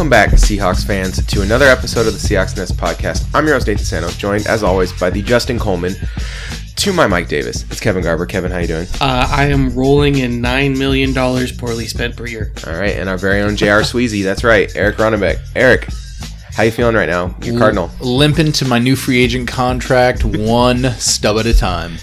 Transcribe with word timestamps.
Welcome 0.00 0.08
back, 0.08 0.30
Seahawks 0.30 0.82
fans, 0.82 1.26
to 1.26 1.42
another 1.42 1.66
episode 1.66 2.06
of 2.06 2.14
the 2.14 2.18
Seahawks 2.18 2.56
Nest 2.56 2.74
podcast. 2.74 3.28
I'm 3.34 3.44
your 3.44 3.56
host, 3.56 3.66
Nathan 3.66 3.84
Sano, 3.84 4.08
joined 4.08 4.46
as 4.46 4.62
always 4.62 4.98
by 4.98 5.10
the 5.10 5.20
Justin 5.20 5.58
Coleman. 5.58 5.92
To 6.76 6.94
my 6.94 7.06
Mike 7.06 7.28
Davis, 7.28 7.64
it's 7.64 7.80
Kevin 7.80 8.02
Garber. 8.02 8.24
Kevin, 8.24 8.50
how 8.50 8.60
you 8.60 8.66
doing? 8.66 8.86
Uh, 8.98 9.28
I 9.30 9.48
am 9.48 9.74
rolling 9.74 10.16
in 10.16 10.40
nine 10.40 10.78
million 10.78 11.12
dollars 11.12 11.52
poorly 11.52 11.86
spent 11.86 12.16
per 12.16 12.26
year. 12.26 12.50
All 12.66 12.72
right, 12.72 12.96
and 12.96 13.10
our 13.10 13.18
very 13.18 13.42
own 13.42 13.56
J.R. 13.56 13.82
Sweezy. 13.82 14.24
That's 14.24 14.42
right, 14.42 14.74
Eric 14.74 14.96
Ronnebeck. 14.96 15.38
Eric, 15.54 15.86
how 16.54 16.62
you 16.62 16.70
feeling 16.70 16.94
right 16.96 17.06
now? 17.06 17.36
You 17.42 17.58
Cardinal. 17.58 17.90
Limping 18.00 18.52
to 18.52 18.64
my 18.64 18.78
new 18.78 18.96
free 18.96 19.22
agent 19.22 19.48
contract, 19.48 20.24
one 20.24 20.92
stub 20.92 21.36
at 21.36 21.44
a 21.44 21.52
time. 21.52 21.98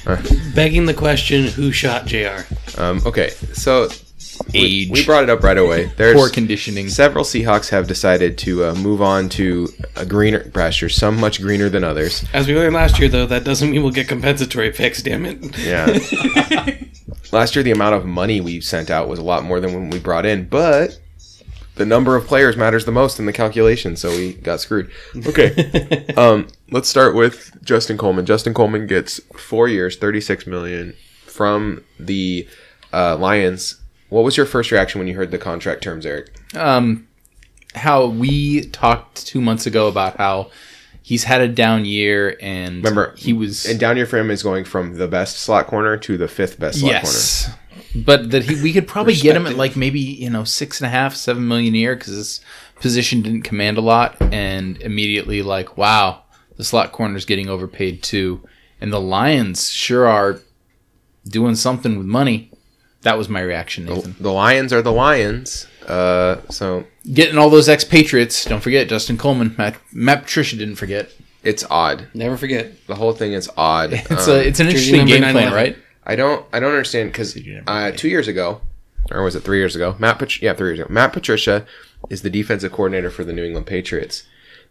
Begging 0.53 0.85
the 0.85 0.93
question, 0.93 1.45
who 1.47 1.71
shot 1.71 2.05
Jr. 2.05 2.41
Um, 2.77 3.01
okay, 3.07 3.31
so 3.53 3.87
we, 3.87 4.06
Age. 4.53 4.89
we 4.89 5.05
brought 5.05 5.23
it 5.23 5.29
up 5.29 5.43
right 5.43 5.57
away. 5.57 5.91
There's 5.97 6.15
Poor 6.15 6.29
conditioning. 6.29 6.89
Several 6.89 7.23
Seahawks 7.23 7.69
have 7.69 7.87
decided 7.87 8.37
to 8.39 8.65
uh, 8.65 8.75
move 8.75 9.01
on 9.01 9.29
to 9.29 9.69
a 9.95 10.05
greener 10.05 10.49
pasture, 10.51 10.89
some 10.89 11.19
much 11.19 11.41
greener 11.41 11.69
than 11.69 11.83
others. 11.83 12.25
As 12.33 12.47
we 12.47 12.55
learned 12.55 12.75
last 12.75 12.99
year, 12.99 13.09
though, 13.09 13.25
that 13.25 13.43
doesn't 13.43 13.69
mean 13.69 13.83
we'll 13.83 13.91
get 13.91 14.07
compensatory 14.07 14.71
picks. 14.71 15.01
Damn 15.01 15.25
it! 15.25 15.57
Yeah. 15.57 16.77
Last 17.31 17.55
year, 17.55 17.63
the 17.63 17.71
amount 17.71 17.93
of 17.95 18.05
money 18.05 18.39
we 18.39 18.61
sent 18.61 18.89
out 18.89 19.09
was 19.09 19.19
a 19.19 19.23
lot 19.23 19.43
more 19.43 19.59
than 19.59 19.73
when 19.73 19.89
we 19.89 19.99
brought 19.99 20.25
in, 20.25 20.47
but 20.47 20.97
the 21.75 21.85
number 21.85 22.15
of 22.15 22.25
players 22.25 22.55
matters 22.55 22.85
the 22.85 22.91
most 22.91 23.19
in 23.19 23.25
the 23.25 23.33
calculation, 23.33 23.95
so 23.95 24.09
we 24.09 24.33
got 24.33 24.59
screwed. 24.59 24.89
Okay. 25.25 26.05
um, 26.17 26.47
let's 26.71 26.89
start 26.89 27.15
with 27.15 27.51
Justin 27.63 27.97
Coleman. 27.97 28.25
Justin 28.25 28.53
Coleman 28.53 28.87
gets 28.87 29.19
four 29.35 29.67
years, 29.67 29.97
thirty-six 29.97 30.47
million 30.47 30.95
from 31.25 31.83
the 31.99 32.47
uh, 32.93 33.17
Lions. 33.17 33.76
What 34.09 34.23
was 34.23 34.37
your 34.37 34.45
first 34.45 34.71
reaction 34.71 34.99
when 34.99 35.07
you 35.07 35.15
heard 35.15 35.31
the 35.31 35.37
contract 35.37 35.83
terms, 35.83 36.05
Eric? 36.05 36.29
Um, 36.55 37.07
how 37.75 38.07
we 38.07 38.61
talked 38.69 39.25
two 39.25 39.41
months 39.41 39.65
ago 39.65 39.87
about 39.87 40.17
how 40.17 40.49
he's 41.01 41.25
had 41.25 41.41
a 41.41 41.47
down 41.47 41.85
year 41.85 42.37
and 42.41 42.77
Remember, 42.77 43.13
he 43.17 43.33
was 43.33 43.65
And 43.65 43.79
down 43.79 43.97
year 43.97 44.05
for 44.05 44.17
him 44.17 44.31
is 44.31 44.43
going 44.43 44.65
from 44.65 44.95
the 44.97 45.07
best 45.07 45.37
slot 45.37 45.67
corner 45.67 45.97
to 45.97 46.17
the 46.17 46.27
fifth 46.27 46.59
best 46.59 46.79
slot 46.79 46.91
corner. 46.91 47.03
yes, 47.05 47.49
but 47.95 48.31
that 48.31 48.43
he 48.43 48.61
we 48.61 48.73
could 48.73 48.87
probably 48.87 49.15
get 49.15 49.35
him 49.35 49.45
at 49.47 49.55
like 49.55 49.75
maybe 49.75 49.99
you 49.99 50.29
know 50.29 50.43
six 50.43 50.79
and 50.79 50.87
a 50.87 50.89
half, 50.89 51.15
seven 51.15 51.47
million 51.47 51.73
a 51.75 51.77
year 51.77 51.95
because 51.95 52.13
his 52.13 52.41
position 52.79 53.21
didn't 53.21 53.41
command 53.43 53.77
a 53.77 53.81
lot, 53.81 54.15
and 54.33 54.81
immediately 54.81 55.41
like 55.41 55.77
wow, 55.77 56.23
the 56.55 56.63
slot 56.63 56.91
corner's 56.91 57.25
getting 57.25 57.49
overpaid 57.49 58.03
too, 58.03 58.41
and 58.81 58.91
the 58.91 59.01
Lions 59.01 59.69
sure 59.69 60.07
are 60.07 60.39
doing 61.25 61.55
something 61.55 61.97
with 61.97 62.07
money. 62.07 62.51
That 63.07 63.17
was 63.17 63.29
my 63.29 63.41
reaction. 63.41 63.85
Nathan. 63.85 64.15
The 64.19 64.31
Lions 64.33 64.73
are 64.73 64.81
the 64.81 64.91
Lions. 64.91 65.65
Uh, 65.87 66.41
so 66.49 66.83
Getting 67.13 67.37
all 67.37 67.49
those 67.49 67.69
expatriates. 67.69 68.43
Don't 68.43 68.59
forget 68.61 68.89
Justin 68.89 69.17
Coleman. 69.17 69.55
Matt, 69.57 69.75
Matt 69.93 70.23
Patricia 70.23 70.57
didn't 70.57 70.75
forget. 70.75 71.09
it's 71.43 71.63
odd. 71.69 72.07
Never 72.13 72.35
forget. 72.35 72.85
The 72.87 72.95
whole 72.95 73.13
thing 73.13 73.31
is 73.31 73.49
odd. 73.55 73.93
It's 74.11 74.27
Um, 74.27 74.35
a 74.35 74.39
it's 74.39 74.59
an 74.59 74.67
interesting 74.67 75.05
game 75.05 75.21
plan, 75.21 75.33
911. 75.35 75.53
right? 75.53 75.75
I 76.05 76.15
don't 76.17 76.45
I 76.51 76.59
don't 76.59 76.71
understand 76.71 77.11
because 77.13 77.37
uh, 77.67 77.91
two 77.95 78.09
years 78.09 78.27
ago, 78.27 78.59
or 79.11 79.23
was 79.23 79.35
it 79.35 79.43
three 79.43 79.59
years 79.59 79.75
ago? 79.75 79.95
Matt 79.99 80.19
Pat- 80.19 80.41
yeah 80.41 80.53
three 80.53 80.69
years 80.71 80.79
ago. 80.79 80.87
Matt 80.91 81.13
Patricia 81.13 81.65
is 82.09 82.21
the 82.23 82.29
defensive 82.29 82.71
coordinator 82.73 83.09
for 83.09 83.23
the 83.23 83.33
New 83.33 83.45
England 83.45 83.65
Patriots. 83.67 84.23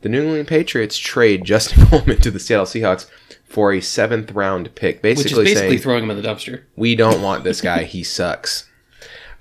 The 0.02 0.08
New 0.08 0.22
England 0.22 0.48
Patriots 0.48 0.98
trade 0.98 1.44
Justin 1.44 1.86
Coleman 1.88 2.20
to 2.20 2.30
the 2.30 2.38
Seattle 2.38 2.66
Seahawks 2.66 3.08
for 3.44 3.72
a 3.72 3.80
seventh 3.80 4.32
round 4.32 4.74
pick, 4.74 5.02
basically, 5.02 5.44
basically 5.44 5.68
saying 5.68 5.78
throwing 5.78 6.04
him 6.04 6.10
in 6.10 6.20
the 6.20 6.28
dumpster. 6.28 6.62
we 6.76 6.94
don't 6.94 7.22
want 7.22 7.44
this 7.44 7.60
guy. 7.60 7.84
he 7.84 8.02
sucks. 8.04 8.68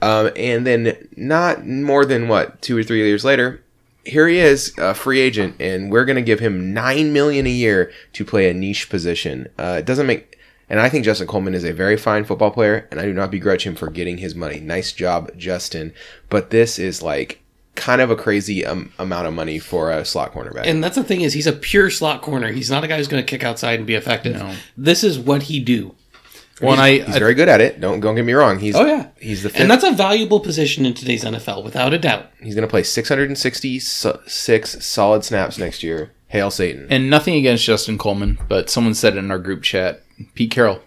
Um, 0.01 0.31
and 0.35 0.67
then 0.67 1.07
not 1.15 1.65
more 1.65 2.05
than 2.05 2.27
what 2.27 2.61
two 2.61 2.77
or 2.77 2.83
three 2.83 3.05
years 3.05 3.25
later, 3.25 3.63
here 4.05 4.27
he 4.27 4.37
is, 4.37 4.73
a 4.77 4.93
free 4.93 5.19
agent, 5.19 5.55
and 5.59 5.91
we're 5.91 6.05
going 6.05 6.17
to 6.17 6.21
give 6.21 6.39
him 6.39 6.73
nine 6.73 7.11
million 7.11 7.47
a 7.47 7.51
year 7.51 7.91
to 8.13 8.23
play 8.23 8.49
a 8.49 8.53
niche 8.53 8.89
position. 8.89 9.47
Uh, 9.57 9.77
it 9.79 9.85
doesn't 9.85 10.07
make. 10.07 10.37
And 10.69 10.79
I 10.79 10.89
think 10.89 11.05
Justin 11.05 11.27
Coleman 11.27 11.53
is 11.53 11.63
a 11.63 11.73
very 11.73 11.95
fine 11.95 12.23
football 12.23 12.51
player, 12.51 12.87
and 12.89 12.99
I 12.99 13.05
do 13.05 13.13
not 13.13 13.29
begrudge 13.31 13.65
him 13.65 13.75
for 13.75 13.89
getting 13.89 14.17
his 14.17 14.33
money. 14.35 14.59
Nice 14.59 14.93
job, 14.93 15.31
Justin. 15.37 15.93
But 16.29 16.49
this 16.49 16.79
is 16.79 17.01
like 17.03 17.41
kind 17.75 18.01
of 18.01 18.09
a 18.09 18.15
crazy 18.15 18.65
um, 18.65 18.91
amount 18.99 19.27
of 19.27 19.33
money 19.33 19.59
for 19.59 19.91
a 19.91 20.05
slot 20.05 20.33
cornerback. 20.33 20.65
And 20.65 20.83
that's 20.83 20.95
the 20.95 21.03
thing 21.03 21.21
is, 21.21 21.33
he's 21.33 21.47
a 21.47 21.53
pure 21.53 21.89
slot 21.89 22.21
corner. 22.21 22.51
He's 22.51 22.69
not 22.71 22.83
a 22.83 22.87
guy 22.87 22.97
who's 22.97 23.07
going 23.07 23.23
to 23.23 23.29
kick 23.29 23.43
outside 23.43 23.79
and 23.79 23.87
be 23.87 23.95
effective. 23.95 24.41
This 24.77 25.03
is 25.03 25.19
what 25.19 25.43
he 25.43 25.59
do. 25.59 25.95
Well, 26.61 26.71
and 26.71 26.81
I, 26.81 26.99
He's 26.99 27.17
very 27.17 27.33
good 27.33 27.49
at 27.49 27.59
it. 27.59 27.81
Don't 27.81 27.99
don't 27.99 28.15
get 28.15 28.23
me 28.23 28.31
wrong. 28.31 28.59
He's 28.59 28.77
Oh 28.77 28.85
yeah, 28.85 29.07
he's 29.19 29.43
the 29.43 29.49
fifth. 29.49 29.59
and 29.59 29.69
that's 29.69 29.83
a 29.83 29.91
valuable 29.91 30.39
position 30.39 30.85
in 30.85 30.93
today's 30.93 31.25
NFL, 31.25 31.65
without 31.65 31.93
a 31.93 31.99
doubt. 31.99 32.27
He's 32.41 32.55
going 32.55 32.65
to 32.65 32.71
play 32.71 32.81
666 32.83 34.85
solid 34.85 35.25
snaps 35.25 35.57
next 35.57 35.83
year. 35.83 36.11
Hail 36.27 36.49
Satan. 36.51 36.87
and 36.89 37.09
nothing 37.09 37.35
against 37.35 37.63
Justin 37.65 37.97
Coleman, 37.97 38.37
but 38.47 38.69
someone 38.69 38.93
said 38.93 39.15
in 39.15 39.31
our 39.31 39.39
group 39.39 39.63
chat, 39.63 40.01
Pete 40.33 40.51
Carroll, 40.51 40.81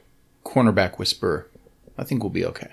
cornerback 0.44 0.98
whisperer. 0.98 1.48
I 1.96 2.04
think 2.04 2.22
we'll 2.22 2.30
be 2.30 2.44
okay. 2.46 2.68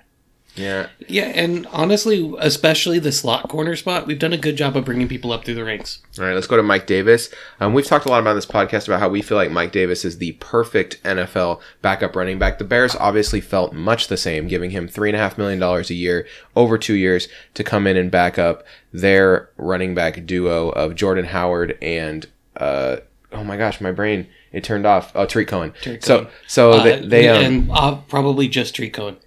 Yeah. 0.55 0.87
Yeah, 1.07 1.25
and 1.25 1.67
honestly, 1.67 2.33
especially 2.39 2.99
the 2.99 3.11
slot 3.11 3.49
corner 3.49 3.75
spot, 3.75 4.07
we've 4.07 4.19
done 4.19 4.33
a 4.33 4.37
good 4.37 4.55
job 4.55 4.75
of 4.75 4.85
bringing 4.85 5.07
people 5.07 5.31
up 5.31 5.45
through 5.45 5.55
the 5.55 5.63
ranks. 5.63 5.99
All 6.17 6.25
right, 6.25 6.33
let's 6.33 6.47
go 6.47 6.57
to 6.57 6.63
Mike 6.63 6.87
Davis. 6.87 7.29
Um, 7.59 7.73
we've 7.73 7.85
talked 7.85 8.05
a 8.05 8.09
lot 8.09 8.21
about 8.21 8.33
this 8.33 8.45
podcast 8.45 8.87
about 8.87 8.99
how 8.99 9.09
we 9.09 9.21
feel 9.21 9.37
like 9.37 9.51
Mike 9.51 9.71
Davis 9.71 10.05
is 10.05 10.17
the 10.17 10.33
perfect 10.33 11.01
NFL 11.03 11.61
backup 11.81 12.15
running 12.15 12.39
back. 12.39 12.57
The 12.57 12.63
Bears 12.63 12.95
obviously 12.95 13.41
felt 13.41 13.73
much 13.73 14.07
the 14.07 14.17
same, 14.17 14.47
giving 14.47 14.71
him 14.71 14.87
$3.5 14.87 15.37
million 15.37 15.61
a 15.61 15.93
year 15.93 16.27
over 16.55 16.77
two 16.77 16.95
years 16.95 17.27
to 17.53 17.63
come 17.63 17.85
in 17.87 17.97
and 17.97 18.09
back 18.09 18.39
up 18.39 18.63
their 18.91 19.49
running 19.57 19.93
back 19.93 20.25
duo 20.25 20.69
of 20.69 20.95
Jordan 20.95 21.25
Howard 21.25 21.77
and, 21.81 22.27
uh, 22.57 22.97
oh 23.31 23.43
my 23.43 23.57
gosh, 23.57 23.81
my 23.81 23.91
brain, 23.91 24.27
it 24.51 24.63
turned 24.63 24.85
off. 24.85 25.11
Oh, 25.15 25.25
Tarik 25.25 25.49
Cohen. 25.49 25.73
so, 25.81 26.19
Cohen. 26.19 26.27
so 26.47 26.71
Uh, 26.71 26.83
they, 26.83 27.05
they 27.05 27.27
um, 27.27 27.43
and 27.43 27.71
uh, 27.71 27.95
probably 28.07 28.47
just 28.47 28.73
Tree 28.75 28.89
Cohen. 28.89 29.17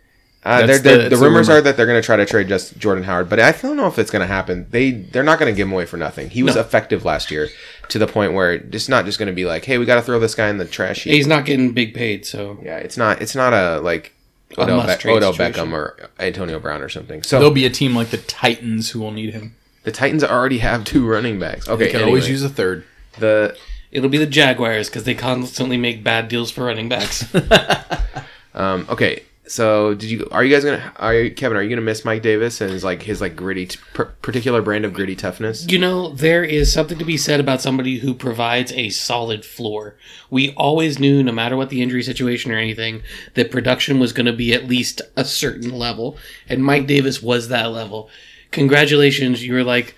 Uh, 0.48 0.66
the- 0.66 1.08
the, 1.10 1.16
rumors 1.16 1.48
rumor. 1.48 1.58
are 1.58 1.62
that 1.62 1.76
they're 1.76 1.86
going 1.86 2.00
to 2.00 2.04
try 2.06 2.16
to 2.16 2.24
trade 2.24 2.48
just 2.48 2.78
Jordan 2.78 3.04
Howard, 3.04 3.28
but 3.28 3.38
I 3.38 3.52
don't 3.52 3.76
know 3.76 3.86
if 3.86 3.98
it's 3.98 4.10
going 4.10 4.20
to 4.20 4.26
happen. 4.26 4.66
They 4.70 4.90
they're 4.92 5.22
not 5.22 5.38
going 5.38 5.52
to 5.52 5.56
give 5.56 5.66
him 5.68 5.72
away 5.72 5.84
for 5.86 5.96
nothing. 5.98 6.30
He 6.30 6.42
was 6.42 6.54
No. 6.54 6.60
effective 6.62 7.04
last 7.04 7.30
year 7.30 7.48
to 7.88 7.98
the 7.98 8.06
point 8.06 8.32
where 8.32 8.52
it's 8.54 8.88
not 8.88 9.04
just 9.04 9.18
going 9.18 9.26
to 9.28 9.32
be 9.34 9.44
like, 9.44 9.64
hey, 9.64 9.78
we 9.78 9.84
got 9.84 9.96
to 9.96 10.02
throw 10.02 10.18
this 10.18 10.34
guy 10.34 10.48
in 10.48 10.58
the 10.58 10.64
trash 10.64 11.04
heap. 11.04 11.12
He's 11.12 11.26
not 11.26 11.44
getting 11.44 11.72
big 11.72 11.92
paid, 11.94 12.24
so 12.24 12.58
yeah, 12.62 12.78
it's 12.78 12.96
not 12.96 13.20
it's 13.20 13.34
not 13.34 13.52
a 13.52 13.80
like 13.80 14.12
Odell, 14.56 14.80
Be- 14.86 15.08
Odell. 15.10 15.34
Beckham 15.34 15.72
or 15.72 16.08
Antonio 16.18 16.58
Brown 16.58 16.80
or 16.80 16.88
something. 16.88 17.22
So 17.22 17.38
There'll 17.38 17.52
be 17.52 17.66
a 17.66 17.70
team 17.70 17.94
like 17.94 18.08
the 18.08 18.16
Titans 18.16 18.90
who 18.90 19.00
will 19.00 19.10
need 19.12 19.34
him. 19.34 19.54
the 19.84 19.92
Titans 19.92 20.24
already 20.24 20.58
have 20.58 20.84
two 20.84 21.06
running 21.06 21.38
backs. 21.38 21.68
Okay, 21.68 21.84
They 21.84 21.90
can 21.90 21.96
anyway, 21.96 22.08
always 22.10 22.28
use 22.30 22.42
a 22.42 22.48
third. 22.48 22.84
the 23.18 23.54
it'll 23.92 24.08
be 24.08 24.16
the 24.18 24.26
Jaguars 24.26 24.88
because 24.88 25.04
they 25.04 25.14
constantly 25.14 25.76
make 25.76 26.02
bad 26.02 26.28
deals 26.28 26.50
for 26.50 26.64
running 26.64 26.88
backs. 26.88 27.26
um 28.54 28.86
okay. 28.88 29.22
So 29.48 29.94
did 29.94 30.10
you? 30.10 30.28
Are 30.30 30.44
you 30.44 30.54
guys 30.54 30.64
gonna? 30.64 30.92
Are 30.96 31.14
you, 31.14 31.30
Kevin? 31.34 31.56
Are 31.56 31.62
you 31.62 31.70
gonna 31.70 31.80
miss 31.80 32.04
Mike 32.04 32.22
Davis 32.22 32.60
and 32.60 32.70
his 32.70 32.84
like 32.84 33.02
his 33.02 33.20
like 33.20 33.34
gritty, 33.34 33.66
t- 33.66 33.78
particular 33.94 34.60
brand 34.62 34.84
of 34.84 34.92
gritty 34.92 35.16
toughness? 35.16 35.66
you 35.66 35.78
know, 35.78 36.10
there 36.10 36.44
is 36.44 36.72
something 36.72 36.98
to 36.98 37.04
be 37.04 37.16
said 37.16 37.40
about 37.40 37.62
somebody 37.62 37.98
who 37.98 38.14
provides 38.14 38.72
a 38.72 38.90
solid 38.90 39.44
floor. 39.44 39.96
We 40.30 40.52
always 40.52 40.98
knew, 40.98 41.22
no 41.22 41.32
matter 41.32 41.56
what 41.56 41.70
the 41.70 41.82
injury 41.82 42.02
situation 42.02 42.52
or 42.52 42.58
anything, 42.58 43.02
that 43.34 43.50
production 43.50 43.98
was 43.98 44.12
to 44.12 44.32
be 44.32 44.52
at 44.52 44.68
least 44.68 45.00
a 45.16 45.24
certain 45.24 45.70
level, 45.70 46.18
and 46.48 46.62
Mike 46.62 46.86
Davis 46.86 47.22
was 47.22 47.48
that 47.48 47.70
level. 47.72 48.10
Congratulations, 48.50 49.44
you 49.44 49.54
were 49.54 49.64
like 49.64 49.94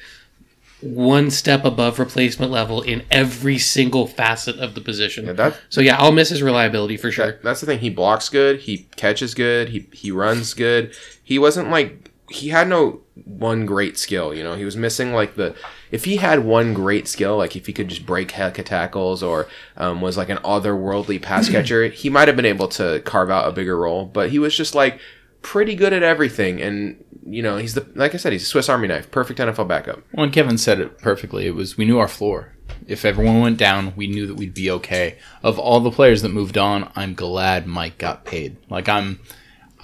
one 0.82 1.30
step 1.30 1.64
above 1.64 1.98
replacement 1.98 2.50
level 2.50 2.80
in 2.82 3.02
every 3.10 3.58
single 3.58 4.06
facet 4.06 4.58
of 4.58 4.74
the 4.74 4.80
position. 4.80 5.34
that- 5.36 5.56
so 5.68 5.80
yeah, 5.80 5.96
I'll 5.98 6.12
miss 6.12 6.28
his 6.30 6.42
reliability 6.42 6.96
for 6.96 7.10
sure. 7.10 7.38
That's 7.42 7.60
the 7.60 7.66
thing. 7.66 7.80
He 7.80 7.90
blocks 7.90 8.28
good. 8.28 8.60
He 8.60 8.88
catches 8.96 9.34
good. 9.34 9.68
He 9.70 9.86
he 9.92 10.10
runs 10.10 10.54
good. 10.54 10.94
He 11.22 11.38
wasn't 11.38 11.70
like 11.70 12.10
he 12.30 12.50
had 12.50 12.68
no 12.68 13.00
one 13.24 13.66
great 13.66 13.98
skill. 13.98 14.32
You 14.32 14.42
know, 14.44 14.54
he 14.54 14.64
was 14.64 14.76
missing 14.76 15.12
like 15.12 15.34
the 15.34 15.54
if 15.90 16.04
he 16.04 16.16
had 16.16 16.44
one 16.44 16.72
great 16.74 17.08
skill, 17.08 17.36
like 17.36 17.56
if 17.56 17.66
he 17.66 17.72
could 17.72 17.88
just 17.88 18.06
break 18.06 18.30
heck 18.30 18.58
of 18.58 18.64
tackles 18.66 19.22
or 19.22 19.48
um, 19.76 20.00
was 20.00 20.16
like 20.16 20.28
an 20.28 20.38
otherworldly 20.38 21.20
pass 21.20 21.48
catcher, 21.50 21.88
he 21.88 22.08
might 22.08 22.28
have 22.28 22.36
been 22.36 22.44
able 22.46 22.68
to 22.68 23.00
carve 23.00 23.30
out 23.30 23.48
a 23.48 23.52
bigger 23.52 23.76
role. 23.76 24.04
But 24.06 24.30
he 24.30 24.38
was 24.38 24.56
just 24.56 24.74
like 24.74 25.00
pretty 25.42 25.74
good 25.74 25.92
at 25.92 26.02
everything. 26.02 26.60
And 26.60 27.04
you 27.24 27.42
know, 27.42 27.56
he's 27.56 27.74
the 27.74 27.86
like 27.94 28.14
I 28.14 28.18
said, 28.18 28.32
he's 28.32 28.42
a 28.42 28.46
Swiss 28.46 28.68
Army 28.68 28.88
knife, 28.88 29.10
perfect 29.10 29.38
NFL 29.38 29.68
backup. 29.68 30.02
Well, 30.12 30.24
and 30.24 30.32
Kevin 30.32 30.58
said 30.58 30.80
it 30.80 30.98
perfectly. 30.98 31.46
It 31.46 31.54
was 31.54 31.76
we 31.76 31.84
knew 31.84 31.98
our 31.98 32.08
floor. 32.08 32.54
If 32.86 33.04
everyone 33.04 33.40
went 33.40 33.58
down, 33.58 33.94
we 33.94 34.06
knew 34.06 34.26
that 34.26 34.34
we'd 34.34 34.54
be 34.54 34.70
okay. 34.70 35.18
Of 35.42 35.58
all 35.58 35.80
the 35.80 35.90
players 35.90 36.22
that 36.22 36.30
moved 36.30 36.58
on, 36.58 36.90
I'm 36.96 37.14
glad 37.14 37.66
Mike 37.66 37.98
got 37.98 38.24
paid. 38.24 38.56
Like 38.68 38.88
I'm, 38.88 39.20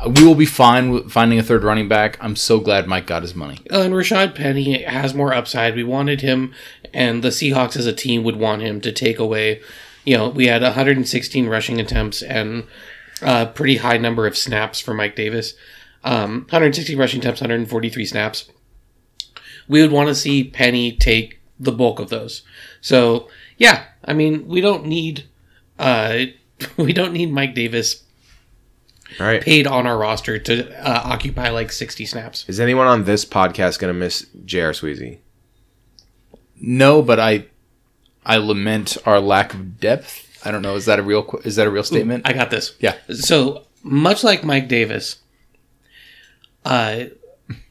we 0.04 0.24
will 0.24 0.34
be 0.34 0.46
fine 0.46 0.90
with 0.90 1.10
finding 1.10 1.38
a 1.38 1.42
third 1.42 1.62
running 1.62 1.88
back. 1.88 2.16
I'm 2.20 2.36
so 2.36 2.58
glad 2.58 2.86
Mike 2.86 3.06
got 3.06 3.22
his 3.22 3.34
money. 3.34 3.60
Uh, 3.70 3.82
and 3.82 3.94
Rashad 3.94 4.34
Penny 4.34 4.82
has 4.82 5.14
more 5.14 5.34
upside. 5.34 5.76
We 5.76 5.84
wanted 5.84 6.20
him, 6.20 6.52
and 6.92 7.22
the 7.22 7.28
Seahawks 7.28 7.76
as 7.76 7.86
a 7.86 7.92
team 7.92 8.24
would 8.24 8.36
want 8.36 8.62
him 8.62 8.80
to 8.80 8.92
take 8.92 9.18
away. 9.18 9.60
You 10.04 10.16
know, 10.16 10.28
we 10.28 10.46
had 10.46 10.62
116 10.62 11.48
rushing 11.48 11.80
attempts 11.80 12.22
and 12.22 12.64
a 13.22 13.46
pretty 13.46 13.76
high 13.76 13.96
number 13.98 14.26
of 14.26 14.36
snaps 14.36 14.80
for 14.80 14.94
Mike 14.94 15.16
Davis. 15.16 15.54
Um, 16.04 16.40
160 16.42 16.94
rushing 16.96 17.20
attempts, 17.20 17.40
143 17.40 18.04
snaps. 18.06 18.50
we 19.68 19.80
would 19.82 19.90
want 19.90 20.08
to 20.08 20.14
see 20.14 20.44
Penny 20.44 20.92
take 20.92 21.40
the 21.58 21.72
bulk 21.72 21.98
of 21.98 22.10
those. 22.10 22.42
So 22.80 23.28
yeah, 23.56 23.84
I 24.04 24.12
mean, 24.12 24.46
we 24.46 24.60
don't 24.60 24.86
need 24.86 25.24
uh, 25.78 26.26
we 26.76 26.92
don't 26.92 27.12
need 27.12 27.32
Mike 27.32 27.54
Davis 27.54 28.04
All 29.18 29.26
right. 29.26 29.42
paid 29.42 29.66
on 29.66 29.86
our 29.86 29.98
roster 29.98 30.38
to 30.38 30.88
uh, 30.88 31.00
occupy 31.04 31.48
like 31.50 31.72
sixty 31.72 32.06
snaps. 32.06 32.44
Is 32.48 32.60
anyone 32.60 32.86
on 32.86 33.04
this 33.04 33.24
podcast 33.24 33.78
going 33.78 33.92
to 33.92 33.98
miss 33.98 34.26
J.R. 34.44 34.72
Sweezy? 34.72 35.18
No, 36.60 37.02
but 37.02 37.18
I 37.18 37.46
I 38.24 38.36
lament 38.36 38.96
our 39.06 39.20
lack 39.20 39.54
of 39.54 39.80
depth. 39.80 40.25
I 40.44 40.50
don't 40.50 40.62
know. 40.62 40.74
Is 40.76 40.86
that 40.86 40.98
a 40.98 41.02
real 41.02 41.40
is 41.44 41.56
that 41.56 41.66
a 41.66 41.70
real 41.70 41.82
statement? 41.84 42.26
I 42.28 42.32
got 42.32 42.50
this. 42.50 42.74
Yeah. 42.80 42.96
So 43.10 43.64
much 43.82 44.22
like 44.24 44.44
Mike 44.44 44.68
Davis, 44.68 45.16
uh, 46.64 47.04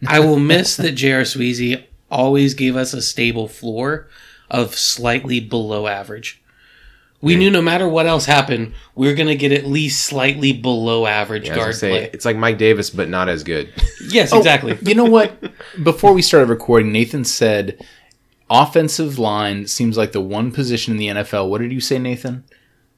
I 0.08 0.20
will 0.20 0.40
miss 0.40 0.78
that 0.78 0.94
J.R. 0.94 1.22
Sweezy 1.22 1.84
always 2.10 2.54
gave 2.54 2.76
us 2.76 2.94
a 2.94 3.02
stable 3.02 3.48
floor 3.48 4.08
of 4.50 4.76
slightly 4.76 5.40
below 5.40 5.88
average. 5.88 6.42
We 7.22 7.36
knew 7.36 7.50
no 7.50 7.62
matter 7.62 7.88
what 7.90 8.06
else 8.06 8.26
happened, 8.26 8.74
we 8.94 9.10
are 9.10 9.16
going 9.16 9.30
to 9.30 9.36
get 9.36 9.52
at 9.52 9.66
least 9.66 10.06
slightly 10.06 10.54
below 10.54 11.08
average 11.08 11.48
Yeah, 11.48 11.56
I 11.56 11.56
was 11.56 11.58
gonna 11.58 11.66
guard 11.66 11.76
say, 11.76 11.90
play. 11.90 12.10
it's 12.14 12.24
like 12.26 12.38
Mike 12.38 12.60
Davis, 12.60 12.92
but 12.92 13.10
not 13.10 13.30
as 13.30 13.44
good. 13.44 13.70
Yes, 14.08 14.32
Oh, 14.32 14.38
exactly. 14.38 14.78
You 14.84 14.94
know 14.94 15.06
what? 15.06 15.34
Before 15.82 16.14
we 16.14 16.22
started 16.22 16.48
recording, 16.50 16.92
Nathan 16.92 17.26
said 17.26 17.84
offensive 18.52 19.18
line 19.18 19.66
seems 19.66 19.98
like 19.98 20.12
the 20.12 20.22
one 20.22 20.52
position 20.52 20.94
in 20.94 20.98
the 21.00 21.08
NFL. 21.08 21.50
What 21.50 21.60
did 21.62 21.72
you 21.72 21.82
say, 21.82 21.98
Nathan? 21.98 22.44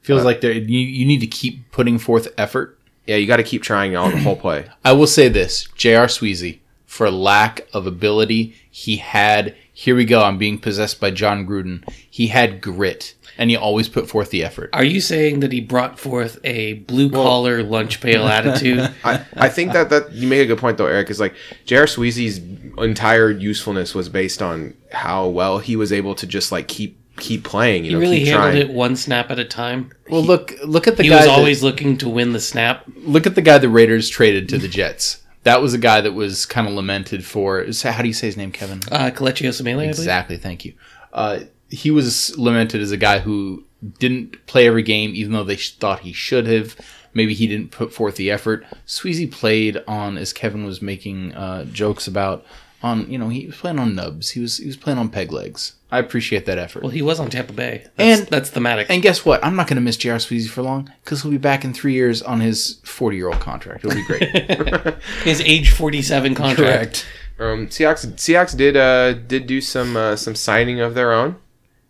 Feels 0.07 0.23
like 0.23 0.39
there 0.39 0.53
you, 0.53 0.79
you 0.79 1.05
need 1.05 1.19
to 1.19 1.27
keep 1.27 1.69
putting 1.71 1.99
forth 1.99 2.29
effort. 2.37 2.79
Yeah, 3.05 3.17
you 3.17 3.27
got 3.27 3.37
to 3.37 3.43
keep 3.43 3.61
trying 3.61 3.95
all 3.95 4.09
the 4.09 4.17
whole 4.19 4.37
play. 4.37 4.65
I 4.85 4.93
will 4.93 5.07
say 5.07 5.27
this, 5.27 5.67
J.R. 5.75 6.07
Sweezy, 6.07 6.59
for 6.85 7.11
lack 7.11 7.67
of 7.73 7.85
ability, 7.85 8.55
he 8.71 8.97
had 8.97 9.53
here 9.73 9.95
we 9.95 10.05
go, 10.05 10.23
I'm 10.23 10.37
being 10.37 10.57
possessed 10.59 10.99
by 10.99 11.11
Jon 11.11 11.45
Gruden. 11.45 11.87
He 12.09 12.27
had 12.27 12.61
grit 12.61 13.13
and 13.37 13.49
he 13.49 13.55
always 13.55 13.87
put 13.87 14.09
forth 14.09 14.31
the 14.31 14.43
effort. 14.43 14.69
Are 14.73 14.83
you 14.83 15.01
saying 15.01 15.41
that 15.41 15.51
he 15.51 15.61
brought 15.61 15.99
forth 15.99 16.39
a 16.43 16.73
blue 16.73 17.11
collar 17.11 17.61
lunch 17.61 18.01
pail 18.01 18.27
attitude? 18.27 18.91
I, 19.03 19.23
I 19.35 19.49
think 19.49 19.73
that, 19.73 19.91
that 19.91 20.13
you 20.13 20.27
make 20.27 20.41
a 20.41 20.45
good 20.47 20.57
point 20.57 20.77
though, 20.77 20.87
Eric. 20.87 21.09
Is 21.09 21.19
like 21.19 21.35
J.R. 21.65 21.85
Sweezy's 21.85 22.39
entire 22.79 23.29
usefulness 23.29 23.93
was 23.93 24.09
based 24.09 24.41
on 24.41 24.73
how 24.91 25.27
well 25.27 25.59
he 25.59 25.75
was 25.75 25.91
able 25.91 26.15
to 26.15 26.25
just 26.25 26.51
like 26.51 26.67
keep 26.67 26.97
keep 27.17 27.43
playing. 27.43 27.83
You 27.85 27.89
He 27.91 27.95
know, 27.95 27.99
really 28.01 28.19
keep 28.19 28.27
handled 28.29 28.53
trying. 28.53 28.69
it 28.69 28.73
one 28.73 28.95
snap 28.95 29.29
at 29.31 29.39
a 29.39 29.45
time. 29.45 29.91
Well, 30.09 30.23
look 30.23 30.53
look 30.63 30.87
at 30.87 30.97
the 30.97 31.03
guy 31.03 31.03
He 31.03 31.09
guy 31.09 31.15
was 31.17 31.25
that- 31.25 31.37
always 31.37 31.63
looking 31.63 31.97
to 31.99 32.09
win 32.09 32.33
the 32.33 32.39
snap. 32.39 32.83
look 33.03 33.25
at 33.27 33.35
the 33.35 33.41
guy 33.41 33.57
the 33.57 33.69
Raiders 33.69 34.09
traded 34.09 34.47
to 34.49 34.57
the 34.57 34.67
Jets. 34.67 35.21
That 35.43 35.61
was 35.61 35.73
a 35.73 35.77
guy 35.77 36.01
that 36.01 36.13
was 36.13 36.45
kind 36.45 36.67
of 36.67 36.73
lamented 36.73 37.23
for. 37.23 37.65
How 37.83 38.01
do 38.01 38.07
you 38.07 38.13
say 38.13 38.27
his 38.27 38.35
name, 38.37 38.51
Kevin? 38.51 38.81
Uh, 38.91 39.11
Kelechi 39.11 39.47
Osemele, 39.47 39.79
I. 39.81 39.85
Exactly. 39.85 40.35
Thank 40.37 40.65
you. 40.65 40.73
Uh, 41.13 41.39
he 41.69 41.89
was 41.89 42.37
lamented 42.37 42.81
as 42.81 42.91
a 42.91 42.97
guy 42.97 43.19
who 43.19 43.63
didn't 43.99 44.45
play 44.45 44.67
every 44.67 44.83
game, 44.83 45.11
even 45.15 45.31
though 45.33 45.43
they 45.45 45.55
sh- 45.55 45.75
thought 45.75 46.01
he 46.01 46.11
should 46.11 46.47
have. 46.47 46.75
Maybe 47.13 47.33
he 47.33 47.47
didn't 47.47 47.71
put 47.71 47.93
forth 47.93 48.15
the 48.17 48.29
effort. 48.29 48.65
Sweezy 48.85 49.31
played 49.31 49.81
on, 49.87 50.17
as 50.17 50.33
Kevin 50.33 50.65
was 50.65 50.81
making 50.81 51.33
uh, 51.33 51.63
jokes 51.65 52.07
about, 52.07 52.45
on 52.83 53.09
you 53.09 53.17
know 53.17 53.29
he 53.29 53.45
was 53.47 53.55
playing 53.55 53.79
on 53.79 53.95
nubs. 53.95 54.31
He 54.31 54.39
was 54.41 54.57
he 54.57 54.67
was 54.67 54.75
playing 54.77 54.99
on 54.99 55.07
peg 55.09 55.31
legs. 55.31 55.73
I 55.89 55.99
appreciate 55.99 56.45
that 56.47 56.57
effort. 56.57 56.83
Well, 56.83 56.91
he 56.91 57.01
was 57.01 57.19
on 57.19 57.29
Tampa 57.29 57.53
Bay. 57.53 57.85
That's, 57.95 58.19
And- 58.21 58.27
that's 58.29 58.49
thematic. 58.49 58.87
and 58.89 59.01
guess 59.01 59.23
what? 59.23 59.43
I'm 59.43 59.55
not 59.55 59.67
going 59.67 59.75
to 59.77 59.81
miss 59.81 59.95
J.R. 59.97 60.17
Sweezy 60.17 60.49
for 60.49 60.61
long 60.61 60.91
because 61.03 61.21
he'll 61.21 61.31
be 61.31 61.37
back 61.37 61.63
in 61.63 61.73
three 61.73 61.93
years 61.93 62.21
on 62.21 62.41
his 62.41 62.79
40 62.83 63.15
year 63.15 63.27
old 63.29 63.39
contract. 63.39 63.85
It'll 63.85 63.95
be 63.95 64.03
great. 64.03 64.95
His 65.23 65.39
age 65.41 65.71
47 65.71 66.35
contract. 66.35 67.05
Um, 67.39 67.67
Seahawks 67.67 68.05
Seahawks 68.15 68.57
did 68.57 68.75
uh 68.75 69.13
did 69.13 69.45
do 69.47 69.61
some 69.61 69.95
uh, 69.95 70.15
some 70.15 70.33
signing 70.35 70.79
of 70.81 70.93
their 70.95 71.13
own. 71.13 71.37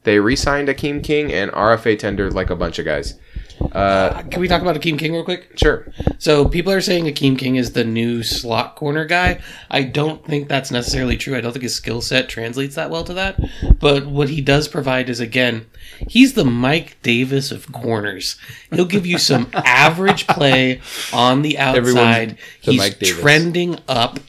They 0.03 0.19
re-signed 0.19 0.67
Akeem 0.67 1.03
King 1.03 1.33
and 1.33 1.51
RFA 1.51 1.97
tendered 1.97 2.33
like 2.33 2.49
a 2.49 2.55
bunch 2.55 2.79
of 2.79 2.85
guys. 2.85 3.15
Uh, 3.71 4.21
Can 4.24 4.39
we 4.42 4.48
talk 4.48 4.62
about 4.62 4.75
Akeem 4.75 4.98
King 4.98 5.13
real 5.13 5.24
quick? 5.24 5.51
sure. 5.57 5.92
So 6.19 6.48
people 6.48 6.71
are 6.71 6.81
saying 6.81 7.06
Akeem 7.06 7.38
King 7.38 7.56
is 7.56 7.74
the 7.74 7.83
new 7.83 8.24
slot 8.24 8.75
corner 8.75 9.06
guy. 9.06 9.39
I 9.69 9.83
don't 9.83 10.25
think 10.25 10.48
that's 10.48 10.71
necessarily 10.71 11.18
true. 11.18 11.36
I 11.36 11.42
don't 11.42 11.51
think 11.51 11.63
his 11.63 11.75
skill 11.75 12.01
set 12.01 12.30
translates 12.30 12.75
that 12.75 12.89
well 12.89 13.04
to 13.04 13.13
that. 13.15 13.39
But 13.80 14.06
what 14.07 14.30
he 14.30 14.42
does 14.42 14.68
provide 14.68 15.09
is 15.09 15.19
again, 15.19 15.65
he's 16.07 16.33
the 16.33 16.45
Mike 16.45 16.98
Davis 17.01 17.51
of 17.51 17.71
corners. 17.71 18.38
He'll 18.71 18.86
give 18.86 19.06
you 19.06 19.18
some 19.18 19.50
average 19.54 20.27
play 20.27 20.81
on 21.13 21.42
the 21.42 21.57
Everyone's 21.57 21.98
outside. 21.98 22.38
the 22.63 22.71
He's 22.71 22.98
trending 23.19 23.77
up. 23.88 24.19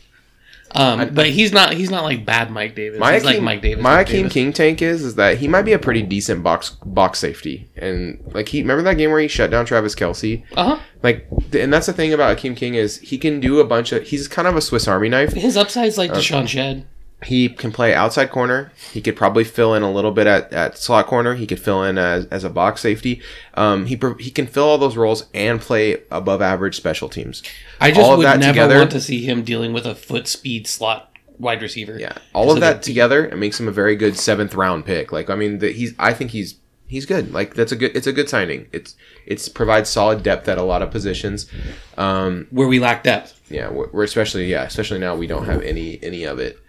Um, 0.75 1.15
but 1.15 1.27
he's 1.27 1.53
not 1.53 1.73
he's 1.73 1.91
not 1.91 2.05
like 2.05 2.25
bad 2.25 2.51
Mike 2.51 2.75
Davis. 2.75 3.01
My 3.01 3.15
he's 3.15 3.25
like 3.25 3.41
Mike 3.41 3.63
Davis. 3.63 3.83
My 3.83 3.97
Mike 3.97 4.09
Akeem 4.09 4.13
Davis. 4.13 4.33
King 4.33 4.53
tank 4.53 4.83
is 4.83 5.03
is 5.03 5.15
that 5.15 5.39
he 5.39 5.49
might 5.49 5.63
be 5.63 5.73
a 5.73 5.79
pretty 5.79 6.03
decent 6.03 6.43
box 6.43 6.71
box 6.85 7.19
safety, 7.19 7.69
and 7.77 8.23
like 8.35 8.49
he 8.49 8.61
remember 8.61 8.83
that 8.83 8.99
game 8.99 9.11
where 9.11 9.21
he 9.21 9.29
shut 9.29 9.51
down 9.51 9.65
Travis 9.65 9.95
Kelce. 9.95 10.45
Uh-huh. 10.57 10.79
Like, 11.03 11.27
and 11.53 11.73
that's 11.73 11.87
the 11.87 11.93
thing 11.93 12.13
about 12.13 12.37
Akeem 12.37 12.57
King 12.57 12.75
is 12.75 12.99
he 12.99 13.19
can 13.19 13.41
do 13.41 13.61
a 13.61 13.65
bunch 13.65 13.93
of. 13.93 14.03
He's 14.03 14.29
kind 14.29 14.49
of 14.49 14.57
a 14.57 14.61
Swiss 14.61 14.89
Army 14.89 15.09
knife. 15.09 15.33
His 15.33 15.57
upside's 15.57 15.97
like 15.97 16.11
DeShawn 16.11 16.49
Shead. 16.49 16.85
He 17.25 17.49
can 17.49 17.73
play 17.73 17.93
outside 17.95 18.31
corner. 18.31 18.73
He 18.93 19.01
could 19.01 19.17
probably 19.17 19.43
fill 19.43 19.75
in 19.75 19.83
a 19.83 19.91
little 19.91 20.13
bit 20.13 20.29
at, 20.29 20.53
at 20.53 20.79
slot 20.79 21.07
corner. 21.09 21.35
He 21.35 21.49
could 21.49 21.59
fill 21.59 21.83
in 21.83 21.99
as, 21.99 22.27
as 22.27 22.45
a 22.45 22.49
box 22.51 22.81
safety. 22.81 23.21
Um, 23.55 23.87
he 23.87 23.99
he 24.21 24.31
can 24.31 24.47
fill 24.47 24.65
all 24.65 24.79
those 24.79 24.97
roles 24.97 25.27
and 25.35 25.61
play 25.61 26.03
above 26.13 26.41
average 26.41 26.77
special 26.77 27.09
teams. 27.09 27.43
I 27.81 27.91
just 27.91 28.09
would 28.17 28.23
never 28.23 28.41
together- 28.41 28.79
want 28.79 28.93
to 28.93 29.01
see 29.01 29.25
him 29.25 29.43
dealing 29.43 29.73
with 29.73 29.85
a 29.85 29.97
foot 29.97 30.29
speed 30.29 30.69
slot 30.69 31.13
wide 31.39 31.61
receiver. 31.61 31.99
Yeah, 31.99 32.13
all 32.33 32.53
of 32.53 32.61
that 32.61 32.83
together, 32.83 33.27
it 33.27 33.37
makes 33.37 33.59
him 33.59 33.67
a 33.67 33.73
very 33.73 33.97
good 33.97 34.17
seventh 34.17 34.55
round 34.55 34.85
pick. 34.87 35.11
Like, 35.11 35.29
I 35.29 35.35
mean, 35.35 35.59
the, 35.59 35.73
he's 35.73 35.95
I 35.99 36.13
think 36.13 36.31
he's 36.31 36.55
he's 36.87 37.05
good. 37.05 37.33
Like, 37.33 37.55
that's 37.55 37.73
a 37.73 37.77
good 37.77 37.97
it's 37.97 38.07
a 38.07 38.13
good 38.13 38.29
signing. 38.29 38.69
It's 38.73 38.95
it's 39.27 39.49
provides 39.49 39.91
solid 39.91 40.23
depth 40.23 40.49
at 40.49 40.59
a 40.59 40.63
lot 40.63 40.83
of 40.83 40.93
positions. 40.93 41.47
Um, 41.97 42.47
where 42.51 42.69
we 42.69 42.79
lack 42.79 43.03
depth. 43.03 43.41
yeah, 43.51 43.69
we're, 43.71 43.89
we're 43.91 44.05
especially 44.05 44.47
yeah, 44.47 44.63
especially 44.63 45.01
now 45.01 45.17
we 45.17 45.27
don't 45.27 45.47
have 45.47 45.63
any 45.63 45.99
any 46.03 46.23
of 46.25 46.39
it. 46.39 46.61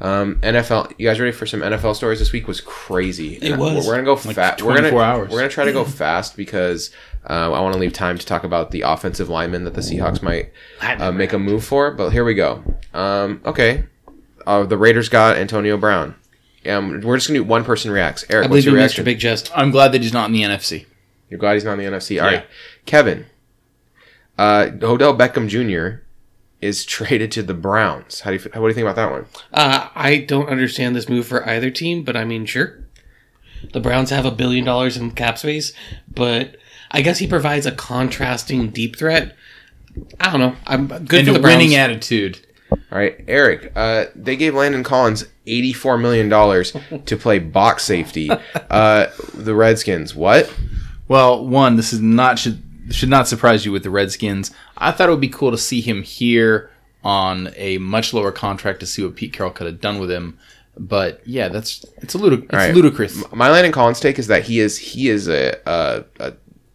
Um, 0.00 0.36
NFL, 0.40 0.92
you 0.98 1.08
guys 1.08 1.20
ready 1.20 1.30
for 1.32 1.46
some 1.46 1.60
NFL 1.60 1.94
stories? 1.94 2.18
This 2.18 2.32
week 2.32 2.48
was 2.48 2.60
crazy. 2.60 3.36
It 3.36 3.52
And 3.52 3.60
was. 3.60 3.86
We're 3.86 3.92
gonna 3.94 4.04
go 4.04 4.16
fast. 4.16 4.60
We're 4.62 4.70
gonna 4.74 4.90
24 4.90 5.02
hours. 5.02 5.30
we're 5.30 5.38
gonna 5.38 5.48
try 5.50 5.64
to 5.64 5.72
go 5.72 5.84
fast 6.02 6.36
because 6.36 6.90
uh, 7.30 7.52
I 7.52 7.60
want 7.60 7.74
to 7.74 7.78
leave 7.80 7.92
time 7.92 8.18
to 8.18 8.26
talk 8.26 8.42
about 8.44 8.72
the 8.72 8.80
offensive 8.82 9.28
lineman 9.28 9.62
that 9.64 9.74
the 9.74 9.80
Seahawks 9.80 10.20
might 10.22 10.50
uh, 10.80 11.12
make 11.12 11.32
a 11.32 11.38
move 11.38 11.64
for. 11.64 11.92
But 11.92 12.10
here 12.10 12.24
we 12.24 12.34
go. 12.34 12.64
Um, 12.92 13.40
okay, 13.44 13.84
uh, 14.46 14.64
the 14.64 14.76
Raiders 14.76 15.08
got 15.08 15.36
Antonio 15.36 15.76
Brown. 15.76 16.16
Um, 16.66 17.00
we're 17.00 17.16
just 17.16 17.28
gonna 17.28 17.38
do 17.40 17.44
one 17.44 17.64
person 17.64 17.90
reacts. 17.92 18.24
Eric, 18.28 18.46
I 18.46 18.48
what's 18.48 18.48
believe 18.50 18.64
you, 18.64 18.70
your 18.72 18.78
Mr. 18.80 18.82
reaction? 18.82 19.04
Big 19.04 19.18
Jest. 19.20 19.50
I'm 19.56 19.70
glad 19.70 19.92
that 19.92 20.02
he's 20.02 20.12
not 20.12 20.26
in 20.26 20.32
the 20.32 20.42
NFC. 20.42 20.86
You're 21.30 21.38
glad 21.38 21.54
he's 21.54 21.64
not 21.64 21.78
in 21.78 21.78
the 21.78 21.96
NFC. 21.96 22.20
All 22.22 22.28
Yeah. 22.30 22.38
right, 22.38 22.46
Kevin. 22.86 23.26
Uh, 24.36 24.70
Odell 24.82 25.16
Beckham 25.16 25.46
Jr. 25.48 26.01
is 26.62 26.84
traded 26.86 27.30
to 27.32 27.42
the 27.42 27.52
Browns. 27.54 28.20
How 28.20 28.30
do 28.30 28.36
you 28.36 28.42
what 28.42 28.54
do 28.54 28.68
you 28.68 28.74
think 28.74 28.84
about 28.86 28.96
that 28.96 29.10
one? 29.10 29.26
Uh, 29.52 29.88
I 29.94 30.18
don't 30.18 30.48
understand 30.48 30.96
this 30.96 31.08
move 31.08 31.26
for 31.26 31.46
either 31.48 31.70
team, 31.70 32.04
but 32.04 32.16
I 32.16 32.24
mean, 32.24 32.46
sure. 32.46 32.78
The 33.72 33.80
Browns 33.80 34.10
have 34.10 34.24
a 34.24 34.30
billion 34.30 34.64
dollars 34.64 34.96
in 34.96 35.10
cap 35.12 35.38
space, 35.38 35.72
but 36.12 36.56
I 36.90 37.02
guess 37.02 37.18
he 37.18 37.26
provides 37.26 37.66
a 37.66 37.72
contrasting 37.72 38.70
deep 38.70 38.96
threat. 38.96 39.36
I 40.20 40.30
don't 40.30 40.40
know. 40.40 40.56
I'm 40.66 40.86
good 40.86 41.20
and 41.20 41.26
for 41.26 41.30
a 41.30 41.34
the 41.34 41.40
Browns. 41.40 41.56
winning 41.56 41.74
attitude. 41.74 42.46
All 42.70 42.78
right, 42.98 43.22
Eric. 43.28 43.72
Uh, 43.76 44.06
they 44.14 44.36
gave 44.36 44.54
Landon 44.54 44.82
Collins 44.82 45.26
eighty-four 45.46 45.98
million 45.98 46.28
dollars 46.28 46.74
to 47.06 47.16
play 47.16 47.38
box 47.38 47.84
safety. 47.84 48.30
Uh, 48.70 49.08
the 49.34 49.54
Redskins. 49.54 50.14
What? 50.14 50.52
Well, 51.08 51.46
one, 51.46 51.76
this 51.76 51.92
is 51.92 52.00
not 52.00 52.38
should 52.38 52.62
should 52.90 53.08
not 53.08 53.28
surprise 53.28 53.64
you 53.64 53.72
with 53.72 53.82
the 53.82 53.90
Redskins. 53.90 54.50
I 54.76 54.92
thought 54.92 55.08
it 55.08 55.12
would 55.12 55.20
be 55.20 55.28
cool 55.28 55.50
to 55.50 55.58
see 55.58 55.80
him 55.80 56.02
here 56.02 56.70
on 57.04 57.52
a 57.56 57.78
much 57.78 58.12
lower 58.12 58.32
contract 58.32 58.80
to 58.80 58.86
see 58.86 59.02
what 59.02 59.16
Pete 59.16 59.32
Carroll 59.32 59.52
could 59.52 59.66
have 59.66 59.80
done 59.80 59.98
with 59.98 60.10
him. 60.10 60.38
But 60.76 61.20
yeah, 61.26 61.48
that's 61.48 61.84
it's 61.98 62.14
a 62.14 62.18
ludic- 62.18 62.44
it's 62.44 62.52
right. 62.52 62.74
ludicrous. 62.74 63.22
My 63.32 63.50
Landon 63.50 63.72
Collins 63.72 64.00
take 64.00 64.18
is 64.18 64.28
that 64.28 64.44
he 64.44 64.60
is 64.60 64.78
he 64.78 65.08
is 65.08 65.28
a, 65.28 65.56
a, 65.66 66.04
a 66.18 66.32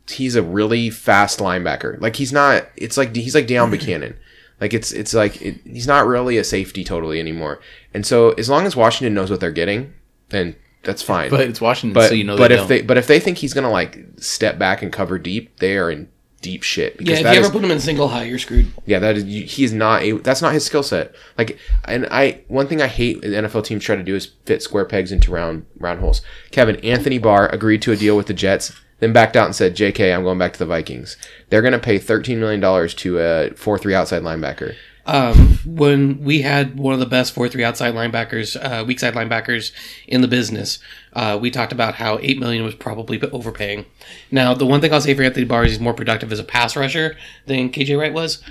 he's 0.10 0.36
a 0.36 0.44
really 0.44 0.90
fast 0.90 1.40
linebacker. 1.40 2.00
Like 2.00 2.16
he's 2.16 2.32
not. 2.32 2.68
It's 2.76 2.98
like 2.98 3.16
he's 3.16 3.36
like 3.36 3.48
Deone 3.48 3.76
Bucannon. 3.76 4.16
Like 4.60 4.74
it's 4.74 4.92
it's 4.92 5.14
like 5.14 5.40
it, 5.40 5.60
he's 5.66 5.86
not 5.86 6.08
really 6.08 6.38
a 6.38 6.44
safety 6.44 6.84
totally 6.84 7.20
anymore. 7.20 7.60
And 7.94 8.06
so 8.06 8.32
as 8.32 8.50
long 8.50 8.66
as 8.66 8.76
Washington 8.76 9.14
knows 9.14 9.30
what 9.30 9.40
they're 9.40 9.52
getting, 9.52 9.94
then 10.30 10.56
that's 10.84 11.02
fine. 11.02 11.30
But 11.30 11.42
it's 11.42 11.60
Washington, 11.62 11.94
but 11.94 12.10
so 12.10 12.14
you 12.16 12.24
know 12.24 12.38
but 12.38 12.50
they 12.50 12.54
if 12.56 12.60
don't. 12.62 12.68
they 12.70 12.82
but 12.82 12.98
if 12.98 13.08
they 13.08 13.20
think 13.20 13.38
he's 13.40 13.54
gonna 13.54 13.72
like 13.72 14.00
step 14.18 14.58
back 14.58 14.82
and 14.82 14.92
cover 14.92 15.18
deep, 15.20 15.58
they 15.60 15.78
are 15.78 15.90
in 15.92 16.10
deep 16.42 16.62
shit. 16.64 16.96
Yeah, 17.00 17.16
if 17.16 17.24
that 17.24 17.34
you 17.34 17.40
is- 17.40 17.46
ever 17.48 17.54
put 17.54 17.64
him 17.66 17.72
in 17.72 17.80
single 17.80 18.08
high, 18.10 18.24
you're 18.24 18.40
screwed. 18.40 18.72
yeah, 18.86 19.00
that 19.00 19.18
is 19.18 19.24
he 19.52 19.64
is 19.64 19.74
not 19.74 20.04
a 20.04 20.12
that's 20.20 20.42
not 20.42 20.54
his 20.54 20.66
skill 20.66 20.84
set. 20.84 21.14
Like, 21.38 21.58
and 21.86 22.08
I 22.12 22.42
one 22.48 22.68
thing 22.68 22.82
I 22.82 22.88
hate 22.88 23.22
the 23.22 23.28
NFL 23.30 23.64
teams 23.66 23.84
try 23.84 23.96
to 23.96 24.04
do 24.04 24.16
is 24.16 24.28
fit 24.46 24.62
square 24.62 24.86
pegs 24.86 25.12
into 25.12 25.32
round 25.32 25.66
round 25.80 26.00
holes. 26.00 26.22
Kevin 26.52 26.78
Anthony 26.78 27.18
Barr 27.18 27.48
agreed 27.50 27.82
to 27.82 27.92
a 27.92 27.96
deal 27.98 28.16
with 28.16 28.28
the 28.28 28.34
Jets, 28.34 28.72
then 29.00 29.12
backed 29.14 29.36
out 29.36 29.46
and 29.46 29.56
said, 29.56 29.76
"J.K., 29.76 30.14
I'm 30.14 30.24
going 30.24 30.38
back 30.40 30.54
to 30.54 30.60
the 30.60 30.66
Vikings." 30.66 31.18
They're 31.50 31.62
going 31.62 31.74
to 31.74 31.80
pay 31.80 31.98
13 31.98 32.40
million 32.40 32.60
dollars 32.62 32.94
to 32.96 33.20
a 33.20 33.50
four 33.56 33.78
three 33.78 33.96
outside 33.96 34.22
linebacker. 34.22 34.76
Um, 35.08 35.58
when 35.66 36.22
we 36.22 36.42
had 36.42 36.78
one 36.78 36.94
of 36.94 37.00
the 37.00 37.06
best 37.06 37.34
four 37.34 37.48
three 37.48 37.64
outside 37.64 37.94
linebackers, 37.94 38.58
uh, 38.62 38.84
weak 38.84 39.00
side 39.00 39.14
linebackers 39.14 39.72
in 40.06 40.22
the 40.22 40.28
business, 40.28 40.80
uh, 41.14 41.40
we 41.42 41.50
talked 41.50 41.72
about 41.72 41.96
how 41.96 42.20
eight 42.22 42.38
million 42.38 42.66
was 42.66 42.76
probably 42.76 43.20
overpaying. 43.32 43.86
Now, 44.32 44.54
the 44.54 44.66
one 44.66 44.82
thing 44.82 44.94
I'll 44.94 45.02
say 45.02 45.14
for 45.14 45.24
Anthony 45.24 45.46
Barr 45.46 45.64
is 45.64 45.72
he's 45.72 45.80
more 45.80 45.94
productive 45.94 46.32
as 46.34 46.40
a 46.40 46.44
pass 46.44 46.76
rusher 46.76 47.16
than 47.46 47.72
KJ 47.72 47.98
Wright 47.98 48.14
was, 48.14 48.44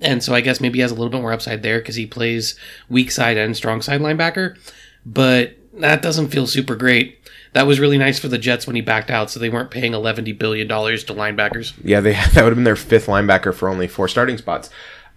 and 0.00 0.22
so 0.22 0.34
I 0.34 0.40
guess 0.40 0.60
maybe 0.60 0.78
he 0.78 0.82
has 0.82 0.90
a 0.90 0.94
little 0.94 1.10
bit 1.10 1.20
more 1.20 1.32
upside 1.32 1.62
there 1.62 1.78
because 1.78 1.94
he 1.94 2.06
plays 2.06 2.58
weak 2.88 3.12
side 3.12 3.36
and 3.36 3.56
strong 3.56 3.80
side 3.80 4.00
linebacker. 4.00 4.58
But 5.06 5.56
that 5.74 6.02
doesn't 6.02 6.28
feel 6.28 6.48
super 6.48 6.74
great. 6.74 7.20
That 7.52 7.68
was 7.68 7.78
really 7.78 7.98
nice 7.98 8.18
for 8.18 8.26
the 8.26 8.38
Jets 8.38 8.66
when 8.66 8.74
he 8.74 8.82
backed 8.82 9.12
out, 9.12 9.30
so 9.30 9.38
they 9.38 9.48
weren't 9.48 9.70
paying 9.70 9.94
eleven 9.94 10.24
billion 10.36 10.66
dollars 10.66 11.04
to 11.04 11.14
linebackers. 11.14 11.72
Yeah, 11.84 12.00
they 12.00 12.12
that 12.32 12.42
would 12.42 12.50
have 12.50 12.56
been 12.56 12.64
their 12.64 12.74
fifth 12.74 13.06
linebacker 13.06 13.54
for 13.54 13.68
only 13.68 13.86
four 13.86 14.08
starting 14.08 14.38
spots. 14.38 14.70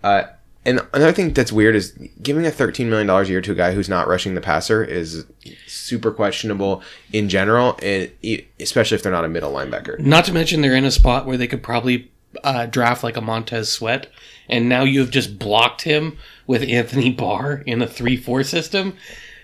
Uh, 0.04 0.26
and 0.68 0.82
another 0.94 1.12
thing 1.14 1.34
that's 1.34 1.52
weird 1.52 1.76
is 1.76 1.94
giving 2.22 2.46
a 2.46 2.52
thirteen 2.52 2.90
million 2.90 3.08
dollars 3.08 3.30
a 3.30 3.32
year 3.32 3.42
to 3.42 3.52
a 3.54 3.56
guy 3.56 3.72
who's 3.72 3.90
not 3.90 4.08
rushing 4.08 4.36
the 4.36 4.42
passer 4.42 4.84
is 4.84 5.26
super 5.66 6.12
questionable 6.12 6.84
in 7.14 7.30
general, 7.30 7.80
and 7.82 8.12
e- 8.22 8.44
especially 8.60 8.96
if 8.96 9.02
they're 9.04 9.12
not 9.12 9.26
a 9.26 9.30
middle 9.30 9.52
linebacker. 9.52 9.98
Not 10.00 10.26
to 10.26 10.34
mention 10.34 10.62
they're 10.62 10.76
in 10.76 10.86
a 10.86 10.92
spot 10.92 11.26
where 11.26 11.38
they 11.38 11.48
could 11.48 11.64
probably 11.64 12.12
uh, 12.44 12.66
draft 12.68 13.04
like 13.04 13.18
a 13.18 13.22
Montez 13.22 13.72
Sweat, 13.72 14.08
and 14.50 14.70
now 14.70 14.84
you 14.84 15.00
have 15.00 15.10
just 15.10 15.40
blocked 15.40 15.82
him 15.84 16.18
with 16.46 16.62
Anthony 16.62 17.10
Barr 17.12 17.64
in 17.66 17.82
a 17.82 17.88
three-four 17.88 18.44
system. 18.44 18.96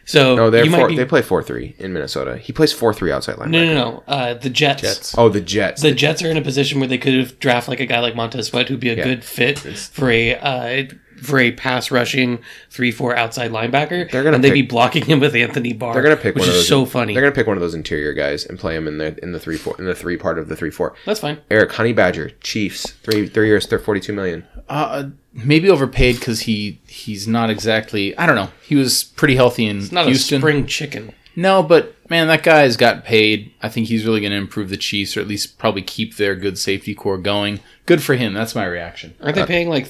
So 0.06 0.36
No, 0.36 0.50
they're 0.50 0.66
you 0.66 0.70
might 0.70 0.90
be, 0.90 0.98
they 0.98 1.06
play 1.06 1.22
four 1.22 1.42
three 1.42 1.76
in 1.80 1.94
Minnesota. 1.94 2.38
He 2.38 2.52
plays 2.52 2.74
four 2.74 2.94
three 2.94 3.10
outside 3.10 3.38
linebacker. 3.38 3.50
no, 3.52 3.66
no, 3.66 3.74
no. 3.74 4.04
Uh, 4.06 4.34
the 4.34 4.50
Jets. 4.50 4.82
Jets. 4.82 5.16
Oh, 5.18 5.30
the 5.30 5.40
Jets. 5.40 5.82
The 5.82 5.94
Jets 5.94 6.22
are 6.22 6.30
in 6.30 6.36
a 6.36 6.42
position 6.42 6.82
where 6.82 6.90
they 6.90 6.98
could 6.98 7.14
have 7.14 7.40
draft 7.40 7.70
like 7.70 7.80
a 7.80 7.86
guy 7.86 8.02
like 8.02 8.14
Montez 8.14 8.48
Sweat, 8.48 8.68
who'd 8.68 8.82
be 8.82 8.90
a 8.90 8.98
Yeah. 8.98 9.04
good 9.06 9.24
fit 9.24 9.60
for 9.60 10.10
a 10.12 10.36
uh, 10.36 10.84
for 11.24 11.40
a 11.40 11.52
pass 11.52 11.90
rushing 11.92 12.40
three 12.70 12.92
four 12.92 13.16
outside 13.16 13.52
linebacker. 13.52 14.10
They're 14.12 14.24
gonna 14.24 14.36
and 14.36 14.44
they'd 14.44 14.52
be 14.54 14.62
blocking 14.62 15.06
him 15.06 15.20
with 15.20 15.36
Anthony 15.36 15.74
Barr. 15.74 15.94
they're 15.94 16.04
gonna 16.04 16.16
pick 16.16 16.36
which 16.36 16.42
one 16.44 16.50
of 16.50 16.56
is 16.56 16.62
those. 16.62 16.68
so 16.68 16.86
funny. 16.86 17.14
They're 17.14 17.24
gonna 17.24 17.36
pick 17.36 17.48
one 17.48 17.58
of 17.58 17.62
those 17.62 17.74
interior 17.76 18.14
guys 18.14 18.46
and 18.46 18.60
play 18.60 18.76
him 18.76 18.88
in 18.88 18.98
the 18.98 19.18
in 19.24 19.32
the 19.32 19.40
three 19.40 19.58
four 19.58 19.76
in 19.80 19.86
the 19.86 19.96
three 19.96 20.18
part 20.18 20.38
of 20.38 20.50
the 20.50 20.56
three 20.56 20.72
four. 20.72 20.94
That's 21.06 21.20
fine. 21.22 21.40
Eric 21.50 21.72
Honey 21.74 21.94
Badger 21.94 22.30
Chiefs 22.42 22.92
three 22.92 23.28
three 23.28 23.48
years 23.48 23.68
they're 23.68 23.80
forty 23.80 24.00
two 24.00 24.14
million. 24.14 24.46
Uh, 24.70 25.10
maybe 25.34 25.70
overpaid 25.70 26.20
because 26.20 26.42
he 26.42 26.80
he's 26.88 27.28
not 27.28 27.50
exactly. 27.50 28.18
I 28.18 28.26
don't 28.26 28.36
know. 28.36 28.50
He 28.66 28.76
was 28.76 29.04
pretty 29.04 29.36
healthy 29.36 29.66
in 29.66 29.88
Not 29.92 30.06
Houston. 30.06 30.38
a 30.38 30.40
spring 30.42 30.68
chicken. 30.68 31.14
No, 31.36 31.64
but 31.64 31.96
man, 32.12 32.28
that 32.28 32.44
guy's 32.44 32.78
got 32.78 33.04
paid. 33.04 33.52
I 33.62 33.68
think 33.68 33.88
he's 33.88 34.06
really 34.06 34.20
going 34.22 34.32
to 34.32 34.38
improve 34.38 34.70
the 34.70 34.78
Chiefs, 34.78 35.18
or 35.18 35.20
at 35.20 35.28
least 35.28 35.58
probably 35.58 35.82
keep 35.82 36.16
their 36.16 36.36
good 36.36 36.60
safety 36.60 36.94
core 36.94 37.18
going. 37.18 37.60
Good 37.88 38.04
for 38.04 38.14
him. 38.14 38.34
That's 38.36 38.54
my 38.54 38.66
reaction. 38.66 39.16
Aren't 39.20 39.36
they 39.36 39.46
paying 39.48 39.68
like 39.68 39.88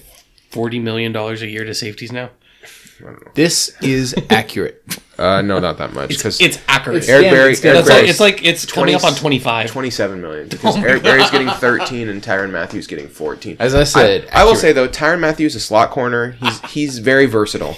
forty 0.53 0.79
million 0.79 1.11
dollars 1.11 1.41
a 1.41 1.47
year 1.47 1.63
to 1.65 1.73
safeties 1.73 2.11
now? 2.11 2.29
This 3.33 3.75
is 3.81 4.15
accurate. 4.29 4.81
Uh, 5.17 5.41
no, 5.41 5.59
not 5.59 5.77
that 5.77 5.93
much 5.93 6.09
because 6.09 6.39
It's 6.39 6.57
accurate. 6.67 6.97
It's- 7.03 7.09
Eric 7.09 7.25
Yeah, 7.25 7.31
it's- 7.33 7.65
Eric 7.65 7.75
That's 7.77 7.89
like, 7.89 7.97
Berry's 7.97 8.09
it's 8.11 8.19
like 8.19 8.45
it's 8.45 8.65
coming 8.71 8.95
up 8.95 9.03
on 9.03 9.15
twenty 9.15 9.39
five. 9.39 9.69
27 9.69 10.21
million 10.21 10.47
because 10.47 10.77
Eric 10.77 11.03
Berry's 11.03 11.29
getting 11.29 11.49
13 11.49 12.07
and 12.09 12.21
Tyrann 12.23 12.51
Mathieu's 12.51 12.87
getting 12.87 13.07
14. 13.07 13.57
As 13.59 13.75
I 13.75 13.83
said, 13.83 14.27
I, 14.31 14.41
I 14.41 14.43
will 14.43 14.51
accurate. 14.53 14.59
say 14.61 14.73
though, 14.73 14.87
Tyrann 14.87 15.19
Mathieu 15.19 15.45
is 15.47 15.55
a 15.55 15.59
slot 15.59 15.89
corner. 15.91 16.31
He's 16.31 16.61
he's 16.71 16.99
very 16.99 17.25
versatile. 17.25 17.75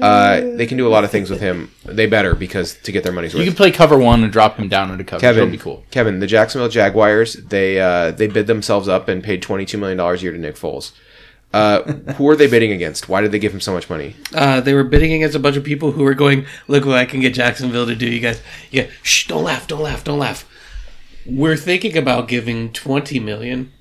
Uh, 0.00 0.40
they 0.56 0.66
can 0.66 0.76
do 0.76 0.88
a 0.88 0.90
lot 0.90 1.04
of 1.04 1.10
things 1.12 1.30
with 1.30 1.40
him. 1.40 1.70
They 1.84 2.06
better 2.06 2.34
because 2.34 2.74
to 2.82 2.90
get 2.90 3.04
their 3.04 3.12
money's 3.12 3.32
worth. 3.32 3.44
you 3.44 3.50
can 3.50 3.56
play 3.56 3.70
cover 3.70 3.96
one 3.96 4.24
and 4.24 4.32
drop 4.32 4.56
him 4.56 4.68
down 4.68 4.90
into 4.90 5.04
cover. 5.04 5.20
Kevin, 5.20 5.36
That'll 5.44 5.52
be 5.52 5.58
cool. 5.58 5.84
Kevin, 5.92 6.18
the 6.18 6.26
Jacksonville 6.26 6.68
Jaguars, 6.68 7.34
they 7.34 7.78
uh, 7.80 8.10
they 8.10 8.26
bid 8.26 8.48
themselves 8.48 8.88
up 8.88 9.06
and 9.08 9.22
paid 9.22 9.40
22 9.40 9.78
million 9.78 9.96
dollars 9.98 10.20
a 10.20 10.24
year 10.24 10.32
to 10.32 10.38
Nick 10.38 10.56
Foles. 10.56 10.90
Uh, 11.54 11.82
who 12.14 12.28
are 12.28 12.34
they 12.34 12.48
bidding 12.48 12.72
against? 12.72 13.08
Why 13.08 13.20
did 13.20 13.30
they 13.30 13.38
give 13.38 13.54
him 13.54 13.60
so 13.60 13.72
much 13.72 13.88
money? 13.88 14.16
Uh, 14.34 14.60
they 14.60 14.74
were 14.74 14.82
bidding 14.82 15.12
against 15.12 15.36
a 15.36 15.38
bunch 15.38 15.56
of 15.56 15.62
people 15.62 15.92
who 15.92 16.02
were 16.02 16.14
going, 16.14 16.46
"Look 16.66 16.84
what 16.84 16.96
I 16.96 17.04
can 17.04 17.20
get 17.20 17.32
Jacksonville 17.32 17.86
to 17.86 17.94
do." 17.94 18.08
You 18.08 18.18
guys, 18.18 18.42
yeah, 18.72 18.88
shh, 19.02 19.28
don't 19.28 19.44
laugh, 19.44 19.68
don't 19.68 19.80
laugh, 19.82 20.02
don't 20.02 20.18
laugh. 20.18 20.44
We're 21.24 21.56
thinking 21.56 21.96
about 21.96 22.26
giving 22.26 22.72
twenty 22.72 23.20
million. 23.20 23.72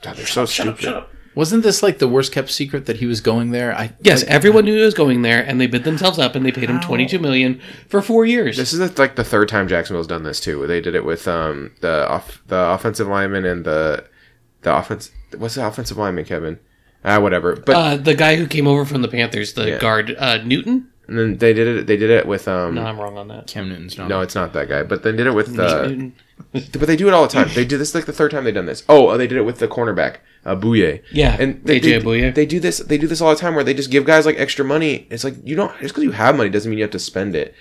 God, 0.00 0.16
they're 0.16 0.26
so 0.26 0.46
Shut 0.46 0.68
up, 0.68 0.76
stupid. 0.78 0.82
shut 0.84 0.94
up. 0.94 1.08
Wasn't 1.34 1.62
this 1.62 1.82
like 1.82 1.98
the 1.98 2.06
worst 2.08 2.30
kept 2.30 2.50
secret 2.50 2.86
that 2.86 2.98
he 2.98 3.06
was 3.06 3.20
going 3.20 3.50
there? 3.50 3.74
I 3.74 3.94
Yes, 4.02 4.22
like, 4.22 4.30
everyone 4.30 4.64
knew 4.66 4.76
he 4.76 4.84
was 4.84 4.94
going 4.94 5.22
there, 5.22 5.42
and 5.42 5.60
they 5.60 5.66
bid 5.66 5.82
themselves 5.84 6.18
up, 6.20 6.34
and 6.36 6.44
they 6.46 6.52
paid 6.52 6.70
him 6.70 6.80
twenty-two 6.80 7.18
million 7.18 7.60
for 7.88 8.00
four 8.00 8.24
years. 8.24 8.56
This 8.58 8.72
is 8.72 8.98
like 8.98 9.16
the 9.16 9.24
third 9.24 9.48
time 9.48 9.66
Jacksonville's 9.66 10.06
done 10.06 10.22
this 10.22 10.40
too. 10.40 10.66
They 10.68 10.80
did 10.80 10.94
it 10.94 11.04
with 11.04 11.26
um, 11.26 11.72
the 11.80 12.08
off 12.08 12.42
the 12.46 12.60
offensive 12.70 13.08
lineman 13.08 13.44
and 13.44 13.64
the 13.64 14.04
the 14.60 14.76
offense. 14.76 15.10
What's 15.36 15.54
the 15.56 15.66
offensive 15.66 15.96
lineman, 15.96 16.26
Kevin? 16.26 16.60
Ah, 17.04 17.18
whatever. 17.20 17.56
But 17.56 17.76
uh, 17.76 17.96
the 17.96 18.14
guy 18.14 18.36
who 18.36 18.46
came 18.46 18.66
over 18.66 18.84
from 18.84 19.02
the 19.02 19.08
Panthers, 19.08 19.54
the 19.54 19.68
Yeah. 19.70 19.78
guard 19.78 20.14
uh, 20.18 20.38
Newton. 20.44 20.88
and 21.08 21.18
then 21.18 21.36
they 21.38 21.52
did 21.52 21.66
it. 21.66 21.86
They 21.86 21.96
did 21.96 22.10
it 22.10 22.26
with 22.26 22.46
um. 22.48 22.74
No, 22.76 22.84
I'm 22.84 22.98
wrong 23.00 23.18
on 23.18 23.28
that. 23.28 23.46
Cam 23.48 23.68
Newton's 23.68 23.98
not. 23.98 24.08
No, 24.08 24.20
it's 24.20 24.34
not 24.34 24.52
that 24.52 24.68
guy. 24.68 24.82
But 24.84 25.02
they 25.02 25.12
did 25.12 25.26
it 25.26 25.34
with 25.34 25.56
the. 25.56 25.88
Newton. 25.88 26.14
But 26.52 26.86
they 26.88 26.96
do 26.96 27.06
it 27.08 27.14
all 27.14 27.22
the 27.22 27.28
time. 27.32 27.48
They 27.54 27.64
do 27.64 27.78
this 27.78 27.94
like 27.94 28.04
the 28.04 28.12
third 28.12 28.30
time 28.32 28.44
they've 28.44 28.52
done 28.52 28.66
this. 28.66 28.82
Oh, 28.88 29.16
they 29.16 29.26
did 29.28 29.38
it 29.38 29.42
with 29.42 29.58
the 29.58 29.68
cornerback, 29.68 30.16
uh, 30.44 30.56
Bouye. 30.56 31.00
Yeah, 31.12 31.36
and 31.38 31.64
they, 31.64 31.78
AJ 31.78 31.82
they, 31.82 32.00
Bouye. 32.00 32.34
they 32.34 32.44
do 32.46 32.58
this. 32.60 32.78
They 32.78 32.98
do 32.98 33.06
this 33.06 33.20
all 33.20 33.30
the 33.30 33.36
time 33.40 33.54
where 33.54 33.62
they 33.64 33.72
just 33.72 33.90
give 33.92 34.04
guys 34.04 34.26
like 34.26 34.38
extra 34.38 34.64
money. 34.64 35.06
It's 35.08 35.22
like 35.24 35.34
you 35.44 35.54
don't 35.56 35.70
just 35.80 35.94
because 35.94 36.02
you 36.04 36.10
have 36.10 36.36
money 36.36 36.50
doesn't 36.50 36.68
mean 36.68 36.78
you 36.78 36.84
have 36.84 36.90
to 36.90 36.98
spend 36.98 37.36
it. 37.36 37.54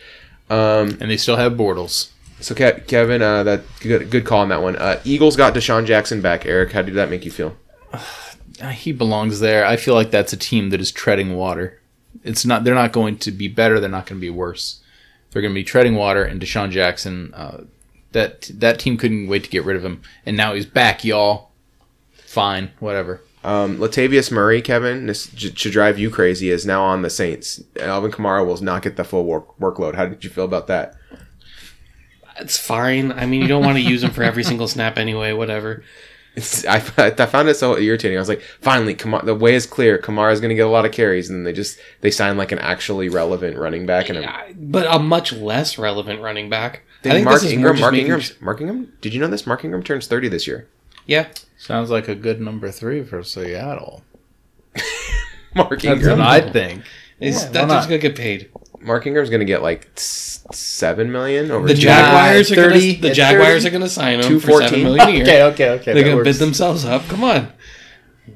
Um, 0.49 0.97
and 0.99 1.09
they 1.11 1.15
still 1.15 1.37
have 1.37 1.53
Bortles. 1.53 2.09
so 2.41 2.53
Ke- 2.55 2.85
Kevin, 2.87 3.21
uh, 3.21 3.43
that 3.43 3.61
good, 3.81 4.09
good 4.09 4.25
call 4.25 4.39
on 4.39 4.49
that 4.49 4.61
one. 4.63 4.75
Uh, 4.75 4.99
Eagles 5.05 5.37
got 5.37 5.53
DeSean 5.53 5.85
Jackson 5.85 6.19
back. 6.19 6.45
Eric, 6.45 6.71
how 6.73 6.81
did 6.81 6.95
that 6.95 7.09
make 7.09 7.23
you 7.23 7.31
feel? 7.31 7.55
Uh, 8.61 8.69
He 8.69 8.91
belongs 8.91 9.39
there. 9.39 9.65
I 9.65 9.75
feel 9.77 9.93
like 9.95 10.11
that's 10.11 10.33
a 10.33 10.37
team 10.37 10.69
that 10.69 10.81
is 10.81 10.91
treading 10.91 11.35
water. 11.35 11.79
It's 12.23 12.45
not. 12.45 12.63
They're 12.63 12.75
not 12.75 12.91
going 12.91 13.17
to 13.19 13.31
be 13.31 13.47
better. 13.47 13.79
They're 13.79 13.89
not 13.89 14.05
going 14.05 14.19
to 14.19 14.21
be 14.21 14.29
worse. 14.29 14.81
They're 15.31 15.41
going 15.41 15.53
to 15.53 15.59
be 15.59 15.63
treading 15.63 15.95
water. 15.95 16.23
And 16.23 16.41
DeSean 16.41 16.69
Jackson, 16.71 17.33
uh, 17.33 17.63
that 18.11 18.51
that 18.53 18.79
team 18.79 18.97
couldn't 18.97 19.27
wait 19.27 19.43
to 19.45 19.49
get 19.49 19.63
rid 19.63 19.77
of 19.77 19.85
him, 19.85 20.01
and 20.25 20.35
now 20.35 20.53
he's 20.53 20.65
back, 20.65 21.03
y'all. 21.05 21.51
Fine, 22.25 22.71
whatever. 22.79 23.21
Um, 23.43 23.77
Latavius 23.77 24.31
Murray, 24.31 24.61
Kevin, 24.61 25.07
this 25.07 25.31
should 25.35 25.71
drive 25.71 25.97
you 25.97 26.09
crazy, 26.11 26.49
is 26.51 26.65
now 26.65 26.83
on 26.83 27.01
the 27.01 27.09
Saints. 27.09 27.63
Alvin 27.79 28.11
Kamara 28.11 28.45
will 28.45 28.61
not 28.61 28.83
get 28.83 28.97
the 28.97 29.03
full 29.03 29.25
work- 29.25 29.57
workload. 29.59 29.95
How 29.95 30.05
did 30.05 30.23
you 30.23 30.29
feel 30.29 30.45
about 30.45 30.67
that? 30.67 30.95
It's 32.39 32.57
fine. 32.57 33.11
I 33.11 33.25
mean, 33.25 33.41
you 33.41 33.47
don't 33.47 33.63
want 33.63 33.77
to 33.77 33.81
use 33.83 34.03
him 34.03 34.11
for 34.11 34.23
every 34.23 34.43
single 34.43 34.67
snap 34.67 34.97
anyway. 34.97 35.33
Whatever. 35.33 35.83
It's, 36.35 36.65
I, 36.65 36.77
I 36.97 37.25
found 37.25 37.49
it 37.49 37.55
so 37.55 37.77
irritating. 37.77 38.17
I 38.17 38.21
was 38.21 38.29
like, 38.29 38.41
finally, 38.61 38.95
Kamara, 38.95 39.25
the 39.25 39.35
way 39.35 39.53
is 39.53 39.65
clear. 39.65 39.97
Kamara's 39.97 40.39
going 40.39 40.47
to 40.49 40.55
get 40.55 40.65
a 40.65 40.69
lot 40.69 40.85
of 40.85 40.93
carries, 40.93 41.29
and 41.29 41.45
they 41.45 41.51
just 41.51 41.77
they 41.99 42.09
sign 42.09 42.37
like 42.37 42.53
an 42.53 42.59
actually 42.59 43.09
relevant 43.09 43.57
running 43.57 43.85
back 43.85 44.07
and 44.07 44.17
a 44.17 44.21
Yeah, 44.21 44.43
but 44.55 44.87
a 44.89 44.97
much 44.97 45.33
less 45.33 45.77
relevant 45.77 46.21
running 46.21 46.49
back. 46.49 46.83
I 47.03 47.09
think 47.09 47.25
Mark 47.25 47.35
this 47.35 47.43
is 47.43 47.51
Ingram. 47.51 47.79
Mark 47.81 47.91
making- 47.91 48.05
Ingram's, 48.05 48.39
Mark 48.41 48.61
Ingram. 48.61 48.93
Did 49.01 49.13
you 49.13 49.19
know 49.19 49.27
this? 49.27 49.45
Mark 49.45 49.65
Ingram 49.65 49.83
turns 49.83 50.07
thirty 50.07 50.29
this 50.29 50.47
year. 50.47 50.67
Yeah, 51.05 51.27
Sounds 51.57 51.89
like 51.89 52.07
a 52.07 52.15
good 52.15 52.39
number 52.39 52.71
three 52.71 53.03
for 53.03 53.23
Seattle. 53.23 54.01
Mark 55.55 55.69
That's 55.69 55.83
what 55.85 55.93
Ingram. 55.97 56.21
I 56.21 56.39
think. 56.41 56.83
Is 57.19 57.41
Yeah, 57.41 57.47
why 57.47 57.51
that 57.53 57.67
not? 57.67 57.73
just 57.79 57.89
gonna 57.89 57.99
get 57.99 58.15
paid? 58.15 58.49
Mark 58.83 59.05
Ingram's 59.07 59.29
going 59.29 59.39
to 59.39 59.45
get 59.45 59.61
like 59.61 59.89
seven 59.95 61.11
million 61.11 61.51
over 61.51 61.67
The 61.67 61.73
two 61.75 61.81
Jaguars 61.81 62.49
Nah, 62.51 62.53
are 62.53 62.63
gonna, 62.63 62.73
30 62.79 62.95
the 63.01 63.09
Jaguars 63.11 63.63
30? 63.63 63.67
are 63.67 63.71
gonna 63.79 63.89
sign 63.89 64.19
him 64.19 64.39
for 64.39 64.51
seven 64.51 64.59
fourteen. 64.69 64.83
million 64.83 65.07
a 65.07 65.11
year. 65.11 65.21
Okay, 65.23 65.43
okay, 65.43 65.69
okay. 65.71 65.93
They're 65.93 66.03
gonna 66.03 66.23
bid 66.23 66.35
themselves 66.35 66.83
up. 66.85 67.03
Come 67.07 67.23
on, 67.23 67.51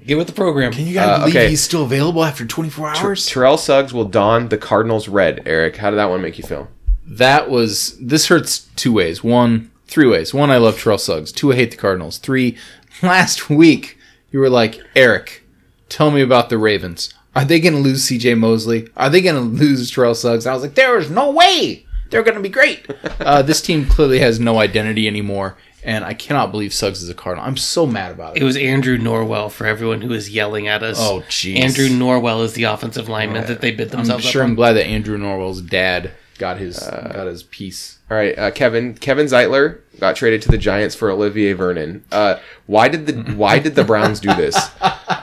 get 0.06 0.18
with 0.18 0.28
the 0.28 0.34
program. 0.34 0.72
Can 0.72 0.86
you 0.88 0.94
guys 0.94 1.08
Uh, 1.10 1.20
believe 1.20 1.36
okay. 1.36 1.50
he's 1.50 1.62
still 1.62 1.84
available 1.84 2.24
after 2.24 2.46
24 2.46 2.94
Ter- 2.94 3.08
hours? 3.08 3.26
Terrell 3.26 3.58
Suggs 3.58 3.94
will 3.94 4.06
don 4.06 4.50
the 4.50 4.58
Cardinals 4.58 5.08
red. 5.08 5.42
Eric, 5.46 5.78
how 5.78 5.90
did 5.90 5.98
that 5.98 6.10
one 6.10 6.22
make 6.22 6.38
you 6.38 6.44
feel? 6.44 6.68
that 7.08 7.50
was 7.52 7.96
this 8.02 8.28
hurts 8.28 8.68
two 8.76 8.92
ways. 8.92 9.24
One, 9.24 9.70
three 9.86 10.08
ways. 10.08 10.34
One, 10.34 10.50
I 10.50 10.58
love 10.58 10.80
Terrell 10.82 10.98
Suggs. 10.98 11.32
Two, 11.32 11.52
I 11.54 11.56
hate 11.56 11.70
the 11.72 11.78
Cardinals. 11.78 12.18
Three, 12.18 12.58
last 13.04 13.50
week 13.50 13.98
you 14.32 14.40
were 14.40 14.50
like, 14.50 14.80
Eric, 14.96 15.44
tell 15.90 16.10
me 16.12 16.22
about 16.22 16.50
the 16.50 16.58
Ravens. 16.58 17.14
Are 17.36 17.46
they 17.46 17.60
going 17.60 17.74
to 17.74 17.80
lose 17.80 18.04
C.J. 18.04 18.36
Mosley? 18.36 18.88
Are 18.96 19.10
they 19.10 19.22
going 19.22 19.36
to 19.36 19.42
lose 19.42 19.92
Terrell 19.92 20.16
Suggs? 20.16 20.46
I 20.48 20.54
was 20.54 20.62
like, 20.64 20.76
there 20.76 20.98
is 20.98 21.10
no 21.10 21.32
way. 21.32 21.86
They're 22.10 22.24
going 22.24 22.36
to 22.38 22.42
be 22.42 22.50
great. 22.50 22.86
uh, 23.20 23.42
this 23.42 23.62
team 23.62 23.86
clearly 23.86 24.20
has 24.20 24.40
no 24.40 24.60
identity 24.60 25.08
anymore, 25.08 25.58
and 25.84 26.06
I 26.06 26.14
cannot 26.14 26.52
believe 26.52 26.74
Suggs 26.74 27.02
is 27.02 27.10
a 27.10 27.14
Cardinal. 27.14 27.46
I'm 27.46 27.58
so 27.58 27.86
mad 27.86 28.12
about 28.12 28.38
It 28.38 28.42
it. 28.42 28.46
was 28.46 28.56
Andrew 28.56 28.98
Norwell 28.98 29.52
for 29.52 29.66
everyone 29.66 30.02
who 30.02 30.14
is 30.14 30.30
yelling 30.30 30.68
at 30.68 30.82
us. 30.84 30.98
Oh, 31.00 31.22
jeez. 31.28 31.60
Andrew 31.60 31.88
Norwell 31.90 32.44
is 32.46 32.54
the 32.54 32.64
offensive 32.64 33.10
lineman 33.10 33.48
that 33.48 33.60
they 33.60 33.72
bid 33.72 33.90
themselves. 33.90 34.26
I'm 34.26 34.32
sure 34.32 34.42
up 34.44 34.46
I'm 34.46 34.52
on. 34.52 34.56
glad 34.56 34.74
that 34.74 34.86
Andrew 34.86 35.18
Norwell's 35.18 35.62
dad 35.62 36.12
got 36.38 36.58
his 36.58 36.80
got 36.80 37.28
his 37.28 37.44
piece. 37.44 38.00
All 38.10 38.18
right, 38.18 38.38
uh, 38.38 38.52
Kevin. 38.52 38.94
Kevin 38.96 39.26
Zeitler 39.28 39.80
got 40.00 40.16
traded 40.16 40.42
to 40.44 40.50
the 40.50 40.58
Giants 40.58 40.96
for 40.96 41.10
Olivier 41.10 41.54
Vernon. 41.54 42.04
Uh, 42.12 42.40
why 42.66 42.88
did 42.88 43.08
the 43.08 43.34
Why 43.34 43.60
did 43.60 43.76
the 43.76 43.84
Browns 43.84 44.20
do 44.20 44.34
this? 44.36 44.56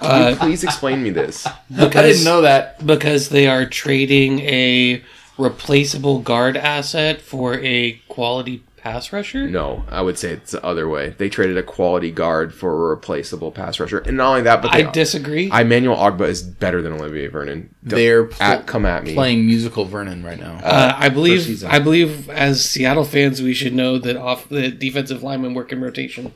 Can 0.01 0.31
you 0.31 0.37
please 0.37 0.65
explain 0.65 1.03
me 1.03 1.11
this? 1.11 1.47
I 1.47 1.89
didn't 1.89 2.25
know 2.25 2.43
that. 2.43 2.85
because 2.85 3.29
they 3.29 3.47
are 3.47 3.67
trading 3.67 4.41
a 4.41 5.03
replaceable 5.39 6.21
guard 6.21 6.57
asset 6.57 7.21
for 7.21 7.59
a 7.61 8.01
quality 8.09 8.63
pass 8.83 9.13
rusher. 9.13 9.47
No, 9.49 9.85
I 9.89 10.03
would 10.03 10.19
say 10.19 10.33
it's 10.33 10.51
the 10.53 10.65
other 10.65 10.89
way. 10.89 11.15
They 11.17 11.29
traded 11.29 11.57
a 11.57 11.63
quality 11.63 12.11
guard 12.11 12.53
for 12.55 12.73
a 12.73 12.91
replaceable 12.91 13.53
pass 13.53 13.79
rusher, 13.79 13.99
and 13.99 14.17
not 14.17 14.29
only 14.31 14.43
that, 14.43 14.61
but 14.63 14.75
I 14.75 14.83
disagree. 14.91 15.49
I 15.53 15.63
Manuel 15.65 15.97
Ogbah 15.97 16.29
is 16.29 16.43
better 16.43 16.83
than 16.83 16.93
Olivier 16.93 17.29
Vernon. 17.29 17.75
Don't- 17.87 17.97
They're 17.99 18.29
at, 18.41 18.67
come 18.67 18.85
at 18.85 19.05
me. 19.05 19.15
playing 19.15 19.47
musical 19.47 19.85
Vernon 19.85 20.23
right 20.25 20.39
now. 20.39 20.55
Uh, 20.63 20.93
I 20.97 21.09
believe. 21.09 21.65
I 21.65 21.79
believe 21.79 22.29
as 22.31 22.65
Seattle 22.65 23.05
fans 23.05 23.41
we 23.41 23.55
should 23.55 23.75
know 23.75 23.99
that 23.99 24.17
off 24.17 24.49
the 24.49 24.71
defensive 24.71 25.23
linemen 25.23 25.55
work 25.55 25.73
in 25.73 25.81
rotation. 25.81 26.33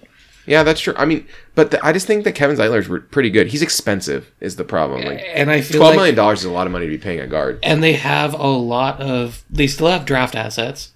Yeah, 0.49 0.63
that's 0.63 0.81
true. 0.81 0.95
I 0.97 1.07
mean, 1.07 1.27
but 1.57 1.73
the, 1.73 1.85
I 1.85 1.93
just 1.93 2.07
think 2.07 2.23
that 2.23 2.37
Kevin 2.37 2.57
Zeitler's 2.57 2.87
re- 2.89 3.01
pretty 3.01 3.31
good. 3.31 3.49
He's 3.49 3.63
expensive, 3.63 4.31
is 4.39 4.55
the 4.55 4.63
problem. 4.63 5.05
Like 5.05 5.21
And 5.35 5.51
I 5.51 5.61
feel 5.61 5.79
twelve 5.81 5.91
like 5.95 5.97
million 5.97 6.15
dollars 6.15 6.39
is 6.39 6.45
a 6.45 6.53
lot 6.53 6.69
of 6.69 6.73
money 6.73 6.87
to 6.87 6.91
be 6.93 6.99
paying 6.99 7.19
a 7.19 7.27
guard. 7.27 7.59
and 7.65 7.83
they 7.83 7.95
have 7.95 8.33
a 8.33 8.47
lot 8.47 9.01
of 9.01 9.43
they 9.51 9.67
still 9.67 9.89
have 9.89 10.05
draft 10.05 10.37
assets. 10.37 10.93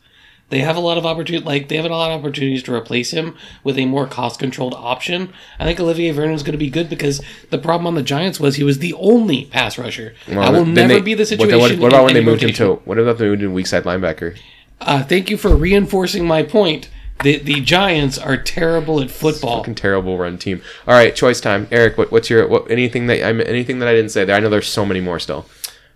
They 0.51 0.59
have 0.61 0.77
a 0.77 0.81
lot 0.81 0.99
of 0.99 1.07
opportunity 1.07 1.45
like 1.45 1.69
they 1.69 1.77
have 1.77 1.85
a 1.85 1.89
lot 1.89 2.11
of 2.11 2.21
opportunities 2.21 2.63
to 2.65 2.75
replace 2.75 3.13
him 3.13 3.37
with 3.65 3.79
a 3.79 3.87
more 3.87 4.07
cost 4.07 4.41
controlled 4.41 4.75
option. 4.75 5.33
I 5.59 5.65
think 5.65 5.81
Olivier 5.81 6.11
Vernon 6.11 6.35
is 6.35 6.43
going 6.43 6.53
to 6.53 6.59
be 6.59 6.69
good 6.71 6.91
because 6.91 7.23
the 7.51 7.59
problem 7.59 7.87
on 7.87 7.95
the 7.95 8.03
Giants 8.03 8.39
was 8.41 8.57
he 8.57 8.65
was 8.65 8.81
the 8.81 8.93
only 8.95 9.45
pass 9.47 9.79
rusher. 9.79 10.15
that 10.27 10.53
will 10.53 10.67
never 10.67 10.95
they- 10.95 11.01
be 11.01 11.15
the 11.15 11.25
situation. 11.25 11.59
What, 11.59 11.79
what 11.79 11.93
about 11.93 12.05
when 12.05 12.15
they 12.15 12.25
moved 12.25 12.43
him 12.43 12.53
to? 12.55 12.75
What 12.85 12.99
about 12.99 13.19
they 13.19 13.27
moved 13.27 13.43
him 13.43 13.51
to 13.51 13.55
weak 13.55 13.67
side 13.69 13.85
linebacker? 13.85 14.37
Uh, 14.81 15.03
thank 15.05 15.31
you 15.31 15.37
for 15.37 15.55
reinforcing 15.55 16.27
my 16.27 16.43
point. 16.43 16.89
The 17.23 17.39
the 17.39 17.61
Giants 17.61 18.17
are 18.19 18.37
terrible 18.37 19.01
at 19.01 19.11
football. 19.11 19.59
Fucking 19.59 19.75
terrible 19.75 20.17
run 20.17 20.39
team. 20.39 20.63
All 20.89 20.95
right, 20.95 21.15
choice 21.15 21.39
time. 21.41 21.69
Eric, 21.71 21.99
what, 21.99 22.11
what's 22.11 22.31
your 22.31 22.49
what? 22.49 22.71
Anything 22.71 23.07
that 23.09 23.23
I 23.23 23.31
anything 23.43 23.79
that 23.81 23.89
I 23.89 23.93
didn't 23.93 24.11
say 24.11 24.25
there? 24.25 24.35
I 24.35 24.41
know 24.41 24.49
there's 24.49 24.67
so 24.69 24.87
many 24.87 25.01
more 25.01 25.21
still. 25.21 25.45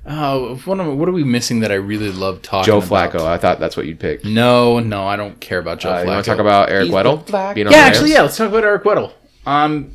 Oh, 0.06 0.56
what, 0.66 0.78
am, 0.80 0.98
what 0.98 1.08
are 1.08 1.12
we 1.12 1.24
missing 1.24 1.60
that 1.60 1.72
I 1.72 1.76
really 1.76 2.10
love 2.10 2.42
talking 2.42 2.66
Joe 2.66 2.78
about? 2.78 3.12
Flacco. 3.12 3.24
I 3.26 3.38
thought 3.38 3.58
that's 3.58 3.76
what 3.76 3.86
you'd 3.86 3.98
pick. 4.00 4.24
No, 4.24 4.78
no, 4.78 5.06
I 5.06 5.16
don't 5.16 5.40
care 5.40 5.58
about 5.58 5.80
Joe 5.80 5.90
Uh, 5.90 5.96
Flacco. 5.98 6.04
you 6.04 6.08
want 6.10 6.24
to 6.24 6.30
talk 6.30 6.40
about 6.40 6.68
Eric 6.70 6.84
He's 6.86 6.94
Weddle? 6.94 7.24
Flac- 7.26 7.54
being 7.54 7.66
on 7.68 7.72
yeah, 7.72 7.80
the 7.80 7.86
actually, 7.86 8.12
yeah. 8.12 8.22
Let's 8.22 8.36
talk 8.36 8.48
about 8.48 8.64
Eric 8.64 8.84
Weddle. 8.84 9.12
Um, 9.46 9.92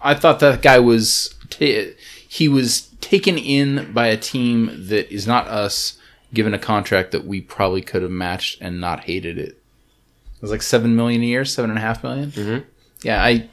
I 0.00 0.14
thought 0.14 0.38
that 0.40 0.62
guy 0.62 0.78
was 0.78 1.34
t- 1.50 1.94
he 2.28 2.48
was 2.48 2.82
taken 3.00 3.36
in 3.38 3.92
by 3.92 4.06
a 4.06 4.16
team 4.16 4.66
that 4.88 5.12
is 5.12 5.26
not 5.26 5.48
us, 5.48 5.98
given 6.32 6.54
a 6.54 6.58
contract 6.58 7.10
that 7.10 7.24
we 7.26 7.40
probably 7.40 7.82
could 7.82 8.02
have 8.02 8.10
matched 8.12 8.60
and 8.60 8.80
not 8.80 9.00
hated 9.04 9.36
it. 9.36 9.48
It 9.48 10.42
was 10.42 10.52
like 10.52 10.62
seven 10.62 10.94
million 10.94 11.22
a 11.22 11.26
year, 11.26 11.44
seven 11.44 11.70
and 11.70 11.78
a 11.78 11.82
half 11.82 12.04
million. 12.04 12.30
Mm-hmm. 12.30 12.68
Yeah, 13.02 13.22
I, 13.22 13.48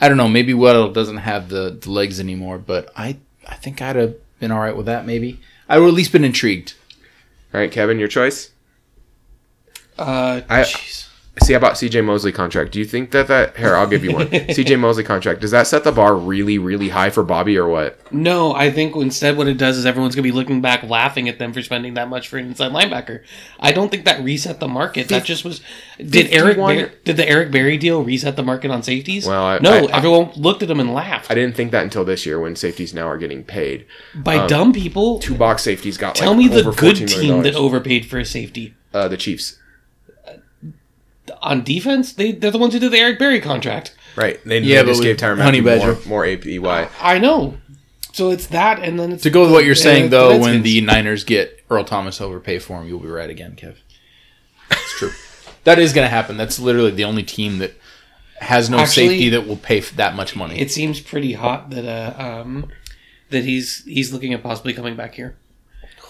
I 0.00 0.08
don't 0.08 0.16
know. 0.16 0.28
Maybe 0.28 0.52
Weddle 0.52 0.92
doesn't 0.94 1.16
have 1.18 1.48
the, 1.48 1.76
the 1.80 1.90
legs 1.90 2.20
anymore, 2.20 2.58
but 2.58 2.90
I, 2.96 3.18
I 3.48 3.56
think 3.56 3.82
I'd 3.82 3.96
have 3.96 4.14
been 4.40 4.50
all 4.50 4.60
right 4.60 4.76
with 4.76 4.86
that. 4.86 5.06
Maybe 5.06 5.38
I 5.68 5.78
would 5.78 5.88
at 5.88 5.94
least 5.94 6.10
been 6.12 6.24
intrigued. 6.24 6.74
All 7.54 7.60
right, 7.60 7.70
Kevin, 7.70 7.98
your 7.98 8.08
choice. 8.08 8.50
Uh, 9.98 10.40
I- 10.48 10.62
jeez. 10.62 11.06
See 11.42 11.54
how 11.54 11.58
about 11.58 11.72
CJ 11.74 12.04
Mosley 12.04 12.32
contract? 12.32 12.70
Do 12.72 12.78
you 12.78 12.84
think 12.84 13.10
that 13.12 13.26
that 13.28 13.56
here? 13.56 13.74
I'll 13.74 13.86
give 13.86 14.04
you 14.04 14.12
one. 14.12 14.26
CJ 14.30 14.78
Mosley 14.78 15.02
contract. 15.04 15.40
Does 15.40 15.50
that 15.52 15.66
set 15.66 15.84
the 15.84 15.90
bar 15.92 16.14
really, 16.14 16.58
really 16.58 16.90
high 16.90 17.10
for 17.10 17.22
Bobby 17.22 17.56
or 17.56 17.66
what? 17.66 17.98
No, 18.12 18.54
I 18.54 18.70
think 18.70 18.94
instead 18.94 19.36
what 19.36 19.48
it 19.48 19.56
does 19.56 19.76
is 19.78 19.86
everyone's 19.86 20.14
going 20.14 20.22
to 20.24 20.28
be 20.30 20.36
looking 20.36 20.60
back 20.60 20.82
laughing 20.82 21.28
at 21.28 21.38
them 21.38 21.52
for 21.52 21.62
spending 21.62 21.94
that 21.94 22.08
much 22.08 22.28
for 22.28 22.36
an 22.36 22.46
inside 22.46 22.72
linebacker. 22.72 23.22
I 23.58 23.72
don't 23.72 23.90
think 23.90 24.04
that 24.04 24.22
reset 24.22 24.60
the 24.60 24.68
market. 24.68 25.08
That 25.08 25.24
just 25.24 25.44
was. 25.44 25.60
Did 25.98 26.26
Eric 26.30 26.56
51 26.56 26.76
Bar- 26.76 26.90
did 27.04 27.16
the 27.16 27.28
Eric 27.28 27.50
Berry 27.50 27.78
deal 27.78 28.04
reset 28.04 28.36
the 28.36 28.42
market 28.42 28.70
on 28.70 28.82
safeties? 28.82 29.26
Well, 29.26 29.42
I- 29.42 29.58
no, 29.60 29.70
I- 29.72 29.86
I- 29.92 29.96
everyone 29.96 30.30
looked 30.36 30.62
at 30.62 30.68
them 30.68 30.78
and 30.78 30.92
laughed. 30.92 31.30
I 31.30 31.34
didn't 31.34 31.56
think 31.56 31.72
that 31.72 31.82
until 31.84 32.04
this 32.04 32.26
year 32.26 32.38
when 32.38 32.54
safeties 32.54 32.92
now 32.94 33.08
are 33.08 33.18
getting 33.18 33.44
paid. 33.44 33.86
By 34.14 34.46
dumb 34.46 34.72
people, 34.72 35.18
Two 35.20 35.34
box 35.34 35.62
safeties 35.62 35.96
got 35.96 36.14
tell 36.16 36.30
like 36.34 36.38
me 36.38 36.48
the 36.48 36.70
good 36.72 37.08
team 37.08 37.42
that 37.42 37.54
overpaid 37.54 38.06
for 38.06 38.18
a 38.18 38.24
safety. 38.24 38.74
uh, 38.92 39.08
the 39.08 39.16
Chiefs. 39.16 39.56
On 41.42 41.62
defense, 41.64 42.12
they, 42.12 42.32
they're 42.32 42.50
the 42.50 42.58
ones 42.58 42.74
who 42.74 42.80
did 42.80 42.92
the 42.92 42.98
Eric 42.98 43.18
Berry 43.18 43.40
contract. 43.40 43.94
Right. 44.16 44.38
They, 44.44 44.58
Yeah, 44.60 44.82
they 44.82 44.88
just 44.90 45.00
but 45.00 45.04
gave 45.04 45.14
with 45.16 45.20
Tyrann 45.22 45.40
Honey 45.42 45.60
Mathieu 45.60 45.86
more, 45.86 45.94
Badger. 45.94 46.08
more 46.08 46.24
APY. 46.24 46.90
I 47.00 47.18
know. 47.18 47.56
So 48.12 48.30
it's 48.30 48.48
that, 48.48 48.80
and 48.80 48.98
then 48.98 49.12
it's 49.12 49.22
To 49.22 49.30
go 49.30 49.42
with 49.42 49.52
what 49.52 49.64
you're 49.64 49.74
the- 49.74 49.80
saying, 49.80 50.10
the 50.10 50.16
though, 50.18 50.38
when 50.38 50.62
the 50.62 50.80
Niners 50.80 51.24
get 51.24 51.64
Earl 51.70 51.84
Thomas 51.84 52.20
overpay 52.20 52.58
for 52.58 52.80
him, 52.82 52.88
you'll 52.88 52.98
be 53.00 53.08
right 53.08 53.30
again, 53.30 53.54
Kev. 53.56 53.76
It's 54.70 54.98
true. 54.98 55.12
that 55.64 55.78
is 55.78 55.92
going 55.92 56.04
to 56.04 56.10
happen. 56.10 56.36
That's 56.36 56.58
literally 56.58 56.90
the 56.90 57.04
only 57.04 57.22
team 57.22 57.58
that 57.58 57.72
has 58.40 58.68
no 58.68 58.78
Actually- 58.78 59.08
safety 59.08 59.28
that 59.30 59.46
will 59.46 59.56
pay 59.56 59.78
f- 59.78 59.92
that 59.96 60.14
much 60.16 60.34
money. 60.36 60.58
it 60.58 60.70
seems 60.70 61.00
pretty 61.00 61.34
hot 61.34 61.70
that 61.70 61.84
uh, 61.86 62.22
um, 62.42 62.68
that 63.30 63.44
he's 63.44 63.84
he's 63.84 64.12
looking 64.12 64.34
at 64.34 64.42
possibly 64.42 64.72
coming 64.72 64.96
back 64.96 65.14
here. 65.14 65.36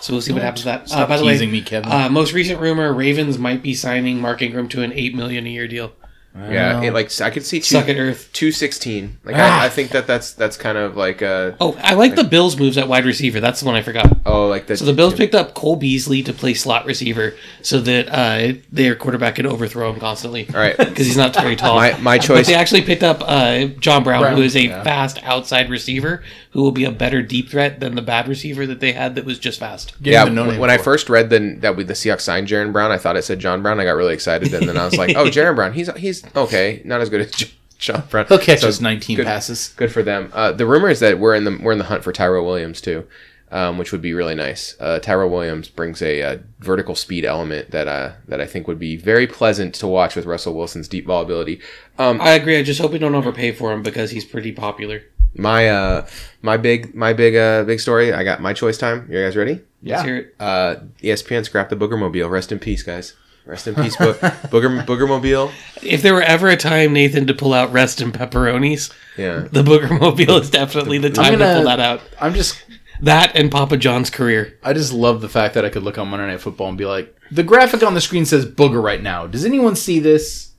So 0.01 0.15
we'll 0.15 0.23
see 0.23 0.33
what 0.33 0.43
happens 0.43 0.65
with 0.65 0.73
that. 0.75 0.89
Stop 0.89 1.01
uh, 1.01 1.07
by 1.07 1.17
the 1.19 1.25
teasing 1.25 1.51
way, 1.51 1.61
me, 1.61 1.63
Kevin. 1.63 1.93
Uh, 1.93 2.09
most 2.09 2.33
recent 2.33 2.61
rumor: 2.61 2.93
Ravens 2.93 3.39
might 3.39 3.63
be 3.63 3.75
signing 3.75 4.21
Mark 4.21 4.41
Ingram 4.41 4.69
to 4.71 4.83
an 4.83 4.93
eight 4.93 5.15
million 5.15 5.47
a 5.47 5.51
year 5.51 5.69
deal. 5.69 5.93
Yeah, 6.33 6.81
it, 6.83 6.93
like 6.95 7.11
I 7.21 7.31
could 7.31 7.45
see 7.45 7.59
two, 7.59 7.65
Suck 7.75 7.89
it, 7.89 7.99
Earth. 7.99 8.31
two 8.33 8.53
sixteen. 8.53 9.19
Like 9.25 9.35
Ah. 9.37 9.63
I, 9.63 9.67
I 9.67 9.69
think 9.69 9.91
that 9.91 10.07
that's 10.07 10.33
that's 10.33 10.57
kind 10.57 10.79
of 10.79 10.97
like 10.97 11.23
uh 11.23 11.53
Oh, 11.61 11.77
I 11.83 11.95
like 11.95 12.15
the 12.15 12.23
Bills' 12.25 12.57
moves 12.57 12.79
at 12.79 12.87
wide 12.87 13.05
receiver. 13.05 13.41
That's 13.41 13.59
the 13.61 13.67
one 13.67 13.75
I 13.75 13.83
forgot. 13.83 14.17
oh 14.25 14.47
like 14.47 14.69
the 14.69 14.77
So 14.77 14.85
the 14.85 14.93
Bills 14.93 15.15
picked 15.15 15.35
up 15.35 15.55
Cole 15.55 15.75
Beasley 15.77 16.23
to 16.23 16.33
play 16.33 16.55
slot 16.55 16.87
receiver, 16.87 17.35
so 17.63 17.81
that 17.81 18.09
uh, 18.09 18.59
their 18.71 18.95
quarterback 18.95 19.35
could 19.35 19.47
overthrow 19.47 19.93
him 19.93 19.99
constantly. 19.99 20.49
All 20.55 20.61
right. 20.61 20.77
because 20.79 21.07
he's 21.07 21.17
not 21.17 21.35
very 21.35 21.57
tall. 21.57 21.75
My- 21.75 21.97
my 21.99 22.19
But 22.19 22.27
choice- 22.27 22.47
they 22.47 22.55
actually 22.55 22.83
picked 22.83 23.03
up 23.03 23.23
uh, 23.27 23.65
John 23.81 24.05
Brown, 24.05 24.23
Brown, 24.23 24.37
who 24.37 24.43
is 24.43 24.55
a 24.55 24.67
yeah. 24.67 24.85
fast 24.85 25.21
outside 25.25 25.69
receiver, 25.69 26.23
who 26.53 26.63
will 26.63 26.73
be 26.73 26.85
a 26.85 26.93
better 26.93 27.23
deep 27.23 27.51
threat 27.51 27.81
than 27.81 27.97
the 27.97 28.03
bad 28.03 28.29
receiver 28.29 28.67
that 28.67 28.79
they 28.79 28.93
had 28.93 29.17
that 29.17 29.25
was 29.25 29.39
just 29.41 29.59
fast. 29.59 30.01
Give 30.01 30.13
yeah. 30.13 30.23
him 30.23 30.29
a 30.29 30.35
no-name 30.37 30.61
When 30.61 30.71
I 30.71 30.77
for 30.77 30.81
it. 30.83 30.85
first 30.85 31.11
read 31.11 31.29
the, 31.31 31.57
that 31.61 31.77
we, 31.77 31.83
the 31.83 31.95
Seahawks 31.95 32.21
signed 32.23 32.47
Jaron 32.47 32.73
Brown, 32.73 32.93
I 32.93 32.99
thought 32.99 33.17
it 33.17 33.23
said 33.25 33.41
John 33.41 33.63
Brown. 33.63 33.81
I 33.81 33.85
got 33.85 33.93
really 33.97 34.15
excited, 34.15 34.55
and 34.55 34.69
then 34.69 34.77
I 34.77 34.85
was 34.85 34.97
like, 34.97 35.15
oh, 35.17 35.27
Jaron 35.27 35.57
Brown. 35.57 35.73
He's 35.73 35.91
he's 35.97 36.20
okay, 36.37 36.83
not 36.85 37.01
as 37.01 37.09
good 37.11 37.23
as 37.23 37.31
J- 37.33 37.51
John 37.79 38.03
Brown. 38.11 38.27
he'll 38.29 38.39
catch 38.39 38.61
So 38.61 38.69
us 38.69 38.81
19 38.81 39.17
good- 39.17 39.27
passes. 39.27 39.69
Good 39.77 39.93
for 39.93 40.03
them. 40.03 40.31
Uh, 40.35 40.53
the 40.53 40.67
rumor 40.67 40.89
is 40.89 41.01
that 41.01 41.19
we're 41.19 41.35
in 41.35 41.45
the 41.45 41.59
we're 41.63 41.73
in 41.73 41.79
the 41.79 41.85
hunt 41.85 42.05
for 42.05 42.13
Tyrell 42.13 42.45
Williams 42.45 42.81
too, 42.81 43.07
um, 43.51 43.79
which 43.79 43.91
would 43.93 44.03
be 44.03 44.13
really 44.13 44.35
nice. 44.35 44.77
Uh, 44.79 44.99
Tyrell 44.99 45.31
Williams 45.31 45.69
brings 45.69 46.03
a, 46.03 46.23
uh 46.23 46.39
vertical 46.61 46.95
speed 46.95 47.25
element 47.25 47.71
that 47.71 47.89
uh, 47.89 48.13
that 48.29 48.41
I 48.41 48.47
think 48.47 48.69
would 48.69 48.79
be 48.79 48.97
very 48.97 49.27
pleasant 49.27 49.75
to 49.77 49.87
watch 49.87 50.15
with 50.15 50.27
Russell 50.27 50.55
Wilson's 50.55 50.89
deep 50.89 51.07
ball 51.07 51.23
ability. 51.23 51.61
Um, 51.99 52.21
I 52.21 52.33
agree. 52.33 52.59
I 52.59 52.63
just 52.63 52.81
hope 52.81 52.93
we 52.93 52.99
don't 52.99 53.15
overpay 53.15 53.53
for 53.53 53.73
him 53.73 53.83
because 53.83 54.11
he's 54.11 54.25
pretty 54.27 54.53
popular. 54.53 55.03
my 55.35 55.69
uh, 55.71 56.07
my 56.43 56.57
big 56.59 56.95
my 56.95 57.15
big 57.15 57.35
uh, 57.37 57.65
big 57.65 57.81
story. 57.81 58.13
I 58.13 58.25
got 58.25 58.43
my 58.43 58.53
choice 58.53 58.77
time. 58.77 59.07
You 59.11 59.23
guys 59.25 59.37
ready? 59.37 59.61
Let's 59.83 60.03
hear 60.03 60.17
it. 60.17 60.35
Uh, 60.39 60.77
ESPN 61.03 61.47
scrapped 61.47 61.71
the 61.71 61.77
Boogermobile. 61.77 62.29
Rest 62.29 62.53
in 62.53 62.59
peace, 62.59 62.83
guys. 62.83 63.15
Rest 63.47 63.67
in 63.67 63.75
peace, 63.75 63.97
Bo- 63.97 64.13
Booger 64.15 64.85
Boogermobile. 64.87 65.51
If 65.83 66.03
there 66.03 66.15
were 66.15 66.23
ever 66.23 66.49
a 66.49 66.57
time, 66.57 66.93
Nathan, 66.93 67.27
to 67.27 67.35
pull 67.35 67.53
out 67.53 67.73
rest 67.73 68.01
and 68.01 68.13
pepperonis, 68.13 68.93
Yeah. 69.17 69.49
the 69.51 69.63
Booger 69.63 69.99
Mobile 70.01 70.37
is 70.39 70.51
definitely 70.51 70.99
the 70.99 71.11
time 71.11 71.33
to 71.33 71.39
gonna- 71.39 71.55
pull 71.57 71.65
that 71.65 71.81
out. 71.81 72.01
I'm 72.21 72.35
just 72.35 72.63
That 73.01 73.35
and 73.35 73.51
Papa 73.51 73.77
John's 73.79 74.11
career. 74.11 74.59
I 74.63 74.73
just 74.75 74.93
love 74.93 75.21
the 75.23 75.29
fact 75.29 75.55
that 75.55 75.65
I 75.65 75.71
could 75.71 75.83
look 75.83 75.97
on 75.99 76.09
Monday 76.09 76.27
Night 76.27 76.41
Football 76.41 76.69
and 76.69 76.77
be 76.79 76.85
like, 76.85 77.17
the 77.31 77.43
graphic 77.43 77.83
on 77.83 77.95
the 77.95 78.01
screen 78.01 78.27
says 78.27 78.45
booger 78.45 78.83
right 78.83 79.03
now. 79.03 79.27
Does 79.27 79.45
anyone 79.45 79.75
see 79.75 80.01
this? 80.01 80.51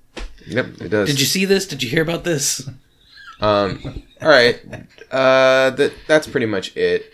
Yep, 0.47 0.81
it 0.81 0.89
does. 0.89 1.07
Did 1.07 1.19
you 1.19 1.25
see 1.27 1.45
this? 1.45 1.67
Did 1.67 1.83
you 1.83 1.89
hear 1.89 2.01
about 2.01 2.23
this? 2.23 2.67
Um, 3.41 4.03
all 4.21 4.29
right. 4.29 4.59
Uh, 5.11 5.69
that 5.71 5.93
that's 6.07 6.27
pretty 6.27 6.45
much 6.47 6.75
it. 6.75 7.11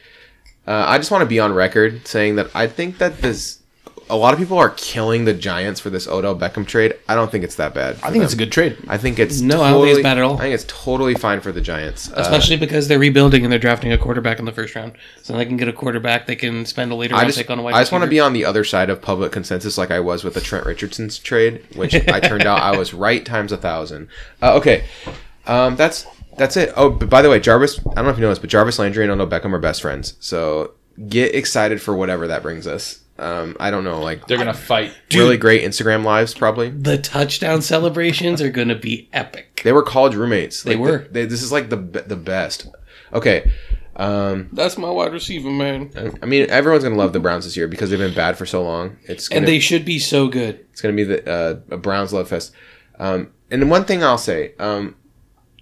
Uh, 0.66 0.86
I 0.88 0.98
just 0.98 1.12
want 1.12 1.22
to 1.24 1.26
be 1.26 1.40
on 1.40 1.54
record 1.54 2.08
saying 2.08 2.36
that 2.38 2.50
I 2.56 2.68
think 2.68 2.98
that 3.00 3.22
this. 3.22 3.60
A 4.10 4.16
lot 4.16 4.34
of 4.34 4.40
people 4.40 4.58
are 4.58 4.70
killing 4.70 5.26
the 5.26 5.34
Giants 5.34 5.80
for 5.80 5.90
this 5.90 6.08
Odell 6.08 6.38
Beckham 6.38 6.66
trade. 6.66 6.96
I 7.08 7.16
don't 7.16 7.30
think 7.30 7.44
it's 7.44 7.56
that 7.56 7.74
bad. 7.74 7.98
I 8.02 8.12
think 8.12 8.24
it's 8.24 8.34
a 8.34 8.38
good 8.38 8.52
trade. 8.52 8.78
I 8.88 8.98
think 8.98 9.20
it's 9.20 9.42
No, 9.42 9.62
I 9.62 9.72
don't 9.72 9.84
think 9.84 9.98
it's 9.98 10.04
bad 10.04 10.18
at 10.18 10.24
all. 10.24 10.38
I 10.38 10.42
think 10.42 10.54
it's 10.54 10.66
totally 10.68 11.16
fine 11.16 11.42
for 11.42 11.52
the 11.52 11.62
Giants. 11.62 12.12
Uh, 12.12 12.16
Especially 12.18 12.58
because 12.58 12.88
they're 12.88 13.00
rebuilding 13.00 13.44
and 13.44 13.52
they're 13.52 13.60
drafting 13.60 13.92
a 13.92 13.98
quarterback 13.98 14.40
in 14.40 14.46
the 14.46 14.52
first 14.52 14.76
round. 14.76 14.94
So 15.24 15.34
they 15.34 15.46
can 15.46 15.58
get 15.58 15.68
a 15.68 15.74
quarterback 15.74 16.26
they 16.26 16.36
can 16.36 16.66
spend 16.66 16.92
a 16.92 16.96
later 16.96 17.16
I 17.16 17.20
round 17.20 17.28
just, 17.30 17.38
pick 17.40 17.50
on 17.50 17.60
a 17.60 17.62
wide 17.62 17.74
I 17.74 17.82
just 17.82 17.92
want 17.92 18.04
to 18.04 18.10
be 18.10 18.20
on 18.20 18.34
the 18.34 18.46
other 18.46 18.64
side 18.64 18.90
of 18.90 19.02
public 19.02 19.32
consensus, 19.32 19.78
like 19.78 19.92
I 19.92 20.00
was 20.00 20.24
with 20.24 20.34
the 20.34 20.42
Trent 20.42 20.66
Richardson's 20.66 21.18
trade, 21.18 21.66
which 21.76 21.94
I 22.10 22.20
turned 22.20 22.46
out 22.46 22.62
I 22.62 22.78
was 22.78 22.94
right 22.94 23.26
times 23.26 23.52
a 23.52 23.58
thousand. 23.58 24.08
Uh, 24.42 24.56
okay, 24.56 24.86
um, 25.46 25.76
that's 25.76 26.06
that's 26.38 26.56
it. 26.56 26.72
Oh, 26.76 26.90
but 26.90 27.10
by 27.10 27.22
the 27.22 27.30
way, 27.30 27.40
Jarvis, 27.40 27.80
I 27.80 27.96
don't 27.96 28.06
know 28.06 28.12
if 28.12 28.18
you 28.18 28.22
know 28.22 28.30
this, 28.30 28.40
but 28.40 28.50
Jarvis 28.50 28.80
Landry 28.80 29.04
and 29.04 29.12
Odell 29.12 29.28
Beckham 29.28 29.54
are 29.54 29.60
best 29.60 29.82
friends. 29.82 30.16
So 30.20 30.76
get 31.10 31.36
excited 31.36 31.82
for 31.82 31.96
whatever 31.96 32.28
that 32.28 32.42
brings 32.42 32.68
us. 32.68 33.02
Um, 33.20 33.58
I 33.60 33.72
don't 33.72 33.84
know, 33.84 34.00
like 34.02 34.28
They're 34.28 34.38
gonna 34.38 34.54
fight. 34.54 34.94
really 35.14 35.38
great 35.38 35.64
Instagram 35.64 36.04
lives, 36.04 36.34
probably. 36.34 36.70
The 36.70 36.98
touchdown 36.98 37.62
celebrations 37.62 38.42
are 38.42 38.52
going 38.52 38.68
to 38.68 38.76
be 38.76 39.10
epic. 39.12 39.62
They 39.64 39.72
were 39.74 39.82
college 39.84 40.14
roommates. 40.16 40.64
They 40.64 40.76
Like, 40.76 40.80
were. 40.80 41.08
They, 41.10 41.26
this 41.26 41.42
is 41.42 41.52
like 41.52 41.70
the 41.70 41.78
the 41.78 42.16
best. 42.16 42.68
Okay. 43.14 43.52
Um, 43.96 44.50
That's 44.54 44.78
my 44.78 44.92
wide 44.92 45.12
receiver, 45.12 45.50
man. 45.50 45.92
I 46.22 46.28
mean, 46.28 46.48
everyone's 46.52 46.84
gonna 46.84 46.96
love 46.96 47.14
the 47.14 47.20
Browns 47.20 47.46
this 47.46 47.58
year 47.58 47.68
because 47.68 47.90
they've 47.90 47.98
been 47.98 48.14
bad 48.14 48.38
for 48.38 48.46
so 48.46 48.62
long. 48.64 48.98
It's 49.06 49.28
gonna, 49.28 49.40
And 49.40 49.48
they 49.48 49.58
should 49.60 49.84
be 49.86 49.98
so 49.98 50.28
good. 50.28 50.64
It's 50.72 50.82
going 50.82 50.96
to 50.96 51.04
be 51.04 51.04
the 51.16 51.28
uh, 51.32 51.60
a 51.72 51.78
Browns 51.78 52.14
love 52.14 52.30
fest. 52.30 52.54
Um, 53.00 53.32
and 53.50 53.72
one 53.72 53.86
thing 53.86 54.04
I'll 54.04 54.20
say, 54.20 54.54
um, 54.60 54.96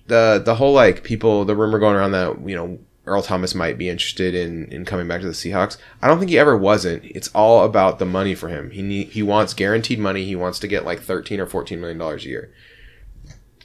the 0.07 0.41
the 0.43 0.55
whole 0.55 0.73
like 0.73 1.03
people, 1.03 1.45
the 1.45 1.55
rumor 1.55 1.79
going 1.79 1.95
around 1.95 2.11
that 2.11 2.45
you 2.47 2.55
know 2.57 2.77
Earl 3.05 3.21
Thomas 3.21 3.53
might 3.53 3.77
be 3.77 3.89
interested 3.89 4.33
in 4.33 4.65
in 4.71 4.85
coming 4.85 5.07
back 5.07 5.21
to 5.21 5.27
the 5.27 5.33
Seahawks. 5.33 5.77
I 6.01 6.07
don't 6.07 6.19
think 6.19 6.31
he 6.31 6.39
ever 6.39 6.57
wasn't. 6.57 7.03
It's 7.05 7.27
all 7.29 7.63
about 7.63 7.99
the 7.99 8.05
money 8.05 8.35
for 8.35 8.49
him. 8.49 8.71
He 8.71 8.81
need, 8.81 9.09
he 9.09 9.21
wants 9.21 9.53
guaranteed 9.53 9.99
money. 9.99 10.25
He 10.25 10.35
wants 10.35 10.59
to 10.59 10.67
get 10.67 10.85
like 10.85 11.01
13 11.01 11.39
or 11.39 11.45
14 11.45 11.79
million 11.79 11.97
dollars 11.97 12.25
a 12.25 12.29
year. 12.29 12.53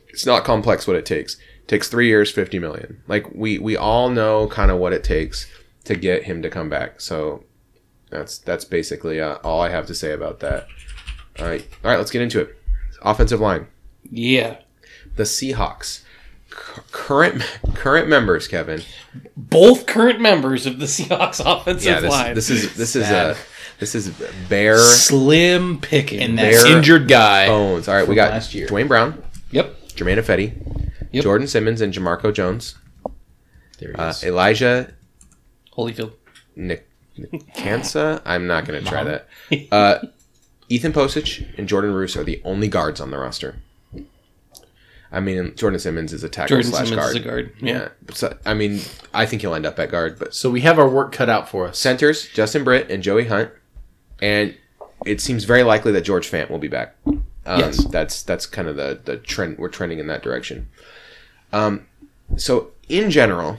It's 0.08 0.26
not 0.26 0.44
complex 0.44 0.86
what 0.86 0.96
it 0.96 1.06
takes. 1.06 1.36
It 1.62 1.68
takes 1.68 1.88
3 1.88 2.06
years, 2.06 2.30
50 2.30 2.58
million. 2.58 3.02
Like 3.08 3.26
we 3.34 3.58
we 3.58 3.76
all 3.76 4.10
know 4.10 4.46
kind 4.48 4.70
of 4.70 4.78
what 4.78 4.92
it 4.92 5.04
takes 5.04 5.46
to 5.84 5.94
get 5.96 6.24
him 6.24 6.42
to 6.42 6.50
come 6.50 6.68
back. 6.68 7.00
So 7.00 7.44
that's 8.10 8.38
that's 8.38 8.64
basically 8.64 9.20
uh, 9.20 9.36
all 9.36 9.62
I 9.62 9.70
have 9.70 9.86
to 9.86 9.94
say 9.94 10.12
about 10.12 10.40
that. 10.40 10.66
All 11.38 11.46
right. 11.46 11.66
All 11.84 11.90
right, 11.90 11.96
let's 11.96 12.10
get 12.10 12.22
into 12.22 12.40
it. 12.40 12.56
Offensive 13.02 13.40
line. 13.40 13.68
Yeah. 14.10 14.58
The 15.16 15.22
Seahawks. 15.22 16.02
C- 16.50 16.82
current 16.92 17.42
current 17.74 18.08
members, 18.08 18.46
Kevin. 18.48 18.82
Both 19.36 19.86
current 19.86 20.20
members 20.20 20.66
of 20.66 20.78
the 20.78 20.86
Seahawks 20.86 21.40
offensive 21.44 21.84
Yeah, 21.90 22.00
this, 22.00 22.10
line. 22.10 22.34
this 22.34 22.50
is 22.50 22.74
this 22.76 22.96
is 22.96 23.06
Sad. 23.06 23.36
a 23.36 23.38
this 23.78 23.94
is 23.94 24.10
bare 24.48 24.78
slim 24.78 25.80
picking. 25.80 26.20
And 26.20 26.38
that 26.38 26.52
Bare 26.52 26.76
injured 26.76 27.08
guy. 27.08 27.46
bones. 27.46 27.88
All 27.88 27.94
right, 27.94 28.06
we 28.06 28.14
got 28.14 28.30
last 28.30 28.54
year. 28.54 28.66
Duane 28.66 28.88
Brown, 28.88 29.22
Yep. 29.52 29.94
Germain 29.94 30.18
Ifedi, 30.18 30.52
Yep. 31.12 31.22
Jordan 31.24 31.46
Simmons, 31.46 31.80
and 31.80 31.92
Jamarco 31.92 32.32
Jones. 32.34 32.74
There 33.78 33.90
he 33.90 33.94
Uh, 33.94 34.10
is. 34.10 34.22
Elijah 34.24 34.92
Holyfield. 35.76 36.12
Nick 36.56 36.88
Kansa. 37.54 38.20
I'm 38.26 38.46
not 38.46 38.66
going 38.66 38.82
to 38.82 38.88
try 38.88 39.04
that. 39.04 39.28
Uh, 39.72 39.98
Ethan 40.68 40.92
Pocic 40.92 41.46
and 41.58 41.66
Jordan 41.68 41.92
Roos 41.94 42.16
are 42.16 42.24
the 42.24 42.40
only 42.44 42.68
guards 42.68 43.00
on 43.00 43.10
the 43.10 43.18
roster. 43.18 43.56
I 45.12 45.20
mean, 45.20 45.54
Jordan 45.56 45.80
Simmons 45.80 46.12
is 46.12 46.22
a 46.22 46.28
tackle 46.28 46.56
Jordan 46.56 46.70
slash 46.70 46.88
Simmons 46.88 47.04
guard. 47.04 47.16
is 47.16 47.22
a 47.22 47.24
guard. 47.28 47.52
Yeah. 47.60 47.72
Yeah. 47.72 47.88
So, 48.14 48.36
I 48.46 48.54
mean, 48.54 48.80
I 49.12 49.26
think 49.26 49.42
he'll 49.42 49.54
end 49.54 49.66
up 49.66 49.78
at 49.78 49.90
guard, 49.90 50.18
but 50.18 50.34
so 50.34 50.50
we 50.50 50.60
have 50.60 50.78
our 50.78 50.88
work 50.88 51.10
cut 51.12 51.28
out 51.28 51.48
for 51.48 51.66
us. 51.66 51.78
centers 51.78 52.28
Justin 52.28 52.62
Britt 52.64 52.90
and 52.90 53.02
Joey 53.02 53.26
Hunt, 53.26 53.50
and 54.22 54.54
it 55.04 55.20
seems 55.20 55.44
very 55.44 55.62
likely 55.64 55.90
that 55.92 56.02
George 56.02 56.30
Fant 56.30 56.48
will 56.50 56.58
be 56.58 56.68
back. 56.68 56.94
Um, 57.06 57.20
Yes. 57.46 57.84
that's 57.86 58.22
that's 58.22 58.46
kind 58.46 58.68
of 58.68 58.76
the 58.76 59.00
the 59.04 59.16
trend. 59.16 59.58
We're 59.58 59.68
trending 59.68 59.98
in 59.98 60.06
that 60.08 60.22
direction. 60.22 60.68
Um, 61.52 61.86
so 62.36 62.70
in 62.88 63.10
general, 63.10 63.58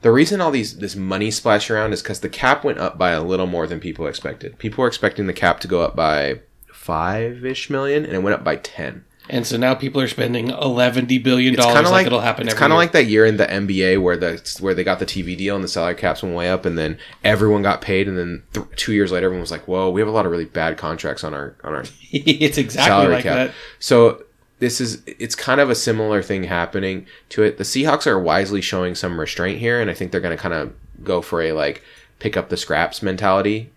the 0.00 0.10
reason 0.12 0.40
all 0.40 0.50
these 0.50 0.78
this 0.78 0.96
money 0.96 1.30
splash 1.30 1.70
around 1.70 1.92
is 1.92 2.00
because 2.02 2.20
the 2.20 2.28
cap 2.28 2.64
went 2.64 2.78
up 2.78 2.96
by 2.96 3.10
a 3.10 3.22
little 3.22 3.46
more 3.46 3.66
than 3.66 3.80
people 3.80 4.06
expected. 4.06 4.58
People 4.58 4.80
were 4.82 4.88
expecting 4.88 5.26
the 5.26 5.32
cap 5.34 5.60
to 5.60 5.68
go 5.68 5.82
up 5.82 5.94
by 5.96 6.40
five 6.72 7.44
ish 7.44 7.68
million, 7.68 8.04
and 8.06 8.14
it 8.14 8.22
went 8.22 8.34
up 8.34 8.44
by 8.44 8.56
ten. 8.56 9.04
And 9.30 9.46
so 9.46 9.56
now 9.56 9.74
people 9.74 10.00
are 10.00 10.08
spending 10.08 10.48
eleven 10.50 11.04
billion 11.06 11.54
It's 11.54 11.62
dollars 11.62 11.74
kind 11.74 11.86
of 11.86 11.92
like, 11.92 12.00
like, 12.00 12.06
it'll 12.06 12.20
happen 12.20 12.46
It's 12.46 12.56
kind 12.56 12.72
of 12.72 12.76
like 12.78 12.92
that 12.92 13.04
year 13.04 13.26
in 13.26 13.36
the 13.36 13.46
NBA 13.46 14.00
where 14.00 14.16
the 14.16 14.56
where 14.60 14.74
they 14.74 14.84
got 14.84 14.98
the 14.98 15.06
TV 15.06 15.36
deal 15.36 15.54
and 15.54 15.62
the 15.62 15.68
salary 15.68 15.94
caps 15.94 16.22
went 16.22 16.34
way 16.34 16.48
up, 16.48 16.64
and 16.64 16.78
then 16.78 16.98
everyone 17.24 17.62
got 17.62 17.80
paid, 17.80 18.08
and 18.08 18.16
then 18.16 18.42
th- 18.54 18.66
two 18.76 18.92
years 18.92 19.12
later, 19.12 19.26
everyone 19.26 19.42
was 19.42 19.50
like, 19.50 19.68
"Whoa, 19.68 19.90
we 19.90 20.00
have 20.00 20.08
a 20.08 20.12
lot 20.12 20.24
of 20.24 20.32
really 20.32 20.46
bad 20.46 20.78
contracts 20.78 21.24
on 21.24 21.34
our 21.34 21.54
on 21.62 21.74
our 21.74 21.84
it's 22.10 22.58
exactly 22.58 22.90
salary 22.90 23.14
like 23.14 23.22
cap." 23.24 23.48
that. 23.48 23.54
So 23.78 24.22
this 24.58 24.80
is 24.80 25.02
it's 25.06 25.34
kind 25.34 25.60
of 25.60 25.70
a 25.70 25.74
similar 25.74 26.22
thing 26.22 26.44
happening 26.44 27.06
to 27.30 27.42
it. 27.42 27.58
The 27.58 27.64
Seahawks 27.64 28.06
are 28.06 28.18
wisely 28.18 28.60
showing 28.60 28.94
some 28.94 29.20
restraint 29.20 29.58
here, 29.58 29.80
and 29.80 29.90
I 29.90 29.94
think 29.94 30.10
they're 30.10 30.20
going 30.20 30.36
to 30.36 30.42
kind 30.42 30.54
of 30.54 30.72
go 31.04 31.22
for 31.22 31.42
a 31.42 31.52
like 31.52 31.82
pick 32.18 32.36
up 32.36 32.48
the 32.48 32.56
scraps 32.56 33.02
mentality, 33.02 33.70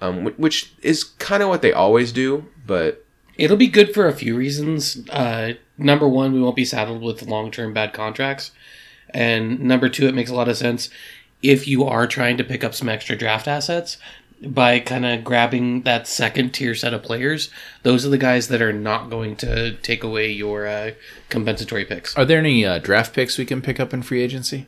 um, 0.00 0.26
which 0.36 0.72
is 0.82 1.04
kind 1.04 1.42
of 1.42 1.48
what 1.48 1.62
they 1.62 1.72
always 1.72 2.12
do, 2.12 2.46
but 2.66 3.04
It'll 3.40 3.56
be 3.56 3.68
good 3.68 3.94
for 3.94 4.06
a 4.06 4.12
few 4.12 4.36
reasons. 4.36 5.08
Uh, 5.08 5.54
number 5.78 6.06
one, 6.06 6.34
we 6.34 6.42
won't 6.42 6.56
be 6.56 6.64
saddled 6.66 7.00
with 7.00 7.22
long 7.22 7.50
term 7.50 7.72
bad 7.72 7.94
contracts. 7.94 8.50
And 9.14 9.60
number 9.60 9.88
two, 9.88 10.06
it 10.06 10.14
makes 10.14 10.30
a 10.30 10.34
lot 10.34 10.48
of 10.50 10.58
sense 10.58 10.90
if 11.42 11.66
you 11.66 11.84
are 11.84 12.06
trying 12.06 12.36
to 12.36 12.44
pick 12.44 12.62
up 12.62 12.74
some 12.74 12.90
extra 12.90 13.16
draft 13.16 13.48
assets 13.48 13.96
by 14.42 14.78
kind 14.78 15.06
of 15.06 15.24
grabbing 15.24 15.82
that 15.82 16.06
second 16.06 16.50
tier 16.50 16.74
set 16.74 16.92
of 16.92 17.02
players. 17.02 17.48
Those 17.82 18.04
are 18.04 18.10
the 18.10 18.18
guys 18.18 18.48
that 18.48 18.60
are 18.60 18.74
not 18.74 19.08
going 19.08 19.36
to 19.36 19.72
take 19.76 20.04
away 20.04 20.30
your 20.30 20.66
uh, 20.66 20.90
compensatory 21.30 21.86
picks. 21.86 22.14
Are 22.18 22.26
there 22.26 22.38
any 22.38 22.66
uh, 22.66 22.78
draft 22.78 23.14
picks 23.14 23.38
we 23.38 23.46
can 23.46 23.62
pick 23.62 23.80
up 23.80 23.94
in 23.94 24.02
free 24.02 24.22
agency? 24.22 24.66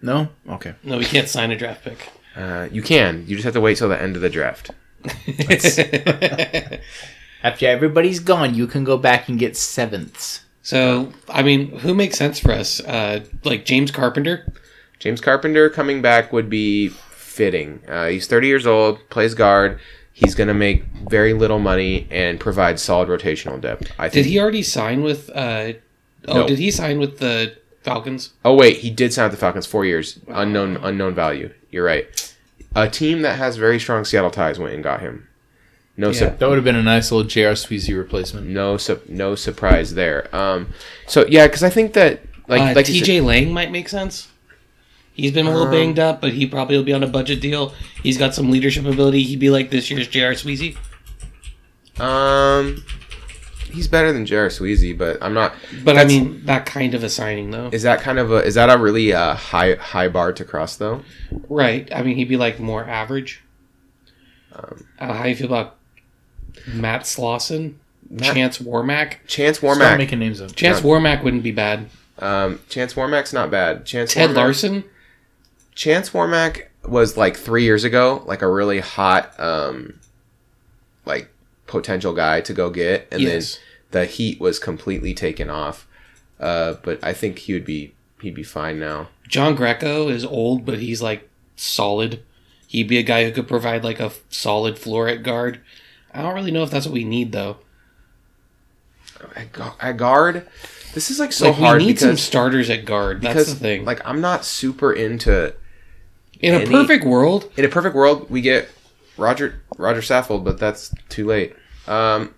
No. 0.00 0.28
Okay. 0.48 0.76
No, 0.84 0.98
we 0.98 1.04
can't 1.04 1.28
sign 1.28 1.50
a 1.50 1.56
draft 1.56 1.82
pick. 1.82 2.10
uh, 2.36 2.68
you 2.70 2.80
can. 2.80 3.24
You 3.26 3.34
just 3.34 3.44
have 3.44 3.54
to 3.54 3.60
wait 3.60 3.76
till 3.78 3.88
the 3.88 4.00
end 4.00 4.14
of 4.14 4.22
the 4.22 4.30
draft. 4.30 4.70
After 7.42 7.66
everybody's 7.66 8.20
gone, 8.20 8.54
you 8.54 8.66
can 8.66 8.84
go 8.84 8.96
back 8.96 9.28
and 9.28 9.38
get 9.38 9.56
sevenths. 9.56 10.40
So, 10.62 11.12
I 11.28 11.42
mean, 11.42 11.78
who 11.78 11.94
makes 11.94 12.18
sense 12.18 12.38
for 12.38 12.52
us? 12.52 12.80
Uh, 12.80 13.24
like 13.44 13.64
James 13.64 13.90
Carpenter? 13.90 14.52
James 14.98 15.20
Carpenter 15.20 15.70
coming 15.70 16.02
back 16.02 16.32
would 16.32 16.50
be 16.50 16.88
fitting. 16.88 17.80
Uh, 17.88 18.08
he's 18.08 18.26
30 18.26 18.46
years 18.48 18.66
old, 18.66 18.98
plays 19.10 19.34
guard. 19.34 19.78
He's 20.12 20.34
going 20.34 20.48
to 20.48 20.54
make 20.54 20.84
very 21.08 21.32
little 21.32 21.60
money 21.60 22.08
and 22.10 22.40
provide 22.40 22.80
solid 22.80 23.08
rotational 23.08 23.60
depth. 23.60 23.92
I 23.98 24.08
Did 24.08 24.26
he 24.26 24.40
already 24.40 24.62
sign 24.64 25.02
with? 25.02 25.30
Uh, 25.30 25.74
oh, 26.26 26.40
No. 26.40 26.46
did 26.48 26.58
he 26.58 26.72
sign 26.72 26.98
with 26.98 27.18
the 27.20 27.56
Falcons? 27.82 28.30
Oh 28.44 28.54
wait, 28.54 28.78
he 28.78 28.90
did 28.90 29.12
sign 29.12 29.26
with 29.26 29.32
the 29.32 29.38
Falcons 29.38 29.64
four 29.66 29.84
years, 29.84 30.18
unknown 30.26 30.76
unknown 30.78 31.14
value. 31.14 31.54
You're 31.70 31.84
right. 31.84 32.34
A 32.74 32.90
team 32.90 33.22
that 33.22 33.38
has 33.38 33.56
very 33.56 33.78
strong 33.78 34.04
Seattle 34.04 34.30
ties 34.32 34.58
went 34.58 34.74
and 34.74 34.82
got 34.82 35.00
him. 35.00 35.27
No, 35.98 36.08
Yeah. 36.08 36.12
su- 36.12 36.32
That 36.38 36.48
would 36.48 36.54
have 36.56 36.64
been 36.64 36.76
a 36.76 36.82
nice 36.82 37.10
little 37.12 37.26
J.R. 37.28 37.52
Sweezy 37.54 37.94
replacement. 37.96 38.46
no, 38.46 38.76
su- 38.78 39.00
no 39.08 39.34
surprise 39.34 39.94
there. 39.94 40.34
Um, 40.34 40.68
so 41.06 41.26
yeah, 41.28 41.46
because 41.46 41.62
I 41.64 41.70
think 41.70 41.92
that 41.94 42.20
like 42.46 42.62
uh, 42.62 42.72
like 42.74 42.86
TJ 42.86 43.04
said- 43.18 43.24
Lang 43.24 43.52
might 43.52 43.70
make 43.72 43.88
sense. 43.88 44.28
He's 45.12 45.32
been 45.32 45.46
a 45.46 45.50
little 45.50 45.66
Um, 45.66 45.72
banged 45.72 45.98
up, 45.98 46.20
but 46.20 46.32
he 46.34 46.46
probably 46.46 46.76
will 46.76 46.84
be 46.84 46.92
on 46.92 47.02
a 47.02 47.08
budget 47.08 47.40
deal. 47.40 47.74
He's 48.04 48.16
got 48.16 48.32
some 48.36 48.50
leadership 48.52 48.86
ability. 48.86 49.24
He'd 49.24 49.40
be 49.40 49.50
like 49.50 49.70
this 49.70 49.90
year's 49.90 50.06
J.R. 50.06 50.32
Sweezy. 50.34 50.76
um, 51.98 52.84
he's 53.72 53.88
better 53.88 54.12
than 54.12 54.24
J.R. 54.24 54.46
Sweezy, 54.48 54.96
but 54.96 55.18
I'm 55.20 55.34
not. 55.34 55.54
But 55.84 55.98
I 55.98 56.04
mean, 56.04 56.42
that 56.44 56.64
kind 56.66 56.94
of 56.94 57.02
a 57.02 57.08
signing, 57.08 57.50
though. 57.50 57.70
Is 57.72 57.82
that 57.82 58.00
kind 58.00 58.20
of 58.20 58.30
a 58.30 58.36
is 58.44 58.54
that 58.54 58.70
a 58.70 58.78
really 58.78 59.12
uh, 59.12 59.34
high 59.34 59.74
high 59.74 60.06
bar 60.08 60.32
to 60.32 60.44
cross 60.44 60.76
though? 60.76 61.02
Right. 61.48 61.88
I 61.92 62.02
mean, 62.02 62.14
he'd 62.16 62.28
be 62.28 62.36
like 62.36 62.60
more 62.60 62.84
average. 62.84 63.42
Um, 64.54 64.84
Uh, 65.00 65.12
how 65.12 65.24
you 65.24 65.34
feel 65.34 65.46
about 65.46 65.77
Matt 66.66 67.02
Slauson? 67.02 67.74
Matt- 68.10 68.34
Chance 68.34 68.58
Warmack? 68.58 69.16
Chance 69.26 69.58
Start 69.58 69.78
Warmack. 69.78 69.98
making 69.98 70.18
names 70.18 70.40
up. 70.40 70.54
Chance 70.54 70.78
Yeah. 70.78 70.84
Warmack 70.84 71.22
wouldn't 71.22 71.42
be 71.42 71.52
bad. 71.52 71.86
Um, 72.18 72.60
Chance 72.68 72.94
Warmack's 72.94 73.32
not 73.32 73.50
bad. 73.50 73.84
Chance 73.84 74.14
Ted 74.14 74.30
Warmack, 74.30 74.34
Larson? 74.36 74.84
Chance 75.74 76.10
Warmack 76.10 76.62
was 76.86 77.16
like 77.16 77.36
three 77.36 77.64
years 77.64 77.84
ago, 77.84 78.22
like 78.26 78.42
a 78.42 78.48
really 78.50 78.80
hot, 78.80 79.38
um, 79.38 80.00
like 81.04 81.28
potential 81.66 82.12
guy 82.14 82.40
to 82.40 82.52
go 82.52 82.70
get, 82.70 83.06
and 83.10 83.20
Yes. 83.20 83.58
then 83.90 84.02
the 84.02 84.06
heat 84.06 84.40
was 84.40 84.58
completely 84.58 85.14
taken 85.14 85.50
off. 85.50 85.86
Uh, 86.40 86.74
but 86.82 86.98
I 87.02 87.12
think 87.12 87.40
he 87.40 87.52
would 87.52 87.64
be 87.64 87.92
he'd 88.22 88.34
be 88.34 88.42
fine 88.42 88.80
now. 88.80 89.08
John 89.28 89.54
Greco 89.54 90.08
is 90.08 90.24
old, 90.24 90.64
but 90.64 90.78
he's 90.78 91.00
like 91.02 91.28
solid. 91.56 92.22
He'd 92.66 92.88
be 92.88 92.98
a 92.98 93.02
guy 93.02 93.24
who 93.24 93.30
could 93.32 93.46
provide 93.48 93.84
like 93.84 94.00
a 94.00 94.04
f- 94.06 94.20
solid 94.28 94.78
floor 94.78 95.08
at 95.08 95.22
guard. 95.22 95.60
I 96.12 96.22
don't 96.22 96.34
really 96.34 96.50
know 96.50 96.62
if 96.62 96.70
that's 96.70 96.86
what 96.86 96.92
we 96.92 97.04
need 97.04 97.32
though. 97.32 97.58
At, 99.80 99.96
guard, 99.96 100.46
this 100.94 101.10
is 101.10 101.18
like 101.18 101.32
so 101.32 101.48
like 101.48 101.56
hard 101.56 101.80
we 101.80 101.88
need 101.88 101.98
some 101.98 102.16
starters 102.16 102.70
at 102.70 102.84
guard. 102.84 103.20
That's 103.20 103.34
because 103.34 103.54
the 103.54 103.60
thing. 103.60 103.84
like 103.84 104.00
I'm 104.06 104.20
not 104.20 104.44
super 104.44 104.92
into. 104.92 105.54
in 106.40 106.54
a 106.54 106.66
perfect 106.66 107.04
world, 107.04 107.50
In 107.56 107.64
a 107.64 107.68
perfect 107.68 107.96
world, 107.96 108.30
we 108.30 108.40
get 108.40 108.68
Rodger 109.16 109.60
Rodger 109.76 110.00
Saffold, 110.02 110.44
but 110.44 110.58
that's 110.58 110.94
too 111.08 111.26
late. 111.26 111.56
Um, 111.88 112.34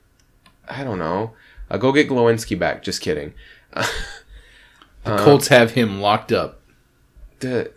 I 0.69 0.85
don't 0.85 0.99
know. 0.99 1.35
Uh, 1.71 1.77
go 1.77 1.93
get 1.93 2.09
Glowinski 2.09 2.59
back. 2.59 2.83
Just 2.83 3.01
kidding. 3.03 3.35
The 5.05 5.17
Colts 5.17 5.49
have 5.49 5.73
him 5.73 6.01
locked 6.01 6.33
up. 6.33 6.61
The, 7.41 7.73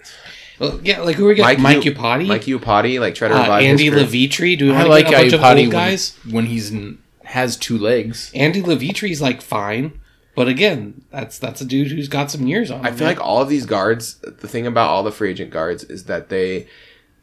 well, 0.60 0.80
yeah, 0.84 1.02
like 1.02 1.16
who 1.16 1.26
are 1.26 1.30
we 1.30 1.36
getting? 1.36 1.62
Mike, 1.62 1.80
Iupati, 1.80 2.28
Mike 2.28 2.44
Iupati, 2.44 3.00
like 3.00 3.16
try 3.16 3.28
to 3.28 3.36
uh, 3.36 3.60
Andy. 3.60 3.90
Levitre. 3.90 4.56
Do 4.56 4.68
we 4.68 4.72
I 4.72 4.78
want 4.80 4.90
like 4.90 5.06
to 5.06 5.12
get 5.12 5.20
a 5.20 5.22
bunch 5.24 5.34
of 5.34 5.44
old 5.44 5.72
guys? 5.72 6.18
when, 6.26 6.34
when 6.36 6.46
he's 6.46 6.72
n- 6.72 7.00
has 7.26 7.58
two 7.58 7.78
legs. 7.78 8.32
Andy 8.36 8.62
Levitre's 8.62 9.22
like 9.22 9.42
fine, 9.42 10.00
but 10.36 10.48
again, 10.48 11.04
that's 11.12 11.40
that's 11.40 11.62
a 11.62 11.66
dude 11.66 11.92
who's 11.92 12.08
got 12.08 12.30
some 12.32 12.48
years 12.48 12.70
on. 12.72 12.86
I 12.86 12.90
him, 12.90 12.96
feel 12.96 13.08
man. 13.08 13.16
like 13.18 13.26
all 13.26 13.42
of 13.42 13.50
these 13.50 13.66
guards. 13.66 14.16
The 14.16 14.48
thing 14.48 14.68
about 14.68 14.90
all 14.90 15.04
the 15.04 15.12
free 15.12 15.32
agent 15.32 15.52
guards 15.52 15.84
is 15.84 16.06
that 16.06 16.30
they 16.30 16.68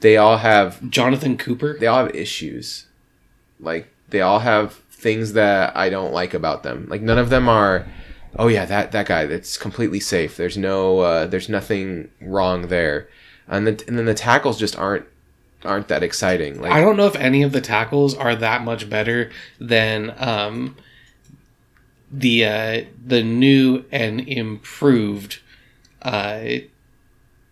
they 0.01 0.17
all 0.17 0.39
have 0.39 0.89
Jonathan 0.91 1.37
Cooper. 1.39 1.77
they 1.79 1.87
all 1.87 2.05
have 2.05 2.15
issues. 2.15 2.87
Like 3.61 3.89
they 4.09 4.21
all 4.21 4.41
have 4.41 4.75
things 4.91 5.35
that 5.35 5.77
I 5.77 5.89
don't 5.89 6.13
like 6.13 6.35
about 6.35 6.63
them. 6.63 6.87
Like 6.89 7.03
none 7.03 7.19
of 7.19 7.31
them 7.31 7.49
are. 7.49 7.87
Oh 8.37 8.49
yeah, 8.49 8.65
that 8.65 8.93
that 8.93 9.07
guy. 9.07 9.27
That's 9.27 9.57
completely 9.57 10.01
safe. 10.01 10.37
There's 10.37 10.57
no. 10.57 11.01
Uh, 11.01 11.27
there's 11.27 11.49
nothing 11.49 12.11
wrong 12.21 12.69
there. 12.69 13.09
And 13.51 13.67
then 13.67 13.79
and 13.89 13.99
then 13.99 14.07
the 14.07 14.15
tackles 14.15 14.59
just 14.59 14.79
aren't 14.79 15.07
aren't 15.65 15.89
that 15.89 16.03
exciting. 16.05 16.63
Like 16.63 16.71
I 16.73 16.81
don't 16.81 16.97
know 16.97 17.07
if 17.07 17.17
any 17.17 17.43
of 17.43 17.51
the 17.51 17.61
tackles 17.61 18.15
are 18.15 18.37
that 18.37 18.63
much 18.63 18.89
better 18.89 19.31
than 19.59 20.15
um, 20.19 20.77
the 22.11 22.45
uh, 22.45 22.85
the 23.05 23.25
new 23.25 23.85
and 23.91 24.21
improved 24.21 25.41
uh, 26.03 26.43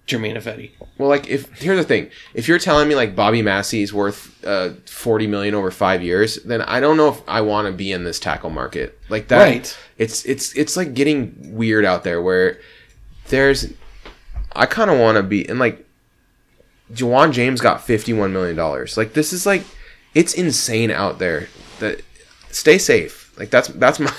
Germain 0.06 0.36
Ifedi. 0.36 0.70
Well, 0.98 1.08
like 1.08 1.28
if 1.28 1.52
here's 1.60 1.78
the 1.78 1.84
thing, 1.84 2.10
if 2.32 2.46
you're 2.46 2.60
telling 2.60 2.88
me 2.88 2.94
like 2.94 3.16
Bobby 3.16 3.42
Massie 3.42 3.82
is 3.82 3.92
worth 3.92 4.42
uh, 4.44 4.70
forty 4.86 5.26
million 5.26 5.54
over 5.54 5.72
five 5.72 6.00
years, 6.00 6.36
then 6.44 6.62
I 6.62 6.78
don't 6.78 6.96
know 6.96 7.08
if 7.08 7.20
I 7.26 7.40
want 7.40 7.66
to 7.66 7.72
be 7.72 7.90
in 7.90 8.04
this 8.04 8.20
tackle 8.20 8.50
market 8.50 8.98
like 9.08 9.26
that. 9.28 9.42
Right. 9.42 9.78
It's 9.98 10.24
it's 10.24 10.54
it's 10.56 10.76
like 10.76 10.94
getting 10.94 11.56
weird 11.56 11.84
out 11.84 12.04
there 12.04 12.22
where 12.22 12.60
there's. 13.30 13.72
I 14.54 14.66
kind 14.66 14.90
of 14.90 14.98
want 15.00 15.16
to 15.16 15.24
be 15.24 15.46
and 15.48 15.58
like. 15.58 15.86
Ja'Wuan 16.92 17.32
James 17.32 17.60
got 17.60 17.82
fifty 17.82 18.12
one 18.12 18.32
million 18.32 18.56
dollars. 18.56 18.96
Like 18.96 19.12
this 19.12 19.32
is 19.32 19.44
like, 19.46 19.64
it's 20.14 20.34
insane 20.34 20.90
out 20.90 21.18
there. 21.18 21.48
That 21.80 22.02
stay 22.50 22.78
safe. 22.78 23.36
Like 23.38 23.50
that's 23.50 23.68
that's 23.68 24.00
my. 24.00 24.12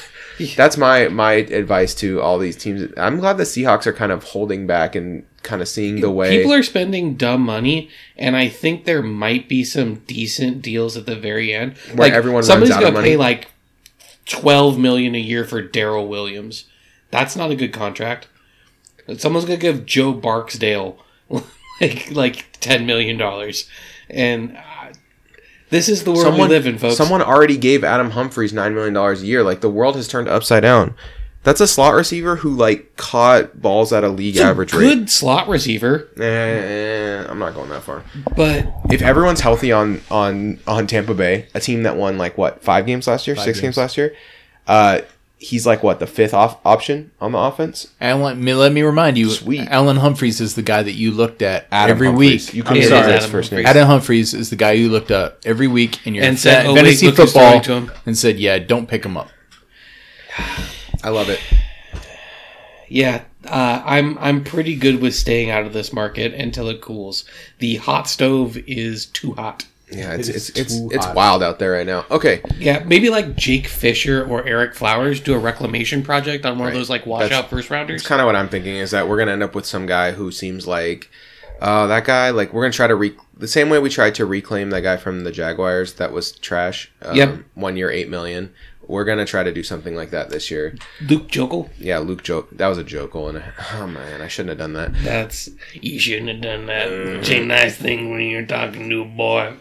That's 0.56 0.78
my 0.78 1.10
my 1.10 1.34
advice 1.34 1.94
to 1.96 2.22
all 2.22 2.40
these 2.40 2.56
teams. 2.56 2.94
I'm 2.96 3.20
glad 3.20 3.36
the 3.36 3.44
Seahawks 3.44 3.86
are 3.86 3.92
kind 3.92 4.10
of 4.10 4.24
holding 4.24 4.68
back 4.68 4.96
and 4.96 5.26
kind 5.44 5.62
of 5.62 5.68
seeing 5.68 6.00
the 6.00 6.10
way 6.10 6.38
People 6.38 6.54
are 6.54 6.64
spending 6.64 7.16
dumb 7.16 7.42
money, 7.42 7.90
and 8.18 8.38
I 8.38 8.48
think 8.48 8.86
there 8.86 9.02
might 9.02 9.50
be 9.50 9.66
some 9.66 9.96
decent 10.08 10.62
deals 10.62 10.96
at 10.96 11.06
the 11.06 11.18
very 11.18 11.54
end. 11.54 11.78
Where 11.94 12.14
everyone 12.14 12.38
runs 12.38 12.48
somebody's 12.48 12.74
out 12.74 12.84
of 12.84 12.94
gonna 12.94 13.04
pay 13.04 13.18
money. 13.18 13.18
like 13.18 13.50
twelve 14.26 14.80
million 14.80 15.14
a 15.14 15.20
year 15.20 15.44
for 15.44 15.62
Daryl 15.62 16.08
Williams. 16.08 16.70
That's 17.12 17.36
not 17.36 17.52
a 17.52 17.56
good 17.56 17.74
contract. 17.74 18.30
Someone's 19.18 19.44
gonna 19.44 19.58
give 19.58 19.86
Joe 19.86 20.14
Barksdale 20.14 21.04
like 21.82 22.12
like 22.12 22.46
ten 22.60 22.86
million 22.86 23.18
dollars, 23.18 23.70
and 24.10 24.58
uh, 24.58 24.94
this 25.70 25.88
is 25.90 26.04
the 26.04 26.12
world 26.12 26.34
we 26.36 26.48
live 26.48 26.66
in, 26.68 26.78
folks. 26.78 26.98
Someone 26.98 27.22
already 27.22 27.58
gave 27.58 27.84
Adam 27.84 28.12
Humphries 28.12 28.54
nine 28.54 28.74
million 28.74 28.94
dollars 28.94 29.22
a 29.22 29.26
year. 29.26 29.44
Like 29.44 29.62
the 29.62 29.70
world 29.70 29.96
has 29.96 30.08
turned 30.08 30.28
upside 30.28 30.64
down. 30.64 30.96
That's 31.44 31.62
a 31.62 31.68
slot 31.68 31.94
receiver 31.94 32.36
who 32.36 32.54
like 32.54 32.98
caught 32.98 33.62
balls 33.62 33.94
at 33.94 34.04
a 34.04 34.10
league 34.10 34.36
a 34.36 34.44
average 34.44 34.72
good 34.74 34.80
rate. 34.82 34.96
Good 34.96 35.10
slot 35.10 35.48
receiver, 35.48 36.10
Eh, 36.20 37.26
I'm 37.30 37.40
not 37.40 37.54
going 37.54 37.70
that 37.70 37.84
far. 37.84 38.04
but 38.36 38.68
If 38.92 39.02
everyone's 39.02 39.40
healthy 39.40 39.72
on 39.72 40.02
on 40.12 40.60
on 40.68 40.86
Tampa 40.86 41.14
Bay, 41.14 41.48
a 41.56 41.62
team 41.62 41.84
that 41.84 41.96
won 41.96 42.18
like 42.18 42.38
what 42.38 42.62
five 42.62 42.86
games 42.86 43.08
last 43.08 43.26
year, 43.26 43.38
six 43.38 43.60
games. 43.60 43.62
games. 43.62 43.78
last 43.78 43.98
year, 43.98 44.14
uh, 44.68 45.00
he's 45.42 45.66
like 45.66 45.82
what 45.82 46.00
the 46.00 46.06
fifth 46.06 46.34
off 46.34 46.60
option 46.66 47.12
on 47.22 47.32
the 47.32 47.38
offense. 47.38 47.88
Alan, 48.02 48.44
let 48.46 48.72
me 48.74 48.82
remind 48.82 49.18
you, 49.18 49.30
Sweet. 49.30 49.68
Alan 49.70 49.96
Humphries 49.98 50.42
is 50.42 50.56
the 50.56 50.62
guy 50.62 50.84
that 50.84 50.94
you 50.94 51.12
looked 51.12 51.42
at 51.42 51.66
Adam 51.72 51.96
every 51.96 52.08
Humphries. 52.08 52.48
week. 52.48 52.56
You 52.56 52.64
I'm 52.64 52.68
couldn't 52.68 52.84
It 52.84 52.86
is 52.86 52.90
say 52.90 52.96
sorry. 53.02 53.12
his 53.14 53.16
Adam 53.24 53.32
first 53.32 53.52
name. 53.54 53.66
Adam 53.66 53.88
Humphries 53.88 54.34
is 54.34 54.50
the 54.50 54.56
guy 54.58 54.74
you 54.74 54.90
looked 54.90 55.12
at 55.12 55.38
every 55.46 55.68
week 55.68 56.06
in 56.06 56.14
your 56.14 56.26
And 56.26 56.38
said, 56.38 56.64
fa- 56.64 56.70
"Oh, 56.70 56.76
fantasy 56.76 57.06
look 57.08 57.16
who's 57.18 57.32
football 57.34 57.62
to 57.62 57.74
him." 57.74 57.92
and 58.06 58.18
said, 58.18 58.38
"Yeah, 58.38 58.60
don't 58.60 58.88
pick 58.88 59.06
him 59.06 59.16
up." 59.18 59.30
I 61.04 61.10
love 61.10 61.30
it. 61.30 61.40
Yeah, 62.90 63.22
uh, 63.46 63.82
I'm 63.86 64.18
I'm 64.18 64.44
pretty 64.44 64.76
good 64.76 65.00
with 65.02 65.14
staying 65.16 65.50
out 65.52 65.66
of 65.66 65.74
this 65.74 65.94
market 65.94 66.34
until 66.34 66.68
it 66.70 66.82
cools. 66.82 67.24
The 67.60 67.76
hot 67.78 68.08
stove 68.10 68.58
is 68.68 69.06
too 69.06 69.34
hot. 69.34 69.66
Yeah, 69.92 70.14
it's 70.14 70.28
It 70.30 70.36
it's 70.36 70.50
it's, 70.52 70.76
it's 70.92 71.08
wild 71.16 71.42
out 71.42 71.58
there 71.60 71.72
right 71.72 71.86
now. 71.88 72.06
Okay, 72.12 72.42
Yeah, 72.58 72.84
maybe 72.86 73.10
like 73.10 73.36
Jake 73.36 73.68
Fisher 73.68 74.24
or 74.26 74.44
Ereck 74.44 74.76
Flowers 74.76 75.20
do 75.20 75.34
a 75.34 75.40
reclamation 75.40 76.04
project 76.04 76.46
on 76.46 76.58
one 76.60 76.68
Right. 76.68 76.74
of 76.74 76.80
those 76.80 76.90
like 76.90 77.06
That's- 77.06 77.30
washout 77.32 77.50
first 77.50 77.70
rounders. 77.70 78.02
It's 78.02 78.08
kind 78.08 78.22
of 78.22 78.26
what 78.28 78.36
I'm 78.36 78.50
thinking 78.50 78.76
is 78.76 78.92
that 78.92 79.08
we're 79.08 79.18
gonna 79.18 79.32
end 79.32 79.44
up 79.44 79.56
with 79.56 79.66
some 79.66 79.86
guy 79.88 80.12
who 80.12 80.32
seems 80.32 80.68
like, 80.68 81.10
uh, 81.62 81.88
that 81.88 82.06
guy. 82.06 82.30
Like 82.30 82.54
we're 82.54 82.62
gonna 82.64 82.74
try 82.74 82.88
to 82.88 82.96
re 82.96 83.16
the 83.38 83.48
same 83.48 83.70
way 83.70 83.80
we 83.80 83.90
tried 83.90 84.16
to 84.16 84.26
reclaim 84.26 84.70
that 84.70 84.82
guy 84.82 84.98
from 84.98 85.24
the 85.24 85.32
Jaguars 85.32 85.94
that 85.94 86.12
was 86.12 86.32
trash. 86.34 86.92
Um, 87.02 87.16
Yep. 87.16 87.36
One 87.56 87.76
year, 87.78 87.90
eight 87.90 88.10
million. 88.10 88.52
We're 88.90 89.06
gonna 89.06 89.24
try 89.26 89.44
to 89.44 89.54
do 89.54 89.62
something 89.62 89.96
like 89.96 90.10
that 90.10 90.32
this 90.32 90.50
year. 90.50 90.76
Luke 91.08 91.28
Joeckel. 91.28 91.70
Yeah, 91.78 92.00
Luke 92.00 92.24
joke. 92.24 92.50
That 92.54 92.68
was 92.68 92.80
a 92.80 92.84
joke, 92.84 93.14
and 93.14 93.44
oh 93.76 93.86
man, 93.88 94.20
I 94.22 94.28
shouldn't 94.28 94.50
have 94.50 94.58
done 94.58 94.74
that. 94.74 94.92
That's 95.04 95.48
you 95.74 96.00
shouldn't 96.00 96.30
have 96.30 96.42
done 96.42 96.66
that. 96.66 96.88
It's 96.92 97.30
a 97.30 97.46
nice 97.46 97.78
thing 97.78 98.10
when 98.10 98.22
you're 98.22 98.48
talking 98.48 98.90
to 98.90 99.02
a 99.02 99.06
boy. 99.06 99.54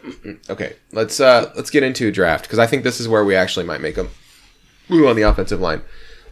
Okay, 0.48 0.76
let's 0.92 1.20
uh 1.20 1.52
let's 1.56 1.68
get 1.68 1.82
into 1.82 2.10
draft 2.10 2.44
because 2.44 2.58
I 2.58 2.66
think 2.66 2.84
this 2.84 3.00
is 3.00 3.06
where 3.06 3.22
we 3.24 3.34
actually 3.36 3.66
might 3.66 3.82
make 3.82 3.98
a 3.98 4.08
move 4.88 5.06
on 5.06 5.14
the 5.14 5.22
offensive 5.22 5.60
line. 5.60 5.82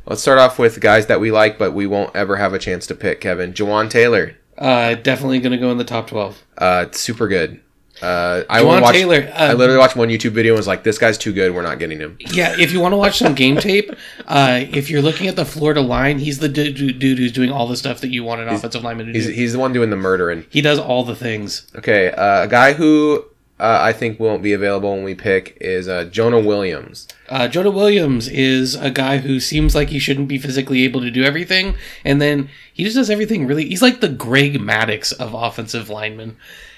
Let's 0.07 0.23
start 0.23 0.39
off 0.39 0.59
with 0.59 0.81
guys 0.81 1.07
that 1.09 1.21
we 1.21 1.31
like, 1.31 1.59
but 1.59 1.73
we 1.75 1.87
won't 1.87 2.17
ever 2.17 2.37
have 2.37 2.55
a 2.55 2.59
chance 2.59 2.87
to 2.87 2.95
pick. 2.95 3.21
Kevin, 3.21 3.53
Jawaan 3.53 3.91
Taylor, 3.91 4.37
Uh, 4.57 4.95
definitely 4.95 5.41
gonna 5.41 5.59
go 5.59 5.71
in 5.71 5.77
the 5.77 5.85
top 5.85 6.07
twelve. 6.07 6.43
uh, 6.57 6.87
super 6.93 7.29
good. 7.29 7.61
Uh, 8.03 8.45
I 8.51 8.63
watched, 8.63 8.93
Taylor, 8.93 9.33
I 9.35 9.49
uh, 9.49 9.55
literally 9.55 9.79
watched 9.79 9.97
one 9.97 10.09
YouTube 10.09 10.33
video 10.33 10.53
and 10.53 10.59
was 10.59 10.67
like, 10.67 10.83
"This 10.83 10.99
guy's 10.99 11.17
too 11.17 11.33
good. 11.33 11.55
We're 11.55 11.63
not 11.63 11.79
getting 11.79 11.99
him." 11.99 12.19
Yeah, 12.33 12.55
if 12.59 12.73
you 12.73 12.81
want 12.81 12.93
to 12.93 12.97
watch 12.99 13.19
some 13.19 13.35
game 13.35 13.57
tape, 13.57 13.91
uh, 14.27 14.61
if 14.71 14.91
you're 14.91 15.01
looking 15.03 15.29
at 15.29 15.37
the 15.37 15.45
Florida 15.47 15.81
line, 15.81 16.19
he's 16.19 16.39
the 16.39 16.49
dude, 16.49 16.77
dude 16.99 17.19
who's 17.19 17.33
doing 17.33 17.51
all 17.51 17.67
the 17.67 17.77
stuff 17.77 18.01
that 18.03 18.09
you 18.09 18.23
want 18.23 18.43
an 18.43 18.49
offensive 18.49 18.83
lineman 18.85 19.07
to 19.07 19.13
He's 19.13 19.27
do. 19.27 19.33
he's 19.33 19.53
the 19.55 19.59
one 19.59 19.73
doing 19.73 19.89
the 19.91 19.97
murdering. 19.97 20.45
he 20.51 20.61
does 20.61 20.79
all 20.79 21.05
the 21.05 21.17
things. 21.17 21.67
Okay, 21.75 22.11
uh, 22.11 22.45
a 22.45 22.49
guy 22.49 22.75
who 22.75 23.25
uh, 23.59 23.79
I 23.81 23.95
think 23.95 24.21
won't 24.21 24.43
be 24.43 24.53
available 24.53 24.93
when 24.95 25.03
we 25.03 25.15
pick 25.15 25.57
is 25.63 25.89
uh, 25.89 26.05
Jonah 26.05 26.41
Williams. 26.41 27.09
Uh, 27.31 27.49
Jonah 27.49 27.71
Williams 27.71 28.29
is 28.29 28.75
a 28.75 28.91
guy 28.91 29.17
who 29.19 29.41
seems 29.41 29.75
like 29.75 29.89
he 29.89 29.99
shouldn't 29.99 30.29
be 30.29 30.37
physically 30.37 30.85
able 30.85 31.01
to 31.01 31.11
do 31.11 31.25
everything, 31.25 31.75
and 32.05 32.21
then 32.21 32.51
he 32.75 32.85
just 32.85 32.97
does 32.97 33.09
everything 33.09 33.47
really. 33.47 33.67
He's 33.67 33.81
like 33.81 34.01
the 34.01 34.11
Greg 34.11 34.59
Maddux 34.59 35.15
of 35.15 35.33
offensive 35.33 35.89
linemen. 35.89 36.37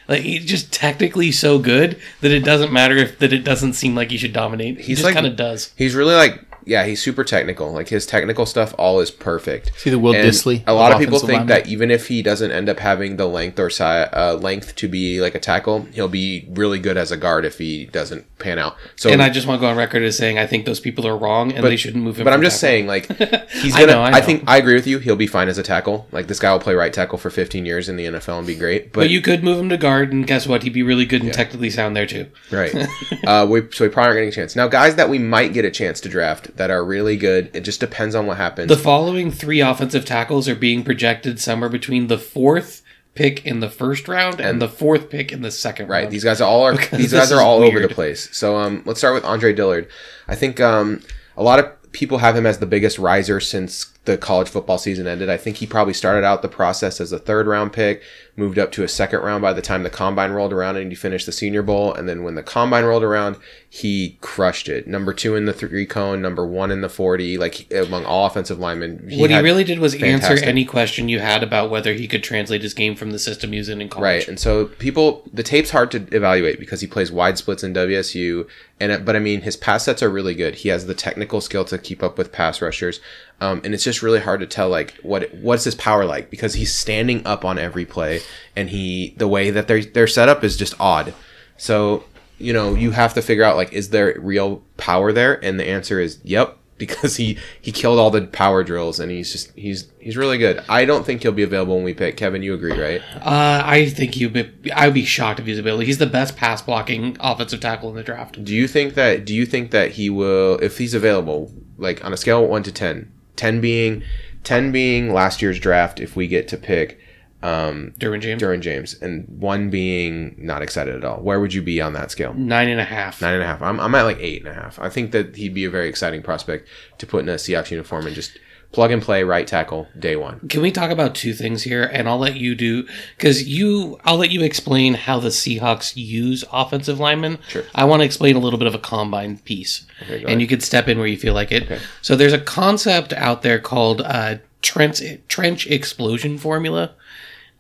Like 0.09 0.23
he's 0.23 0.45
just 0.47 0.73
technically 0.73 1.31
so 1.33 1.59
good 1.59 1.99
that 2.23 2.31
it 2.31 2.41
doesn't 2.41 2.73
matter 2.73 2.97
if 2.97 3.19
that 3.19 3.33
it 3.33 3.45
doesn't 3.45 3.75
seem 3.75 3.95
like 3.95 4.11
he 4.11 4.17
should 4.17 4.33
dominate. 4.33 4.79
He 4.79 4.83
He's 4.85 4.99
just 4.99 5.05
like- 5.05 5.15
kind 5.15 5.27
of 5.27 5.37
does. 5.37 5.73
He's 5.77 5.95
really 5.95 6.15
like 6.15 6.48
yeah, 6.69 6.85
he's 6.85 7.03
super 7.03 7.25
technical. 7.25 7.73
Like 7.73 7.89
his 7.89 8.07
technical 8.07 8.47
stuff 8.47 8.75
all 8.79 9.01
is 9.01 9.11
perfect. 9.11 9.73
See 9.79 9.91
the 9.91 9.99
Will 9.99 10.15
And 10.15 10.25
Disley. 10.29 10.63
A 10.67 10.75
lot 10.75 10.93
of 10.93 10.99
people 10.99 11.19
think 11.19 11.31
lineman? 11.41 11.47
that 11.49 11.67
even 11.69 11.91
if 11.91 12.09
he 12.09 12.23
doesn't 12.23 12.51
end 12.53 12.69
up 12.69 12.79
having 12.79 13.17
the 13.17 13.27
length 13.27 13.59
or 13.59 13.71
si- 13.71 13.83
uh, 13.85 14.35
length 14.35 14.75
to 14.77 14.89
be 14.89 15.21
like 15.21 15.35
a 15.35 15.41
tackle, 15.41 15.83
he'll 15.93 16.09
be 16.09 16.47
really 16.51 16.79
good 16.79 16.97
as 16.97 17.11
a 17.11 17.17
guard 17.17 17.45
if 17.45 17.59
he 17.59 17.87
doesn't 17.87 18.27
pan 18.39 18.59
out. 18.59 18.77
So 18.97 19.11
And 19.11 19.23
I 19.23 19.31
just 19.31 19.47
want 19.47 19.59
to 19.61 19.67
go 19.67 19.71
on 19.71 19.77
record 19.77 20.03
as 20.03 20.17
saying 20.17 20.39
I 20.39 20.47
think 20.47 20.67
those 20.67 20.81
people 20.81 21.07
are 21.07 21.17
wrong 21.17 21.53
and 21.53 21.65
they 21.65 21.77
shouldn't 21.77 22.05
move 22.05 22.19
him. 22.19 22.25
But 22.25 22.33
I'm 22.35 22.43
just 22.43 22.61
tackle. 22.61 22.69
saying, 22.69 22.87
like, 22.87 23.07
he's 23.51 23.75
I 23.75 23.81
gonna. 23.81 23.93
know, 23.93 24.03
I, 24.03 24.19
I 24.19 24.21
think 24.21 24.45
I 24.47 24.59
agree 24.59 24.75
with 24.75 24.87
you. 24.87 24.99
He'll 24.99 25.17
be 25.17 25.27
fine 25.27 25.49
as 25.49 25.59
a 25.59 25.63
tackle. 25.63 26.07
Like 26.13 26.27
this 26.27 26.39
guy 26.39 26.53
will 26.53 26.61
play 26.61 26.75
right 26.75 26.93
tackle 26.93 27.19
for 27.19 27.31
15 27.31 27.65
years 27.67 27.89
in 27.89 27.97
the 27.97 28.05
NFL 28.05 28.39
and 28.39 28.47
be 28.47 28.55
great. 28.55 28.93
But, 28.93 29.01
But 29.01 29.11
you 29.11 29.21
could 29.21 29.43
move 29.43 29.59
him 29.59 29.69
to 29.71 29.77
guard, 29.79 30.13
and 30.13 30.27
guess 30.27 30.47
what? 30.47 30.63
He'd 30.63 30.73
be 30.73 30.83
really 30.83 31.07
good 31.07 31.23
and 31.23 31.33
technically 31.33 31.71
sound 31.71 31.97
there 31.97 32.07
too. 32.07 32.27
right, 32.53 32.75
uh, 33.27 33.47
we 33.49 33.63
so 33.73 33.85
we 33.85 33.89
probably 33.89 34.09
aren't 34.09 34.17
getting 34.17 34.29
a 34.29 34.33
chance 34.33 34.55
now. 34.55 34.69
Guys 34.69 34.97
that 34.97 35.09
we 35.09 35.19
might 35.19 35.53
get 35.53 35.65
a 35.65 35.71
chance 35.71 36.01
to 36.03 36.09
draft 36.09 36.57
that 36.59 36.71
are 36.71 36.85
really 36.85 37.17
good. 37.17 37.51
It 37.55 37.61
just 37.63 37.81
depends 37.81 38.15
on 38.15 38.27
what 38.27 38.37
happens. 38.37 38.69
The 38.69 38.77
following 38.77 39.31
three 39.33 39.61
offensive 39.61 40.05
tackles 40.05 40.49
are 40.49 40.55
being 40.55 40.85
projected 40.85 41.41
somewhere 41.41 41.71
between 41.71 42.09
the 42.09 42.19
fourth 42.19 42.83
pick 43.15 43.45
in 43.47 43.59
the 43.61 43.71
first 43.71 44.07
round 44.07 44.35
and, 44.41 44.49
And- 44.51 44.63
the 44.63 44.69
fourth 44.69 45.11
pick 45.11 45.33
in 45.33 45.43
the 45.43 45.51
second 45.51 45.89
Right. 45.89 46.03
round. 46.03 46.13
These 46.13 46.23
guys 46.25 46.41
are 46.41 46.49
all 46.49 46.65
are 46.67 46.77
these 46.77 47.13
guys 47.13 47.33
are 47.33 47.41
all 47.41 47.63
over 47.65 47.81
the 47.81 47.89
place. 47.89 48.29
So 48.37 48.57
um, 48.57 48.83
let's 48.85 49.01
start 49.01 49.15
with 49.15 49.25
Andre 49.25 49.53
Dillard. 49.53 49.89
I 50.29 50.37
think 50.37 50.61
um, 50.61 51.01
a 51.37 51.43
lot 51.43 51.59
of 51.59 51.67
people 51.93 52.19
have 52.19 52.37
him 52.37 52.47
as 52.47 52.59
the 52.59 52.67
biggest 52.67 52.99
riser 52.99 53.41
since 53.41 53.87
the 54.09 54.17
college 54.17 54.49
football 54.49 54.79
season 54.79 55.07
ended. 55.07 55.29
I 55.29 55.37
think 55.37 55.59
he 55.59 55.67
probably 55.67 55.93
started 55.93 56.25
out 56.25 56.41
the 56.41 56.49
process 56.49 56.99
as 56.99 57.13
a 57.13 57.19
third 57.19 57.47
round 57.47 57.75
pick, 57.75 58.03
moved 58.37 58.59
up 58.59 58.73
to 58.73 58.83
a 58.83 58.89
second 58.89 59.21
round 59.21 59.43
by 59.43 59.53
the 59.53 59.61
time 59.61 59.83
the 59.83 59.91
combine 59.91 60.31
rolled 60.31 60.53
around 60.53 60.77
and 60.77 60.91
he 60.91 60.97
finished 60.97 61.27
the 61.27 61.33
Senior 61.33 61.63
Bowl. 61.63 61.93
And 61.93 62.09
then 62.09 62.23
when 62.23 62.35
the 62.35 62.43
combine 62.43 62.85
rolled 62.85 63.03
around, 63.03 63.37
he 63.69 64.17
crushed 64.23 64.67
it. 64.67 64.87
Number 64.87 65.13
two 65.13 65.37
in 65.37 65.45
the 65.45 65.53
three 65.53 65.85
cone, 65.85 66.23
number 66.23 66.47
one 66.47 66.71
in 66.71 66.81
the 66.81 66.89
forty, 66.89 67.37
like 67.37 67.71
among 67.71 68.07
all 68.07 68.27
offensive 68.27 68.59
linemen. 68.59 69.11
what 69.19 69.31
he 69.31 69.39
really 69.41 69.65
did 69.65 69.79
was 69.79 69.95
answer 70.03 70.43
any 70.43 70.65
question 70.65 71.11
you 71.11 71.21
had 71.21 71.43
about 71.43 71.69
whether 71.69 71.93
he 71.93 72.09
could 72.09 72.23
translate 72.23 72.63
his 72.63 72.73
game 72.73 72.97
from 72.97 73.11
the 73.11 73.19
system 73.19 73.53
he 73.53 73.59
in 73.59 73.83
in 73.83 73.89
college. 73.91 74.03
Right, 74.05 74.29
and 74.29 74.41
so 74.41 74.67
people, 74.67 75.29
the 75.35 75.43
tape's 75.43 75.71
hard 75.71 75.91
to 75.91 76.07
evaluate 76.17 76.59
because 76.59 76.81
he 76.81 76.87
plays 76.87 77.13
wide 77.13 77.37
splits 77.37 77.63
in 77.63 77.75
WSU, 77.75 78.49
and 78.81 79.05
but 79.05 79.17
I 79.17 79.19
mean 79.19 79.43
his 79.43 79.57
pass 79.57 79.85
sets 79.85 80.03
are 80.03 80.09
really 80.09 80.35
good. 80.35 80.55
He 80.57 80.71
has 80.71 80.87
the 80.87 80.95
technical 80.95 81.43
skill 81.43 81.67
to 81.67 81.77
keep 81.77 82.03
up 82.03 82.17
with 82.17 82.33
pass 82.33 82.63
rushers, 82.63 83.01
um, 83.41 83.61
and 83.65 83.73
it's 83.73 83.85
just 83.85 84.03
really 84.03 84.21
hard 84.21 84.41
to 84.41 84.47
tell 84.47 84.69
like 84.69 84.95
what 85.03 85.33
what's 85.35 85.65
his 85.65 85.75
power 85.77 86.05
like 86.05 86.31
because 86.31 86.55
he's 86.55 86.75
standing 86.75 87.25
up 87.27 87.45
on 87.45 87.59
every 87.59 87.85
play, 87.85 88.21
and 88.57 88.71
he 88.71 89.15
the 89.17 89.29
way 89.29 89.51
that 89.51 89.69
they're 89.69 89.85
they're 89.85 90.07
set 90.07 90.29
up 90.29 90.43
is 90.43 90.57
just 90.57 90.75
odd. 90.81 91.15
So 91.57 92.05
you 92.39 92.53
know 92.53 92.75
you 92.75 92.91
have 92.93 93.15
to 93.15 93.23
figure 93.23 93.45
out 93.45 93.57
like 93.57 93.73
is 93.73 93.91
there 93.91 94.17
real 94.19 94.63
power 94.77 95.13
there, 95.13 95.43
and 95.45 95.59
the 95.59 95.69
answer 95.69 96.01
is 96.01 96.19
yep. 96.25 96.57
Because 96.79 97.17
he 97.17 97.37
he 97.61 97.73
killed 97.73 97.99
all 97.99 98.13
the 98.13 98.29
power 98.29 98.63
drills 98.63 99.01
and 99.01 99.11
he's 99.11 99.33
just 99.33 99.51
he's 99.57 99.91
he's 99.99 100.17
really 100.17 100.39
good. 100.39 100.63
I 100.69 100.85
don't 100.85 101.05
think 101.05 101.23
he'll 101.23 101.33
be 101.33 101.43
available 101.43 101.75
when 101.75 101.83
we 101.83 101.93
pick. 101.93 102.17
Kevin, 102.17 102.41
you 102.41 102.55
agree, 102.55 102.81
right? 102.81 103.03
Uh, 103.17 103.63
I 103.67 103.89
think 103.89 104.15
he 104.15 104.27
would 104.27 104.63
be, 104.63 104.71
I 104.71 104.87
would 104.87 104.95
be 104.95 105.05
shocked 105.05 105.41
if 105.41 105.47
he's 105.47 105.59
available. 105.59 105.85
He's 105.85 105.99
the 105.99 106.07
best 106.07 106.37
pass 106.37 106.63
blocking 106.63 107.17
offensive 107.19 107.59
tackle 107.59 107.91
in 107.91 107.97
the 107.97 108.05
draft. 108.05 108.45
Do 108.45 108.55
you 108.55 108.69
think 108.69 108.95
that 108.95 109.25
do 109.25 109.35
you 109.35 109.45
think 109.45 109.73
that 109.73 109.91
he 109.91 110.09
will 110.09 110.57
if 110.63 110.79
he's 110.79 110.95
available 110.95 111.53
like 111.79 112.05
on 112.05 112.13
a 112.13 112.17
scale 112.17 112.45
of 112.45 112.49
1 112.49 112.63
to 112.63 112.71
10 112.71 113.11
10 113.39 113.61
being 113.63 114.03
10 114.45 114.71
being 114.73 115.13
last 115.13 115.41
year's 115.41 115.59
draft 115.59 116.01
if 116.01 116.15
we 116.15 116.29
get 116.29 116.49
to 116.49 116.57
pick 116.57 117.01
um 117.43 117.93
Derwin 117.99 118.21
James, 118.21 118.43
Derwin 118.43 118.61
James 118.61 119.01
and 119.01 119.27
1 119.29 119.71
being 119.71 120.35
not 120.37 120.61
excited 120.61 120.97
at 120.97 121.05
all. 121.05 121.21
Where 121.23 121.39
would 121.41 121.55
you 121.55 121.63
be 121.63 121.81
on 121.81 121.93
that 121.93 122.11
scale? 122.11 122.35
Nine 122.35 122.69
and 122.69 122.81
a 122.81 122.85
half. 122.85 123.23
nine 123.23 123.35
and 123.35 123.43
a 123.43 123.47
half. 123.47 123.63
I'm, 123.63 123.79
I'm 123.79 123.95
at 123.95 124.03
like 124.03 124.19
eight 124.19 124.41
and 124.45 124.51
a 124.51 124.55
half. 124.55 124.79
I 124.81 124.89
think 124.89 125.13
that 125.13 125.37
he'd 125.37 125.55
be 125.55 125.65
a 125.65 125.71
very 125.71 125.89
exciting 125.89 126.21
prospect 126.21 126.69
to 126.99 127.07
put 127.07 127.23
in 127.23 127.29
a 127.29 127.35
Seahawks 127.37 127.71
uniform 127.71 128.07
and 128.07 128.15
just 128.15 128.39
plug 128.71 128.91
and 128.91 129.01
play 129.03 129.23
right 129.23 129.47
tackle 129.47 129.89
day 129.99 130.15
one. 130.15 130.47
Can 130.49 130.61
we 130.61 130.71
talk 130.71 130.91
about 130.91 131.15
two 131.15 131.33
things 131.33 131.63
here? 131.63 131.85
And 131.85 132.09
I'll 132.09 132.19
let 132.19 132.37
you 132.37 132.55
do 132.55 132.87
because 133.17 133.49
you. 133.49 133.99
I'll 134.05 134.19
let 134.19 134.31
you 134.31 134.43
explain 134.43 134.95
how 134.95 135.19
the 135.21 135.29
Seahawks 135.31 135.95
use 135.97 136.45
offensive 136.53 137.01
linemen. 137.01 137.39
Sure. 137.49 137.65
I 137.75 137.85
want 137.85 138.01
to 138.01 138.05
explain 138.07 138.37
a 138.37 138.41
little 138.41 138.59
bit 138.59 138.69
of 138.69 138.75
a 138.75 138.79
combine 138.79 139.39
piece, 139.39 139.87
Okay, 140.03 140.17
and 140.17 140.25
ahead. 140.27 140.41
you 140.41 140.47
can 140.47 140.61
step 140.61 140.87
in 140.89 140.99
where 140.99 141.07
you 141.07 141.17
feel 141.17 141.35
like 141.35 141.51
it. 141.51 141.65
Okay. 141.65 141.81
So 142.03 142.15
there's 142.15 142.33
a 142.35 142.41
concept 142.41 143.13
out 143.15 143.43
there 143.43 143.59
called 143.59 144.03
uh, 144.03 144.37
trench 144.63 145.01
trench 145.29 145.67
explosion 145.69 146.37
formula, 146.39 146.93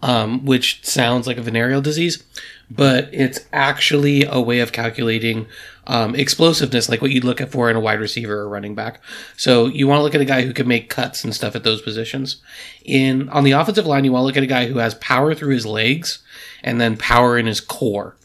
um, 0.03 0.45
which 0.45 0.85
sounds 0.85 1.27
like 1.27 1.39
a 1.39 1.43
venereal 1.43 1.81
disease, 1.81 2.23
but 2.71 3.09
it's 3.13 3.41
actually 3.53 4.25
a 4.25 4.41
way 4.41 4.61
of 4.61 4.73
calculating 4.73 5.47
um, 5.87 6.15
explosiveness, 6.15 6.89
like 6.89 7.01
what 7.01 7.11
you'd 7.11 7.25
look 7.25 7.41
at 7.41 7.51
for 7.51 7.71
in 7.71 7.77
a 7.77 7.81
wide 7.81 8.01
receiver 8.01 8.41
or 8.41 8.49
running 8.49 8.75
back. 8.75 9.01
So 9.37 9.67
you 9.67 9.89
want 9.89 9.99
to 9.99 10.03
look 10.03 10.15
at 10.15 10.21
a 10.21 10.27
guy 10.27 10.43
who 10.43 10.53
can 10.53 10.69
make 10.69 10.91
cuts 10.91 11.25
and 11.25 11.35
stuff 11.35 11.57
at 11.57 11.65
those 11.65 11.83
positions. 11.83 12.43
In 12.85 13.29
on 13.31 13.45
the 13.45 13.53
offensive 13.53 13.87
line, 13.87 14.05
you 14.05 14.13
want 14.13 14.23
to 14.23 14.27
look 14.27 14.37
at 14.37 14.43
a 14.43 14.47
guy 14.47 14.67
who 14.67 14.79
has 14.79 14.95
power 14.97 15.35
through 15.35 15.55
his 15.55 15.67
legs 15.67 16.23
and 16.63 16.81
then 16.81 16.97
power 16.97 17.39
in 17.39 17.47
his 17.47 17.61
core. 17.61 18.17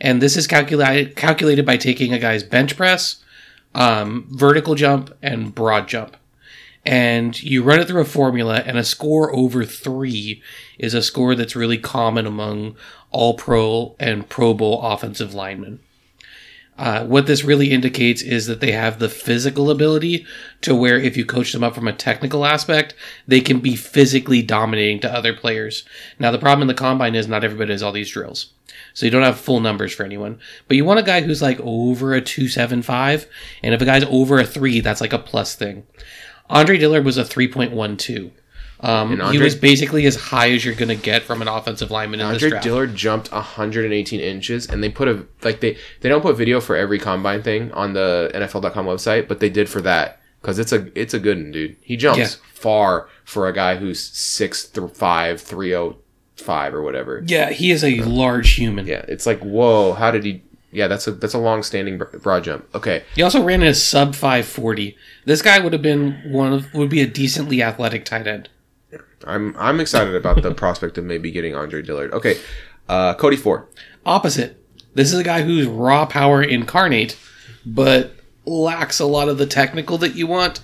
And 0.00 0.22
this 0.22 0.36
is 0.36 0.46
calculated 0.46 1.16
calculated 1.16 1.66
by 1.66 1.76
taking 1.76 2.12
a 2.12 2.18
guy's 2.18 2.42
bench 2.42 2.76
press, 2.76 3.22
um, 3.74 4.26
vertical 4.30 4.74
jump, 4.74 5.12
and 5.22 5.54
broad 5.54 5.88
jump 5.88 6.16
and 6.84 7.40
you 7.42 7.62
run 7.62 7.80
it 7.80 7.88
through 7.88 8.00
a 8.00 8.06
formula 8.06 8.62
and 8.66 8.76
a 8.76 8.84
score 8.84 9.34
over 9.34 9.64
three 9.64 10.42
is 10.78 10.94
a 10.94 11.02
score 11.02 11.34
that's 11.34 11.54
really 11.54 11.78
common 11.78 12.26
among 12.26 12.76
all 13.10 13.34
pro 13.34 13.94
and 14.00 14.28
pro 14.28 14.52
bowl 14.52 14.82
offensive 14.82 15.34
linemen. 15.34 15.80
Uh, 16.78 17.04
what 17.04 17.26
this 17.26 17.44
really 17.44 17.70
indicates 17.70 18.22
is 18.22 18.46
that 18.46 18.60
they 18.60 18.72
have 18.72 18.98
the 18.98 19.08
physical 19.08 19.70
ability 19.70 20.26
to 20.62 20.74
where 20.74 20.98
if 20.98 21.16
you 21.16 21.24
coach 21.24 21.52
them 21.52 21.62
up 21.62 21.74
from 21.74 21.86
a 21.86 21.92
technical 21.92 22.46
aspect 22.46 22.94
they 23.26 23.40
can 23.40 23.60
be 23.60 23.76
physically 23.76 24.42
dominating 24.42 24.98
to 24.98 25.14
other 25.14 25.34
players. 25.34 25.84
Now 26.18 26.30
the 26.30 26.38
problem 26.38 26.62
in 26.62 26.68
the 26.68 26.74
combine 26.74 27.14
is 27.14 27.28
not 27.28 27.44
everybody 27.44 27.68
does 27.68 27.82
all 27.82 27.92
these 27.92 28.10
drills. 28.10 28.52
So 28.94 29.06
you 29.06 29.12
don't 29.12 29.22
have 29.22 29.38
full 29.38 29.60
numbers 29.60 29.92
for 29.92 30.04
anyone. 30.04 30.40
But 30.66 30.76
you 30.76 30.84
want 30.84 30.98
a 30.98 31.04
guy 31.04 31.20
who's 31.20 31.42
like 31.42 31.60
over 31.60 32.14
a 32.14 32.22
275 32.22 33.26
and 33.62 33.74
if 33.74 33.80
a 33.80 33.84
guy's 33.84 34.04
over 34.04 34.40
a 34.40 34.44
3 34.44 34.80
that's 34.80 35.00
like 35.00 35.12
a 35.12 35.18
plus 35.18 35.54
thing 35.54 35.86
Andre 36.52 36.78
Dillard 36.78 37.04
was 37.04 37.18
a 37.18 37.24
3.12. 37.24 38.30
Um, 38.80 39.20
And 39.20 39.32
he 39.32 39.38
was 39.38 39.54
basically 39.54 40.06
as 40.06 40.16
high 40.16 40.50
as 40.50 40.64
you're 40.64 40.74
going 40.74 40.88
to 40.88 40.96
get 40.96 41.22
from 41.22 41.40
an 41.40 41.46
offensive 41.48 41.90
lineman 41.92 42.20
in 42.20 42.32
this 42.32 42.42
Andre. 42.42 42.60
Dillard 42.60 42.94
jumped 42.96 43.30
118 43.30 44.18
inches, 44.20 44.68
and 44.68 44.82
they 44.82 44.88
put 44.90 45.06
a 45.08 45.24
like 45.42 45.60
they 45.60 45.76
they 46.00 46.08
don't 46.08 46.20
put 46.22 46.36
video 46.36 46.60
for 46.60 46.74
every 46.76 46.98
combine 46.98 47.42
thing 47.42 47.70
on 47.72 47.92
the 47.92 48.30
NFL.com 48.34 48.86
website, 48.86 49.28
but 49.28 49.38
they 49.40 49.48
did 49.50 49.68
for 49.68 49.80
that 49.82 50.20
because 50.40 50.58
it's 50.58 50.72
a 50.72 50.88
it's 51.00 51.14
a 51.14 51.20
good 51.20 51.36
one, 51.38 51.52
dude. 51.52 51.76
He 51.80 51.96
jumps 51.96 52.18
Yeah. 52.18 52.28
far 52.54 53.08
for 53.24 53.46
a 53.46 53.52
guy 53.52 53.76
who's 53.76 54.00
six 54.02 54.64
th- 54.64 54.90
five, 54.90 55.40
or 56.74 56.82
whatever. 56.82 57.22
yeah, 57.24 57.50
he 57.50 57.70
is 57.70 57.84
a 57.84 58.00
large 58.02 58.54
human. 58.54 58.86
Yeah, 58.88 59.04
it's 59.06 59.26
like 59.26 59.38
whoa, 59.40 59.92
how 59.92 60.10
did 60.10 60.24
he? 60.24 60.42
Yeah, 60.72 60.88
that's 60.88 61.06
a 61.06 61.12
that's 61.12 61.34
a 61.34 61.38
long 61.38 61.62
standing 61.62 61.98
broad 61.98 62.44
jump. 62.44 62.66
Okay, 62.74 63.04
He 63.14 63.22
also 63.22 63.44
ran 63.44 63.62
in 63.62 63.68
a 63.68 63.74
sub 63.74 64.14
540. 64.14 64.96
This 65.26 65.42
guy 65.42 65.60
would 65.60 65.74
have 65.74 65.82
been 65.82 66.22
one 66.24 66.52
of 66.52 66.72
would 66.72 66.88
be 66.88 67.02
a 67.02 67.06
decently 67.06 67.62
athletic 67.62 68.04
tight 68.04 68.26
end. 68.26 68.48
I'm 69.24 69.54
I'm 69.58 69.80
excited 69.80 70.14
about 70.14 70.42
the 70.42 70.54
prospect 70.54 70.98
of 70.98 71.04
maybe 71.04 71.30
getting 71.30 71.54
Andre 71.54 71.82
Dillard. 71.82 72.12
Okay, 72.12 72.40
uh, 72.88 73.14
Cody 73.14 73.36
Ford. 73.36 73.66
Opposite. 74.04 74.58
This 74.94 75.12
is 75.12 75.18
a 75.18 75.24
guy 75.24 75.42
who's 75.42 75.66
raw 75.66 76.06
power 76.06 76.42
incarnate, 76.42 77.18
but 77.64 78.14
lacks 78.44 78.98
a 78.98 79.06
lot 79.06 79.28
of 79.28 79.38
the 79.38 79.46
technical 79.46 79.98
that 79.98 80.14
you 80.14 80.26
want. 80.26 80.60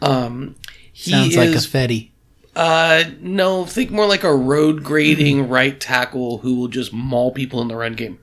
Um, 0.00 0.56
he 0.92 1.10
Sounds 1.10 1.28
is 1.28 1.36
like 1.36 1.48
Ifedi. 1.50 2.10
Uh, 2.54 3.04
no, 3.20 3.66
think 3.66 3.90
more 3.90 4.06
like 4.06 4.24
a 4.24 4.34
road 4.34 4.82
grading 4.82 5.48
right 5.48 5.78
tackle 5.78 6.38
who 6.38 6.54
will 6.54 6.68
just 6.68 6.90
maul 6.92 7.30
people 7.32 7.60
in 7.60 7.68
the 7.68 7.76
run 7.76 7.92
game. 7.92 8.18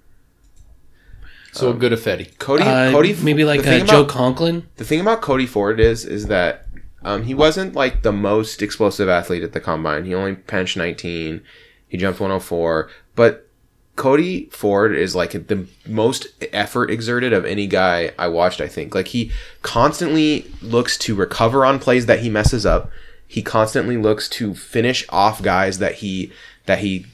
So 1.53 1.69
a 1.71 1.73
good 1.73 1.91
Ifedi. 1.91 2.37
Cody 2.39 2.63
Uh, 2.63 2.91
Cody 2.91 3.15
maybe 3.21 3.45
like 3.45 3.61
the 3.63 3.81
uh, 3.81 3.85
Joe 3.85 4.01
about- 4.01 4.09
Conklin. 4.09 4.67
The 4.77 4.83
thing 4.85 4.99
about 4.99 5.21
Cody 5.21 5.45
Ford 5.45 5.79
is 5.79 6.03
is 6.05 6.27
that 6.27 6.65
um, 7.03 7.23
he 7.23 7.33
wasn't 7.33 7.75
like 7.75 8.01
the 8.01 8.11
most 8.11 8.61
explosive 8.61 9.09
athlete 9.09 9.43
at 9.43 9.53
the 9.53 9.59
combine. 9.59 10.05
He 10.05 10.15
only 10.15 10.33
benched 10.33 10.77
19. 10.77 11.41
He 11.87 11.97
jumped 11.97 12.19
104, 12.19 12.89
but 13.15 13.47
Cody 13.95 14.45
Ford 14.51 14.95
is 14.95 15.15
like 15.15 15.31
the 15.47 15.67
most 15.85 16.27
effort 16.51 16.89
exerted 16.89 17.31
of 17.33 17.45
any 17.45 17.67
guy 17.67 18.11
I 18.17 18.27
watched. 18.29 18.59
I 18.61 18.67
think 18.67 18.95
like 18.95 19.09
he 19.09 19.31
constantly 19.61 20.47
looks 20.61 20.97
to 20.99 21.13
recover 21.15 21.65
on 21.65 21.77
plays 21.79 22.07
that 22.07 22.19
he 22.21 22.29
messes 22.29 22.65
up. 22.65 22.89
He 23.27 23.41
constantly 23.43 23.97
looks 23.97 24.27
to 24.29 24.55
finish 24.55 25.05
off 25.09 25.41
guys 25.43 25.77
that 25.79 25.95
he 25.95 26.31
that 26.65 26.79
he 26.79 27.05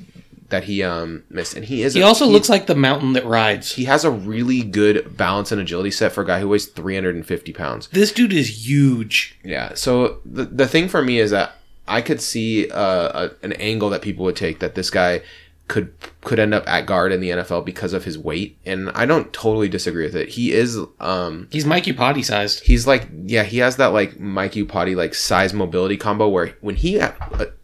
that 0.49 0.63
he 0.65 0.83
um 0.83 1.23
missed, 1.29 1.55
and 1.55 1.65
he 1.65 1.83
is. 1.83 1.93
He 1.93 2.01
also 2.01 2.25
looks 2.25 2.49
like 2.49 2.67
the 2.67 2.75
mountain 2.75 3.13
that 3.13 3.25
rides. 3.25 3.73
he 3.73 3.85
has 3.85 4.03
a 4.03 4.11
really 4.11 4.61
good 4.63 5.15
balance 5.17 5.51
and 5.51 5.61
agility 5.61 5.91
set 5.91 6.11
for 6.11 6.21
a 6.23 6.25
guy 6.27 6.39
who 6.39 6.49
weighs 6.49 6.65
350 6.65 7.53
pounds. 7.53 7.87
This 7.89 8.11
dude 8.11 8.33
is 8.33 8.67
huge. 8.67 9.37
Yeah. 9.43 9.73
So 9.75 10.19
the 10.25 10.45
the 10.45 10.67
thing 10.67 10.87
for 10.89 11.01
me 11.01 11.19
is 11.19 11.31
that 11.31 11.53
I 11.87 12.01
could 12.01 12.21
see 12.21 12.69
uh, 12.69 13.29
a, 13.29 13.31
an 13.43 13.53
angle 13.53 13.89
that 13.89 14.01
people 14.01 14.25
would 14.25 14.35
take 14.35 14.59
that 14.59 14.75
this 14.75 14.89
guy 14.89 15.21
could 15.67 15.93
could 16.21 16.39
end 16.39 16.53
up 16.53 16.67
at 16.67 16.87
guard 16.87 17.11
in 17.11 17.19
the 17.21 17.29
NFL 17.29 17.63
because 17.63 17.93
of 17.93 18.03
his 18.03 18.17
weight, 18.17 18.57
and 18.65 18.89
I 18.95 19.05
don't 19.05 19.31
totally 19.31 19.69
disagree 19.69 20.03
with 20.05 20.15
it. 20.15 20.29
He 20.29 20.51
is 20.51 20.79
um 20.99 21.47
He's 21.51 21.65
Mike 21.65 21.83
Iupati 21.83 22.25
sized. 22.25 22.63
he's 22.63 22.87
like 22.87 23.07
yeah 23.23 23.43
he 23.43 23.59
has 23.59 23.77
that 23.77 23.87
like 23.87 24.19
Mike 24.19 24.53
Iupati 24.53 24.95
like 24.95 25.13
size 25.13 25.53
mobility 25.53 25.95
combo 25.95 26.27
where 26.27 26.55
when 26.61 26.75
he 26.75 26.99
uh, 26.99 27.11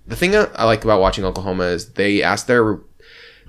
the 0.08 0.16
thing 0.16 0.36
I 0.36 0.64
like 0.66 0.84
about 0.84 1.02
watching 1.02 1.26
Oklahoma 1.26 1.64
is 1.66 1.94
they 1.94 2.22
ask 2.22 2.48
their 2.48 2.80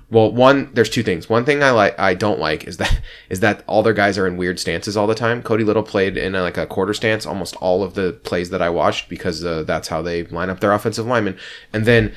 well 0.09 0.31
one 0.31 0.69
there's 0.73 0.89
two 0.89 1.03
things 1.03 1.27
one 1.29 1.43
thing 1.43 1.61
I 1.61 1.71
like 1.71 1.99
I 1.99 2.13
don't 2.13 2.39
like 2.39 2.65
is 2.65 2.77
that 2.77 3.01
is 3.29 3.41
that 3.41 3.63
all 3.67 3.83
their 3.83 3.93
guys 3.93 4.17
are 4.17 4.25
in 4.25 4.37
weird 4.37 4.59
stances 4.59 4.95
all 4.95 5.05
the 5.07 5.15
time 5.15 5.43
Cody 5.43 5.63
Little 5.65 5.83
played 5.83 6.15
in 6.17 6.33
a, 6.35 6.41
like 6.41 6.57
a 6.57 6.65
quarter 6.65 6.93
stance 6.93 7.25
almost 7.25 7.55
all 7.57 7.83
of 7.83 7.93
the 7.93 8.13
plays 8.23 8.49
that 8.51 8.61
I 8.61 8.69
watched 8.69 9.09
because 9.09 9.43
uh, 9.43 9.63
that's 9.63 9.89
how 9.89 10.01
they 10.01 10.23
line 10.27 10.49
up 10.49 10.59
their 10.61 10.71
offensive 10.71 11.05
linemen 11.05 11.37
and 11.73 11.85
then 11.85 12.13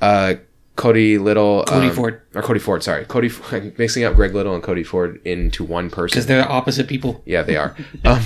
uh 0.00 0.34
Cody 0.76 1.18
Little 1.18 1.62
Cody 1.64 1.88
um, 1.88 1.94
Ford. 1.94 2.22
or 2.34 2.42
Cody 2.42 2.58
Ford 2.58 2.82
sorry 2.82 3.04
Cody 3.04 3.30
mixing 3.78 4.04
up 4.04 4.14
Greg 4.16 4.34
Little 4.34 4.54
and 4.54 4.62
Cody 4.62 4.82
Ford 4.82 5.20
into 5.24 5.62
one 5.64 5.90
person 5.90 6.14
Because 6.16 6.26
they're 6.26 6.50
opposite 6.50 6.88
people. 6.88 7.22
yeah, 7.26 7.42
they 7.42 7.56
are. 7.56 7.76
um, 8.04 8.20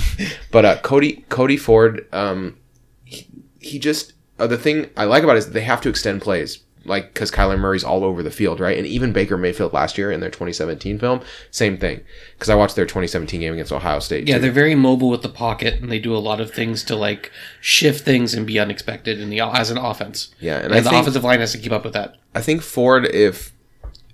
but 0.51 0.65
uh, 0.65 0.77
Cody 0.79 1.25
Cody 1.29 1.57
Ford, 1.57 2.07
um, 2.11 2.57
he, 3.03 3.27
he 3.59 3.77
just 3.77 4.13
uh, 4.39 4.47
the 4.47 4.57
thing 4.57 4.89
I 4.97 5.05
like 5.05 5.23
about 5.23 5.35
it 5.35 5.39
is 5.39 5.51
they 5.51 5.61
have 5.61 5.81
to 5.81 5.89
extend 5.89 6.21
plays, 6.21 6.59
like 6.85 7.13
because 7.13 7.31
Kyler 7.31 7.59
Murray's 7.59 7.83
all 7.83 8.03
over 8.03 8.23
the 8.23 8.31
field, 8.31 8.59
right? 8.59 8.77
And 8.77 8.87
even 8.87 9.13
Baker 9.13 9.37
Mayfield 9.37 9.73
last 9.73 9.97
year 9.97 10.11
in 10.11 10.19
their 10.19 10.29
2017 10.29 10.99
film, 10.99 11.21
same 11.51 11.77
thing. 11.77 12.01
Because 12.33 12.49
I 12.49 12.55
watched 12.55 12.75
their 12.75 12.85
2017 12.85 13.39
game 13.41 13.53
against 13.53 13.71
Ohio 13.71 13.99
State. 13.99 14.27
Yeah, 14.27 14.35
too. 14.35 14.41
they're 14.41 14.51
very 14.51 14.75
mobile 14.75 15.09
with 15.09 15.21
the 15.21 15.29
pocket, 15.29 15.81
and 15.81 15.91
they 15.91 15.99
do 15.99 16.15
a 16.15 16.19
lot 16.19 16.39
of 16.39 16.51
things 16.51 16.83
to 16.85 16.95
like 16.95 17.31
shift 17.61 18.05
things 18.05 18.33
and 18.33 18.47
be 18.47 18.59
unexpected 18.59 19.19
in 19.19 19.29
the 19.29 19.39
as 19.39 19.69
an 19.69 19.77
offense. 19.77 20.33
yeah, 20.39 20.55
and, 20.57 20.73
And, 20.73 20.85
the 20.85 20.89
think 20.89 21.01
offensive 21.01 21.23
line 21.23 21.39
has 21.39 21.51
to 21.51 21.57
keep 21.57 21.71
up 21.71 21.83
with 21.83 21.93
that. 21.93 22.15
I 22.33 22.41
think 22.41 22.61
Ford 22.61 23.05
if 23.05 23.51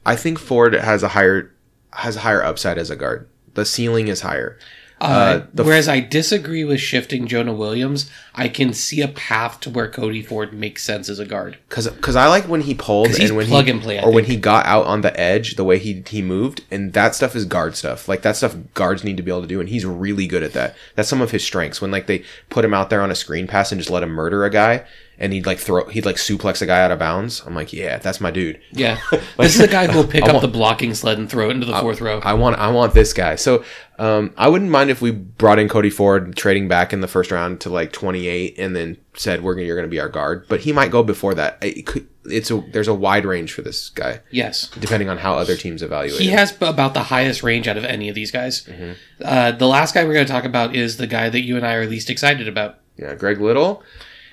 I 0.05 0.15
think 0.15 0.39
Ford 0.39 0.73
has 0.73 1.03
a 1.03 1.09
higher 1.09 1.53
has 1.93 2.17
a 2.17 2.21
higher 2.21 2.43
upside 2.43 2.77
as 2.77 2.89
a 2.89 2.95
guard. 2.95 3.27
The 3.53 3.65
ceiling 3.65 4.07
is 4.07 4.21
higher. 4.21 4.59
Uh, 5.01 5.41
f- 5.43 5.65
whereas 5.65 5.89
I 5.89 5.99
disagree 5.99 6.63
with 6.63 6.79
shifting 6.79 7.27
Jonah 7.27 7.53
Williams, 7.53 8.09
I 8.33 8.47
can 8.47 8.73
see 8.73 9.01
a 9.01 9.09
path 9.09 9.59
to 9.61 9.69
where 9.69 9.89
Cody 9.89 10.21
Ford 10.21 10.53
makes 10.53 10.83
sense 10.83 11.09
as 11.09 11.19
a 11.19 11.25
guard. 11.25 11.57
Cause, 11.69 11.89
cause 11.99 12.15
I 12.15 12.27
like 12.27 12.45
when 12.45 12.61
he 12.61 12.73
pulled 12.73 13.13
and 13.19 13.35
when 13.35 13.45
plug 13.47 13.65
he 13.65 13.71
and 13.71 13.81
play, 13.81 13.99
I 13.99 14.03
or 14.03 14.13
when 14.13 14.25
he 14.25 14.37
got 14.37 14.65
out 14.65 14.85
on 14.85 15.01
the 15.01 15.17
edge, 15.19 15.55
the 15.55 15.65
way 15.65 15.79
he 15.79 16.03
he 16.07 16.21
moved, 16.21 16.63
and 16.71 16.93
that 16.93 17.13
stuff 17.13 17.35
is 17.35 17.45
guard 17.45 17.75
stuff. 17.75 18.07
Like 18.07 18.21
that 18.21 18.37
stuff 18.37 18.55
guards 18.73 19.03
need 19.03 19.17
to 19.17 19.23
be 19.23 19.31
able 19.31 19.41
to 19.41 19.47
do, 19.47 19.59
and 19.59 19.67
he's 19.67 19.85
really 19.85 20.27
good 20.27 20.43
at 20.43 20.53
that. 20.53 20.75
That's 20.95 21.09
some 21.09 21.21
of 21.21 21.31
his 21.31 21.43
strengths. 21.43 21.81
When 21.81 21.91
like 21.91 22.07
they 22.07 22.23
put 22.49 22.63
him 22.63 22.73
out 22.73 22.89
there 22.89 23.01
on 23.01 23.11
a 23.11 23.15
screen 23.15 23.47
pass 23.47 23.71
and 23.71 23.79
just 23.79 23.91
let 23.91 24.03
him 24.03 24.11
murder 24.11 24.45
a 24.45 24.49
guy, 24.49 24.85
and 25.17 25.33
he'd 25.33 25.45
like 25.45 25.59
throw 25.59 25.87
he'd 25.87 26.05
like 26.05 26.17
suplex 26.17 26.61
a 26.61 26.65
guy 26.65 26.81
out 26.81 26.91
of 26.91 26.99
bounds. 26.99 27.41
I'm 27.45 27.55
like, 27.55 27.73
yeah, 27.73 27.97
that's 27.97 28.19
my 28.19 28.31
dude. 28.31 28.59
Yeah, 28.71 28.99
this 29.37 29.55
is 29.55 29.61
a 29.61 29.67
guy 29.67 29.87
who 29.87 29.99
will 29.99 30.07
pick 30.07 30.23
I 30.23 30.27
up 30.27 30.41
the 30.41 30.47
blocking 30.47 30.93
sled 30.93 31.17
and 31.17 31.29
throw 31.29 31.49
it 31.49 31.51
into 31.51 31.65
the 31.65 31.79
fourth 31.79 32.01
row. 32.01 32.19
I 32.23 32.33
want 32.33 32.57
I 32.57 32.69
want 32.71 32.93
this 32.93 33.13
guy. 33.13 33.35
So 33.35 33.63
um, 33.97 34.33
I 34.37 34.49
wouldn't 34.49 34.71
mind 34.71 34.89
if 34.89 35.01
we 35.01 35.11
brought 35.11 35.59
in 35.59 35.69
Cody 35.69 35.89
Ford, 35.89 36.35
trading 36.35 36.67
back 36.67 36.91
in 36.91 37.01
the 37.01 37.07
first 37.07 37.31
round 37.31 37.61
to 37.61 37.69
like 37.69 37.93
28, 37.93 38.55
and 38.57 38.75
then 38.75 38.97
said 39.13 39.41
we're 39.41 39.55
gonna, 39.55 39.65
you're 39.65 39.77
going 39.77 39.87
to 39.87 39.91
be 39.91 39.99
our 39.99 40.09
guard. 40.09 40.45
But 40.49 40.61
he 40.61 40.73
might 40.73 40.91
go 40.91 41.01
before 41.01 41.33
that. 41.35 41.57
It 41.61 41.85
could, 41.85 42.07
it's 42.25 42.51
a 42.51 42.61
there's 42.71 42.87
a 42.87 42.93
wide 42.93 43.25
range 43.25 43.53
for 43.53 43.61
this 43.61 43.89
guy 43.89 44.19
yes, 44.31 44.69
depending 44.79 45.09
on 45.09 45.19
how 45.19 45.35
other 45.35 45.55
teams 45.55 45.81
evaluate. 45.81 46.19
he 46.19 46.29
him. 46.29 46.37
has 46.39 46.59
about 46.61 46.93
the 46.93 47.03
highest 47.03 47.43
range 47.43 47.67
out 47.67 47.77
of 47.77 47.85
any 47.85 48.09
of 48.09 48.15
these 48.15 48.31
guys. 48.31 48.65
Mm-hmm. 48.65 48.93
Uh, 49.23 49.51
the 49.51 49.67
last 49.67 49.93
guy 49.93 50.03
we're 50.03 50.13
going 50.13 50.25
to 50.25 50.31
talk 50.31 50.43
about 50.43 50.75
is 50.75 50.97
the 50.97 51.07
guy 51.07 51.29
that 51.29 51.41
you 51.41 51.55
and 51.55 51.65
I 51.65 51.75
are 51.75 51.85
least 51.85 52.09
excited 52.09 52.47
about. 52.47 52.79
Yeah, 52.97 53.15
Greg 53.15 53.39
Little. 53.39 53.83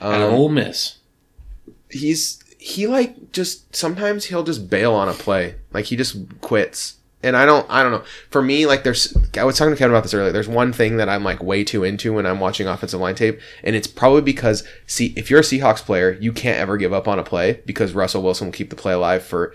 Um, 0.03 0.35
Ole 0.35 0.49
Miss. 0.49 0.99
he's 1.89 2.43
he 2.59 2.87
like 2.87 3.33
just 3.33 3.75
sometimes 3.75 4.27
he'll 4.27 4.45
just 4.45 4.69
bail 4.69 4.93
on 4.93 5.09
a 5.09 5.13
play. 5.13 5.57
Like 5.73 5.87
he 5.87 5.97
just 5.97 6.17
quits. 6.41 6.97
And 7.25 7.37
I 7.37 7.47
don't, 7.47 7.65
I 7.71 7.85
don't 7.85 7.93
know. 7.93 8.03
For 8.31 8.43
me, 8.43 8.67
like, 8.67 8.83
there's, 8.83 9.17
I 9.39 9.45
was 9.45 9.57
talking 9.57 9.73
to 9.73 9.79
Kevin 9.79 9.95
about 9.95 10.03
this 10.03 10.13
earlier. 10.13 10.33
There's 10.33 10.49
one 10.49 10.73
thing 10.73 10.97
that 10.97 11.09
I'm 11.09 11.23
like 11.23 11.41
way 11.41 11.63
too 11.63 11.85
into 11.85 12.13
when 12.15 12.27
I'm 12.27 12.41
watching 12.41 12.67
offensive 12.67 12.99
line 12.99 13.15
tape, 13.15 13.41
and 13.63 13.77
it's 13.77 13.87
probably 13.87 14.23
because, 14.23 14.67
see, 14.89 15.15
if 15.17 15.31
you're 15.31 15.39
a 15.39 15.45
Seahawks 15.45 15.85
player, 15.85 16.19
you 16.21 16.33
can't 16.33 16.59
ever 16.59 16.77
give 16.77 16.93
up 16.93 17.07
on 17.07 17.21
a 17.21 17.23
play 17.23 17.61
because 17.65 17.93
Russell 17.93 18.25
Wilson 18.25 18.49
will 18.49 18.53
keep 18.53 18.71
the 18.71 18.77
play 18.77 18.93
alive 18.93 19.23
for 19.23 19.55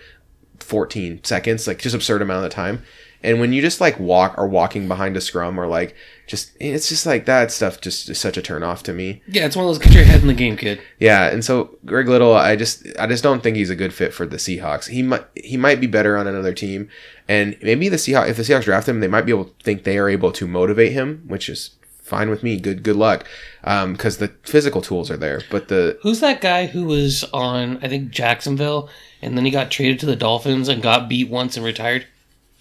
14 0.59 1.25
seconds, 1.25 1.67
like 1.67 1.79
just 1.79 1.93
absurd 1.93 2.21
amount 2.21 2.45
of 2.45 2.51
time. 2.51 2.83
And 3.23 3.39
when 3.39 3.51
you 3.51 3.61
just 3.61 3.81
like 3.81 3.99
walk 3.99 4.35
or 4.37 4.47
walking 4.47 4.87
behind 4.87 5.17
a 5.17 5.21
scrum 5.21 5.59
or 5.59 5.67
like 5.67 5.95
just 6.27 6.51
it's 6.59 6.89
just 6.89 7.05
like 7.05 7.25
that 7.25 7.51
stuff 7.51 7.81
just 7.81 8.09
is 8.09 8.19
such 8.19 8.37
a 8.37 8.41
turn 8.41 8.63
off 8.63 8.83
to 8.83 8.93
me. 8.93 9.21
Yeah, 9.27 9.45
it's 9.45 9.55
one 9.55 9.65
of 9.65 9.69
those 9.69 9.79
get 9.79 9.93
your 9.93 10.03
head 10.03 10.21
in 10.21 10.27
the 10.27 10.33
game, 10.33 10.57
kid. 10.57 10.81
Yeah, 10.99 11.27
and 11.27 11.43
so 11.43 11.77
Greg 11.85 12.07
Little, 12.07 12.33
I 12.33 12.55
just 12.55 12.85
I 12.99 13.07
just 13.07 13.23
don't 13.23 13.41
think 13.41 13.55
he's 13.57 13.69
a 13.69 13.75
good 13.75 13.93
fit 13.93 14.13
for 14.13 14.25
the 14.25 14.37
Seahawks. 14.37 14.89
He 14.89 15.01
might 15.01 15.25
he 15.35 15.57
might 15.57 15.81
be 15.81 15.87
better 15.87 16.17
on 16.17 16.27
another 16.27 16.53
team, 16.53 16.89
and 17.27 17.57
maybe 17.61 17.89
the 17.89 17.97
Seahawks 17.97 18.29
if 18.29 18.37
the 18.37 18.43
Seahawks 18.43 18.65
draft 18.65 18.87
him, 18.87 18.99
they 18.99 19.07
might 19.07 19.25
be 19.25 19.31
able 19.31 19.45
to 19.45 19.63
think 19.63 19.83
they 19.83 19.97
are 19.97 20.09
able 20.09 20.31
to 20.33 20.47
motivate 20.47 20.91
him, 20.91 21.23
which 21.27 21.49
is 21.49 21.71
fine 22.03 22.29
with 22.29 22.43
me. 22.43 22.59
Good 22.59 22.83
good 22.83 22.97
luck, 22.97 23.25
um, 23.63 23.93
because 23.93 24.17
the 24.17 24.33
physical 24.43 24.81
tools 24.81 25.09
are 25.09 25.17
there, 25.17 25.41
but 25.49 25.69
the 25.69 25.97
Who's 26.03 26.19
that 26.19 26.41
guy 26.41 26.67
who 26.67 26.85
was 26.85 27.23
on 27.33 27.77
I 27.83 27.87
think 27.87 28.11
Jacksonville, 28.11 28.89
and 29.21 29.37
then 29.37 29.45
he 29.45 29.51
got 29.51 29.71
traded 29.71 29.99
to 30.01 30.05
the 30.05 30.15
Dolphins 30.15 30.67
and 30.67 30.83
got 30.83 31.09
beat 31.09 31.29
once 31.29 31.55
and 31.55 31.65
retired? 31.65 32.05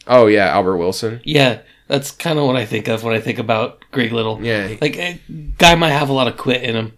Oh 0.07 0.27
yeah, 0.27 0.47
Albert 0.49 0.77
Wilson. 0.77 1.21
Yeah, 1.25 1.61
that's 1.89 2.11
kind 2.11 2.39
of 2.39 2.47
what 2.47 2.57
I 2.57 2.65
think 2.67 2.89
of 2.89 3.03
when 3.05 3.15
I 3.15 3.21
think 3.21 3.39
about 3.39 3.85
Greg 3.93 4.13
Little. 4.13 4.43
Yeah, 4.43 4.75
Like, 4.81 4.97
a 4.97 5.21
guy 5.59 5.75
might 5.75 5.91
have 5.91 6.09
a 6.09 6.13
lot 6.13 6.29
of 6.29 6.37
quit 6.37 6.63
in 6.63 6.75
him. 6.77 6.93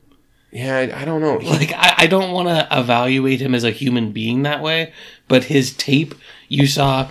yeah, 0.51 0.77
I, 0.77 1.03
I 1.03 1.05
don't 1.05 1.21
know. 1.21 1.37
Like, 1.37 1.73
I, 1.73 1.95
I 1.99 2.07
don't 2.07 2.33
want 2.33 2.49
to 2.49 2.67
evaluate 2.71 3.41
him 3.41 3.55
as 3.55 3.65
a 3.65 3.71
human 3.71 4.13
being 4.13 4.43
that 4.43 4.63
way, 4.63 4.93
but 5.29 5.45
his 5.45 5.75
tape, 5.77 6.15
you 6.49 6.67
saw, 6.67 7.11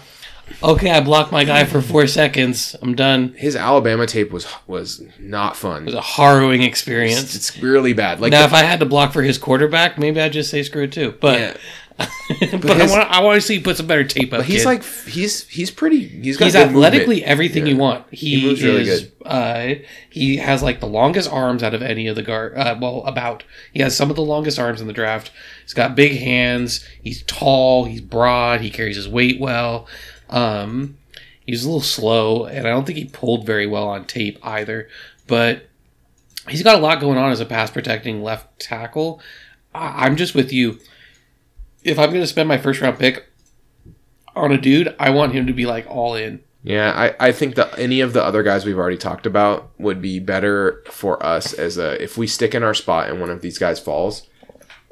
okay, 0.64 0.90
I 0.90 1.02
blocked 1.02 1.32
my 1.32 1.44
guy 1.44 1.66
for 1.66 1.82
four 1.82 2.08
seconds. 2.08 2.76
I'm 2.82 2.96
done. 2.96 3.34
his 3.38 3.56
Alabama 3.56 4.08
tape 4.08 4.32
was 4.32 4.48
was 4.66 5.04
not 5.20 5.56
fun. 5.56 5.84
It 5.84 5.86
was 5.86 5.94
a 5.96 6.02
harrowing 6.02 6.64
It's, 6.64 6.70
experience. 6.70 7.36
it's 7.36 7.58
really 7.62 7.94
bad. 7.94 8.20
Like 8.20 8.32
now, 8.32 8.40
the- 8.42 8.48
if 8.48 8.54
I 8.54 8.64
had 8.64 8.80
to 8.80 8.86
block 8.88 9.14
for 9.14 9.22
his 9.22 9.38
quarterback, 9.38 9.98
maybe 10.00 10.20
I'd 10.20 10.34
just 10.34 10.50
say 10.50 10.64
screw 10.64 10.84
it 10.84 10.92
too. 10.92 11.16
But, 11.22 11.40
yeah. 11.40 11.58
but, 11.98 12.78
his- 12.78 12.92
I 12.92 12.98
want 12.98 13.12
I 13.12 13.24
want 13.24 13.36
to 13.36 13.42
see 13.42 13.56
you 13.56 13.62
put 13.62 13.78
some 13.78 13.88
better 13.88 14.04
tape 14.04 14.32
up. 14.34 14.40
But 14.40 14.46
he's 14.46 14.60
kid. 14.60 14.66
like 14.66 14.84
he's 14.84 15.48
he's 15.48 15.72
pretty. 15.72 16.08
He's 16.08 16.38
got 16.38 16.46
he's 16.46 16.56
athletically 16.56 17.16
movement. 17.16 17.24
everything 17.32 17.66
Yeah. 17.66 17.74
you 17.74 17.78
want. 17.80 18.06
He, 18.14 18.40
He 18.40 18.46
moves 18.48 18.64
really 18.64 18.88
is. 18.88 19.02
good. 19.06 19.12
Uh, 19.26 19.76
he 20.10 20.38
has 20.38 20.62
like 20.62 20.80
the 20.80 20.86
longest 20.88 21.32
arms 21.32 21.64
out 21.64 21.74
of 21.74 21.82
any 21.82 22.08
of 22.08 22.16
the 22.16 22.22
guard. 22.22 22.56
Uh, 22.56 22.76
well, 22.80 23.04
about 23.06 23.44
he 23.74 23.82
has 23.82 23.96
some 23.98 24.10
of 24.10 24.16
the 24.16 24.22
longest 24.22 24.60
arms 24.60 24.80
in 24.82 24.88
the 24.88 24.94
draft. 24.94 25.32
He's 25.64 25.74
got 25.74 25.96
big 25.96 26.20
hands. 26.20 26.86
He's 27.02 27.24
tall. 27.24 27.86
He's 27.86 28.02
broad. 28.02 28.62
He 28.62 28.70
carries 28.70 28.96
his 28.96 29.08
weight 29.10 29.40
well. 29.40 29.88
Um, 30.30 30.98
he's 31.46 31.64
a 31.64 31.68
little 31.68 31.82
slow, 31.82 32.46
and 32.46 32.68
I 32.68 32.70
don't 32.70 32.86
think 32.86 32.98
he 33.00 33.06
pulled 33.06 33.46
very 33.46 33.66
well 33.66 33.88
on 33.88 34.06
tape 34.06 34.38
either. 34.44 34.88
But 35.26 35.68
he's 36.48 36.62
got 36.64 36.76
a 36.76 36.80
lot 36.80 37.00
going 37.02 37.18
on 37.18 37.32
as 37.32 37.40
a 37.40 37.46
pass 37.46 37.72
protecting 37.72 38.22
left 38.22 38.60
tackle. 38.60 39.20
I- 39.74 40.06
I'm 40.06 40.16
just 40.16 40.36
with 40.36 40.54
you. 40.54 40.80
If 41.88 41.98
I'm 41.98 42.10
going 42.10 42.22
to 42.22 42.28
spend 42.28 42.48
my 42.50 42.58
first 42.58 42.82
round 42.82 43.00
pick 43.00 43.26
on 44.36 44.52
a 44.52 44.58
dude, 44.58 44.96
I 45.00 45.10
want 45.10 45.34
him 45.34 45.48
to 45.48 45.54
be 45.54 45.66
like 45.66 45.88
all 45.90 46.16
in. 46.16 46.44
Yeah, 46.64 46.92
I, 46.92 47.28
I 47.28 47.32
think 47.32 47.56
that 47.56 47.80
any 47.80 48.02
of 48.02 48.12
the 48.12 48.22
other 48.24 48.44
guys 48.44 48.66
we've 48.66 48.78
already 48.78 48.98
talked 48.98 49.26
about 49.26 49.72
would 49.80 50.02
be 50.02 50.20
better 50.20 50.84
for 50.92 51.24
us 51.26 51.54
as 51.54 51.78
a 51.78 52.02
if 52.04 52.18
we 52.18 52.28
stick 52.28 52.54
in 52.54 52.62
our 52.62 52.74
spot 52.74 53.10
and 53.10 53.22
one 53.22 53.30
of 53.30 53.42
these 53.42 53.58
guys 53.58 53.80
falls, 53.80 54.28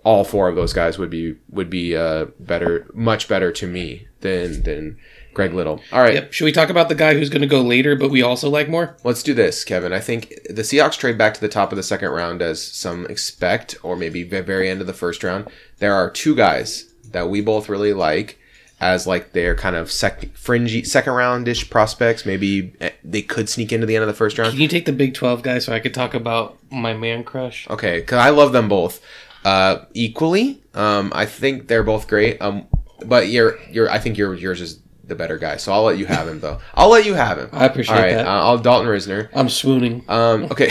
all 0.06 0.24
four 0.24 0.48
of 0.48 0.56
those 0.56 0.72
guys 0.72 0.98
would 0.98 1.10
be 1.10 1.36
would 1.50 1.70
be 1.70 1.96
uh 1.96 2.26
better 2.40 2.90
much 2.94 3.28
better 3.28 3.52
to 3.52 3.68
me 3.68 4.08
than 4.22 4.64
than 4.64 4.98
Greg 5.36 5.54
Little. 5.54 5.80
All 5.92 6.02
right, 6.02 6.16
Yep. 6.16 6.34
Should 6.34 6.46
we 6.46 6.52
talk 6.52 6.70
about 6.72 6.90
the 6.90 6.96
guy 6.96 7.14
who's 7.14 7.30
going 7.30 7.42
to 7.44 7.48
go 7.48 7.62
later, 7.62 7.96
but 7.96 8.10
we 8.10 8.24
also 8.24 8.50
like 8.50 8.68
more? 8.68 8.98
let's 9.04 9.22
do 9.22 9.36
this, 9.36 9.64
Kevin. 9.64 9.94
I 9.94 10.00
think 10.00 10.30
the 10.50 10.64
Seahawks 10.64 10.98
trade 10.98 11.18
back 11.18 11.36
to 11.36 11.42
the 11.42 11.50
top 11.50 11.72
of 11.72 11.76
the 11.76 11.84
second 11.84 12.10
round 12.10 12.42
as 12.42 12.60
some 12.66 13.06
expect, 13.06 13.76
or 13.84 13.96
maybe 13.96 14.24
the 14.24 14.42
very 14.42 14.70
end 14.70 14.82
of 14.82 14.88
the 14.88 14.94
first 14.94 15.24
round. 15.24 15.48
There 15.78 15.94
are 15.94 16.10
two 16.10 16.36
guys 16.36 16.92
that 17.12 17.30
we 17.30 17.42
both 17.42 17.70
really 17.70 17.94
like 17.94 18.40
as 18.82 19.08
like 19.08 19.32
their 19.32 19.56
kind 19.56 19.76
of 19.76 19.90
sec- 19.92 20.36
fringy 20.36 20.84
second 20.84 21.14
roundish 21.14 21.70
prospects. 21.70 22.26
Maybe 22.26 22.74
eh, 22.82 22.90
they 23.04 23.22
could 23.22 23.48
sneak 23.50 23.72
into 23.72 23.86
the 23.86 23.96
end 23.96 24.04
of 24.04 24.08
the 24.08 24.14
first 24.14 24.38
round. 24.38 24.52
Can 24.52 24.62
you 24.62 24.68
take 24.68 24.86
the 24.86 24.92
Big 24.92 25.14
12 25.14 25.44
guy 25.44 25.60
so 25.60 25.72
I 25.74 25.80
could 25.80 25.94
talk 25.94 26.14
about 26.14 26.58
my 26.72 26.94
man 26.94 27.24
crush? 27.24 27.70
Okay, 27.70 28.00
because 28.00 28.18
I 28.20 28.30
love 28.32 28.52
them 28.52 28.68
both 28.68 29.02
uh, 29.46 29.86
equally. 29.94 30.62
Um, 30.74 31.12
I 31.16 31.26
think 31.26 31.68
they're 31.68 31.84
both 31.84 32.08
great. 32.08 32.42
Um, 32.42 32.68
but 33.06 33.28
you're 33.30 33.60
you're 33.70 33.90
I 33.90 34.00
think 34.00 34.18
your 34.18 34.34
yours 34.34 34.62
is 34.62 34.80
the 35.08 35.16
better 35.16 35.38
guy. 35.38 35.58
So 35.58 35.72
I'll 35.74 35.84
let 35.84 35.98
you 35.98 36.06
have 36.06 36.28
him 36.28 36.40
though. 36.40 36.60
I'll 36.74 36.90
let 36.90 37.06
you 37.06 37.14
have 37.14 37.38
him. 37.38 37.50
I 37.52 37.66
appreciate 37.66 37.96
All 37.96 38.02
right, 38.02 38.14
that. 38.16 38.28
Uh, 38.28 38.44
I'll 38.46 38.58
Dalton 38.58 38.88
Risner. 38.90 39.30
I'm 39.34 39.50
swooning. 39.50 40.04
Um, 40.08 40.44
okay. 40.52 40.70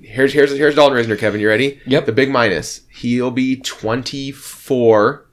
here's 0.00 0.32
here's 0.32 0.52
here's 0.52 0.74
Dalton 0.74 0.96
Risner. 0.98 1.18
Kevin, 1.18 1.40
you 1.40 1.48
ready? 1.48 1.80
Yep. 1.86 2.06
The 2.06 2.12
big 2.12 2.30
minus. 2.30 2.82
He'll 2.90 3.30
be 3.30 3.56
24 3.56 5.26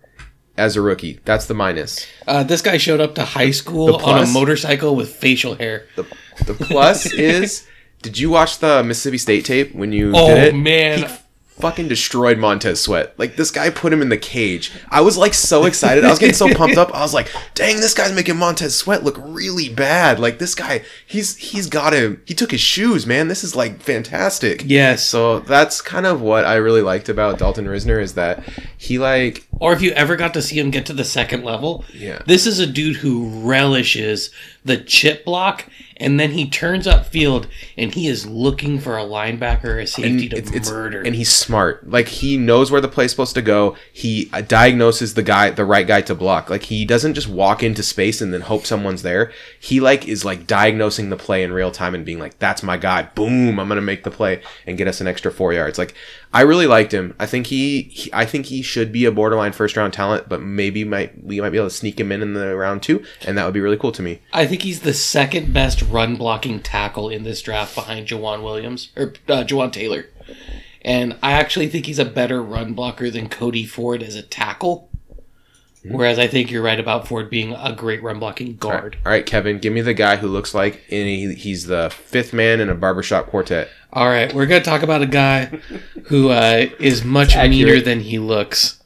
as 0.57 0.75
a 0.75 0.81
rookie. 0.81 1.19
That's 1.25 1.45
the 1.45 1.53
minus. 1.53 2.05
Uh, 2.27 2.43
this 2.43 2.61
guy 2.61 2.77
showed 2.77 2.99
up 3.01 3.15
to 3.15 3.23
high 3.23 3.51
school 3.51 3.97
The 3.97 4.03
on 4.05 4.23
a 4.23 4.27
motorcycle 4.27 4.95
with 4.95 5.13
facial 5.15 5.55
hair. 5.55 5.85
The 5.95 6.05
the 6.45 6.53
plus 6.53 7.05
is. 7.13 7.67
Did 8.03 8.19
you 8.19 8.29
watch 8.29 8.59
the 8.59 8.83
Mississippi 8.83 9.17
State 9.17 9.43
tape 9.45 9.73
when 9.73 9.91
you 9.91 10.11
Oh, 10.13 10.27
did 10.27 10.53
it? 10.53 10.55
man. 10.55 10.99
He 10.99 11.05
fucking 11.59 11.87
destroyed 11.87 12.37
Montez 12.37 12.81
Sweat. 12.81 13.13
Like 13.17 13.35
this 13.35 13.51
guy 13.51 13.69
put 13.69 13.91
him 13.93 14.01
in 14.01 14.09
the 14.09 14.17
cage. 14.17 14.71
I 14.89 15.01
was 15.01 15.17
like 15.17 15.33
so 15.33 15.65
excited. 15.65 16.05
I 16.05 16.09
was 16.09 16.19
getting 16.19 16.35
so 16.35 16.53
pumped 16.55 16.77
up. 16.77 16.93
I 16.93 17.01
was 17.01 17.13
like, 17.13 17.29
"Dang, 17.55 17.77
this 17.77 17.93
guy's 17.93 18.13
making 18.13 18.37
Montez 18.37 18.75
Sweat 18.75 19.03
look 19.03 19.17
really 19.19 19.69
bad." 19.69 20.19
Like 20.19 20.39
this 20.39 20.55
guy, 20.55 20.83
he's 21.05 21.35
he's 21.37 21.67
got 21.67 21.93
him. 21.93 22.21
He 22.25 22.33
took 22.33 22.51
his 22.51 22.61
shoes, 22.61 23.05
man. 23.05 23.27
This 23.27 23.43
is 23.43 23.55
like 23.55 23.81
fantastic. 23.81 24.63
Yes. 24.65 25.03
So 25.05 25.39
that's 25.39 25.81
kind 25.81 26.05
of 26.05 26.21
what 26.21 26.45
I 26.45 26.55
really 26.55 26.81
liked 26.81 27.09
about 27.09 27.39
Dalton 27.39 27.65
Risner 27.65 28.01
is 28.01 28.13
that 28.13 28.43
he 28.77 28.99
like 28.99 29.47
Or 29.59 29.73
if 29.73 29.81
you 29.81 29.91
ever 29.91 30.15
got 30.15 30.33
to 30.35 30.41
see 30.41 30.59
him 30.59 30.69
get 30.71 30.85
to 30.87 30.93
the 30.93 31.03
second 31.05 31.43
level, 31.43 31.83
Yeah. 31.93 32.21
this 32.27 32.45
is 32.45 32.59
a 32.59 32.67
dude 32.67 32.97
who 32.97 33.27
relishes 33.41 34.29
the 34.63 34.77
chip 34.77 35.25
block, 35.25 35.65
and 35.99 36.19
then 36.19 36.31
he 36.31 36.49
turns 36.49 36.87
up 36.87 37.05
field 37.05 37.47
and 37.77 37.93
he 37.93 38.07
is 38.07 38.25
looking 38.25 38.79
for 38.79 38.97
a 38.97 39.03
linebacker 39.03 39.65
or 39.65 39.77
a 39.77 39.79
and 39.81 39.89
safety 39.89 40.29
to 40.29 40.37
it's, 40.37 40.51
it's 40.51 40.69
murder. 40.69 41.01
and 41.01 41.15
he's 41.15 41.31
smart. 41.31 41.89
Like 41.89 42.07
he 42.07 42.37
knows 42.37 42.71
where 42.71 42.81
the 42.81 42.87
play's 42.87 43.11
supposed 43.11 43.35
to 43.35 43.41
go. 43.41 43.75
He 43.91 44.29
uh, 44.33 44.41
diagnoses 44.41 45.15
the 45.15 45.23
guy, 45.23 45.49
the 45.49 45.65
right 45.65 45.87
guy 45.87 46.01
to 46.01 46.15
block. 46.15 46.49
Like 46.49 46.63
he 46.63 46.85
doesn't 46.85 47.15
just 47.15 47.27
walk 47.27 47.63
into 47.63 47.83
space 47.83 48.21
and 48.21 48.33
then 48.33 48.41
hope 48.41 48.65
someone's 48.65 49.01
there. 49.01 49.31
He 49.59 49.79
like 49.79 50.07
is 50.07 50.23
like 50.23 50.47
diagnosing 50.47 51.09
the 51.09 51.17
play 51.17 51.43
in 51.43 51.51
real 51.51 51.71
time 51.71 51.95
and 51.95 52.05
being 52.05 52.19
like, 52.19 52.39
"That's 52.39 52.63
my 52.63 52.77
guy. 52.77 53.03
Boom! 53.15 53.59
I'm 53.59 53.67
gonna 53.67 53.81
make 53.81 54.03
the 54.03 54.11
play 54.11 54.41
and 54.65 54.77
get 54.77 54.87
us 54.87 55.01
an 55.01 55.07
extra 55.07 55.31
four 55.31 55.53
yards." 55.53 55.77
Like 55.77 55.93
I 56.33 56.41
really 56.41 56.67
liked 56.67 56.93
him. 56.93 57.15
I 57.19 57.25
think 57.25 57.47
he, 57.47 57.83
he 57.83 58.09
I 58.13 58.25
think 58.25 58.47
he 58.47 58.61
should 58.61 58.91
be 58.91 59.05
a 59.05 59.11
borderline 59.11 59.53
first 59.53 59.77
round 59.77 59.93
talent, 59.93 60.27
but 60.27 60.41
maybe 60.41 60.83
might 60.83 61.23
we 61.23 61.39
might 61.39 61.49
be 61.51 61.57
able 61.57 61.69
to 61.69 61.75
sneak 61.75 61.99
him 61.99 62.11
in 62.11 62.21
in 62.21 62.33
the 62.33 62.55
round 62.55 62.83
two, 62.83 63.03
and 63.25 63.37
that 63.37 63.45
would 63.45 63.53
be 63.53 63.61
really 63.61 63.77
cool 63.77 63.91
to 63.93 64.01
me. 64.01 64.21
I 64.33 64.45
think 64.45 64.61
he's 64.61 64.81
the 64.81 64.93
second 64.93 65.53
best 65.53 65.81
run 65.83 66.15
blocking 66.15 66.59
tackle 66.59 67.09
in 67.09 67.23
this 67.23 67.41
draft 67.41 67.75
behind 67.75 68.07
Jawan 68.07 68.43
Williams 68.43 68.91
or 68.95 69.13
uh, 69.27 69.43
Jawaan 69.43 69.71
Taylor. 69.71 70.05
And 70.81 71.17
I 71.21 71.33
actually 71.33 71.67
think 71.67 71.85
he's 71.85 71.99
a 71.99 72.05
better 72.05 72.41
run 72.41 72.73
blocker 72.73 73.09
than 73.09 73.29
Cody 73.29 73.65
Ford 73.65 74.01
as 74.03 74.15
a 74.15 74.21
tackle. 74.21 74.89
Whereas 75.91 76.19
I 76.19 76.27
think 76.27 76.51
you're 76.51 76.61
right 76.63 76.79
about 76.79 77.07
Ford 77.07 77.29
being 77.29 77.53
a 77.53 77.73
great 77.73 78.01
run 78.03 78.19
blocking 78.19 78.55
guard. 78.57 78.97
all 79.05 79.11
right, 79.11 79.25
Kevin, 79.25 79.59
give 79.59 79.73
me 79.73 79.81
the 79.81 79.93
guy 79.93 80.17
who 80.17 80.27
looks 80.27 80.53
like 80.53 80.83
and 80.89 81.07
he, 81.07 81.33
he's 81.35 81.65
the 81.67 81.89
fifth 81.89 82.33
man 82.33 82.59
in 82.59 82.69
a 82.69 82.75
barbershop 82.75 83.27
quartet. 83.27 83.69
All 83.93 84.07
right, 84.07 84.33
we're 84.33 84.45
going 84.45 84.61
to 84.61 84.69
talk 84.69 84.83
about 84.83 85.01
a 85.01 85.07
guy 85.07 85.45
who 86.05 86.29
uh, 86.29 86.67
is 86.79 87.03
much 87.03 87.35
meaner 87.35 87.79
than 87.79 88.01
he 88.01 88.19
looks. 88.19 88.81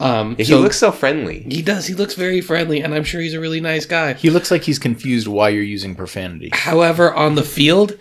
Um, 0.00 0.36
He 0.36 0.44
so 0.44 0.58
looks 0.60 0.78
so 0.78 0.90
friendly. 0.90 1.40
he 1.42 1.62
does. 1.62 1.86
He 1.86 1.94
looks 1.94 2.14
very 2.14 2.40
friendly, 2.40 2.80
and 2.80 2.92
I'm 2.92 3.04
sure 3.04 3.20
he's 3.20 3.34
a 3.34 3.40
really 3.40 3.60
nice 3.60 3.86
guy. 3.86 4.14
He 4.14 4.30
looks 4.30 4.50
like 4.50 4.64
he's 4.64 4.78
confused 4.80 5.28
why 5.28 5.50
you're 5.50 5.62
using 5.62 5.94
profanity. 5.94 6.50
However, 6.52 7.14
on 7.14 7.36
the 7.36 7.44
field, 7.44 7.96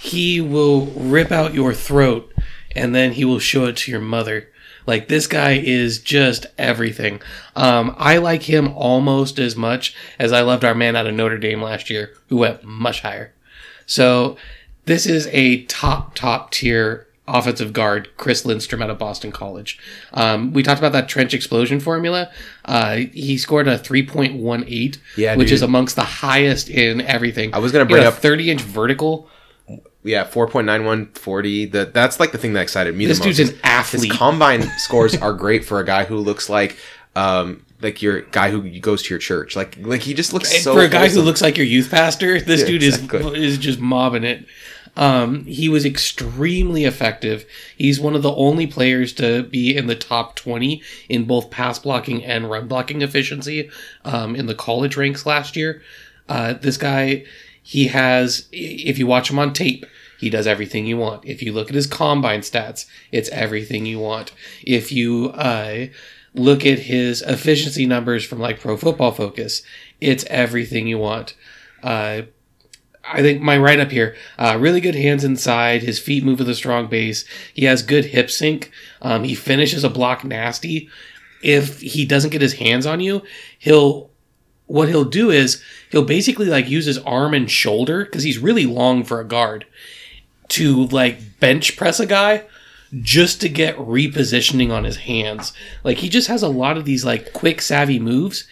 he 0.00 0.40
will 0.40 0.86
rip 0.86 1.30
out 1.30 1.52
your 1.54 1.74
throat 1.74 2.32
and 2.74 2.94
then 2.94 3.12
he 3.12 3.24
will 3.24 3.38
show 3.38 3.66
it 3.66 3.76
to 3.78 3.90
your 3.90 4.00
mother. 4.00 4.48
Like 4.86 5.08
this 5.08 5.26
guy 5.26 5.52
is 5.52 5.98
just 6.00 6.46
everything. 6.58 7.20
Um, 7.56 7.94
I 7.98 8.18
like 8.18 8.42
him 8.42 8.68
almost 8.74 9.38
as 9.38 9.56
much 9.56 9.94
as 10.18 10.32
I 10.32 10.40
loved 10.42 10.64
our 10.64 10.74
man 10.74 10.96
out 10.96 11.06
of 11.06 11.14
Notre 11.14 11.38
Dame 11.38 11.62
last 11.62 11.90
year, 11.90 12.12
who 12.28 12.38
went 12.38 12.64
much 12.64 13.02
higher. 13.02 13.32
So 13.86 14.36
this 14.86 15.06
is 15.06 15.28
a 15.28 15.64
top 15.64 16.14
top 16.14 16.50
tier 16.50 17.06
offensive 17.28 17.72
guard, 17.72 18.08
Chris 18.16 18.44
Lindstrom 18.44 18.82
out 18.82 18.90
of 18.90 18.98
Boston 18.98 19.30
College. 19.30 19.78
Um, 20.12 20.52
we 20.52 20.62
talked 20.64 20.80
about 20.80 20.92
that 20.92 21.08
trench 21.08 21.32
explosion 21.32 21.78
formula. 21.78 22.30
Uh, 22.64 22.96
he 23.12 23.38
scored 23.38 23.68
a 23.68 23.78
3.18, 23.78 24.98
Yeah, 25.16 25.36
which 25.36 25.48
dude. 25.48 25.54
is 25.54 25.62
amongst 25.62 25.94
the 25.96 26.02
highest 26.02 26.68
in 26.68 27.00
everything. 27.02 27.54
I 27.54 27.58
was 27.58 27.70
gonna 27.70 27.84
He 27.86 27.92
had 27.92 28.00
bring 28.00 28.06
up- 28.08 28.14
30 28.14 28.50
inch 28.50 28.60
vertical. 28.62 29.28
Yeah, 30.04 30.24
four 30.24 30.48
point 30.48 30.66
nine 30.66 30.84
one 30.84 31.06
forty. 31.12 31.66
That 31.66 31.94
that's 31.94 32.18
like 32.18 32.32
the 32.32 32.38
thing 32.38 32.54
that 32.54 32.60
excited 32.62 32.96
me 32.96 33.06
This 33.06 33.18
the 33.20 33.26
most. 33.28 33.36
dude's 33.36 33.50
an 33.50 33.58
athlete. 33.62 34.10
His 34.10 34.18
combine 34.18 34.62
scores 34.78 35.16
are 35.16 35.32
great 35.32 35.64
for 35.64 35.78
a 35.80 35.84
guy 35.84 36.04
who 36.04 36.16
looks 36.18 36.48
like 36.48 36.76
um 37.14 37.64
like 37.80 38.00
your 38.02 38.22
guy 38.22 38.50
who 38.50 38.78
goes 38.80 39.02
to 39.04 39.10
your 39.10 39.18
church. 39.18 39.54
Like 39.56 39.76
like 39.80 40.00
he 40.02 40.14
just 40.14 40.32
looks 40.32 40.52
And 40.52 40.62
so 40.62 40.74
for 40.74 40.80
a 40.82 40.88
guy 40.88 41.08
who 41.08 41.20
looks 41.20 41.40
like 41.42 41.56
your 41.56 41.66
youth 41.66 41.90
pastor, 41.90 42.40
this 42.40 42.60
Yeah, 42.62 42.66
dude 42.66 42.82
exactly. 42.82 43.36
is 43.44 43.52
is 43.54 43.58
just 43.58 43.78
mobbing 43.80 44.24
it. 44.24 44.44
Um, 44.94 45.46
he 45.46 45.70
was 45.70 45.86
extremely 45.86 46.84
effective. 46.84 47.46
He's 47.78 47.98
one 47.98 48.14
of 48.14 48.22
the 48.22 48.34
only 48.34 48.66
players 48.66 49.14
to 49.14 49.42
be 49.44 49.74
in 49.74 49.86
the 49.86 49.96
top 49.96 50.36
20 50.36 50.82
in 51.08 51.24
both 51.24 51.50
pass 51.50 51.78
blocking 51.78 52.22
and 52.24 52.50
run 52.50 52.68
blocking 52.68 53.00
efficiency 53.00 53.70
um, 54.04 54.36
in 54.36 54.44
the 54.46 54.54
college 54.54 54.96
ranks 54.98 55.24
last 55.24 55.56
year. 55.56 55.80
Uh, 56.28 56.52
this 56.52 56.76
guy, 56.76 57.24
he 57.62 57.88
has, 57.88 58.48
if 58.52 58.98
you 58.98 59.06
watch 59.06 59.30
him 59.30 59.38
on 59.38 59.52
tape, 59.52 59.86
he 60.18 60.30
does 60.30 60.46
everything 60.46 60.86
you 60.86 60.96
want. 60.96 61.24
If 61.24 61.42
you 61.42 61.52
look 61.52 61.68
at 61.68 61.74
his 61.74 61.86
combine 61.86 62.40
stats, 62.40 62.86
it's 63.10 63.28
everything 63.30 63.86
you 63.86 63.98
want. 63.98 64.32
If 64.62 64.92
you 64.92 65.30
uh, 65.30 65.86
look 66.34 66.64
at 66.64 66.80
his 66.80 67.22
efficiency 67.22 67.86
numbers 67.86 68.24
from 68.24 68.38
like 68.38 68.60
Pro 68.60 68.76
Football 68.76 69.12
Focus, 69.12 69.62
it's 70.00 70.24
everything 70.26 70.86
you 70.86 70.98
want. 70.98 71.34
Uh, 71.82 72.22
I 73.04 73.20
think 73.20 73.42
my 73.42 73.58
write 73.58 73.80
up 73.80 73.90
here, 73.90 74.14
uh, 74.38 74.56
really 74.60 74.80
good 74.80 74.94
hands 74.94 75.24
inside. 75.24 75.82
His 75.82 75.98
feet 75.98 76.24
move 76.24 76.38
with 76.38 76.48
a 76.48 76.54
strong 76.54 76.86
base. 76.86 77.24
He 77.52 77.64
has 77.64 77.82
good 77.82 78.06
hip 78.06 78.30
sync. 78.30 78.70
Um, 79.00 79.24
he 79.24 79.34
finishes 79.34 79.82
a 79.82 79.90
block 79.90 80.22
nasty. 80.24 80.88
If 81.42 81.80
he 81.80 82.04
doesn't 82.04 82.30
get 82.30 82.40
his 82.40 82.54
hands 82.54 82.86
on 82.86 83.00
you, 83.00 83.22
he'll 83.58 84.11
what 84.66 84.88
he'll 84.88 85.04
do 85.04 85.30
is 85.30 85.62
he'll 85.90 86.04
basically 86.04 86.46
like 86.46 86.68
use 86.68 86.86
his 86.86 86.98
arm 86.98 87.34
and 87.34 87.50
shoulder 87.50 88.04
because 88.04 88.22
he's 88.22 88.38
really 88.38 88.66
long 88.66 89.04
for 89.04 89.20
a 89.20 89.24
guard 89.24 89.66
to 90.48 90.86
like 90.86 91.40
bench 91.40 91.76
press 91.76 91.98
a 92.00 92.06
guy 92.06 92.44
just 93.00 93.40
to 93.40 93.48
get 93.48 93.76
repositioning 93.76 94.70
on 94.70 94.84
his 94.84 94.98
hands. 94.98 95.52
Like 95.82 95.98
he 95.98 96.08
just 96.08 96.28
has 96.28 96.42
a 96.42 96.48
lot 96.48 96.76
of 96.76 96.84
these 96.84 97.04
like 97.04 97.32
quick 97.32 97.60
savvy 97.60 97.98
moves. 97.98 98.46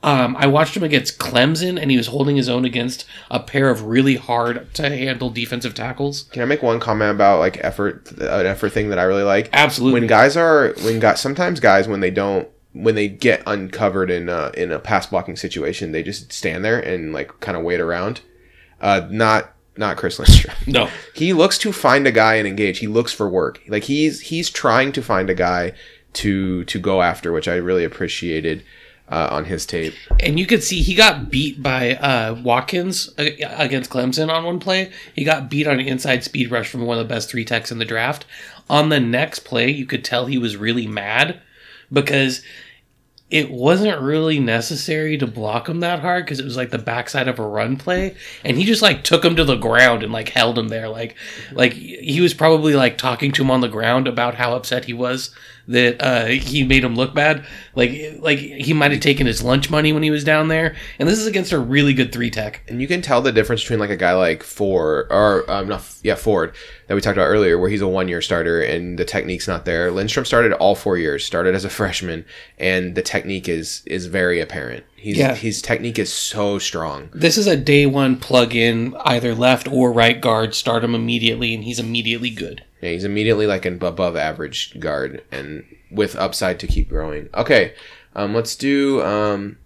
Um, 0.00 0.36
I 0.36 0.46
watched 0.46 0.76
him 0.76 0.84
against 0.84 1.18
Clemson, 1.18 1.80
and 1.80 1.90
he 1.90 1.96
was 1.96 2.06
holding 2.06 2.36
his 2.36 2.48
own 2.48 2.64
against 2.64 3.04
a 3.32 3.40
pair 3.40 3.68
of 3.68 3.86
really 3.86 4.14
hard 4.14 4.72
to 4.74 4.88
handle 4.88 5.28
defensive 5.28 5.74
tackles. 5.74 6.22
Can 6.30 6.40
I 6.40 6.44
make 6.44 6.62
one 6.62 6.78
comment 6.78 7.10
about 7.10 7.40
like 7.40 7.58
effort, 7.64 8.12
an 8.12 8.46
effort 8.46 8.70
thing 8.70 8.90
that 8.90 9.00
I 9.00 9.02
really 9.02 9.24
like? 9.24 9.50
Absolutely. 9.52 10.00
When 10.00 10.08
guys 10.08 10.36
are 10.36 10.72
when 10.82 11.00
guys 11.00 11.20
sometimes 11.20 11.58
guys 11.58 11.88
when 11.88 11.98
they 11.98 12.12
don't 12.12 12.48
when 12.72 12.94
they 12.94 13.08
get 13.08 13.42
uncovered 13.46 14.10
in 14.10 14.28
a, 14.28 14.50
in 14.56 14.70
a 14.70 14.78
pass 14.78 15.06
blocking 15.06 15.36
situation, 15.36 15.92
they 15.92 16.02
just 16.02 16.32
stand 16.32 16.64
there 16.64 16.78
and 16.78 17.12
like 17.12 17.38
kind 17.40 17.56
of 17.56 17.64
wait 17.64 17.80
around. 17.80 18.20
Uh, 18.80 19.06
not 19.10 19.54
not 19.76 19.96
Chris 19.96 20.18
Lindstrom. 20.18 20.54
no, 20.66 20.88
he 21.14 21.32
looks 21.32 21.58
to 21.58 21.72
find 21.72 22.06
a 22.06 22.12
guy 22.12 22.34
and 22.34 22.46
engage. 22.46 22.78
He 22.78 22.86
looks 22.86 23.12
for 23.12 23.28
work. 23.28 23.60
Like 23.68 23.84
he's 23.84 24.20
he's 24.20 24.50
trying 24.50 24.92
to 24.92 25.02
find 25.02 25.30
a 25.30 25.34
guy 25.34 25.72
to 26.14 26.64
to 26.64 26.78
go 26.78 27.02
after, 27.02 27.32
which 27.32 27.48
I 27.48 27.54
really 27.54 27.84
appreciated 27.84 28.64
uh, 29.10 29.28
on 29.30 29.46
his 29.46 29.64
tape. 29.64 29.94
and 30.20 30.38
you 30.38 30.46
could 30.46 30.62
see 30.62 30.82
he 30.82 30.94
got 30.94 31.30
beat 31.30 31.62
by 31.62 31.94
uh, 31.94 32.40
Wilkins 32.44 33.08
uh, 33.18 33.30
against 33.56 33.90
Clemson 33.90 34.30
on 34.30 34.44
one 34.44 34.60
play. 34.60 34.92
He 35.14 35.24
got 35.24 35.48
beat 35.48 35.66
on 35.66 35.80
an 35.80 35.86
inside 35.86 36.24
speed 36.24 36.50
rush 36.50 36.68
from 36.68 36.82
one 36.82 36.98
of 36.98 37.08
the 37.08 37.14
best 37.14 37.30
three 37.30 37.44
techs 37.44 37.72
in 37.72 37.78
the 37.78 37.84
draft. 37.84 38.26
On 38.68 38.90
the 38.90 39.00
next 39.00 39.40
play, 39.40 39.70
you 39.70 39.86
could 39.86 40.04
tell 40.04 40.26
he 40.26 40.38
was 40.38 40.56
really 40.56 40.86
mad 40.86 41.40
because 41.92 42.42
it 43.30 43.50
wasn't 43.50 44.00
really 44.00 44.38
necessary 44.38 45.18
to 45.18 45.26
block 45.26 45.68
him 45.68 45.80
that 45.80 46.00
hard 46.00 46.24
because 46.24 46.40
it 46.40 46.44
was 46.44 46.56
like 46.56 46.70
the 46.70 46.78
backside 46.78 47.28
of 47.28 47.38
a 47.38 47.46
run 47.46 47.76
play 47.76 48.16
and 48.44 48.56
he 48.56 48.64
just 48.64 48.80
like 48.80 49.04
took 49.04 49.24
him 49.24 49.36
to 49.36 49.44
the 49.44 49.56
ground 49.56 50.02
and 50.02 50.12
like 50.12 50.30
held 50.30 50.58
him 50.58 50.68
there 50.68 50.88
like 50.88 51.14
like 51.52 51.72
he 51.74 52.20
was 52.20 52.32
probably 52.32 52.74
like 52.74 52.96
talking 52.96 53.30
to 53.30 53.42
him 53.42 53.50
on 53.50 53.60
the 53.60 53.68
ground 53.68 54.08
about 54.08 54.36
how 54.36 54.54
upset 54.54 54.86
he 54.86 54.94
was 54.94 55.34
that 55.68 56.00
uh, 56.02 56.24
he 56.26 56.64
made 56.64 56.82
him 56.82 56.96
look 56.96 57.14
bad 57.14 57.44
like 57.74 58.16
like 58.20 58.38
he 58.38 58.72
might 58.72 58.90
have 58.90 59.00
taken 59.00 59.26
his 59.26 59.42
lunch 59.42 59.70
money 59.70 59.92
when 59.92 60.02
he 60.02 60.10
was 60.10 60.24
down 60.24 60.48
there 60.48 60.74
and 60.98 61.08
this 61.08 61.18
is 61.18 61.26
against 61.26 61.52
a 61.52 61.58
really 61.58 61.92
good 61.94 62.10
three 62.12 62.30
tech 62.30 62.62
And 62.68 62.80
you 62.80 62.88
can 62.88 63.02
tell 63.02 63.20
the 63.20 63.32
difference 63.32 63.62
between 63.62 63.78
like 63.78 63.90
a 63.90 63.96
guy 63.96 64.14
like 64.14 64.42
Ford 64.42 65.06
or 65.10 65.48
um, 65.50 65.68
not 65.68 65.82
yeah 66.02 66.14
Ford 66.14 66.54
that 66.86 66.94
we 66.94 67.02
talked 67.02 67.18
about 67.18 67.26
earlier, 67.26 67.58
where 67.58 67.68
he's 67.68 67.82
a 67.82 67.86
one 67.86 68.08
year 68.08 68.22
starter 68.22 68.62
and 68.62 68.98
the 68.98 69.04
technique's 69.04 69.46
not 69.46 69.66
there. 69.66 69.90
Lindstrom 69.90 70.24
started 70.24 70.54
all 70.54 70.74
four 70.74 70.96
years, 70.96 71.22
started 71.22 71.54
as 71.54 71.66
a 71.66 71.68
freshman, 71.68 72.24
and 72.58 72.94
the 72.94 73.02
technique 73.02 73.46
is 73.46 73.82
is 73.84 74.06
very 74.06 74.40
apparent. 74.40 74.84
He's, 74.96 75.18
Yeah. 75.18 75.34
his 75.34 75.60
technique 75.60 75.98
is 75.98 76.10
so 76.12 76.58
strong. 76.58 77.10
this 77.12 77.36
is 77.36 77.46
a 77.46 77.56
day 77.56 77.84
one 77.84 78.16
plug 78.16 78.54
in 78.54 78.96
either 79.04 79.34
left 79.34 79.68
or 79.68 79.92
right 79.92 80.18
guard 80.20 80.54
start 80.54 80.82
him 80.82 80.94
immediately 80.94 81.54
and 81.54 81.62
he's 81.64 81.78
immediately 81.78 82.30
good 82.30 82.64
Yeah, 82.80 82.90
he's 82.90 83.04
immediately 83.04 83.46
like 83.46 83.64
an 83.64 83.82
above 83.82 84.16
average 84.16 84.78
guard 84.78 85.24
and 85.32 85.64
with 85.90 86.16
upside 86.16 86.60
to 86.60 86.66
keep 86.66 86.88
growing. 86.88 87.28
Okay, 87.34 87.74
um, 88.14 88.34
let's 88.34 88.54
do 88.56 89.02
um, 89.02 89.58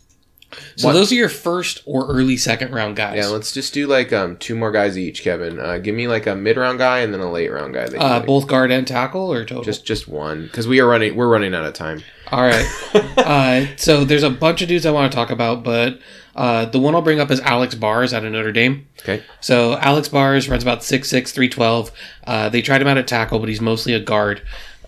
so 0.76 0.92
those 0.92 1.12
are 1.12 1.14
your 1.14 1.28
first 1.28 1.82
or 1.86 2.06
early 2.08 2.36
second 2.36 2.72
round 2.72 2.96
guys 2.96 3.16
yeah, 3.16 3.28
let's 3.28 3.52
just 3.52 3.72
do 3.72 3.86
like 3.86 4.12
um 4.12 4.36
two 4.36 4.54
more 4.54 4.70
guys 4.70 4.98
each. 4.98 5.22
Kevin, 5.22 5.58
uh, 5.58 5.78
give 5.78 5.94
me 5.94 6.08
like 6.08 6.26
a 6.26 6.34
mid 6.34 6.56
round 6.56 6.78
guy 6.78 7.00
and 7.00 7.12
then 7.12 7.20
a 7.20 7.30
late 7.30 7.50
round 7.50 7.74
guy. 7.74 7.88
That 7.88 8.00
uh, 8.00 8.20
both 8.20 8.46
guard 8.46 8.70
and 8.70 8.86
tackle 8.86 9.32
or 9.32 9.44
total 9.44 9.64
just 9.64 9.84
just 9.84 10.08
one 10.08 10.44
because 10.44 10.66
we 10.68 10.80
are 10.80 10.86
running 10.86 11.16
we're 11.16 11.28
running 11.28 11.54
out 11.54 11.64
of 11.64 11.74
time. 11.74 12.02
All 12.30 12.42
right. 12.42 12.66
uh, 13.18 13.76
so 13.76 14.04
there's 14.04 14.22
a 14.22 14.30
bunch 14.30 14.62
of 14.62 14.68
dudes 14.68 14.86
I 14.86 14.90
want 14.90 15.10
to 15.12 15.16
talk 15.16 15.30
about, 15.30 15.62
but 15.62 15.98
uh, 16.34 16.64
the 16.66 16.78
one 16.78 16.94
I'll 16.94 17.02
bring 17.02 17.20
up 17.20 17.30
is 17.30 17.40
Alex 17.40 17.74
Bars 17.74 18.14
out 18.14 18.24
of 18.24 18.32
Notre 18.32 18.52
Dame. 18.52 18.86
Okay. 19.00 19.22
So 19.40 19.76
Alex 19.76 20.08
Bars 20.08 20.48
runs 20.48 20.62
about 20.62 20.80
6'6", 20.80 21.08
312. 21.32 21.90
Uh, 22.26 22.48
they 22.48 22.62
tried 22.62 22.80
him 22.80 22.88
out 22.88 22.98
at 22.98 23.06
tackle, 23.06 23.38
but 23.38 23.48
he's 23.48 23.60
mostly 23.60 23.92
a 23.92 24.00
guard. 24.00 24.42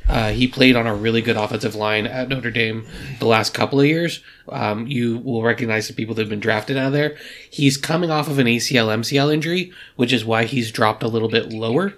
Uh, 0.09 0.31
he 0.33 0.47
played 0.47 0.77
on 0.77 0.87
a 0.87 0.95
really 0.95 1.23
good 1.23 1.37
offensive 1.37 1.75
line 1.75 2.07
at 2.07 2.29
Notre 2.29 2.51
Dame 2.51 2.87
the 3.21 3.27
last 3.27 3.55
couple 3.55 3.81
of 3.81 3.87
years. 3.87 4.23
Um, 4.51 4.87
you 4.87 5.19
will 5.19 5.43
recognize 5.43 5.89
the 5.89 5.95
people 5.95 6.15
that 6.15 6.23
have 6.23 6.31
been 6.31 6.41
drafted 6.41 6.77
out 6.77 6.89
of 6.89 6.93
there. 6.93 7.17
He's 7.51 7.77
coming 7.77 8.11
off 8.11 8.29
of 8.29 8.39
an 8.39 8.47
ACL 8.47 8.95
MCL 8.99 9.33
injury, 9.33 9.73
which 9.97 10.13
is 10.13 10.25
why 10.25 10.45
he's 10.45 10.71
dropped 10.71 11.03
a 11.03 11.09
little 11.09 11.31
bit 11.31 11.53
lower. 11.53 11.95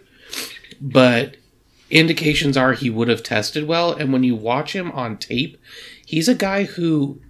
But 0.81 1.37
indications 1.91 2.57
are 2.57 2.75
he 2.75 2.91
would 2.91 3.09
have 3.09 3.23
tested 3.23 3.67
well. 3.67 3.93
And 3.93 4.13
when 4.13 4.23
you 4.23 4.37
watch 4.37 4.75
him 4.75 4.93
on 4.93 5.17
tape, 5.17 5.61
he's 6.05 6.29
a 6.29 6.35
guy 6.35 6.65
who 6.65 7.21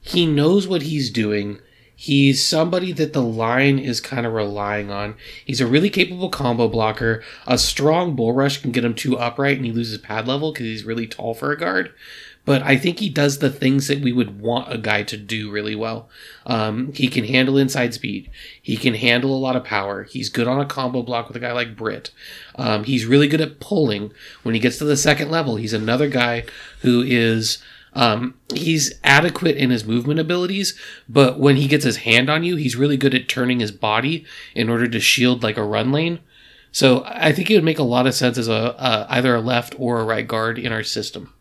he 0.00 0.26
knows 0.26 0.66
what 0.66 0.82
he's 0.82 1.10
doing. 1.10 1.60
He's 1.94 2.42
somebody 2.42 2.92
that 2.92 3.12
the 3.12 3.22
line 3.22 3.78
is 3.78 4.00
kind 4.00 4.24
of 4.24 4.32
relying 4.32 4.90
on. 4.90 5.16
He's 5.44 5.60
a 5.60 5.66
really 5.66 5.90
capable 5.90 6.30
combo 6.30 6.66
blocker. 6.66 7.22
A 7.46 7.58
strong 7.58 8.16
bull 8.16 8.32
rush 8.32 8.62
can 8.62 8.70
get 8.72 8.86
him 8.86 8.94
too 8.94 9.18
upright 9.18 9.58
and 9.58 9.66
he 9.66 9.72
loses 9.72 9.98
pad 9.98 10.26
level 10.26 10.52
because 10.52 10.64
he's 10.64 10.84
really 10.84 11.06
tall 11.06 11.34
for 11.34 11.52
a 11.52 11.58
guard. 11.58 11.92
But 12.46 12.62
I 12.62 12.78
think 12.78 12.98
he 12.98 13.10
does 13.10 13.38
the 13.38 13.50
things 13.50 13.86
that 13.88 14.00
we 14.00 14.12
would 14.12 14.40
want 14.40 14.72
a 14.72 14.78
guy 14.78 15.02
to 15.02 15.16
do 15.16 15.50
really 15.50 15.74
well. 15.74 16.08
Um, 16.46 16.92
he 16.94 17.08
can 17.08 17.24
handle 17.24 17.58
inside 17.58 17.92
speed. 17.92 18.30
He 18.62 18.78
can 18.78 18.94
handle 18.94 19.36
a 19.36 19.38
lot 19.38 19.56
of 19.56 19.64
power. 19.64 20.04
He's 20.04 20.30
good 20.30 20.48
on 20.48 20.58
a 20.58 20.64
combo 20.64 21.02
block 21.02 21.28
with 21.28 21.36
a 21.36 21.40
guy 21.40 21.52
like 21.52 21.76
Britt. 21.76 22.12
Um, 22.56 22.84
he's 22.84 23.04
really 23.04 23.28
good 23.28 23.42
at 23.42 23.60
pulling. 23.60 24.12
When 24.42 24.54
he 24.54 24.60
gets 24.60 24.78
to 24.78 24.84
the 24.84 24.96
second 24.96 25.30
level, 25.30 25.56
he's 25.56 25.74
another 25.74 26.08
guy 26.08 26.44
who 26.80 27.02
is 27.02 27.58
um, 27.94 28.34
he's 28.52 28.94
adequate 29.02 29.56
in 29.56 29.70
his 29.70 29.84
movement 29.84 30.20
abilities, 30.20 30.78
but 31.08 31.38
when 31.38 31.56
he 31.56 31.66
gets 31.66 31.84
his 31.84 31.98
hand 31.98 32.30
on 32.30 32.44
you, 32.44 32.56
he's 32.56 32.76
really 32.76 32.96
good 32.96 33.14
at 33.14 33.28
turning 33.28 33.60
his 33.60 33.72
body 33.72 34.24
in 34.54 34.68
order 34.68 34.88
to 34.88 35.00
shield 35.00 35.42
like 35.42 35.56
a 35.56 35.64
run 35.64 35.92
lane. 35.92 36.20
So 36.72 37.02
I 37.04 37.32
think 37.32 37.50
it 37.50 37.56
would 37.56 37.64
make 37.64 37.78
a 37.80 37.84
lot 37.84 38.06
of 38.06 38.14
sense 38.14 38.38
as 38.38 38.48
a 38.48 38.78
uh, 38.80 39.06
either 39.10 39.34
a 39.34 39.40
left 39.40 39.74
or 39.78 40.00
a 40.00 40.04
right 40.04 40.26
guard 40.26 40.58
in 40.58 40.72
our 40.72 40.84
system. 40.84 41.32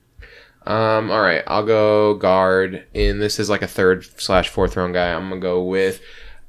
Um, 0.65 1.11
all 1.11 1.21
right, 1.21 1.43
I'll 1.47 1.65
go 1.65 2.15
guard. 2.15 2.85
And 2.95 3.21
this 3.21 3.39
is 3.39 3.49
like 3.49 3.61
a 3.61 3.67
third 3.67 4.05
slash 4.19 4.49
fourth 4.49 4.75
round 4.75 4.93
guy. 4.93 5.13
I'm 5.13 5.29
gonna 5.29 5.41
go 5.41 5.63
with 5.63 6.01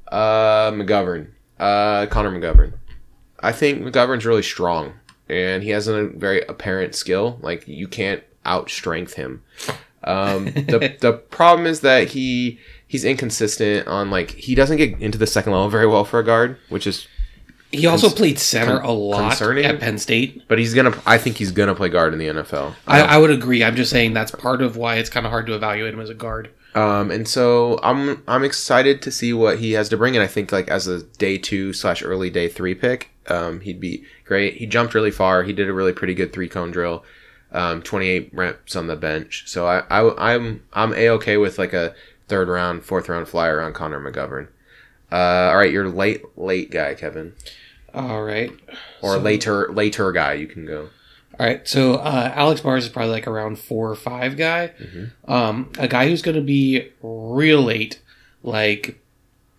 uh 0.07 0.71
McGovern, 0.71 1.27
uh 1.59 2.07
Connor 2.07 2.31
McGovern. 2.31 2.73
I 3.39 3.51
think 3.51 3.81
McGovern's 3.81 4.25
really 4.25 4.43
strong, 4.43 4.93
and 5.29 5.63
he 5.63 5.69
has 5.69 5.87
a 5.87 6.07
very 6.07 6.41
apparent 6.43 6.95
skill. 6.95 7.39
Like 7.41 7.67
you 7.67 7.87
can't 7.87 8.23
outstrength 8.45 9.13
him. 9.13 9.43
Um, 10.03 10.45
the 10.45 10.95
the 11.01 11.13
problem 11.13 11.67
is 11.67 11.81
that 11.81 12.09
he 12.09 12.59
he's 12.87 13.05
inconsistent 13.05 13.87
on 13.87 14.09
like 14.09 14.31
he 14.31 14.55
doesn't 14.55 14.77
get 14.77 14.99
into 14.99 15.17
the 15.17 15.27
second 15.27 15.51
level 15.53 15.69
very 15.69 15.87
well 15.87 16.03
for 16.03 16.19
a 16.19 16.23
guard, 16.23 16.57
which 16.69 16.87
is 16.87 17.07
He 17.71 17.85
also 17.85 18.07
Cons- 18.07 18.17
played 18.17 18.39
center 18.39 18.79
con- 18.79 18.85
a 18.89 18.91
lot 18.91 19.29
concerning? 19.29 19.65
at 19.65 19.79
Penn 19.79 19.97
State. 19.97 20.43
but 20.47 20.57
he's 20.59 20.73
gonna 20.73 20.99
I 21.05 21.17
think 21.17 21.37
he's 21.37 21.51
gonna 21.51 21.75
play 21.75 21.89
guard 21.89 22.13
in 22.13 22.19
the 22.19 22.27
NFL. 22.27 22.73
I, 22.87 23.01
I 23.01 23.17
would 23.17 23.31
agree. 23.31 23.63
I'm 23.63 23.75
just 23.75 23.91
saying 23.91 24.13
that's 24.13 24.31
part 24.31 24.61
of 24.61 24.75
why 24.77 24.95
it's 24.95 25.09
kind 25.09 25.25
of 25.25 25.31
hard 25.31 25.45
to 25.47 25.53
evaluate 25.53 25.93
him 25.93 25.99
as 26.01 26.09
a 26.09 26.13
guard. 26.15 26.49
Um, 26.73 27.11
and 27.11 27.27
so 27.27 27.79
I'm 27.83 28.23
I'm 28.27 28.43
excited 28.43 29.01
to 29.03 29.11
see 29.11 29.33
what 29.33 29.59
he 29.59 29.73
has 29.73 29.89
to 29.89 29.97
bring, 29.97 30.15
and 30.15 30.23
I 30.23 30.27
think 30.27 30.51
like 30.53 30.69
as 30.69 30.87
a 30.87 31.03
day 31.03 31.37
two 31.37 31.73
slash 31.73 32.01
early 32.01 32.29
day 32.29 32.47
three 32.47 32.73
pick, 32.75 33.09
um, 33.27 33.59
he'd 33.59 33.79
be 33.81 34.05
great. 34.25 34.55
He 34.55 34.65
jumped 34.65 34.93
really 34.93 35.11
far. 35.11 35.43
He 35.43 35.51
did 35.51 35.67
a 35.69 35.73
really 35.73 35.91
pretty 35.91 36.13
good 36.13 36.31
three 36.31 36.47
cone 36.47 36.71
drill, 36.71 37.03
um, 37.51 37.81
28 37.81 38.29
reps 38.33 38.75
on 38.75 38.87
the 38.87 38.95
bench. 38.95 39.43
So 39.47 39.65
I, 39.67 39.79
I 39.89 40.33
I'm 40.35 40.63
I'm 40.73 40.93
a 40.93 41.09
okay 41.09 41.37
with 41.37 41.57
like 41.59 41.73
a 41.73 41.93
third 42.27 42.47
round, 42.47 42.83
fourth 42.83 43.09
round 43.09 43.27
flyer 43.27 43.61
on 43.61 43.73
Connor 43.73 43.99
McGovern. 43.99 44.47
Uh, 45.11 45.49
all 45.51 45.57
right, 45.57 45.71
your 45.71 45.89
late 45.89 46.21
late 46.37 46.71
guy, 46.71 46.93
Kevin, 46.95 47.33
All 47.93 48.23
right. 48.23 48.51
or 49.01 49.13
So- 49.15 49.19
later 49.19 49.69
later 49.71 50.11
guy, 50.11 50.33
you 50.33 50.47
can 50.47 50.65
go. 50.65 50.89
All 51.39 51.45
right, 51.47 51.67
so 51.67 51.95
uh, 51.95 52.31
Alex 52.35 52.61
Bars 52.61 52.83
is 52.83 52.89
probably 52.89 53.11
like 53.13 53.25
around 53.27 53.57
four 53.57 53.89
or 53.89 53.95
five 53.95 54.37
guy. 54.37 54.71
Um, 55.27 55.71
a 55.79 55.87
guy 55.87 56.07
who's 56.07 56.21
going 56.21 56.35
to 56.35 56.41
be 56.41 56.89
real 57.01 57.63
late, 57.63 57.99
like 58.43 58.99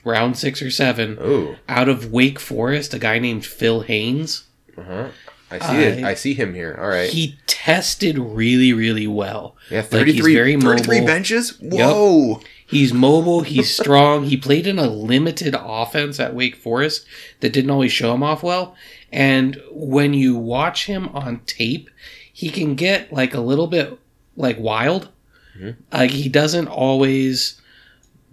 round 0.04 0.38
six 0.38 0.62
or 0.62 0.70
seven, 0.70 1.18
Ooh. 1.20 1.56
out 1.68 1.88
of 1.88 2.12
Wake 2.12 2.38
Forest. 2.38 2.94
A 2.94 2.98
guy 3.00 3.18
named 3.18 3.44
Phil 3.44 3.80
Haynes. 3.80 4.44
Uh-huh. 4.78 5.08
I 5.52 5.70
see 5.70 5.82
it. 5.82 6.04
I- 6.04 6.10
I 6.10 6.14
see 6.14 6.34
him 6.34 6.54
here. 6.54 6.78
All 6.80 6.88
right. 6.88 7.08
He 7.10 7.38
tested 7.46 8.18
really, 8.18 8.72
really 8.72 9.06
well. 9.06 9.56
yeah, 9.70 9.78
Like, 9.80 9.90
33, 9.90 10.12
he's 10.14 10.34
very 10.34 10.60
33 10.60 11.00
benches? 11.06 11.58
Whoa. 11.60 12.40
He's 12.66 12.92
mobile. 12.92 13.42
He's 13.42 13.74
strong. 13.80 14.24
he 14.24 14.36
played 14.36 14.66
in 14.66 14.78
a 14.78 14.86
limited 14.88 15.54
offense 15.58 16.18
at 16.18 16.34
Wake 16.34 16.56
Forest 16.56 17.04
that 17.40 17.52
didn't 17.52 17.70
always 17.70 17.92
show 17.92 18.14
him 18.14 18.22
off 18.22 18.42
well. 18.42 18.74
And 19.12 19.60
when 19.70 20.14
you 20.14 20.36
watch 20.36 20.86
him 20.86 21.08
on 21.08 21.40
tape, 21.46 21.90
he 22.32 22.48
can 22.48 22.74
get 22.74 23.12
like 23.12 23.34
a 23.34 23.40
little 23.40 23.66
bit 23.66 23.98
like 24.36 24.58
wild. 24.58 25.10
Mm-hmm. 25.58 25.80
Like 25.92 26.10
he 26.12 26.30
doesn't 26.30 26.68
always 26.68 27.60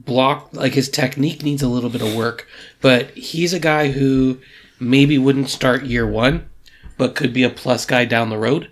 block. 0.06 0.50
Like 0.54 0.74
his 0.74 0.90
technique 0.90 1.44
needs 1.44 1.62
a 1.62 1.68
little 1.68 1.90
bit 1.90 2.02
of 2.02 2.16
work. 2.16 2.48
But 2.82 3.10
he's 3.12 3.54
a 3.54 3.60
guy 3.60 3.92
who 3.92 4.40
maybe 4.80 5.18
wouldn't 5.18 5.50
start 5.50 5.84
year 5.84 6.08
one, 6.08 6.50
but 7.00 7.16
could 7.16 7.34
be 7.34 7.44
a 7.44 7.50
plus 7.50 7.86
guy 7.88 8.06
down 8.06 8.30
the 8.30 8.38
road. 8.38 8.70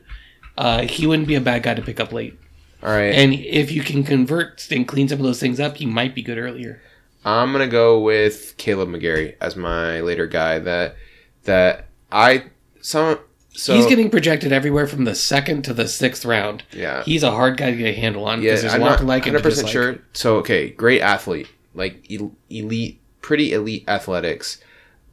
Uh, 0.58 0.82
he 0.82 1.08
wouldn't 1.08 1.28
be 1.28 1.36
a 1.36 1.42
bad 1.42 1.64
guy 1.64 1.74
to 1.74 1.82
pick 1.82 2.00
up 2.00 2.12
late. 2.12 2.38
All 2.84 2.90
right. 2.90 3.14
And 3.16 3.34
if 3.34 3.72
you 3.72 3.82
can 3.82 4.04
convert 4.04 4.70
and 4.70 4.88
clean 4.88 5.08
some 5.08 5.20
of 5.20 5.24
those 5.26 5.40
things 5.40 5.60
up, 5.60 5.78
he 5.78 5.86
might 5.86 6.14
be 6.14 6.22
good 6.22 6.38
earlier. 6.38 6.82
I'm 7.26 7.52
gonna 7.52 7.68
go 7.68 8.00
with 8.00 8.56
Kaleb 8.58 8.90
McGary 8.90 9.36
as 9.42 9.56
my 9.56 10.02
later 10.02 10.28
guy. 10.28 10.60
That 10.60 10.96
that 11.44 11.88
I 12.12 12.46
some 12.82 13.20
so 13.50 13.76
He's 13.76 13.88
getting 13.88 14.10
projected 14.10 14.52
everywhere 14.52 14.88
from 14.88 15.06
the 15.06 15.16
second 15.16 15.64
to 15.64 15.74
the 15.74 15.88
sixth 15.88 16.26
round. 16.26 16.64
yeah 16.72 17.04
He's 17.04 17.24
a 17.24 17.32
hard 17.32 17.58
guy 17.58 17.72
to 17.72 17.78
get 17.78 17.98
a 17.98 18.00
handle 18.00 18.26
on 18.26 18.42
yeah 18.42 18.56
there's 18.56 18.74
I'm 18.74 18.82
a 18.82 18.84
lot 18.84 18.90
not 18.92 19.00
to 19.00 19.06
like 19.06 19.26
and 19.26 19.34
100 19.34 19.38
to 19.38 19.50
percent 19.50 19.70
sure. 19.70 20.00
So 20.14 20.36
okay, 20.38 20.70
great 20.70 21.02
athlete, 21.02 21.48
like 21.74 22.06
elite, 22.50 23.02
pretty 23.22 23.54
elite 23.54 23.86
athletics, 23.88 24.62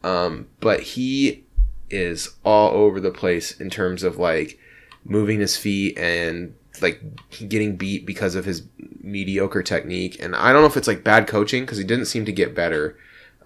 um, 0.03 0.49
but 0.61 0.81
he 0.81 1.44
is 1.91 2.35
all 2.45 2.71
over 2.71 3.01
the 3.01 3.11
place 3.11 3.61
in 3.61 3.71
terms 3.71 4.03
of 4.03 4.19
like 4.19 4.59
moving 5.05 5.41
his 5.41 5.57
feet 5.57 5.99
and 5.99 6.55
like 6.81 7.01
getting 7.49 7.77
beat 7.77 8.07
because 8.07 8.35
of 8.35 8.45
his 8.45 8.63
mediocre 9.01 9.63
technique. 9.63 10.17
And 10.21 10.35
I 10.35 10.53
don't 10.53 10.63
know 10.63 10.69
if 10.69 10.77
it's 10.77 10.89
like 10.89 11.05
bad 11.05 11.27
coaching 11.27 11.65
because 11.65 11.79
he 11.79 11.85
didn't 11.85 12.07
seem 12.07 12.25
to 12.25 12.33
get 12.33 12.55
better. 12.55 12.97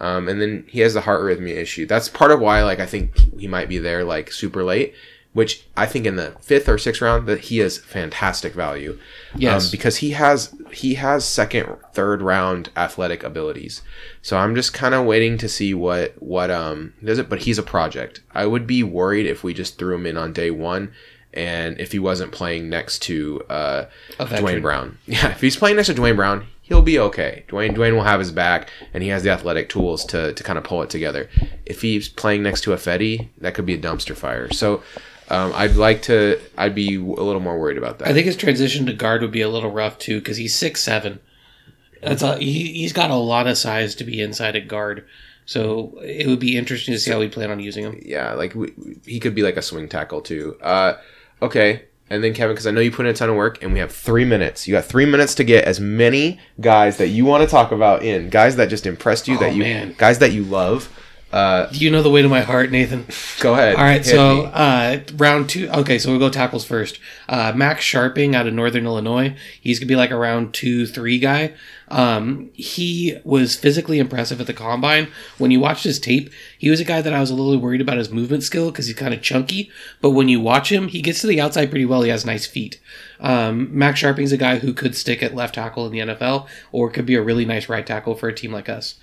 Um, 0.01 0.29
and 0.29 0.41
then 0.41 0.65
he 0.69 0.81
has 0.81 0.95
the 0.95 1.01
heart 1.01 1.21
arrhythmia 1.21 1.57
issue. 1.57 1.85
That's 1.85 2.09
part 2.09 2.31
of 2.31 2.41
why, 2.41 2.63
like, 2.63 2.79
I 2.79 2.87
think 2.87 3.17
he 3.39 3.49
might 3.49 3.69
be 3.69 3.79
there 3.79 4.05
like 4.05 4.31
super 4.31 4.63
late. 4.63 4.95
Which 5.35 5.67
I 5.77 5.87
think 5.87 6.07
in 6.07 6.17
the 6.17 6.35
fifth 6.41 6.69
or 6.69 6.79
sixth 6.79 7.01
round 7.03 7.29
that 7.29 7.41
he 7.41 7.61
is 7.61 7.79
fantastic 7.79 8.55
value. 8.55 8.99
Yes. 9.37 9.67
um, 9.67 9.71
because 9.71 9.99
he 9.99 10.11
has 10.13 10.55
he 10.73 10.95
has 10.95 11.25
second, 11.25 11.77
third 11.93 12.23
round 12.23 12.71
athletic 12.77 13.23
abilities. 13.23 13.83
So 14.23 14.37
I'm 14.39 14.55
just 14.55 14.73
kind 14.73 14.95
of 14.95 15.05
waiting 15.07 15.39
to 15.39 15.49
see 15.49 15.75
what 15.75 16.15
what 16.21 16.51
um 16.51 16.95
does 17.05 17.19
it. 17.19 17.29
But 17.29 17.41
he's 17.43 17.59
a 17.59 17.63
project. 17.63 18.21
I 18.35 18.47
would 18.47 18.67
be 18.67 18.83
worried 18.83 19.27
if 19.27 19.45
we 19.45 19.55
just 19.55 19.79
threw 19.79 19.95
him 19.95 20.07
in 20.07 20.17
on 20.17 20.33
day 20.33 20.51
one, 20.51 20.93
and 21.35 21.79
if 21.79 21.93
he 21.93 21.99
wasn't 21.99 22.33
playing 22.33 22.69
next 22.69 23.01
to 23.03 23.43
uh, 23.51 23.85
Duane 24.41 24.63
Brown. 24.63 24.99
Yeah, 25.07 25.29
if 25.31 25.41
he's 25.41 25.57
playing 25.57 25.77
next 25.77 25.89
to 25.89 25.95
Duane 25.95 26.17
Brown, 26.17 26.47
he'll 26.63 26.83
be 26.83 26.99
okay. 26.99 27.45
Duane 27.49 27.75
Duane 27.75 27.95
will 27.95 28.03
have 28.03 28.19
his 28.19 28.33
back, 28.33 28.71
and 28.95 29.03
he 29.03 29.11
has 29.11 29.23
the 29.23 29.31
athletic 29.31 29.69
tools 29.69 30.05
to 30.07 30.33
to 30.33 30.43
kind 30.43 30.59
of 30.59 30.65
pull 30.65 30.83
it 30.83 30.91
together. 30.91 31.29
If 31.67 31.83
he's 31.83 32.09
playing 32.09 32.43
next 32.43 32.63
to 32.63 32.71
Ifedi, 32.71 33.29
that 33.39 33.55
could 33.55 33.67
be 33.67 33.75
a 33.75 33.79
dumpster 33.79 34.17
fire. 34.17 34.51
So. 34.53 34.83
Um, 35.31 35.53
I'd 35.55 35.77
like 35.77 36.03
to. 36.03 36.41
I'd 36.57 36.75
be 36.75 36.95
a 36.97 37.01
little 37.01 37.41
more 37.41 37.59
worried 37.59 37.79
about 37.79 37.99
that. 37.99 38.09
I 38.09 38.13
think 38.15 38.27
his 38.27 38.37
transition 38.37 38.87
to 38.87 38.93
guard 38.93 39.21
would 39.23 39.31
be 39.33 39.43
a 39.43 39.49
little 39.49 39.71
rough 39.71 39.99
too 39.99 40.19
because 40.21 40.37
he's 40.39 40.55
six 40.57 40.83
seven. 40.83 41.21
That's 42.03 42.23
a, 42.23 42.39
he, 42.39 42.73
he's 42.75 42.93
got 42.93 43.11
a 43.11 43.17
lot 43.17 43.47
of 43.47 43.59
size 43.59 43.95
to 43.97 44.05
be 44.05 44.21
inside 44.21 44.55
a 44.57 44.61
guard. 44.61 45.05
So 45.47 45.99
it 46.03 46.27
would 46.27 46.39
be 46.39 46.57
interesting 46.57 46.93
to 46.95 46.99
see 47.01 47.11
how 47.11 47.19
we 47.19 47.29
plan 47.29 47.51
on 47.51 47.59
using 47.61 47.85
him. 47.85 48.01
yeah, 48.05 48.35
like 48.35 48.55
we, 48.55 48.73
he 49.07 49.19
could 49.19 49.35
be 49.35 49.43
like 49.43 49.57
a 49.57 49.63
swing 49.63 49.89
tackle 49.89 50.21
too. 50.21 50.57
Uh, 50.63 50.95
okay, 51.43 51.85
and 52.11 52.23
then 52.23 52.35
Kevin, 52.35 52.55
because 52.55 52.67
I 52.67 52.71
know 52.71 52.81
you 52.83 52.91
put 52.93 53.07
in 53.07 53.11
a 53.13 53.15
ton 53.15 53.31
of 53.31 53.37
work, 53.37 53.63
and 53.63 53.73
we 53.73 53.79
have 53.81 53.91
three 53.91 54.25
minutes. 54.27 54.69
You 54.69 54.73
got 54.75 54.85
three 54.85 55.07
minutes 55.07 55.35
to 55.37 55.45
get 55.45 55.65
as 55.65 55.81
many 55.81 56.39
guys 56.61 56.99
that 56.99 57.09
you 57.09 57.25
want 57.25 57.43
to 57.45 57.49
talk 57.51 57.73
about 57.73 58.03
in, 58.03 58.29
guys 58.29 58.57
that 58.57 58.69
just 58.69 58.87
impressed 58.87 59.27
you, 59.27 59.37
Oh, 59.37 59.41
that 59.41 59.55
you, 59.55 59.63
man. 59.63 59.95
guys 59.99 60.19
that 60.21 60.33
you 60.33 60.45
love. 60.45 60.89
Uh, 61.31 61.69
you 61.73 61.91
know 61.91 62.03
the 62.03 62.11
way 62.11 62.23
to 62.23 62.29
my 62.29 62.41
heart, 62.41 62.71
Nathan? 62.71 63.07
go 63.41 63.53
ahead. 63.53 63.77
All 63.77 63.83
right, 63.83 64.05
so 64.05 64.45
uh, 64.45 65.01
round 65.17 65.51
two. 65.51 65.69
Okay, 65.69 65.99
so 65.99 66.11
we'll 66.11 66.19
go 66.19 66.31
tackles 66.31 66.65
first. 66.65 66.99
Uh, 67.29 67.53
Max 67.55 67.85
Scharping 67.85 68.35
out 68.35 68.47
of 68.47 68.55
Northern 68.55 68.87
Illinois. 68.87 69.37
He's 69.61 69.79
gonna 69.79 69.89
be 69.89 69.97
like 69.97 70.11
a 70.11 70.17
round 70.17 70.55
two, 70.55 70.87
three 70.87 71.19
guy. 71.19 71.53
Um, 71.89 72.51
he 72.55 73.19
was 73.25 73.57
physically 73.57 73.99
impressive 73.99 74.41
at 74.41 74.47
the 74.47 74.55
combine. 74.55 75.09
When 75.37 75.51
you 75.51 75.61
watched 75.61 75.85
his 75.85 75.99
tape, 75.99 76.33
he 76.59 76.71
was 76.71 76.81
a 76.81 76.85
guy 76.85 77.03
that 77.03 77.13
I 77.13 77.21
was 77.21 77.31
a 77.31 77.35
little 77.35 77.59
worried 77.61 77.81
about 77.83 77.99
his 77.99 78.11
movement 78.11 78.43
skill 78.43 78.71
because 78.71 78.87
he's 78.87 78.97
kind 78.97 79.13
of 79.13 79.21
chunky. 79.21 79.71
But 80.01 80.11
when 80.11 80.29
you 80.29 80.41
watch 80.41 80.73
him, 80.73 80.89
he 80.89 81.03
gets 81.03 81.21
to 81.23 81.27
the 81.27 81.41
outside 81.41 81.71
pretty 81.71 81.87
well. 81.87 82.03
He 82.03 82.11
has 82.11 82.25
nice 82.25 82.47
feet. 82.47 82.81
Um, 83.21 83.77
Max 83.77 84.01
Scharping's 84.01 84.33
a 84.33 84.39
guy 84.39 84.59
who 84.59 84.73
could 84.73 84.95
stick 84.97 85.23
at 85.23 85.35
left 85.35 85.57
tackle 85.57 85.85
in 85.87 85.93
the 85.93 85.99
NFL, 85.99 86.47
or 86.73 86.89
could 86.89 87.07
be 87.07 87.17
a 87.17 87.23
really 87.23 87.45
nice 87.45 87.69
right 87.69 87.87
tackle 87.87 88.15
for 88.15 88.29
a 88.29 88.35
team 88.35 88.53
like 88.53 88.69
us. 88.69 88.95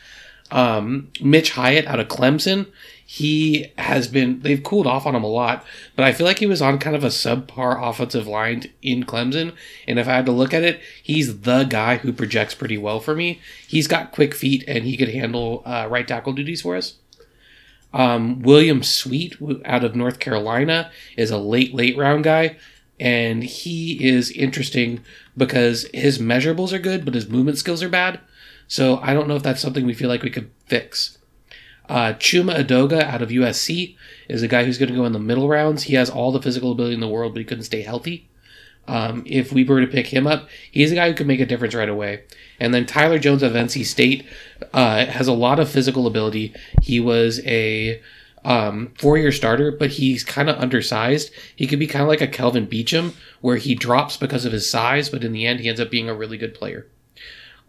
Um, 0.52 1.12
Mitch 1.22 1.52
Hyatt 1.52 1.88
out 1.88 2.00
of 2.00 2.08
Clemson, 2.08 2.68
he 3.06 3.72
has 3.78 4.08
been, 4.08 4.42
they've 4.42 4.64
cooled 4.64 4.88
off 4.88 5.06
on 5.06 5.16
him 5.16 5.24
a 5.24 5.28
lot, 5.28 5.66
but 5.96 6.06
I 6.06 6.12
feel 6.12 6.26
like 6.26 6.40
he 6.40 6.46
was 6.46 6.62
on 6.62 6.80
kind 6.80 6.96
of 6.96 7.04
a 7.04 7.08
subpar 7.10 7.82
offensive 7.82 8.28
line 8.28 8.64
in 8.82 9.04
Clemson. 9.04 9.54
And 9.88 10.00
if 10.00 10.08
I 10.08 10.14
had 10.14 10.26
to 10.26 10.32
look 10.32 10.54
at 10.54 10.64
it, 10.64 10.80
he's 11.02 11.42
the 11.42 11.64
guy 11.64 11.98
who 11.98 12.14
projects 12.14 12.56
pretty 12.56 12.78
well 12.78 13.00
for 13.00 13.16
me. 13.16 13.42
He's 13.68 13.88
got 13.88 14.12
quick 14.12 14.34
feet 14.34 14.64
and 14.68 14.86
he 14.86 14.98
could 14.98 15.10
handle 15.10 15.64
uh, 15.66 15.88
right 15.90 16.08
tackle 16.08 16.34
duties 16.34 16.62
for 16.62 16.76
us. 16.76 16.96
Um, 17.94 18.42
William 18.42 18.84
Sweet 18.84 19.38
out 19.64 19.84
of 19.84 19.96
North 19.96 20.20
Carolina 20.20 20.92
is 21.16 21.32
a 21.32 21.38
late, 21.38 21.74
late 21.74 21.98
round 21.98 22.24
guy. 22.24 22.58
And 23.00 23.44
he 23.44 24.06
is 24.06 24.32
interesting 24.32 25.04
because 25.36 25.88
his 25.94 26.18
measurables 26.18 26.72
are 26.72 26.80
good, 26.80 27.06
but 27.06 27.14
his 27.14 27.30
movement 27.30 27.58
skills 27.58 27.84
are 27.84 27.90
bad. 27.90 28.20
So 28.68 28.98
I 28.98 29.14
don't 29.14 29.28
know 29.28 29.36
if 29.36 29.44
that's 29.44 29.62
something 29.62 29.86
we 29.86 29.94
feel 29.94 30.10
like 30.10 30.24
we 30.24 30.30
could 30.30 30.52
fix. 30.66 31.18
Uh, 31.88 32.14
Chuma 32.14 32.56
Edoga 32.56 33.04
out 33.04 33.22
of 33.22 33.30
USC 33.30 33.96
is 34.28 34.42
a 34.42 34.48
guy 34.48 34.64
who's 34.64 34.78
going 34.78 34.90
to 34.90 34.96
go 34.96 35.06
in 35.06 35.14
the 35.14 35.20
middle 35.20 35.48
rounds. 35.48 35.84
He 35.84 35.96
has 35.96 36.10
all 36.10 36.32
the 36.32 36.42
physical 36.42 36.72
ability 36.72 36.96
in 36.96 37.00
the 37.00 37.08
world, 37.08 37.34
but 37.34 37.40
he 37.40 37.46
couldn't 37.46 37.66
stay 37.66 37.82
healthy. 37.82 38.28
Um, 38.88 39.24
if 39.26 39.52
we 39.52 39.64
were 39.64 39.82
to 39.82 39.88
pick 39.88 40.08
him 40.08 40.28
up, 40.28 40.48
he's 40.72 40.92
a 40.92 40.96
guy 40.96 41.10
who 41.10 41.16
could 41.16 41.28
make 41.28 41.40
a 41.40 41.46
difference 41.46 41.74
right 41.74 41.90
away. 41.90 42.24
And 42.60 42.74
then 42.74 42.86
Tyler 42.86 43.20
Jones 43.20 43.44
of 43.44 43.54
NC 43.54 43.86
State 43.86 44.26
uh, 44.74 45.06
has 45.06 45.28
a 45.28 45.34
lot 45.34 45.60
of 45.60 45.70
physical 45.70 46.08
ability. 46.08 46.54
He 46.82 47.00
was 47.00 47.40
a 47.46 48.02
um, 48.44 48.94
four-year 49.00 49.32
starter, 49.32 49.72
but 49.72 49.92
he's 49.92 50.24
kind 50.24 50.50
of 50.50 50.58
undersized. 50.58 51.32
He 51.56 51.66
could 51.66 51.80
be 51.80 51.88
kind 51.88 52.04
of 52.04 52.08
like 52.08 52.22
a 52.22 52.28
Kelvin 52.28 52.68
Beachum, 52.68 53.14
where 53.42 53.58
he 53.58 53.74
drops 53.74 54.18
because 54.18 54.46
of 54.46 54.52
his 54.52 54.70
size, 54.70 55.10
but 55.10 55.24
in 55.24 55.32
the 55.32 55.48
end, 55.48 55.60
he 55.62 55.70
ends 55.70 55.82
up 55.82 55.90
being 55.90 56.10
a 56.10 56.16
really 56.16 56.38
good 56.38 56.54
player. 56.54 56.88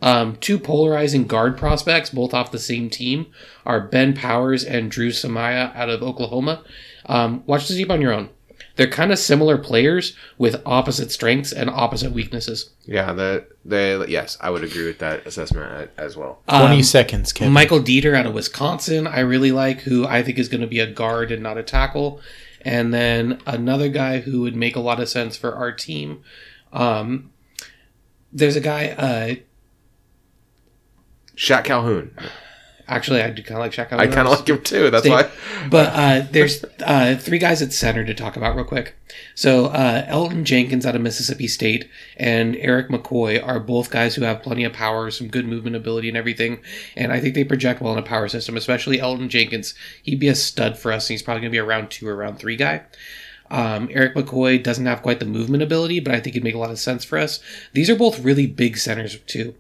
Um, 0.03 0.37
two 0.37 0.59
polarizing 0.59 1.27
guard 1.27 1.57
prospects, 1.57 2.11
both 2.11 2.35
off 2.35 2.53
the 2.53 2.59
same 2.59 2.91
team, 2.91 3.27
are 3.65 3.81
Ben 3.81 4.15
Powers 4.15 4.63
and 4.63 4.91
Dru 4.91 5.09
Samia 5.11 5.75
out 5.75 5.89
of 5.89 6.03
Oklahoma. 6.03 6.63
Um, 7.07 7.43
watch 7.47 7.67
this 7.69 7.77
tape 7.79 7.91
on 7.91 8.01
your 8.03 8.13
own. 8.13 8.29
They're 8.77 8.87
kind 8.89 9.11
of 9.11 9.19
similar 9.19 9.57
players 9.57 10.15
with 10.37 10.61
opposite 10.67 11.11
strengths 11.11 11.51
and 11.51 11.71
opposite 11.71 12.13
weaknesses. 12.13 12.71
yeah, 12.85 13.15
the 13.15 13.47
the 13.65 14.05
yes, 14.07 14.37
I 14.41 14.51
would 14.51 14.65
agree 14.65 14.85
with 14.87 14.99
that 14.99 15.27
assessment 15.27 15.91
as 15.97 16.15
well. 16.15 16.43
20 16.51 16.77
Um, 16.77 16.83
seconds, 16.83 17.33
Kevin. 17.33 17.55
Michael 17.55 17.81
Deiter 17.81 18.15
out 18.15 18.27
of 18.27 18.35
Wisconsin, 18.35 19.07
I 19.07 19.21
really 19.21 19.51
like, 19.51 19.81
who 19.81 20.07
I 20.07 20.23
think 20.23 20.39
is 20.39 20.51
going 20.51 20.61
to 20.61 20.67
be 20.67 20.79
a 20.81 20.87
guard 20.91 21.33
and 21.33 21.43
not 21.43 21.57
a 21.57 21.63
tackle. 21.63 22.21
And 22.61 22.93
then 22.93 23.41
another 23.47 23.89
guy 23.89 24.19
who 24.21 24.43
would 24.43 24.55
make 24.57 24.77
a 24.77 24.81
lot 24.81 25.01
of 25.01 25.09
sense 25.09 25.39
for 25.39 25.55
our 25.55 25.73
team. 25.73 26.23
Um, 26.73 27.31
there's 28.33 28.57
a 28.57 28.61
guy, 28.61 28.89
uh, 28.91 29.43
Shaq 31.37 31.65
Calhoun, 31.65 32.17
actually, 32.89 33.23
I 33.23 33.31
do 33.31 33.43
kind 33.43 33.57
of 33.57 33.61
like 33.61 33.73
Shaq. 33.73 33.91
Calhoun. 33.91 34.09
I 34.09 34.13
kind 34.13 34.27
of 34.27 34.39
like 34.39 34.49
him 34.49 34.63
too. 34.63 34.91
That's 34.91 35.09
why. 35.09 35.31
But 35.71 35.93
uh, 35.93 36.27
there's 36.31 36.65
uh, 36.85 37.17
three 37.17 37.39
guys 37.39 37.63
at 37.63 37.73
center 37.73 38.05
to 38.05 38.15
talk 38.15 38.37
about 38.37 38.57
real 38.57 38.65
quick. 38.65 38.97
So 39.35 39.67
uh, 39.67 40.07
Elgton 40.07 40.45
Jenkins 40.45 40.87
out 40.87 40.95
of 40.95 41.03
Mississippi 41.03 41.49
State 41.49 41.89
and 42.17 42.57
Erik 42.57 42.89
McCoy 42.89 43.45
are 43.47 43.61
both 43.61 43.91
guys 43.91 44.15
who 44.15 44.23
have 44.23 44.43
plenty 44.43 44.65
of 44.65 44.73
power, 44.73 45.11
some 45.11 45.29
good 45.29 45.47
movement 45.47 45.77
ability, 45.77 46.09
and 46.09 46.17
everything. 46.17 46.61
And 46.97 47.13
I 47.13 47.21
think 47.21 47.35
they 47.35 47.45
project 47.45 47.81
well 47.81 47.93
in 47.93 47.99
a 47.99 48.03
power 48.03 48.29
system, 48.29 48.57
especially 48.57 48.99
Elgton 48.99 49.29
Jenkins. 49.29 49.75
He'd 50.03 50.21
be 50.21 50.29
a 50.29 50.35
stud 50.35 50.79
for 50.79 50.93
us, 50.93 51.09
and 51.09 51.15
he's 51.15 51.23
probably 51.23 51.43
going 51.43 51.51
to 51.51 51.55
be 51.55 51.59
a 51.59 51.65
round 51.65 51.91
two 51.91 52.09
or 52.09 52.17
round 52.17 52.39
three 52.39 52.57
guy. 52.57 52.83
Um, 53.51 53.89
Erik 53.93 54.15
McCoy 54.15 54.63
doesn't 54.63 54.87
have 54.87 55.03
quite 55.03 55.21
the 55.21 55.27
movement 55.27 55.63
ability, 55.63 56.01
but 56.01 56.15
I 56.15 56.21
think 56.21 56.35
he'd 56.35 56.45
make 56.45 56.55
a 56.55 56.59
lot 56.59 56.71
of 56.71 56.79
sense 56.79 57.05
for 57.05 57.19
us. 57.19 57.41
These 57.73 57.89
are 57.89 57.97
both 57.97 58.21
really 58.21 58.47
big 58.47 58.77
centers 58.77 59.19
too. 59.27 59.55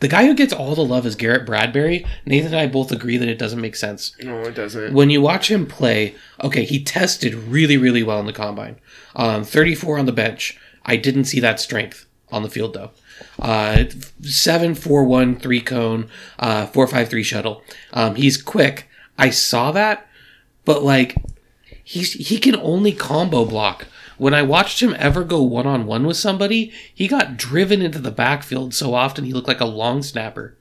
The 0.00 0.08
guy 0.08 0.26
who 0.26 0.34
gets 0.34 0.52
all 0.52 0.74
the 0.74 0.84
love 0.84 1.06
is 1.06 1.16
Garrett 1.16 1.44
Bradbury. 1.44 2.06
Nathan 2.24 2.52
and 2.52 2.60
I 2.60 2.66
both 2.68 2.92
agree 2.92 3.16
that 3.16 3.28
it 3.28 3.38
doesn't 3.38 3.60
make 3.60 3.74
sense. 3.74 4.14
No, 4.22 4.42
it 4.42 4.54
doesn't. 4.54 4.94
When 4.94 5.10
you 5.10 5.20
watch 5.20 5.50
him 5.50 5.66
play, 5.66 6.14
okay, 6.42 6.64
he 6.64 6.82
tested 6.82 7.34
really, 7.34 7.76
really 7.76 8.04
well 8.04 8.20
in 8.20 8.26
the 8.26 8.32
combine. 8.32 8.76
Um, 9.16 9.42
34 9.42 9.98
on 9.98 10.06
the 10.06 10.12
bench. 10.12 10.58
I 10.84 10.96
didn't 10.96 11.24
see 11.24 11.40
that 11.40 11.58
strength 11.60 12.06
on 12.30 12.42
the 12.42 12.50
field 12.50 12.74
though. 12.74 12.90
Uh, 13.38 13.84
seven 14.22 14.74
four 14.74 15.04
one 15.04 15.36
three 15.36 15.60
cone, 15.60 16.08
uh, 16.38 16.66
four 16.66 16.86
five 16.86 17.08
three 17.08 17.22
shuttle. 17.22 17.62
Um, 17.92 18.14
he's 18.14 18.40
quick. 18.40 18.88
I 19.16 19.30
saw 19.30 19.72
that, 19.72 20.06
but 20.64 20.82
like, 20.84 21.16
he's 21.82 22.12
he 22.12 22.38
can 22.38 22.56
only 22.56 22.92
combo 22.92 23.44
block. 23.44 23.86
When 24.18 24.34
I 24.34 24.42
watched 24.42 24.80
him 24.80 24.94
ever 24.98 25.24
go 25.24 25.42
one 25.42 25.66
on 25.66 25.86
one 25.86 26.06
with 26.06 26.16
somebody, 26.16 26.72
he 26.92 27.08
got 27.08 27.36
driven 27.36 27.80
into 27.80 27.98
the 27.98 28.10
backfield 28.10 28.74
so 28.74 28.94
often 28.94 29.24
he 29.24 29.32
looked 29.32 29.48
like 29.48 29.60
a 29.60 29.64
long 29.64 30.02
snapper. 30.02 30.56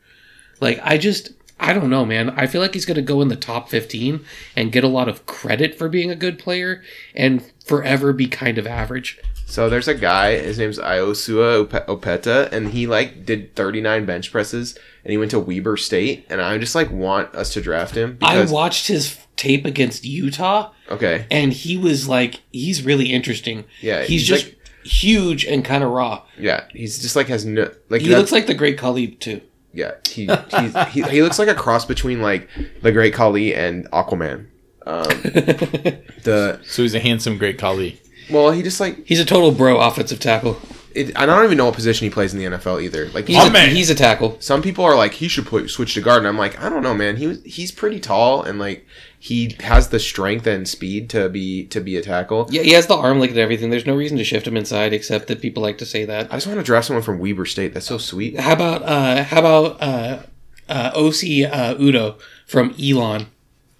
Like 0.61 0.79
I 0.83 0.97
just 0.97 1.31
I 1.59 1.73
don't 1.73 1.89
know, 1.89 2.05
man. 2.05 2.29
I 2.31 2.45
feel 2.45 2.61
like 2.61 2.75
he's 2.75 2.85
going 2.85 2.95
to 2.95 3.01
go 3.01 3.21
in 3.21 3.29
the 3.29 3.35
top 3.35 3.69
15 3.69 4.23
and 4.55 4.71
get 4.71 4.83
a 4.83 4.87
lot 4.87 5.09
of 5.09 5.25
credit 5.25 5.75
for 5.75 5.89
being 5.89 6.11
a 6.11 6.15
good 6.15 6.37
player 6.37 6.83
and 7.15 7.43
forever 7.65 8.13
be 8.13 8.27
kind 8.27 8.59
of 8.59 8.67
average. 8.67 9.19
So 9.47 9.69
there's 9.69 9.87
a 9.87 9.95
guy, 9.95 10.37
his 10.37 10.59
name's 10.59 10.77
Iosua 10.77 11.53
Ope- 11.53 11.87
Opeta, 11.87 12.51
and 12.51 12.69
he 12.69 12.85
like 12.85 13.25
did 13.25 13.55
39 13.55 14.05
bench 14.05 14.31
presses, 14.31 14.77
and 15.03 15.11
he 15.11 15.17
went 15.17 15.31
to 15.31 15.39
Weber 15.39 15.77
State, 15.77 16.25
and 16.29 16.41
I 16.41 16.57
just 16.57 16.75
like 16.75 16.91
want 16.91 17.33
us 17.33 17.53
to 17.53 17.61
draft 17.61 17.95
him 17.95 18.17
I 18.21 18.35
watched 18.51 18.87
his 18.87 19.17
tape 19.37 19.65
against 19.65 20.03
Utah 20.03 20.71
okay, 20.91 21.25
and 21.31 21.53
he 21.53 21.77
was 21.77 22.07
like 22.09 22.41
he's 22.51 22.83
really 22.83 23.13
interesting. 23.13 23.63
Yeah, 23.81 24.01
He's, 24.01 24.09
he's 24.09 24.27
just 24.27 24.45
like- 24.47 24.53
huge 24.83 25.45
and 25.45 25.63
kind 25.65 25.83
of 25.83 25.91
raw. 25.91 26.23
yeah, 26.37 26.65
he's 26.71 26.99
just 26.99 27.15
like 27.15 27.27
has 27.27 27.45
no 27.45 27.71
like 27.89 28.01
He 28.01 28.09
looks 28.09 28.31
like 28.31 28.47
the 28.47 28.53
great 28.53 28.77
Khali 28.77 29.07
too. 29.07 29.41
yeah 29.73 29.91
he 30.09 30.25
he's, 30.25 30.75
he 30.93 31.01
he 31.03 31.21
looks 31.23 31.37
like 31.39 31.47
a 31.49 31.53
cross 31.55 31.85
between 31.85 32.21
like 32.21 32.49
the 32.81 32.91
Great 32.91 33.13
Khali 33.13 33.53
and 33.53 33.85
Aquaman. 33.91 34.47
Um, 34.85 35.03
the 36.23 36.59
So 36.65 36.81
he's 36.83 36.95
a 36.95 36.99
handsome, 36.99 37.37
great 37.37 37.57
colleague. 37.57 37.99
well, 38.29 38.51
he 38.51 38.63
just 38.63 38.79
like 38.79 39.05
He's 39.05 39.19
a 39.19 39.25
total 39.25 39.51
bro 39.51 39.79
offensive 39.81 40.19
tackle. 40.19 40.57
It, 40.93 41.17
I 41.17 41.25
don't 41.25 41.43
even 41.45 41.57
know 41.57 41.65
what 41.65 41.75
position 41.75 42.05
he 42.05 42.09
plays 42.09 42.33
in 42.33 42.39
the 42.39 42.57
NFL 42.57 42.81
either. 42.81 43.07
Like 43.09 43.27
He's, 43.27 43.37
a, 43.37 43.59
he's 43.67 43.89
a 43.89 43.95
tackle. 43.95 44.37
some 44.39 44.61
people 44.61 44.83
are 44.83 44.95
like 44.95 45.13
he 45.13 45.27
should 45.27 45.45
put 45.45 45.69
switch 45.69 45.93
to 45.93 46.01
guard, 46.01 46.19
and 46.19 46.27
I'm 46.27 46.37
like 46.37 46.59
I 46.61 46.69
don't 46.69 46.83
know, 46.83 46.93
man. 46.93 47.17
He 47.17 47.27
was 47.27 47.43
he's 47.43 47.71
pretty 47.71 47.99
tall 47.99 48.41
and 48.43 48.57
like 48.59 48.85
he 49.19 49.55
has 49.61 49.89
the 49.89 49.99
strength 49.99 50.45
and 50.47 50.67
speed 50.67 51.09
to 51.11 51.29
be 51.29 51.65
to 51.67 51.79
be 51.81 51.97
a 51.97 52.01
tackle. 52.01 52.47
Yeah, 52.49 52.61
he 52.61 52.71
has 52.71 52.87
the 52.87 52.95
arm 52.95 53.19
length 53.19 53.31
and 53.31 53.39
everything. 53.39 53.69
There's 53.69 53.85
no 53.85 53.95
reason 53.95 54.17
to 54.17 54.23
shift 54.23 54.47
him 54.47 54.57
inside 54.57 54.93
except 54.93 55.27
that 55.27 55.41
people 55.41 55.61
like 55.63 55.77
to 55.79 55.85
say 55.85 56.05
that. 56.05 56.31
I 56.31 56.37
just 56.37 56.47
want 56.47 56.59
to 56.59 56.63
draft 56.63 56.87
someone 56.87 57.03
from 57.03 57.19
Weber 57.19 57.45
State. 57.45 57.73
That's 57.73 57.85
so 57.87 57.97
sweet. 57.97 58.39
How 58.39 58.53
about 58.53 58.83
uh 58.83 59.23
how 59.23 59.39
about 59.39 59.81
uh 59.81 60.23
uh 60.69 60.91
OC 60.95 61.51
uh 61.51 61.75
Udoh 61.75 62.19
from 62.45 62.73
Elon? 62.81 63.27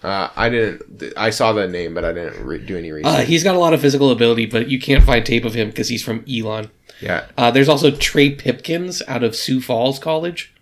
Uh, 0.03 0.29
I 0.35 0.49
didn't. 0.49 1.13
I 1.17 1.31
saw 1.31 1.53
the 1.53 1.67
name, 1.67 1.95
but 1.95 2.05
I 2.05 2.13
didn't 2.13 2.45
re- 2.45 2.63
do 2.63 2.77
any 2.77 2.91
research. 2.91 3.11
Uh, 3.11 3.21
he's 3.21 3.43
got 3.43 3.55
a 3.55 3.59
lot 3.59 3.73
of 3.73 3.81
physical 3.81 4.11
ability, 4.11 4.45
but 4.45 4.69
you 4.69 4.79
can't 4.79 5.03
find 5.03 5.25
tape 5.25 5.43
of 5.43 5.55
him 5.55 5.69
because 5.69 5.89
he's 5.89 6.03
from 6.03 6.23
Elon. 6.31 6.69
Yeah, 7.01 7.25
Uh, 7.37 7.51
there's 7.51 7.69
also 7.69 7.91
Trey 7.91 8.31
Pipkins 8.31 9.01
out 9.07 9.23
of 9.23 9.35
Sioux 9.35 9.61
Falls 9.61 9.99
College. 9.99 10.53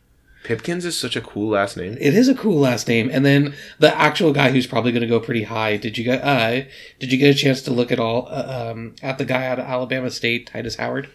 Pipkins 0.44 0.86
is 0.86 0.96
such 0.98 1.16
a 1.16 1.22
cool 1.22 1.50
last 1.50 1.76
name. 1.76 1.98
It 2.00 2.14
is 2.14 2.28
a 2.28 2.36
cool 2.36 2.60
last 2.60 2.88
name. 2.88 3.10
And 3.12 3.26
then 3.26 3.56
the 3.80 3.96
actual 3.98 4.32
guy 4.32 4.52
who's 4.52 4.68
probably 4.68 4.92
going 4.92 5.02
to 5.02 5.08
go 5.08 5.20
pretty 5.20 5.44
high. 5.44 5.78
Did 5.78 5.98
you 5.98 6.04
get? 6.04 6.22
Uh, 6.24 6.66
did 7.00 7.12
you 7.12 7.18
get 7.18 7.36
a 7.36 7.38
chance 7.38 7.62
to 7.64 7.72
look 7.72 7.92
at 7.92 8.00
all 8.00 8.28
uh, 8.30 8.72
um, 8.72 8.96
at 9.02 9.18
the 9.18 9.26
guy 9.26 9.48
out 9.48 9.58
of 9.58 9.66
Alabama 9.66 10.12
State, 10.12 10.52
Tytus 10.52 10.78
Howard? 10.78 11.10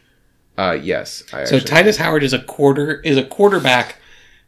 Uh, 0.58 0.72
yes. 0.82 1.22
I 1.32 1.44
So 1.44 1.58
Tytus 1.60 1.98
Howard 1.98 2.24
is 2.24 2.32
a 2.32 2.42
quarter 2.42 3.00
is 3.02 3.16
a 3.16 3.24
quarterback 3.24 3.96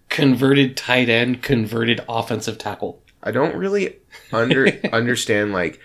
converted 0.08 0.76
tight 0.76 1.08
end 1.08 1.42
converted 1.42 2.00
offensive 2.08 2.58
tackle. 2.58 3.00
I 3.22 3.30
don't 3.30 3.54
really 3.56 3.98
under 4.32 4.66
understand. 4.92 5.52
Like, 5.52 5.78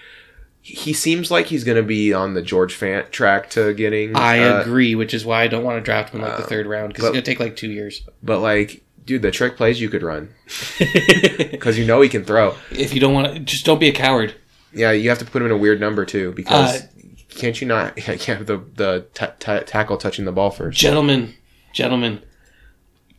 he 0.67 0.91
seems 0.91 1.31
like 1.31 1.45
he's 1.45 1.63
gonna 1.63 1.81
be 1.81 2.13
on 2.13 2.33
the 2.33 2.41
George 2.41 2.77
Fant 2.77 3.09
track 3.09 3.49
to 3.51 3.73
getting. 3.73 4.15
I 4.17 4.43
uh, 4.43 4.61
agree, 4.61 4.95
which 4.95 5.13
is 5.13 5.25
why 5.25 5.41
I 5.43 5.47
don't 5.47 5.63
want 5.63 5.77
to 5.77 5.81
draft 5.81 6.13
him 6.13 6.19
in 6.19 6.27
like 6.27 6.37
the 6.37 6.43
uh, 6.43 6.47
third 6.47 6.67
round 6.67 6.89
because 6.89 7.05
it's 7.05 7.09
but- 7.09 7.13
going 7.13 7.23
to 7.23 7.31
take 7.31 7.39
like 7.39 7.55
two 7.55 7.71
years. 7.71 8.01
But 8.21 8.39
like, 8.39 8.83
dude, 9.05 9.21
the 9.21 9.31
trick 9.31 9.55
plays 9.55 9.79
you 9.79 9.87
could 9.89 10.03
run 10.03 10.33
because 10.77 11.77
you 11.77 11.85
know 11.85 12.01
he 12.01 12.09
can 12.09 12.25
throw. 12.25 12.53
if 12.71 12.93
you 12.93 12.99
don't 12.99 13.13
want 13.13 13.33
to, 13.33 13.39
just 13.39 13.65
don't 13.65 13.79
be 13.79 13.87
a 13.87 13.93
coward. 13.93 14.35
Yeah, 14.73 14.91
you 14.91 15.07
have 15.07 15.19
to 15.19 15.25
put 15.25 15.41
him 15.41 15.45
in 15.45 15.51
a 15.53 15.57
weird 15.57 15.79
number 15.79 16.03
too 16.05 16.33
because 16.33 16.81
Uh, 16.81 16.87
can't 17.29 17.59
you 17.61 17.67
not? 17.67 17.95
You 17.97 18.03
can't 18.03 18.39
have 18.39 18.45
the 18.45 18.57
the 18.75 19.07
ta 19.13 19.31
ta 19.39 19.59
tackle 19.59 19.95
touching 19.95 20.25
the 20.25 20.33
ball 20.33 20.51
first. 20.51 20.77
Gentlemen, 20.77 21.33
gentlemen, 21.71 22.21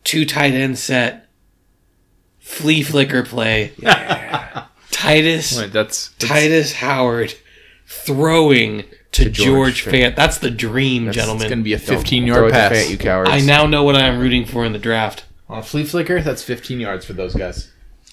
two 0.03 0.23
tight 0.23 0.53
end 0.53 0.77
set, 0.77 1.27
flea 2.37 2.83
flicker 2.83 3.23
play. 3.23 3.73
Titus 4.91 5.57
Wait, 5.57 5.71
that's, 5.71 6.09
that's 6.09 6.31
Tytus 6.31 6.73
Howard 6.73 7.35
throwing 7.85 8.83
to, 9.11 9.23
To 9.25 9.29
George, 9.29 9.83
George 9.83 9.85
Fant. 9.85 10.15
That's 10.15 10.37
the 10.37 10.51
dream, 10.51 11.07
it's 11.07 11.15
gentlemen. 11.15 11.43
It's 11.43 11.49
going 11.49 11.59
to 11.59 11.63
be 11.63 11.73
a 11.73 11.79
15 11.79 12.27
yard 12.27 12.51
pass. 12.51 12.71
Fant, 12.71 12.89
you 12.89 12.97
cowards. 12.97 13.31
I 13.31 13.39
now 13.41 13.65
know 13.65 13.83
what 13.83 13.95
I'm 13.95 14.19
rooting 14.19 14.45
for 14.45 14.65
in 14.65 14.73
the 14.73 14.79
draft. 14.79 15.25
On 15.47 15.59
a 15.59 15.63
flea 15.63 15.83
flicker, 15.83 16.21
that's 16.21 16.43
15 16.43 16.79
yards 16.79 17.05
for 17.05 17.13
those 17.13 17.33
guys. 17.33 17.71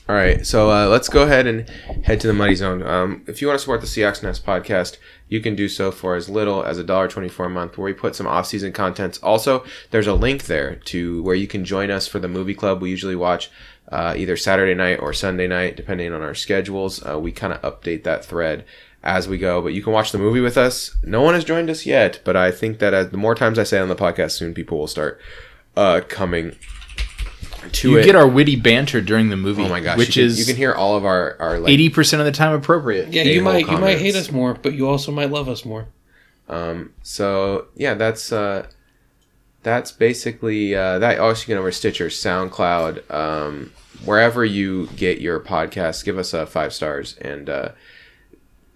All 0.08 0.14
right, 0.14 0.46
so 0.46 0.70
uh, 0.70 0.86
let's 0.86 1.08
go 1.08 1.24
ahead 1.24 1.48
and 1.48 1.68
head 2.04 2.20
to 2.20 2.28
the 2.28 2.32
Muddy 2.32 2.54
Zone. 2.54 2.80
Um, 2.80 3.24
if 3.26 3.42
you 3.42 3.48
want 3.48 3.58
to 3.58 3.62
support 3.62 3.80
the 3.80 3.88
Seahawks 3.88 4.22
Nest 4.22 4.46
podcast, 4.46 4.98
you 5.28 5.40
can 5.40 5.56
do 5.56 5.68
so 5.68 5.90
for 5.90 6.14
as 6.14 6.28
little 6.28 6.62
as 6.64 6.78
$1.24 6.78 7.46
a 7.46 7.48
month, 7.48 7.76
where 7.76 7.86
we 7.86 7.92
put 7.92 8.14
some 8.14 8.28
off-season 8.28 8.72
contents. 8.72 9.18
Also, 9.18 9.64
there's 9.90 10.06
a 10.06 10.14
link 10.14 10.44
there 10.44 10.76
to 10.76 11.24
where 11.24 11.34
you 11.34 11.48
can 11.48 11.64
join 11.64 11.90
us 11.90 12.06
for 12.06 12.20
the 12.20 12.28
movie 12.28 12.54
club. 12.54 12.80
We 12.80 12.88
usually 12.88 13.16
watch 13.16 13.50
uh, 13.90 14.14
either 14.16 14.36
Saturday 14.36 14.74
night 14.74 14.96
or 15.00 15.12
Sunday 15.12 15.46
night, 15.46 15.76
depending 15.76 16.12
on 16.12 16.22
our 16.22 16.34
schedules. 16.34 17.04
Uh, 17.06 17.18
we 17.18 17.32
kind 17.32 17.52
of 17.52 17.62
update 17.62 18.02
that 18.04 18.24
thread 18.24 18.64
as 19.02 19.28
we 19.28 19.38
go, 19.38 19.62
but 19.62 19.72
you 19.72 19.82
can 19.82 19.92
watch 19.92 20.10
the 20.12 20.18
movie 20.18 20.40
with 20.40 20.56
us. 20.58 20.96
No 21.04 21.22
one 21.22 21.34
has 21.34 21.44
joined 21.44 21.70
us 21.70 21.86
yet, 21.86 22.20
but 22.24 22.36
I 22.36 22.50
think 22.50 22.78
that 22.80 22.92
as 22.94 23.10
the 23.10 23.16
more 23.16 23.34
times 23.34 23.58
I 23.58 23.62
say 23.62 23.78
it 23.78 23.82
on 23.82 23.88
the 23.88 23.94
podcast, 23.96 24.32
soon 24.32 24.52
people 24.54 24.78
will 24.78 24.88
start 24.88 25.20
uh, 25.76 26.00
coming 26.08 26.56
to 27.72 27.88
it. 27.88 27.92
You 27.92 27.98
it. 27.98 28.04
get 28.04 28.16
our 28.16 28.26
witty 28.26 28.56
banter 28.56 29.00
during 29.00 29.28
the 29.28 29.36
movie. 29.36 29.62
Oh 29.64 29.68
my 29.68 29.80
gosh! 29.80 29.98
Which 29.98 30.16
you 30.16 30.22
can, 30.24 30.30
is 30.30 30.38
you 30.40 30.44
can 30.46 30.56
hear 30.56 30.72
all 30.72 30.96
of 30.96 31.04
our 31.04 31.36
our 31.40 31.58
like 31.60 31.72
80% 31.72 32.18
of 32.18 32.24
the 32.24 32.32
time 32.32 32.52
appropriate. 32.52 33.12
Yeah, 33.12 33.22
you 33.22 33.40
A-hole 33.40 33.52
might 33.52 33.68
you 33.68 33.78
might 33.78 33.98
hate 33.98 34.16
us 34.16 34.30
more, 34.32 34.54
but 34.54 34.74
you 34.74 34.88
also 34.88 35.12
might 35.12 35.30
love 35.30 35.48
us 35.48 35.64
more. 35.64 35.86
um 36.48 36.92
so 37.02 37.66
yeah 37.74 37.94
that's 37.94 38.30
uh 38.32 38.66
that's 39.66 39.90
basically 39.90 40.74
uh 40.76 40.98
that 41.00 41.18
also 41.18 41.40
you 41.42 41.46
can 41.46 41.58
over 41.58 41.72
Stitcher, 41.72 42.06
SoundCloud, 42.06 43.10
um 43.12 43.72
wherever 44.04 44.44
you 44.44 44.86
get 44.96 45.20
your 45.20 45.40
podcast. 45.40 46.04
give 46.04 46.18
us 46.18 46.32
uh 46.32 46.46
five 46.46 46.72
stars 46.72 47.16
and 47.20 47.50
uh 47.50 47.70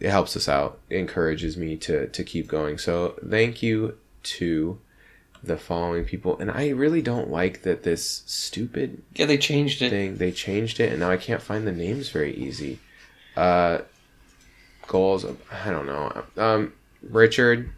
it 0.00 0.10
helps 0.10 0.34
us 0.36 0.48
out. 0.48 0.80
It 0.90 0.96
encourages 0.96 1.56
me 1.56 1.76
to 1.86 2.08
to 2.08 2.24
keep 2.24 2.48
going. 2.48 2.76
So 2.78 3.14
thank 3.26 3.62
you 3.62 3.96
to 4.38 4.78
the 5.42 5.56
following 5.56 6.04
people 6.04 6.36
and 6.38 6.50
I 6.50 6.68
really 6.70 7.00
don't 7.02 7.30
like 7.30 7.62
that 7.62 7.84
this 7.84 8.22
stupid 8.26 9.02
Yeah, 9.14 9.26
they 9.26 9.38
changed 9.38 9.80
it. 9.82 9.90
thing. 9.90 10.16
They 10.16 10.32
changed 10.32 10.80
it, 10.80 10.90
and 10.90 11.00
now 11.00 11.10
I 11.10 11.16
can't 11.16 11.40
find 11.40 11.66
the 11.66 11.72
names 11.72 12.08
very 12.10 12.34
easy. 12.34 12.78
Uh, 13.36 13.78
goals. 14.88 15.24
I 15.64 15.70
don't 15.70 15.86
know. 15.86 16.24
Um, 16.36 16.72
Richard, 17.02 17.70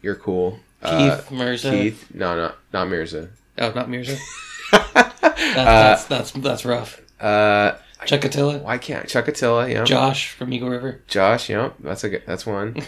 you're 0.00 0.14
cool. 0.14 0.60
Uh, 0.82 1.16
Keith 1.16 1.30
Mirza. 1.30 1.70
Keith. 1.70 2.06
No, 2.14 2.34
no, 2.36 2.52
not 2.72 2.88
Mirza. 2.88 3.28
Oh, 3.58 3.72
not 3.72 3.88
Mirza. 3.88 4.16
That's, 4.72 6.04
that's, 6.04 6.04
that's 6.04 6.30
that's 6.32 6.64
rough. 6.64 7.00
Uh, 7.20 7.76
Chuck 8.06 8.24
Attila. 8.24 8.58
why 8.58 8.78
can't 8.78 9.06
Chuckatilla? 9.06 9.70
Yeah. 9.70 9.84
Josh 9.84 10.30
from 10.30 10.52
Eagle 10.52 10.70
River. 10.70 11.02
Josh. 11.08 11.48
Yep. 11.50 11.74
That's 11.80 12.04
a 12.04 12.08
good. 12.08 12.22
That's 12.26 12.46
one. 12.46 12.76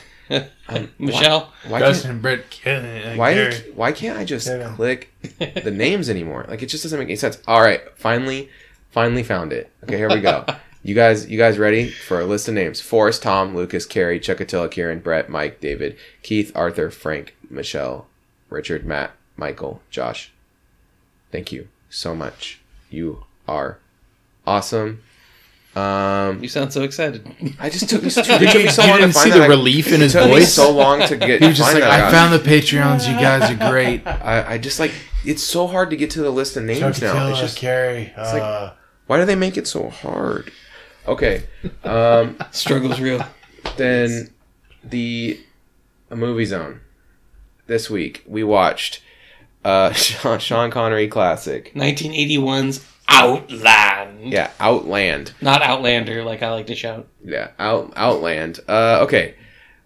Um, 0.70 0.88
Michelle. 0.98 1.52
Why, 1.64 1.70
why 1.72 1.78
can't 1.80 1.94
Justin 1.94 2.20
Britt 2.22 2.48
Kelly. 2.48 3.18
why, 3.18 3.52
why 3.74 3.92
can't 3.92 4.18
I 4.18 4.24
just 4.24 4.46
Yeah. 4.46 4.72
click 4.74 5.12
the 5.38 5.70
names 5.70 6.08
anymore? 6.08 6.46
Like 6.48 6.62
it 6.62 6.66
just 6.70 6.82
doesn't 6.82 6.98
make 6.98 7.08
any 7.08 7.16
sense. 7.16 7.36
All 7.46 7.60
right, 7.60 7.82
finally, 7.96 8.48
finally 8.90 9.22
found 9.22 9.52
it. 9.52 9.70
Okay, 9.82 9.98
here 9.98 10.08
we 10.08 10.22
go. 10.22 10.46
You 10.82 10.94
guys, 10.94 11.28
you 11.28 11.36
guys 11.36 11.58
ready 11.58 11.90
for 11.90 12.20
a 12.20 12.24
list 12.24 12.48
of 12.48 12.54
names? 12.54 12.80
Forrest, 12.80 13.22
Tom, 13.22 13.54
Lucas, 13.54 13.84
Carrie, 13.84 14.18
Chuckatilla, 14.18 14.70
Kieran, 14.70 15.00
Brett, 15.00 15.28
Mike, 15.28 15.60
David, 15.60 15.98
Keith, 16.22 16.50
Arthur, 16.54 16.90
Frank, 16.90 17.33
Michelle, 17.50 18.06
Richard, 18.50 18.84
Matt, 18.86 19.12
Michael, 19.36 19.80
Josh. 19.90 20.32
Thank 21.32 21.52
you 21.52 21.68
so 21.90 22.14
much. 22.14 22.60
You 22.90 23.24
are 23.48 23.78
awesome. 24.46 25.02
Um, 25.74 26.40
You 26.40 26.48
sound 26.48 26.72
so 26.72 26.82
excited. 26.84 27.26
I 27.58 27.68
just 27.68 27.88
took, 27.90 28.04
it 28.04 28.10
took 28.14 28.28
You, 28.28 28.38
me 28.64 28.68
so 28.68 28.82
you 28.84 28.88
long 28.90 28.98
to 28.98 29.02
didn't 29.02 29.14
find 29.14 29.32
see 29.32 29.38
the 29.38 29.44
I- 29.44 29.48
relief 29.48 29.92
in 29.92 30.00
his 30.00 30.12
took 30.12 30.26
me 30.26 30.30
voice? 30.32 30.52
so 30.54 30.70
long 30.70 31.00
to 31.08 31.16
get. 31.16 31.40
He 31.42 31.48
was 31.48 31.56
just 31.58 31.72
like, 31.74 31.82
that 31.82 31.90
I 31.90 32.00
out. 32.02 32.12
found 32.12 32.32
the 32.32 32.38
Patreons. 32.38 33.08
You 33.08 33.14
guys 33.18 33.50
are 33.50 33.70
great. 33.70 34.06
I, 34.06 34.54
I 34.54 34.58
just 34.58 34.78
like 34.78 34.92
it's 35.24 35.42
so 35.42 35.66
hard 35.66 35.90
to 35.90 35.96
get 35.96 36.10
to 36.12 36.20
the 36.22 36.30
list 36.30 36.56
of 36.56 36.62
names 36.62 37.02
now. 37.02 37.28
It's 37.30 37.40
just 37.40 37.56
Carrie. 37.58 38.12
like- 38.16 38.40
uh, 38.42 38.72
why 39.06 39.18
do 39.18 39.24
they 39.26 39.34
make 39.34 39.56
it 39.56 39.66
so 39.66 39.90
hard? 39.90 40.52
Okay, 41.06 41.42
um, 41.82 42.38
Struggle's 42.52 42.98
real. 43.00 43.22
then 43.76 44.30
the 44.84 45.38
a 46.10 46.16
movie 46.16 46.44
zone 46.46 46.80
this 47.66 47.88
week 47.90 48.22
we 48.26 48.42
watched 48.44 49.00
Uh, 49.64 49.92
Sean, 49.94 50.38
Sean 50.38 50.70
Connery 50.70 51.08
classic. 51.08 51.72
1981's 51.74 52.84
Outland. 53.08 54.32
Yeah, 54.32 54.50
Outland. 54.60 55.32
Not 55.40 55.62
Outlander, 55.62 56.22
like 56.24 56.42
I 56.42 56.50
like 56.52 56.66
to 56.68 56.74
shout. 56.74 57.08
Yeah, 57.24 57.48
Out 57.58 57.92
Outland. 57.96 58.60
Uh, 58.68 59.00
okay, 59.02 59.34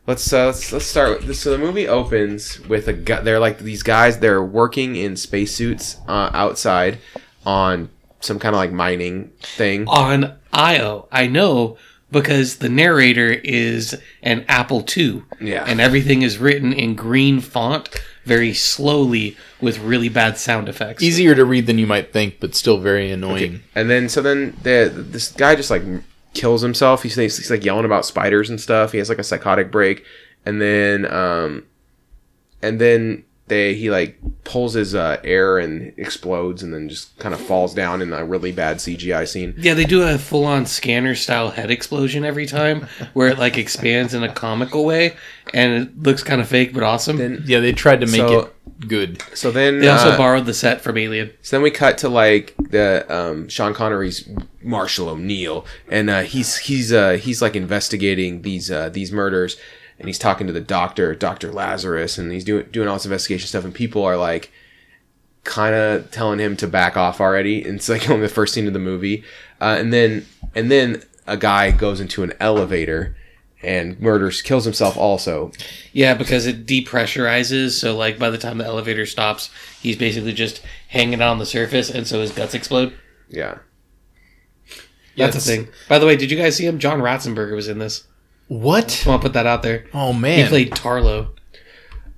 let's 0.06 0.32
uh, 0.32 0.46
let's 0.46 0.72
let's 0.72 0.86
start. 0.86 1.18
With 1.18 1.26
this. 1.28 1.40
So 1.40 1.50
the 1.50 1.58
movie 1.58 1.86
opens 1.88 2.60
with 2.68 2.88
a 2.88 2.92
guy. 2.92 3.20
They're 3.20 3.38
like 3.40 3.58
these 3.58 3.82
guys. 3.82 4.18
They're 4.18 4.42
working 4.44 4.96
in 4.96 5.16
spacesuits 5.16 5.96
uh, 6.08 6.30
outside 6.32 6.98
on 7.46 7.90
some 8.20 8.38
kind 8.38 8.54
of 8.54 8.58
like 8.58 8.72
mining 8.72 9.30
thing. 9.40 9.86
On 9.88 10.36
IO, 10.52 11.06
I 11.12 11.26
know 11.28 11.76
because 12.10 12.56
the 12.56 12.68
narrator 12.68 13.32
is 13.32 14.00
an 14.22 14.44
Apple 14.48 14.84
II. 14.96 15.22
Yeah. 15.40 15.64
And 15.66 15.80
everything 15.80 16.22
is 16.22 16.38
written 16.38 16.72
in 16.72 16.94
green 16.94 17.40
font 17.40 17.88
very 18.24 18.54
slowly 18.54 19.36
with 19.60 19.78
really 19.78 20.08
bad 20.08 20.38
sound 20.38 20.68
effects. 20.68 21.02
Easier 21.02 21.34
to 21.34 21.44
read 21.44 21.66
than 21.66 21.78
you 21.78 21.86
might 21.86 22.12
think, 22.12 22.40
but 22.40 22.54
still 22.54 22.78
very 22.78 23.10
annoying. 23.10 23.62
And 23.74 23.88
then 23.90 24.08
so 24.08 24.22
then 24.22 24.56
the 24.62 24.92
this 24.94 25.32
guy 25.32 25.54
just 25.54 25.70
like 25.70 25.82
kills 26.34 26.62
himself. 26.62 27.02
He's, 27.02 27.14
he's 27.16 27.50
like 27.50 27.64
yelling 27.64 27.84
about 27.84 28.04
spiders 28.04 28.50
and 28.50 28.60
stuff. 28.60 28.92
He 28.92 28.98
has 28.98 29.08
like 29.08 29.18
a 29.18 29.24
psychotic 29.24 29.70
break, 29.70 30.04
and 30.44 30.60
then 30.60 31.10
um, 31.10 31.64
and 32.62 32.80
then 32.80 33.24
they 33.48 33.74
he 33.74 33.90
like 33.90 34.18
pulls 34.44 34.74
his 34.74 34.94
uh, 34.94 35.18
air 35.24 35.58
and 35.58 35.92
explodes, 35.96 36.62
and 36.62 36.72
then 36.72 36.88
just 36.88 37.16
kind 37.18 37.34
of 37.34 37.40
falls 37.40 37.74
down 37.74 38.00
in 38.02 38.12
a 38.12 38.24
really 38.24 38.52
bad 38.52 38.78
CGI 38.78 39.26
scene. 39.28 39.54
Yeah, 39.58 39.74
they 39.74 39.84
do 39.84 40.02
a 40.02 40.18
full 40.18 40.44
on 40.44 40.66
scanner 40.66 41.14
style 41.14 41.50
head 41.50 41.70
explosion 41.70 42.24
every 42.24 42.46
time 42.46 42.86
where 43.14 43.28
it 43.28 43.38
like 43.38 43.58
expands 43.58 44.14
in 44.14 44.22
a 44.22 44.32
comical 44.32 44.84
way 44.84 45.16
and 45.54 45.82
it 45.82 46.02
looks 46.02 46.22
kind 46.22 46.40
of 46.40 46.48
fake 46.48 46.72
but 46.74 46.82
awesome. 46.82 47.16
Then 47.16 47.42
Yeah, 47.46 47.60
they 47.60 47.72
tried 47.72 48.00
to 48.00 48.06
make 48.06 48.16
So- 48.20 48.38
it 48.40 48.54
good. 48.88 49.22
so 49.34 49.50
then 49.50 49.80
they 49.80 49.88
also 49.88 50.10
uh, 50.10 50.16
borrowed 50.16 50.46
the 50.46 50.54
set 50.54 50.80
from 50.80 50.96
Alien. 50.98 51.30
So 51.42 51.56
then 51.56 51.62
we 51.62 51.70
cut 51.70 51.98
to 51.98 52.08
like 52.08 52.54
the 52.58 53.04
um, 53.14 53.48
Sean 53.48 53.74
Connery's 53.74 54.28
Marshall 54.62 55.08
O'Neill, 55.08 55.64
and 55.88 56.10
uh, 56.10 56.20
he's 56.22 56.56
he's 56.58 56.92
uh, 56.92 57.12
he's 57.12 57.40
like 57.42 57.56
investigating 57.56 58.42
these 58.42 58.70
uh, 58.70 58.88
these 58.90 59.10
murders, 59.12 59.56
and 59.98 60.08
he's 60.08 60.18
talking 60.18 60.46
to 60.46 60.52
the 60.52 60.60
doctor, 60.60 61.14
Doctor 61.14 61.52
Lazarus, 61.52 62.18
and 62.18 62.32
he's 62.32 62.44
doing 62.44 62.66
doing 62.70 62.88
all 62.88 62.94
this 62.94 63.04
investigation 63.04 63.48
stuff, 63.48 63.64
and 63.64 63.74
people 63.74 64.04
are 64.04 64.16
like 64.16 64.50
kind 65.44 65.74
of 65.74 66.10
telling 66.10 66.38
him 66.38 66.56
to 66.56 66.68
back 66.68 66.96
off 66.96 67.20
already. 67.20 67.64
And 67.64 67.76
it's 67.76 67.88
like 67.88 68.08
only 68.10 68.26
the 68.26 68.32
first 68.32 68.54
scene 68.54 68.66
of 68.66 68.72
the 68.72 68.78
movie, 68.78 69.24
uh, 69.60 69.76
and 69.78 69.92
then 69.92 70.26
and 70.54 70.70
then 70.70 71.02
a 71.26 71.36
guy 71.36 71.70
goes 71.70 72.00
into 72.00 72.22
an 72.22 72.32
elevator 72.40 73.16
and 73.62 73.98
murders 74.00 74.40
kills 74.40 74.64
himself 74.64 74.96
also. 74.96 75.52
Yeah, 75.92 76.14
because 76.14 76.46
it 76.46 76.66
depressurizes, 76.66 77.70
so 77.70 77.96
like 77.96 78.18
by 78.18 78.30
the 78.30 78.38
time 78.38 78.58
the 78.58 78.64
elevator 78.64 79.04
stops, 79.04 79.50
he's 79.80 79.96
basically 79.96 80.32
just 80.32 80.62
hanging 80.88 81.20
out 81.20 81.30
on 81.30 81.38
the 81.38 81.46
surface 81.46 81.90
and 81.90 82.06
so 82.06 82.20
his 82.20 82.32
guts 82.32 82.54
explode. 82.54 82.94
Yeah. 83.28 83.58
That's 85.16 85.36
a 85.36 85.40
thing. 85.40 85.68
By 85.88 85.98
the 85.98 86.06
way, 86.06 86.16
did 86.16 86.30
you 86.30 86.36
guys 86.36 86.56
see 86.56 86.66
him? 86.66 86.78
John 86.78 87.00
Ratzenberger 87.00 87.54
was 87.54 87.66
in 87.66 87.78
this. 87.78 88.04
What? 88.48 88.88
Just 88.88 89.06
want 89.06 89.22
to 89.22 89.28
put 89.28 89.34
that 89.34 89.46
out 89.46 89.62
there. 89.62 89.86
Oh 89.94 90.12
man, 90.12 90.40
He 90.44 90.48
played 90.48 90.70
Tarlo. 90.72 91.28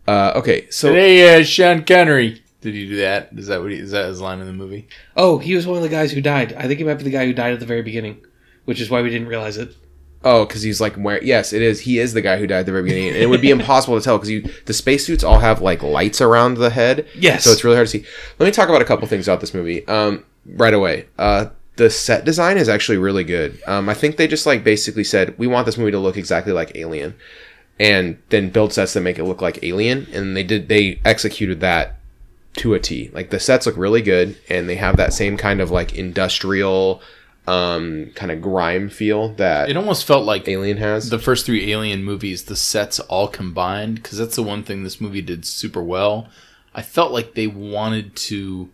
Uh, 0.06 0.32
okay, 0.36 0.68
so 0.70 0.92
Hey, 0.92 1.40
uh, 1.40 1.44
Sean 1.44 1.84
Connery. 1.84 2.42
Did 2.60 2.74
he 2.74 2.86
do 2.88 2.96
that? 2.96 3.30
Is 3.36 3.46
that 3.46 3.62
what 3.62 3.70
he, 3.70 3.78
is 3.78 3.90
that 3.92 4.06
his 4.06 4.20
line 4.20 4.40
in 4.40 4.46
the 4.46 4.52
movie? 4.52 4.86
Oh, 5.16 5.38
he 5.38 5.54
was 5.54 5.66
one 5.66 5.76
of 5.78 5.82
the 5.82 5.88
guys 5.88 6.12
who 6.12 6.20
died. 6.20 6.52
I 6.54 6.66
think 6.66 6.78
he 6.78 6.84
might 6.84 6.94
be 6.94 7.04
the 7.04 7.10
guy 7.10 7.24
who 7.24 7.32
died 7.32 7.54
at 7.54 7.60
the 7.60 7.66
very 7.66 7.82
beginning, 7.82 8.24
which 8.66 8.80
is 8.80 8.90
why 8.90 9.00
we 9.02 9.08
didn't 9.10 9.28
realize 9.28 9.56
it. 9.56 9.74
Oh, 10.22 10.44
because 10.44 10.60
he's 10.62 10.80
like 10.80 10.94
where? 10.96 11.22
Yes, 11.24 11.54
it 11.54 11.62
is. 11.62 11.80
He 11.80 11.98
is 11.98 12.12
the 12.12 12.20
guy 12.20 12.36
who 12.36 12.46
died 12.46 12.60
at 12.60 12.66
the 12.66 12.72
very 12.72 12.84
beginning, 12.84 13.08
and 13.08 13.16
it 13.16 13.30
would 13.30 13.40
be 13.40 13.50
impossible 13.58 13.98
to 13.98 14.04
tell 14.04 14.18
because 14.18 14.28
you 14.28 14.42
the 14.66 14.74
spacesuits 14.74 15.24
all 15.24 15.38
have 15.38 15.62
like 15.62 15.82
lights 15.82 16.20
around 16.20 16.58
the 16.58 16.68
head. 16.70 17.08
Yes. 17.14 17.44
So 17.44 17.50
it's 17.50 17.64
really 17.64 17.76
hard 17.76 17.86
to 17.88 17.90
see. 17.90 18.04
Let 18.38 18.44
me 18.46 18.52
talk 18.52 18.68
about 18.68 18.82
a 18.82 18.84
couple 18.84 19.08
things 19.08 19.26
about 19.26 19.40
this 19.40 19.54
movie. 19.54 19.86
Um, 19.88 20.24
right 20.44 20.74
away. 20.74 21.06
Uh, 21.18 21.46
the 21.80 21.88
set 21.88 22.26
design 22.26 22.58
is 22.58 22.68
actually 22.68 22.98
really 22.98 23.24
good. 23.24 23.58
Um, 23.66 23.88
I 23.88 23.94
think 23.94 24.18
they 24.18 24.28
just 24.28 24.44
like 24.44 24.62
basically 24.62 25.02
said 25.02 25.38
we 25.38 25.46
want 25.46 25.64
this 25.64 25.78
movie 25.78 25.92
to 25.92 25.98
look 25.98 26.18
exactly 26.18 26.52
like 26.52 26.72
Alien, 26.74 27.14
and 27.78 28.18
then 28.28 28.50
build 28.50 28.74
sets 28.74 28.92
that 28.92 29.00
make 29.00 29.18
it 29.18 29.24
look 29.24 29.40
like 29.40 29.64
Alien, 29.64 30.06
and 30.12 30.36
they 30.36 30.44
did. 30.44 30.68
They 30.68 31.00
executed 31.06 31.60
that 31.60 31.96
to 32.56 32.74
a 32.74 32.78
T. 32.78 33.10
Like 33.14 33.30
the 33.30 33.40
sets 33.40 33.64
look 33.64 33.78
really 33.78 34.02
good, 34.02 34.36
and 34.50 34.68
they 34.68 34.76
have 34.76 34.98
that 34.98 35.14
same 35.14 35.38
kind 35.38 35.62
of 35.62 35.70
like 35.70 35.94
industrial, 35.94 37.00
um, 37.46 38.10
kind 38.14 38.30
of 38.30 38.42
grime 38.42 38.90
feel 38.90 39.30
that 39.36 39.70
It 39.70 39.76
almost 39.78 40.04
felt 40.04 40.26
like 40.26 40.46
Alien 40.48 40.76
has. 40.76 41.08
the 41.08 41.18
first 41.18 41.46
three 41.46 41.72
Alien 41.72 42.04
movies, 42.04 42.44
the 42.44 42.56
sets 42.56 43.00
all 43.00 43.26
combined, 43.26 43.94
because 44.02 44.18
that's 44.18 44.36
the 44.36 44.42
one 44.42 44.64
thing 44.64 44.84
this 44.84 45.00
movie 45.00 45.22
did 45.22 45.46
super 45.46 45.82
well. 45.82 46.28
I 46.74 46.82
felt 46.82 47.10
like 47.10 47.32
they 47.32 47.46
wanted 47.46 48.14
to, 48.28 48.68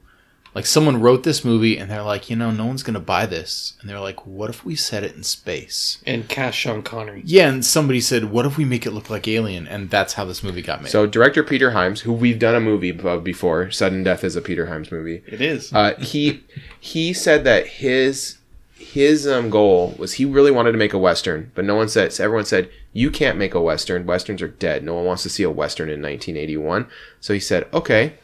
like, 0.57 0.67
someone 0.67 1.03
wrote 1.03 1.23
this 1.23 1.45
movie 1.45 1.77
and 1.77 1.91
they're 1.91 2.03
like, 2.03 2.31
you 2.31 2.37
know, 2.37 2.51
no 2.51 2.65
one's 2.65 2.83
gonna 2.83 2.99
buy 2.99 3.27
this, 3.27 3.75
and 3.81 3.91
they're 3.91 4.01
like, 4.01 4.27
what 4.27 4.49
if 4.49 4.65
we 4.65 4.75
set 4.75 5.05
it 5.05 5.15
in 5.15 5.23
space? 5.23 5.99
And 6.07 6.27
cast 6.29 6.57
Sean 6.57 6.83
Connery. 6.83 7.23
Yeah, 7.27 7.49
and 7.49 7.63
somebody 7.63 8.01
said, 8.01 8.25
what 8.31 8.47
if 8.47 8.57
we 8.57 8.65
make 8.65 8.87
it 8.87 8.93
look 8.93 9.11
like 9.11 9.29
Alien? 9.29 9.69
And 9.69 9.91
that's 9.91 10.15
how 10.15 10.25
this 10.25 10.43
movie 10.43 10.63
got 10.63 10.83
made. 10.83 10.91
So 10.91 11.07
director 11.07 11.43
Peter 11.43 11.73
Hyams, 11.73 12.01
who 12.01 12.13
we've 12.13 12.39
done 12.39 12.55
a 12.55 12.61
movie 12.61 12.89
of 12.89 13.23
before, 13.23 13.71
Sudden 13.71 14.03
Death 14.03 14.25
is 14.25 14.35
a 14.35 14.41
Peter 14.41 14.67
Hyams 14.67 14.91
movie. 14.91 15.23
It 15.27 15.43
is. 15.43 15.73
Uh, 15.75 15.95
he 15.99 16.43
he 16.81 17.13
said 17.13 17.45
that 17.45 17.67
his 17.67 18.39
his 18.79 19.27
um, 19.27 19.51
goal 19.51 19.95
was 19.99 20.15
he 20.15 20.25
really 20.25 20.51
wanted 20.51 20.73
to 20.73 20.79
make 20.79 20.95
a 20.95 20.99
western, 20.99 21.51
but 21.55 21.67
no 21.67 21.75
one 21.75 21.89
said. 21.89 22.15
So 22.15 22.25
everyone 22.25 22.47
said 22.47 22.71
you 22.95 23.11
can't 23.11 23.37
make 23.37 23.55
a 23.55 23.61
western. 23.61 24.07
Westerns 24.07 24.41
are 24.41 24.49
dead. 24.49 24.85
No 24.85 24.95
one 24.95 25.05
wants 25.05 25.23
to 25.25 25.29
see 25.29 25.43
a 25.43 25.51
western 25.51 25.89
in 25.89 26.01
1981. 26.01 26.87
So 27.21 27.35
he 27.35 27.41
said, 27.41 27.69
okay, 27.75 28.15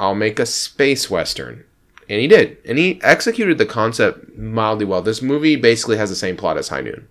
I'll 0.00 0.14
make 0.14 0.38
a 0.38 0.46
space 0.46 1.10
western. 1.10 1.64
And 2.08 2.20
he 2.20 2.26
did. 2.26 2.56
And 2.64 2.78
he 2.78 3.00
executed 3.02 3.58
the 3.58 3.66
concept 3.66 4.36
mildly 4.36 4.86
well. 4.86 5.02
This 5.02 5.20
movie 5.20 5.56
basically 5.56 5.98
has 5.98 6.08
the 6.08 6.16
same 6.16 6.36
plot 6.36 6.56
as 6.56 6.68
High 6.68 6.80
Noon, 6.80 7.06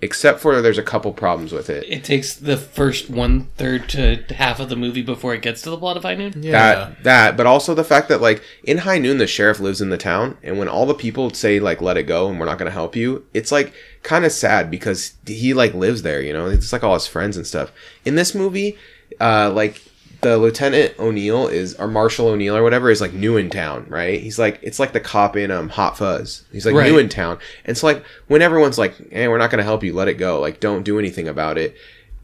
except 0.00 0.38
for 0.38 0.62
there's 0.62 0.78
a 0.78 0.84
couple 0.84 1.12
problems 1.12 1.52
with 1.52 1.68
it. 1.68 1.84
it 1.88 2.04
takes 2.04 2.34
the 2.34 2.56
first 2.56 3.10
one 3.10 3.46
third 3.56 3.88
to 3.88 4.22
half 4.30 4.60
of 4.60 4.68
the 4.68 4.76
movie 4.76 5.02
before 5.02 5.34
it 5.34 5.42
gets 5.42 5.62
to 5.62 5.70
the 5.70 5.76
plot 5.76 5.96
of 5.96 6.04
High 6.04 6.14
Noon. 6.14 6.34
yeah. 6.36 6.52
That 6.52 7.02
that, 7.02 7.36
but 7.36 7.46
also 7.46 7.74
the 7.74 7.82
fact 7.82 8.08
that 8.08 8.20
like 8.20 8.40
in 8.62 8.78
High 8.78 8.98
Noon, 8.98 9.18
the 9.18 9.26
sheriff 9.26 9.58
lives 9.58 9.80
in 9.80 9.90
the 9.90 9.98
town, 9.98 10.38
and 10.44 10.58
when 10.58 10.68
all 10.68 10.86
the 10.86 10.94
people 10.94 11.30
say 11.30 11.58
like 11.58 11.80
"let 11.80 11.96
it 11.96 12.04
go" 12.04 12.28
and 12.28 12.38
we're 12.38 12.46
not 12.46 12.58
going 12.58 12.70
to 12.70 12.72
help 12.72 12.94
you, 12.94 13.26
it's 13.34 13.50
like 13.50 13.74
kind 14.04 14.24
of 14.24 14.30
sad 14.30 14.70
because 14.70 15.14
he 15.26 15.54
like 15.54 15.74
lives 15.74 16.02
there. 16.02 16.22
You 16.22 16.32
know, 16.34 16.46
it's 16.46 16.72
like 16.72 16.84
all 16.84 16.94
his 16.94 17.08
friends 17.08 17.36
and 17.36 17.46
stuff. 17.46 17.72
In 18.04 18.14
this 18.14 18.32
movie, 18.32 18.78
uh, 19.20 19.50
like 19.50 19.82
the 20.22 20.36
Lieutenant 20.38 20.98
O'Neill 20.98 21.48
is 21.48 21.74
or 21.74 21.86
Marshall 21.88 22.28
O'Neill 22.28 22.56
or 22.56 22.62
whatever 22.62 22.90
is 22.90 23.00
like 23.00 23.12
new 23.12 23.36
in 23.36 23.48
town, 23.50 23.86
right? 23.88 24.20
He's 24.20 24.38
like 24.38 24.58
it's 24.62 24.78
like 24.78 24.92
the 24.92 25.00
cop 25.00 25.36
in 25.36 25.50
um 25.50 25.68
Hot 25.70 25.96
Fuzz. 25.96 26.44
He's 26.52 26.66
like 26.66 26.74
Right. 26.74 26.90
new 26.90 26.98
in 26.98 27.08
town, 27.08 27.38
and 27.64 27.76
so 27.76 27.86
like 27.86 28.04
when 28.28 28.42
everyone's 28.42 28.78
like, 28.78 29.10
"Hey, 29.12 29.28
we're 29.28 29.38
not 29.38 29.50
going 29.50 29.58
to 29.58 29.64
help 29.64 29.82
you. 29.82 29.92
Let 29.94 30.08
it 30.08 30.14
go. 30.14 30.40
Like 30.40 30.60
don't 30.60 30.82
do 30.82 30.98
anything 30.98 31.26
about 31.28 31.56
it." 31.58 31.74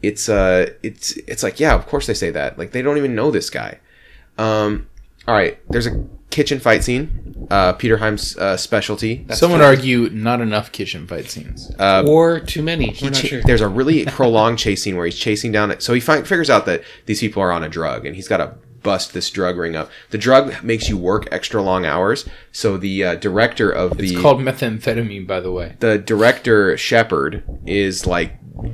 It's 0.03 0.29
uh, 0.29 0.71
it's 0.83 1.17
it's 1.27 1.41
like 1.41 1.59
yeah, 1.59 1.73
of 1.73 1.87
course 1.87 2.05
they 2.07 2.13
say 2.13 2.29
that. 2.31 2.57
Like 2.59 2.71
they 2.71 2.81
don't 2.83 2.97
even 2.97 3.15
know 3.15 3.31
this 3.31 3.49
guy. 3.49 3.79
Um, 4.37 4.87
all 5.27 5.35
right, 5.35 5.59
there's 5.69 5.87
a 5.87 6.05
kitchen 6.29 6.59
fight 6.59 6.83
scene. 6.83 7.47
Uh, 7.49 7.71
Peter 7.73 7.97
Hyams' 7.97 8.35
uh, 8.37 8.57
specialty. 8.57 9.25
Some 9.31 9.51
would 9.53 9.61
argue 9.61 10.09
not 10.09 10.41
enough 10.41 10.71
kitchen 10.73 11.07
fight 11.07 11.29
scenes. 11.29 11.71
Uh, 11.79 12.03
Or 12.05 12.39
too 12.41 12.61
many. 12.61 12.91
he 12.91 13.05
We're 13.05 13.11
not 13.11 13.21
cha- 13.21 13.27
sure. 13.27 13.41
There's 13.43 13.61
a 13.61 13.67
really 13.69 14.05
prolonged 14.07 14.59
chase 14.59 14.83
scene 14.83 14.97
where 14.97 15.05
he's 15.05 15.17
chasing 15.17 15.51
down. 15.53 15.71
it. 15.71 15.81
So 15.81 15.93
he 15.93 16.01
fi- 16.01 16.23
figures 16.23 16.49
out 16.49 16.65
that 16.65 16.83
these 17.05 17.21
people 17.21 17.41
are 17.41 17.51
on 17.51 17.63
a 17.63 17.69
drug, 17.69 18.05
and 18.05 18.15
he's 18.15 18.27
got 18.27 18.37
to 18.37 18.55
bust 18.87 19.13
this 19.13 19.29
drug 19.29 19.57
ring 19.57 19.75
up. 19.75 19.89
The 20.11 20.17
drug 20.17 20.63
makes 20.63 20.87
you 20.89 20.97
work 20.97 21.27
extra 21.31 21.61
long 21.61 21.85
hours. 21.85 22.19
So 22.51 22.77
the 22.77 22.95
uh, 23.03 23.15
director 23.15 23.69
of 23.69 23.97
the 23.97 24.05
It's 24.13 24.21
called 24.21 24.39
methamphetamine, 24.39 25.27
by 25.27 25.39
the 25.41 25.51
way. 25.51 25.75
the 25.79 25.97
director 25.97 26.77
Shepard 26.77 27.43
is 27.65 28.05
like 28.05 28.31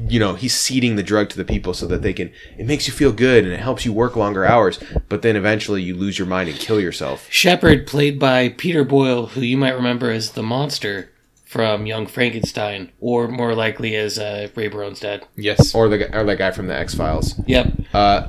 you 0.08 0.20
know 0.24 0.34
he's 0.36 0.54
seeding 0.66 0.96
the 0.96 1.04
drug 1.12 1.28
to 1.30 1.38
the 1.38 1.44
people 1.54 1.74
so 1.74 1.86
that 1.88 2.02
they 2.02 2.14
can 2.14 2.32
it 2.58 2.66
makes 2.66 2.88
you 2.88 2.94
feel 2.94 3.12
good 3.12 3.44
and 3.44 3.52
it 3.52 3.60
helps 3.60 3.84
you 3.86 3.92
work 3.92 4.16
longer 4.16 4.46
hours 4.46 4.80
but 5.10 5.22
then 5.24 5.36
eventually 5.36 5.82
you 5.88 5.94
lose 5.94 6.18
your 6.18 6.26
mind 6.36 6.48
and 6.50 6.58
kill 6.58 6.80
yourself 6.80 7.28
Shepard, 7.30 7.86
played 7.86 8.18
by 8.18 8.48
Peter 8.64 8.84
Boyle, 8.86 9.26
who 9.34 9.42
you 9.42 9.58
might 9.58 9.76
remember 9.82 10.10
as 10.10 10.32
the 10.40 10.44
monster 10.44 11.10
from 11.44 11.86
Young 11.86 12.08
Frankenstein, 12.08 12.92
or 13.02 13.28
more 13.28 13.54
likely 13.54 13.92
as 14.06 14.18
uh, 14.18 14.48
Ray 14.56 14.70
Barone's 14.70 15.02
dad. 15.02 15.20
Yes. 15.36 15.76
or 15.76 15.90
the 15.90 15.98
or 16.18 16.24
that 16.30 16.38
guy 16.38 16.52
from 16.52 16.68
the 16.68 16.78
x-files 16.86 17.36
Yep. 17.46 17.66
uh 17.94 18.20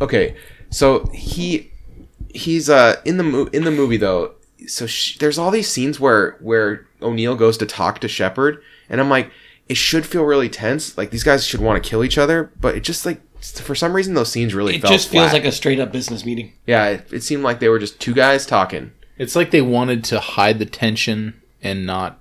okay 0.00 0.34
so 0.70 1.06
he 1.12 1.70
he's 2.34 2.70
uh 2.70 3.00
in 3.04 3.16
the 3.16 3.24
mo- 3.24 3.48
in 3.52 3.64
the 3.64 3.70
movie 3.70 3.96
though 3.96 4.34
so 4.66 4.86
sh- 4.86 5.18
there's 5.18 5.38
all 5.38 5.50
these 5.50 5.68
scenes 5.68 5.98
where 5.98 6.32
where 6.40 6.86
O'Neill 7.02 7.34
goes 7.36 7.56
to 7.58 7.66
talk 7.66 7.98
to 8.00 8.08
Shepard 8.08 8.62
and 8.88 9.00
I'm 9.00 9.08
like 9.10 9.30
it 9.68 9.76
should 9.76 10.06
feel 10.06 10.24
really 10.24 10.48
tense 10.48 10.96
like 10.96 11.10
these 11.10 11.24
guys 11.24 11.46
should 11.46 11.60
want 11.60 11.82
to 11.82 11.88
kill 11.88 12.04
each 12.04 12.18
other 12.18 12.52
but 12.60 12.74
it 12.76 12.80
just 12.80 13.04
like 13.06 13.20
for 13.40 13.74
some 13.74 13.94
reason 13.94 14.14
those 14.14 14.30
scenes 14.30 14.54
really 14.54 14.76
It 14.76 14.82
felt 14.82 14.92
just 14.92 15.08
feels 15.08 15.32
like 15.32 15.44
a 15.44 15.52
straight 15.52 15.80
up 15.80 15.92
business 15.92 16.26
meeting. 16.26 16.52
Yeah, 16.66 16.88
it, 16.88 17.12
it 17.12 17.22
seemed 17.22 17.42
like 17.42 17.58
they 17.58 17.70
were 17.70 17.78
just 17.78 17.98
two 17.98 18.12
guys 18.12 18.44
talking. 18.44 18.92
It's 19.16 19.34
like 19.34 19.50
they 19.50 19.62
wanted 19.62 20.04
to 20.04 20.20
hide 20.20 20.58
the 20.58 20.66
tension 20.66 21.40
and 21.62 21.86
not 21.86 22.20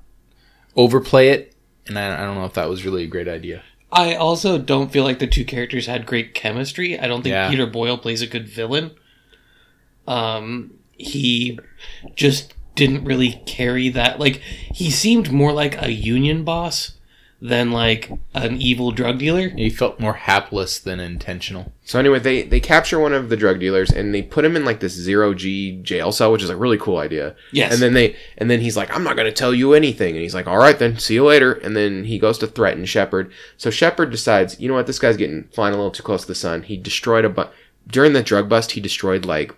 overplay 0.77 1.29
it. 1.29 1.55
And 1.87 1.99
I, 1.99 2.13
I 2.13 2.25
don't 2.25 2.35
know 2.35 2.45
if 2.45 2.53
that 2.53 2.69
was 2.69 2.85
really 2.85 3.03
a 3.03 3.07
great 3.07 3.27
idea. 3.27 3.63
I 3.91 4.13
also 4.15 4.57
don't 4.59 4.91
feel 4.91 5.03
like 5.03 5.19
the 5.19 5.27
two 5.27 5.43
characters 5.45 5.87
had 5.87 6.05
great 6.05 6.33
chemistry. 6.35 6.99
I 6.99 7.07
don't 7.07 7.23
think 7.23 7.33
Yeah. 7.33 7.49
Peter 7.49 7.65
Boyle 7.65 7.97
plays 7.97 8.21
a 8.21 8.27
good 8.27 8.47
villain. 8.47 8.91
um, 10.07 10.71
he 10.97 11.57
just 12.15 12.53
didn't 12.75 13.03
really 13.05 13.41
carry 13.45 13.89
that. 13.89 14.19
Like 14.19 14.37
he 14.37 14.89
seemed 14.91 15.31
more 15.31 15.53
like 15.53 15.81
a 15.81 15.91
union 15.91 16.43
boss 16.43 16.93
than 17.41 17.71
like 17.71 18.11
an 18.33 18.61
evil 18.61 18.91
drug 18.91 19.17
dealer. 19.17 19.47
He 19.49 19.69
felt 19.69 19.99
more 19.99 20.13
hapless 20.13 20.77
than 20.77 20.99
intentional. 20.99 21.71
So 21.85 21.97
anyway, 21.97 22.19
they 22.19 22.41
they 22.43 22.59
capture 22.59 22.99
one 22.99 23.13
of 23.13 23.29
the 23.29 23.37
drug 23.37 23.59
dealers 23.59 23.89
and 23.89 24.13
they 24.13 24.21
put 24.21 24.43
him 24.43 24.55
in 24.57 24.65
like 24.65 24.81
this 24.81 24.93
zero 24.93 25.33
G 25.33 25.79
jail 25.81 26.11
cell, 26.11 26.31
which 26.33 26.43
is 26.43 26.49
a 26.49 26.57
really 26.57 26.77
cool 26.77 26.97
idea. 26.97 27.35
Yes. 27.53 27.71
And 27.73 27.81
then 27.81 27.93
they 27.93 28.15
and 28.37 28.51
then 28.51 28.59
he's 28.59 28.75
like, 28.75 28.93
I'm 28.93 29.03
not 29.03 29.15
gonna 29.15 29.31
tell 29.31 29.53
you 29.53 29.73
anything. 29.73 30.15
And 30.15 30.21
he's 30.21 30.35
like, 30.35 30.47
All 30.47 30.57
right 30.57 30.77
then, 30.77 30.99
see 30.99 31.13
you 31.13 31.25
later. 31.25 31.53
And 31.53 31.77
then 31.77 32.03
he 32.03 32.19
goes 32.19 32.37
to 32.39 32.47
threaten 32.47 32.83
Shepard. 32.85 33.31
So 33.57 33.69
Shepard 33.69 34.11
decides, 34.11 34.59
you 34.59 34.67
know 34.67 34.73
what, 34.75 34.87
this 34.87 34.99
guy's 34.99 35.15
getting 35.17 35.45
flying 35.53 35.73
a 35.73 35.77
little 35.77 35.91
too 35.91 36.03
close 36.03 36.21
to 36.23 36.27
the 36.27 36.35
sun. 36.35 36.63
He 36.63 36.75
destroyed 36.75 37.23
a 37.25 37.29
bu- 37.29 37.47
during 37.87 38.13
the 38.13 38.21
drug 38.21 38.49
bust. 38.49 38.71
He 38.71 38.81
destroyed 38.81 39.23
like 39.25 39.53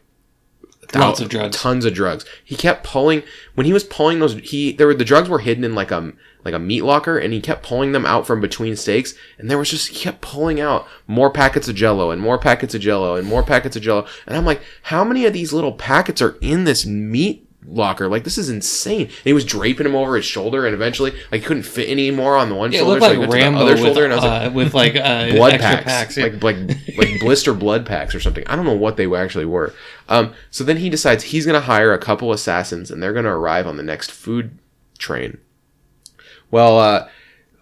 Lots 0.94 1.22
of 1.22 1.30
drugs. 1.30 1.56
tons 1.56 1.86
of 1.86 1.94
drugs. 1.94 2.26
He 2.44 2.56
kept 2.58 2.84
pulling 2.84 3.24
when 3.56 3.66
he 3.66 3.72
was 3.72 3.86
pulling 3.86 4.20
those. 4.20 4.34
He 4.40 4.74
there 4.74 4.88
were 4.88 4.94
the 4.94 5.06
drugs 5.06 5.30
were 5.30 5.40
hidden 5.40 5.64
in 5.64 5.74
like 5.74 5.90
a 5.90 6.12
like 6.44 6.54
a 6.54 6.60
meat 6.60 6.84
locker, 6.84 7.18
and 7.18 7.34
he 7.34 7.42
kept 7.42 7.64
pulling 7.64 7.92
them 7.92 8.06
out 8.06 8.26
from 8.28 8.42
between 8.42 8.76
steaks. 8.76 9.14
And 9.38 9.50
there 9.50 9.58
was 9.58 9.70
just 9.70 9.90
he 9.90 9.96
kept 9.96 10.22
pulling 10.22 10.60
out 10.60 10.88
more 11.08 11.30
packets 11.30 11.68
of 11.68 11.76
Jello 11.76 12.12
and 12.12 12.22
more 12.22 12.38
packets 12.38 12.76
of 12.76 12.82
Jello 12.82 13.16
and 13.16 13.28
more 13.28 13.44
packets 13.44 13.76
of 13.76 13.82
Jello. 13.82 14.06
And 14.28 14.36
I'm 14.36 14.46
like, 14.46 14.62
how 14.84 15.04
many 15.04 15.26
of 15.26 15.34
these 15.34 15.54
little 15.54 15.74
packets 15.74 16.22
are 16.22 16.38
in 16.42 16.64
this 16.64 16.86
meat? 16.86 17.48
locker 17.68 18.08
like 18.08 18.24
this 18.24 18.40
is 18.40 18.50
insane 18.50 19.02
and 19.02 19.12
he 19.24 19.34
was 19.34 19.46
draping 19.46 19.86
him 19.86 19.96
over 19.96 20.16
his 20.16 20.26
shoulder 20.26 20.66
and 20.66 20.74
eventually 20.74 21.12
like 21.32 21.42
he 21.42 21.46
couldn't 21.48 21.62
fit 21.62 21.88
anymore 21.88 22.36
on 22.36 22.50
the 22.50 22.56
one 22.56 22.72
Yeah, 22.72 22.80
it 22.80 22.82
shoulder 22.82 23.00
looked 23.00 23.06
so 23.06 23.12
he 23.12 23.18
like 23.20 23.30
went 23.30 23.32
to 23.32 23.38
the 23.38 23.44
Rambo 23.44 23.60
other 23.60 23.74
with, 23.74 23.84
shoulder 23.84 24.04
and 24.06 24.14
I 24.14 24.16
was 24.16 24.24
like 24.24 24.42
uh, 24.42 24.52
with 24.52 24.74
like 24.74 24.96
uh, 24.96 25.30
blood 25.36 25.60
packs, 25.60 25.84
packs. 25.84 26.18
yeah. 26.18 26.24
like 26.26 26.44
like 26.44 26.58
like 26.98 27.20
blister 27.20 27.54
blood 27.54 27.86
packs 27.86 28.16
or 28.16 28.20
something. 28.20 28.46
I 28.48 28.56
don't 28.56 28.66
know 28.66 28.76
what 28.76 28.98
they 28.98 29.12
actually 29.14 29.46
were. 29.46 29.74
Um, 30.10 30.34
so 30.50 30.64
then 30.64 30.78
he 30.78 30.90
decides 30.90 31.26
he's 31.26 31.46
going 31.46 31.60
to 31.60 31.66
hire 31.66 31.94
a 31.94 31.98
couple 31.98 32.32
assassins, 32.32 32.92
and 32.92 33.02
they're 33.02 33.14
going 33.14 33.26
to 33.26 33.32
arrive 33.32 33.68
on 33.68 33.78
the 33.78 33.84
next 33.84 34.12
food 34.12 34.58
train. 34.98 35.38
Well, 36.52 36.80
uh, 36.80 37.08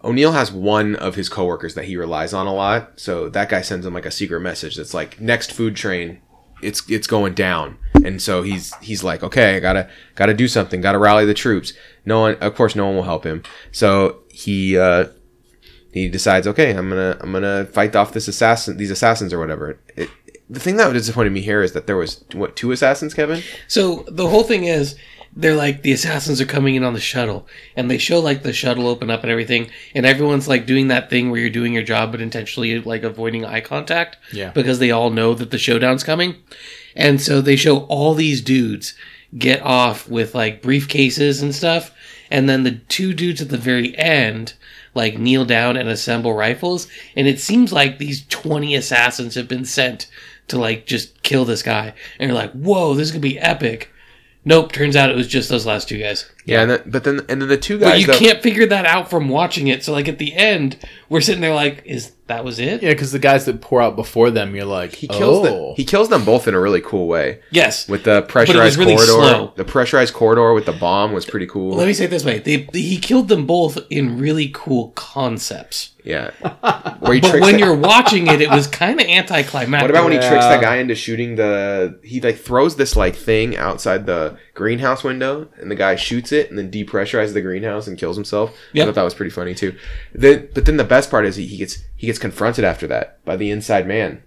O'Niel 0.04 0.34
has 0.34 0.52
one 0.52 0.96
of 0.96 1.16
his 1.16 1.30
coworkers 1.30 1.76
that 1.76 1.86
he 1.86 1.96
relies 1.96 2.34
on 2.34 2.48
a 2.48 2.54
lot, 2.54 3.00
so 3.00 3.30
that 3.30 3.50
guy 3.50 3.62
sends 3.62 3.86
him 3.86 3.94
like 3.94 4.06
a 4.06 4.12
secret 4.12 4.40
message 4.42 4.76
that's 4.76 4.94
like 4.94 5.22
next 5.22 5.52
food 5.54 5.76
train, 5.76 6.22
it's 6.62 6.90
it's 6.90 7.08
going 7.08 7.34
down, 7.34 7.78
and 8.04 8.22
so 8.22 8.42
he's 8.42 8.74
he's 8.82 9.04
like, 9.04 9.24
okay, 9.24 9.56
I 9.56 9.60
gotta 9.60 9.90
gotta 10.16 10.34
do 10.34 10.48
something, 10.48 10.82
gotta 10.82 11.00
rally 11.00 11.26
the 11.26 11.34
troops. 11.34 11.74
No 12.06 12.22
one, 12.22 12.36
of 12.36 12.56
course, 12.56 12.76
no 12.76 12.86
one 12.86 12.96
will 12.96 13.04
help 13.04 13.26
him. 13.26 13.44
So 13.72 14.20
he 14.30 14.78
uh, 14.78 15.08
he 15.94 16.10
decides, 16.10 16.48
okay, 16.48 16.72
I'm 16.72 16.90
gonna 16.90 17.18
I'm 17.20 17.32
gonna 17.32 17.66
fight 17.66 17.96
off 17.96 18.14
this 18.14 18.28
assassin, 18.28 18.78
these 18.78 18.92
assassins 18.92 19.34
or 19.34 19.40
whatever. 19.40 19.80
It, 19.96 20.10
the 20.50 20.60
thing 20.60 20.78
that 20.78 20.92
disappointed 20.94 21.32
me 21.32 21.42
here 21.42 21.62
is 21.62 21.74
that 21.74 21.88
there 21.88 21.98
was 21.98 22.24
what 22.34 22.56
two 22.56 22.72
assassins, 22.72 23.14
Kevin? 23.14 23.42
So 23.68 24.06
the 24.08 24.28
whole 24.28 24.44
thing 24.44 24.64
is, 24.64 24.96
they're 25.42 25.56
like 25.56 25.82
the 25.82 25.92
assassins 25.92 26.42
are 26.42 26.46
coming 26.46 26.76
in 26.76 26.84
on 26.84 26.94
the 26.94 27.00
shuttle, 27.00 27.48
and 27.76 27.90
they 27.90 27.98
show 27.98 28.20
like 28.20 28.44
the 28.44 28.54
shuttle 28.54 28.88
open 28.88 29.10
up 29.10 29.24
and 29.24 29.32
everything, 29.32 29.70
and 29.96 30.06
everyone's 30.06 30.48
like 30.48 30.66
doing 30.66 30.88
that 30.90 31.10
thing 31.10 31.30
where 31.32 31.40
you're 31.40 31.50
doing 31.50 31.74
your 31.74 31.84
job 31.84 32.12
but 32.12 32.22
intentionally 32.22 32.80
like 32.80 33.04
avoiding 33.04 33.46
eye 33.46 33.62
contact, 33.62 34.18
Yeah. 34.34 34.52
because 34.52 34.80
they 34.80 34.92
all 34.92 35.10
know 35.10 35.34
that 35.34 35.52
the 35.52 35.58
showdown's 35.58 36.04
coming, 36.04 36.36
and 36.96 37.22
so 37.22 37.42
they 37.42 37.56
show 37.56 37.80
all 37.86 38.14
these 38.14 38.42
dudes 38.42 38.94
get 39.38 39.62
off 39.62 40.10
with 40.10 40.34
like 40.36 40.62
briefcases 40.62 41.42
and 41.42 41.54
stuff, 41.56 41.92
and 42.32 42.50
then 42.50 42.64
the 42.64 42.72
two 42.90 43.14
dudes 43.14 43.42
at 43.42 43.50
the 43.50 43.58
very 43.58 43.98
end 43.98 44.54
like 44.96 45.20
kneel 45.20 45.46
down 45.46 45.78
and 45.78 45.88
assemble 45.88 46.34
rifles, 46.34 46.88
and 47.16 47.28
it 47.28 47.40
seems 47.40 47.72
like 47.72 47.98
these 48.00 48.26
twenty 48.28 48.74
assassins 48.76 49.36
have 49.36 49.48
been 49.48 49.66
sent 49.66 50.08
to 50.48 50.58
like 50.58 50.86
just 50.88 51.22
kill 51.22 51.46
this 51.46 51.62
guy, 51.62 51.94
and 52.20 52.28
you're 52.30 52.38
like, 52.38 52.52
whoa, 52.54 52.96
this 52.96 53.06
is 53.08 53.12
gonna 53.12 53.22
be 53.22 53.40
epic. 53.40 53.92
Nope, 54.46 54.72
turns 54.72 54.96
out 54.96 55.10
it 55.10 55.16
was 55.16 55.28
just 55.28 55.50
those 55.50 55.66
last 55.66 55.90
two 55.90 56.00
guys. 56.00 56.30
Yeah, 56.50 56.62
and 56.62 56.72
then, 56.72 56.82
but 56.86 57.04
then 57.04 57.20
and 57.30 57.42
then 57.42 57.50
the 57.50 57.58
two 57.58 57.78
guys. 57.80 57.86
But 57.86 57.90
guys 57.92 58.02
you 58.02 58.08
that- 58.08 58.20
can't 58.20 58.44
figure 58.44 58.66
that 58.68 58.86
out 58.86 59.10
from 59.10 59.30
watching 59.30 59.68
it. 59.68 59.84
So 59.84 59.92
like 59.92 60.08
at 60.08 60.18
the 60.18 60.34
end, 60.34 60.78
we're 61.10 61.22
sitting 61.22 61.42
there 61.42 61.56
like, 61.56 61.84
is 61.86 62.14
that 62.28 62.46
was 62.46 62.60
it? 62.60 62.84
Yeah, 62.84 62.92
because 62.92 63.12
the 63.12 63.20
guys 63.20 63.46
that 63.46 63.60
pour 63.60 63.82
out 63.82 63.96
before 63.96 64.30
them, 64.30 64.56
you're 64.56 64.66
like, 64.66 64.94
he 64.94 65.08
kills 65.08 65.40
oh. 65.40 65.44
them. 65.44 65.74
He 65.76 65.84
kills 65.84 66.10
them 66.10 66.24
both 66.26 66.48
in 66.48 66.54
a 66.54 66.60
really 66.60 66.82
cool 66.82 67.08
way. 67.08 67.42
Yes. 67.50 67.88
With 67.90 68.04
the 68.04 68.22
pressurized 68.22 68.78
really 68.78 68.96
corridor, 68.96 69.12
slow. 69.12 69.54
the 69.56 69.66
pressurized 69.66 70.14
corridor 70.14 70.54
with 70.54 70.66
the 70.66 70.74
bomb 70.74 71.12
was 71.12 71.26
pretty 71.26 71.48
cool. 71.48 71.76
Let 71.76 71.88
me 71.88 71.94
say 71.94 72.06
it 72.06 72.12
this 72.12 72.24
way: 72.24 72.40
they, 72.40 72.68
he 72.74 72.98
killed 72.98 73.30
them 73.30 73.46
both 73.48 73.80
in 73.90 74.20
really 74.20 74.52
cool 74.54 74.90
concepts. 74.92 75.92
yeah, 76.04 76.30
where 77.00 77.14
he 77.14 77.20
But 77.20 77.42
when 77.42 77.54
the- 77.54 77.60
you're 77.60 77.76
watching 77.76 78.28
it, 78.28 78.42
it 78.42 78.50
was 78.50 78.68
kind 78.68 79.00
of 79.02 79.08
anticlimactic. 79.08 79.82
What 79.82 79.90
about 79.90 80.04
when 80.04 80.14
he 80.14 80.20
tricks 80.20 80.44
Yeah. 80.46 80.50
that 80.50 80.62
guy 80.62 80.76
into 80.78 80.96
shooting 80.96 81.36
the? 81.36 82.00
He 82.04 82.22
like 82.22 82.38
throws 82.38 82.76
this 82.76 82.96
like 82.96 83.16
thing 83.16 83.58
outside 83.58 84.06
the 84.06 84.38
greenhouse 84.54 85.04
window, 85.04 85.48
and 85.60 85.72
the 85.72 85.76
guy 85.76 85.96
shoots 85.96 86.32
it, 86.32 86.39
and 86.48 86.58
then 86.58 86.72
depressurizes 86.72 87.34
the 87.34 87.42
greenhouse 87.42 87.88
and 87.88 87.98
kills 87.98 88.16
himself. 88.16 88.56
I 88.74 88.86
thought 88.86 88.96
that 88.96 89.04
was 89.04 89.14
pretty 89.14 89.32
funny 89.32 89.54
too. 89.54 89.76
Then, 90.14 90.48
but 90.54 90.66
then 90.66 90.78
the 90.78 90.86
best 90.86 91.12
part 91.12 91.26
is 91.26 91.36
he, 91.36 91.46
he 91.46 91.58
gets 91.58 91.84
he 91.98 92.08
gets 92.08 92.20
confronted 92.20 92.64
after 92.64 92.88
that 92.88 93.24
by 93.26 93.36
the 93.36 93.52
inside 93.52 93.86
man. 93.88 94.24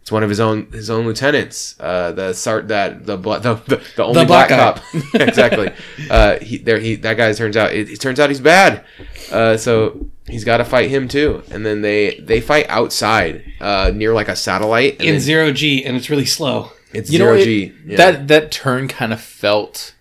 It's 0.00 0.12
one 0.12 0.22
of 0.22 0.28
his 0.28 0.38
own 0.40 0.66
his 0.70 0.90
own 0.90 1.06
lieutenants. 1.06 1.76
Uh, 1.80 2.12
the 2.12 2.32
sart 2.34 2.68
that 2.68 3.06
the 3.06 3.16
the 3.16 3.38
the, 3.66 3.82
the 3.96 4.04
only 4.04 4.24
black 4.26 4.48
black, 4.48 4.76
cop. 4.76 4.84
exactly. 5.14 5.70
Uh, 6.10 6.38
he 6.40 6.58
there 6.58 6.78
he 6.78 6.96
that 6.96 7.16
guy 7.16 7.32
turns 7.32 7.56
out 7.56 7.72
it, 7.72 7.88
it 7.88 8.00
turns 8.00 8.20
out 8.20 8.28
he's 8.28 8.40
bad. 8.40 8.84
Uh, 9.32 9.56
so 9.56 10.06
he's 10.28 10.44
got 10.44 10.58
to 10.58 10.64
fight 10.66 10.90
him 10.90 11.08
too. 11.08 11.42
And 11.50 11.64
then 11.64 11.80
they 11.80 12.20
they 12.20 12.42
fight 12.42 12.66
outside 12.68 13.44
uh, 13.60 13.92
near 13.94 14.12
like 14.12 14.28
a 14.28 14.36
satellite. 14.36 15.00
In 15.00 15.12
then 15.14 15.20
zero 15.20 15.52
G, 15.52 15.82
and 15.82 15.96
it's 15.96 16.10
really 16.10 16.26
slow. 16.26 16.70
it's 16.92 17.10
You 17.10 17.18
know, 17.20 17.24
zero 17.24 17.38
it- 17.38 17.44
G. 17.44 17.72
Yeah. 17.86 17.96
that 17.96 18.28
that 18.28 18.52
turn 18.52 18.88
kind 18.88 19.10
of 19.10 19.22
felt, 19.22 19.94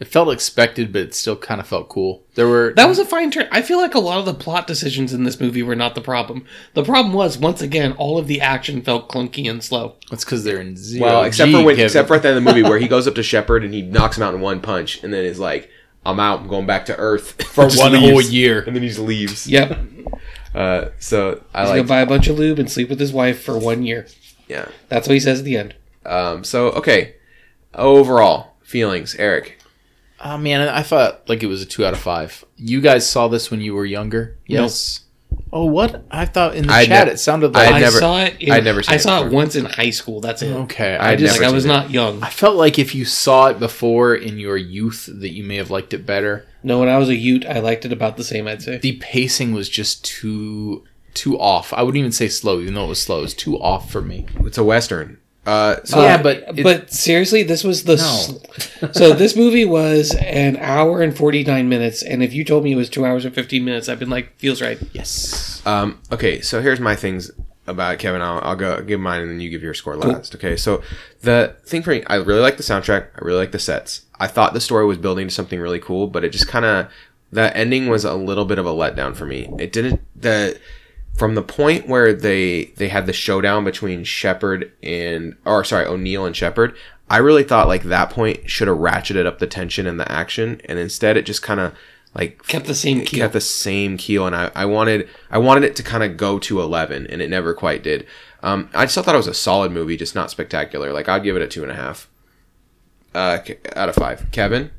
it 0.00 0.08
felt 0.08 0.32
expected, 0.32 0.92
but 0.92 1.02
it 1.02 1.14
still 1.14 1.36
kind 1.36 1.60
of 1.60 1.66
felt 1.66 1.88
cool. 1.90 2.22
There 2.34 2.48
were 2.48 2.72
That 2.74 2.88
was 2.88 2.98
a 2.98 3.04
fine 3.04 3.30
turn. 3.30 3.48
I 3.52 3.60
feel 3.62 3.78
like 3.78 3.94
a 3.94 3.98
lot 4.00 4.18
of 4.18 4.24
the 4.24 4.32
plot 4.34 4.66
decisions 4.66 5.12
in 5.12 5.24
this 5.24 5.38
movie 5.38 5.62
were 5.62 5.76
not 5.76 5.94
the 5.94 6.00
problem. 6.00 6.44
The 6.74 6.82
problem 6.82 7.12
was 7.14 7.36
once 7.38 7.60
again 7.60 7.92
all 7.92 8.16
of 8.18 8.26
the 8.26 8.40
action 8.40 8.80
felt 8.82 9.08
clunky 9.10 9.48
and 9.48 9.62
slow. 9.62 9.96
That's 10.10 10.24
because 10.24 10.42
they're 10.42 10.60
in 10.60 10.76
zero. 10.76 11.04
well, 11.06 11.24
except 11.24 11.50
G, 11.50 11.52
for 11.54 11.62
when 11.64 11.74
Kevin. 11.76 11.84
except 11.86 12.08
for 12.08 12.14
at 12.16 12.22
the 12.22 12.28
end 12.30 12.38
of 12.38 12.44
the 12.44 12.50
movie 12.50 12.62
where 12.68 12.78
he 12.78 12.88
goes 12.88 13.06
up 13.06 13.14
to 13.16 13.22
Sheppard 13.22 13.62
and 13.62 13.74
he 13.74 13.82
knocks 13.82 14.16
him 14.16 14.22
out 14.22 14.34
in 14.34 14.40
one 14.40 14.60
punch, 14.60 15.02
and 15.04 15.12
then 15.12 15.24
is 15.24 15.38
like, 15.38 15.68
"I'm 16.06 16.18
out. 16.18 16.40
I'm 16.40 16.48
going 16.48 16.66
back 16.66 16.86
to 16.86 16.96
Earth 16.96 17.42
for 17.52 17.68
one 17.68 17.92
leaves. 17.92 18.10
whole 18.10 18.22
year. 18.22 18.62
And 18.62 18.74
then 18.74 18.82
he 18.82 18.88
just 18.88 19.00
leaves. 19.00 19.46
Yep. 19.46 19.78
Uh, 20.54 20.88
so 20.98 21.44
I 21.54 21.60
He's 21.60 21.70
like 21.70 21.76
gonna 21.80 21.88
buy 21.88 22.00
a 22.00 22.06
bunch 22.06 22.26
of 22.26 22.38
lube 22.38 22.58
and 22.58 22.70
sleep 22.70 22.88
with 22.88 22.98
his 22.98 23.12
wife 23.12 23.42
for 23.42 23.58
one 23.58 23.82
year. 23.84 24.06
yeah. 24.48 24.68
That's 24.88 25.06
what 25.06 25.14
he 25.14 25.20
says 25.20 25.40
at 25.40 25.44
the 25.44 25.56
end. 25.58 25.74
Um, 26.06 26.42
so 26.42 26.68
okay, 26.70 27.16
overall 27.74 28.54
feelings, 28.62 29.14
Eric. 29.16 29.58
Oh 30.22 30.36
man, 30.36 30.68
I 30.68 30.82
thought 30.82 31.28
like 31.28 31.42
it 31.42 31.46
was 31.46 31.62
a 31.62 31.66
two 31.66 31.84
out 31.84 31.94
of 31.94 32.00
five. 32.00 32.44
You 32.56 32.80
guys 32.80 33.08
saw 33.08 33.28
this 33.28 33.50
when 33.50 33.60
you 33.60 33.74
were 33.74 33.84
younger? 33.86 34.38
Yes. 34.46 35.00
Oh, 35.52 35.64
what? 35.64 36.04
I 36.10 36.26
thought 36.26 36.54
in 36.54 36.66
the 36.66 36.72
I'd 36.72 36.86
chat 36.88 37.06
nev- 37.06 37.14
it 37.14 37.18
sounded 37.18 37.56
I'd 37.56 37.66
like 37.66 37.74
I 37.74 37.80
never- 37.80 37.98
saw 37.98 38.20
it. 38.24 38.36
In, 38.40 38.52
I'd 38.52 38.64
never 38.64 38.82
seen 38.82 38.94
I 38.94 38.98
saw 38.98 39.20
it 39.20 39.24
before. 39.24 39.36
once 39.36 39.56
in 39.56 39.64
high 39.64 39.90
school. 39.90 40.20
That's 40.20 40.42
it. 40.42 40.52
okay. 40.52 40.96
I 40.96 41.12
I'd 41.12 41.18
just 41.18 41.40
Like 41.40 41.48
I 41.48 41.52
was 41.52 41.64
it. 41.64 41.68
not 41.68 41.90
young. 41.90 42.22
I 42.22 42.28
felt 42.30 42.56
like 42.56 42.78
if 42.78 42.94
you 42.94 43.04
saw 43.04 43.46
it 43.48 43.58
before 43.58 44.14
in 44.14 44.38
your 44.38 44.56
youth, 44.56 45.08
that 45.12 45.30
you 45.30 45.42
may 45.44 45.56
have 45.56 45.70
liked 45.70 45.94
it 45.94 46.04
better. 46.06 46.46
No, 46.62 46.78
when 46.80 46.88
I 46.88 46.98
was 46.98 47.08
a 47.08 47.16
Ute, 47.16 47.46
I 47.46 47.58
liked 47.60 47.84
it 47.84 47.92
about 47.92 48.16
the 48.16 48.24
same. 48.24 48.46
I'd 48.46 48.62
say. 48.62 48.78
The 48.78 48.96
pacing 48.98 49.52
was 49.54 49.68
just 49.68 50.04
too 50.04 50.84
too 51.14 51.38
off. 51.40 51.72
I 51.72 51.82
wouldn't 51.82 51.98
even 51.98 52.12
say 52.12 52.28
slow, 52.28 52.60
even 52.60 52.74
though 52.74 52.84
it 52.84 52.88
was 52.88 53.02
slow. 53.02 53.18
It 53.18 53.22
was 53.22 53.34
too 53.34 53.58
off 53.60 53.90
for 53.90 54.02
me. 54.02 54.26
It's 54.44 54.58
a 54.58 54.64
western. 54.64 55.18
Uh, 55.46 55.76
so 55.84 56.00
yeah, 56.02 56.22
but 56.22 56.44
it- 56.56 56.62
but 56.62 56.92
seriously, 56.92 57.42
this 57.42 57.64
was 57.64 57.84
the. 57.84 57.94
s- 57.94 58.32
so 58.92 59.12
this 59.14 59.34
movie 59.36 59.64
was 59.64 60.14
an 60.16 60.56
hour 60.58 61.00
and 61.02 61.16
forty 61.16 61.42
nine 61.44 61.68
minutes, 61.68 62.02
and 62.02 62.22
if 62.22 62.34
you 62.34 62.44
told 62.44 62.62
me 62.64 62.72
it 62.72 62.76
was 62.76 62.90
two 62.90 63.06
hours 63.06 63.24
and 63.24 63.34
fifteen 63.34 63.64
minutes, 63.64 63.88
I've 63.88 63.98
been 63.98 64.10
like, 64.10 64.36
feels 64.38 64.60
right. 64.60 64.78
Yes. 64.92 65.62
Um, 65.66 66.00
okay, 66.12 66.40
so 66.40 66.60
here's 66.60 66.78
my 66.80 66.94
things 66.94 67.30
about 67.66 67.98
Kevin. 67.98 68.20
I'll, 68.20 68.40
I'll 68.42 68.56
go 68.56 68.82
give 68.82 69.00
mine 69.00 69.22
and 69.22 69.30
then 69.30 69.40
you 69.40 69.48
give 69.48 69.62
your 69.62 69.74
score 69.74 69.96
last. 69.96 70.34
Okay, 70.34 70.56
so 70.56 70.82
the 71.22 71.56
thing 71.64 71.82
for 71.82 71.90
me, 71.90 72.02
I 72.06 72.16
really 72.16 72.40
like 72.40 72.56
the 72.58 72.62
soundtrack. 72.62 73.08
I 73.16 73.24
really 73.24 73.38
like 73.38 73.52
the 73.52 73.58
sets. 73.58 74.02
I 74.18 74.26
thought 74.26 74.52
the 74.52 74.60
story 74.60 74.84
was 74.86 74.98
building 74.98 75.28
to 75.28 75.34
something 75.34 75.58
really 75.58 75.78
cool, 75.80 76.06
but 76.06 76.22
it 76.24 76.30
just 76.32 76.48
kind 76.48 76.64
of 76.66 76.88
the 77.32 77.56
ending 77.56 77.88
was 77.88 78.04
a 78.04 78.14
little 78.14 78.44
bit 78.44 78.58
of 78.58 78.66
a 78.66 78.70
letdown 78.70 79.16
for 79.16 79.24
me. 79.24 79.48
It 79.58 79.72
didn't 79.72 80.00
the 80.14 80.60
from 81.16 81.34
the 81.34 81.42
point 81.42 81.86
where 81.88 82.12
they 82.12 82.72
they 82.76 82.88
had 82.88 83.06
the 83.06 83.12
showdown 83.12 83.64
between 83.64 84.04
Sheppard 84.04 84.72
and 84.82 85.36
or 85.44 85.64
sorry 85.64 85.86
O'Niel 85.86 86.26
and 86.26 86.36
Sheppard. 86.36 86.74
I 87.08 87.16
really 87.18 87.42
thought 87.42 87.66
like 87.68 87.82
that 87.84 88.10
point 88.10 88.48
should 88.48 88.68
have 88.68 88.76
ratcheted 88.78 89.26
up 89.26 89.38
the 89.40 89.46
tension 89.46 89.86
and 89.86 89.98
the 89.98 90.10
action, 90.10 90.60
and 90.66 90.78
instead 90.78 91.16
it 91.16 91.26
just 91.26 91.42
kind 91.42 91.58
of 91.60 91.74
like 92.14 92.44
Kept 92.48 92.66
the 92.66 92.74
same 92.74 93.04
keel. 93.04 93.20
kept 93.20 93.32
the 93.32 93.40
same 93.40 93.96
keel 93.96 94.26
and 94.26 94.34
I, 94.34 94.50
I 94.54 94.64
wanted 94.64 95.08
I 95.30 95.38
wanted 95.38 95.62
it 95.64 95.76
to 95.76 95.82
kind 95.84 96.02
of 96.02 96.16
go 96.16 96.40
to 96.40 96.60
11 96.60 97.06
and 97.06 97.22
it 97.22 97.30
never 97.30 97.54
quite 97.54 97.84
did 97.84 98.04
um, 98.42 98.68
I 98.74 98.86
still 98.86 99.04
thought 99.04 99.14
it 99.14 99.18
was 99.18 99.28
a 99.28 99.34
solid 99.34 99.70
movie 99.70 99.96
just 99.96 100.16
not 100.16 100.28
spectacular 100.28 100.92
like 100.92 101.08
I'd 101.08 101.22
give 101.22 101.36
it 101.36 101.42
a 101.42 101.46
two 101.46 101.62
and 101.62 101.70
a 101.70 101.76
half 101.76 102.08
uh, 103.14 103.38
out 103.76 103.88
of 103.88 103.94
five 103.94 104.26
Kevin 104.32 104.70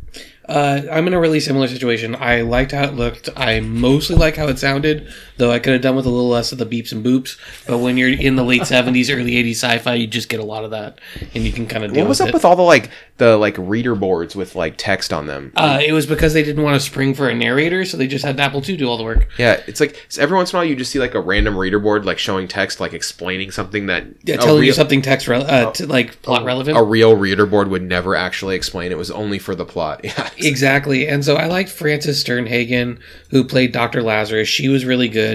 Uh, 0.45 0.81
I'm 0.91 1.07
in 1.07 1.13
a 1.13 1.19
really 1.21 1.39
similar 1.39 1.67
situation. 1.69 2.15
I 2.15 2.41
liked 2.41 2.73
how 2.73 2.83
it 2.83 2.95
looked. 2.95 3.29
I 3.37 3.61
mostly 3.61 4.17
like 4.17 4.35
how 4.35 4.47
it 4.49 4.59
sounded, 4.59 5.07
though 5.41 5.51
I 5.51 5.59
could 5.59 5.73
have 5.73 5.81
done 5.81 5.95
with 5.95 6.05
a 6.05 6.09
little 6.09 6.29
less 6.29 6.51
of 6.51 6.57
the 6.57 6.65
beeps 6.65 6.91
and 6.91 7.03
boops. 7.05 7.37
But 7.67 7.79
when 7.79 7.97
you're 7.97 8.09
in 8.13 8.35
the 8.35 8.43
late 8.43 8.61
70s, 8.61 9.13
early 9.13 9.31
80s 9.33 9.55
sci-fi, 9.55 9.95
you 9.95 10.07
just 10.07 10.29
get 10.29 10.39
a 10.39 10.43
lot 10.45 10.63
of 10.63 10.71
that, 10.71 10.99
and 11.33 11.43
you 11.43 11.51
can 11.51 11.67
kind 11.67 11.83
of 11.83 11.91
deal 11.93 12.03
What 12.03 12.09
was 12.09 12.19
with 12.19 12.27
up 12.27 12.29
it. 12.29 12.33
with 12.35 12.45
all 12.45 12.55
the 12.55 12.61
like 12.61 12.89
the 13.17 13.37
like 13.37 13.55
reader 13.57 13.95
boards 13.95 14.35
with 14.35 14.55
like 14.55 14.75
text 14.77 15.11
on 15.11 15.27
them? 15.27 15.51
uh, 15.57 15.79
it 15.85 15.91
was 15.93 16.05
because 16.05 16.33
they 16.33 16.43
didn't 16.43 16.63
want 16.63 16.75
to 16.75 16.79
spring 16.79 17.13
for 17.13 17.27
a 17.29 17.35
narrator, 17.35 17.83
so 17.85 17.97
they 17.97 18.07
just 18.07 18.23
had 18.23 18.39
Apple 18.39 18.63
II 18.67 18.77
do 18.77 18.87
all 18.87 18.97
the 18.97 19.03
work. 19.03 19.27
yeah, 19.37 19.61
it's 19.67 19.79
like 19.79 20.05
so 20.09 20.21
every 20.21 20.37
once 20.37 20.51
in 20.53 20.55
a 20.55 20.59
while 20.59 20.65
you 20.69 20.75
just 20.75 20.91
see 20.91 20.99
like 20.99 21.15
a 21.15 21.19
random 21.19 21.57
reader 21.57 21.79
board 21.79 22.05
like 22.05 22.17
showing 22.19 22.47
text 22.47 22.79
like 22.79 22.93
explaining 22.93 23.51
something 23.51 23.87
that 23.87 24.05
Yeah, 24.23 24.35
a 24.35 24.37
telling 24.37 24.63
you 24.63 24.73
something 24.73 25.01
text 25.01 25.27
re- 25.27 25.37
uh, 25.43 25.71
to, 25.71 25.87
like 25.87 26.21
plot 26.21 26.45
relevant. 26.45 26.77
a 26.77 26.83
real 26.83 27.15
reader 27.15 27.45
board 27.45 27.67
would 27.69 27.83
never 27.83 28.15
actually 28.15 28.55
explain. 28.55 28.91
It 28.91 28.97
was 28.97 29.09
only 29.11 29.39
for 29.39 29.55
the 29.55 29.65
plot. 29.65 30.01
Yeah, 30.11 30.29
Exactly. 30.37 31.07
And 31.07 31.23
so 31.23 31.35
I 31.35 31.45
liked 31.45 31.69
Frances 31.69 32.21
Sternhagen, 32.23 32.99
who 33.29 33.43
played 33.43 33.71
Dr. 33.71 34.01
Lazarus. 34.03 34.47
She 34.47 34.67
was 34.67 34.83
really 34.85 35.07
good. 35.07 35.30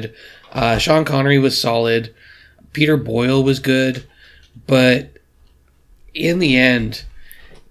Uh, 0.52 0.78
Sean 0.78 1.04
Connery 1.04 1.38
was 1.38 1.60
solid. 1.60 2.14
Peter 2.72 2.96
Boyle 2.96 3.42
was 3.42 3.58
good. 3.58 4.06
But 4.66 5.18
in 6.14 6.38
the 6.38 6.56
end, 6.56 7.04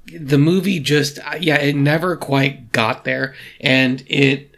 the 0.06 0.38
movie 0.38 0.80
just, 0.80 1.20
yeah, 1.40 1.58
it 1.58 1.76
never 1.76 2.16
quite 2.16 2.72
got 2.72 3.04
there. 3.06 3.36
And 3.60 4.04
it, 4.08 4.56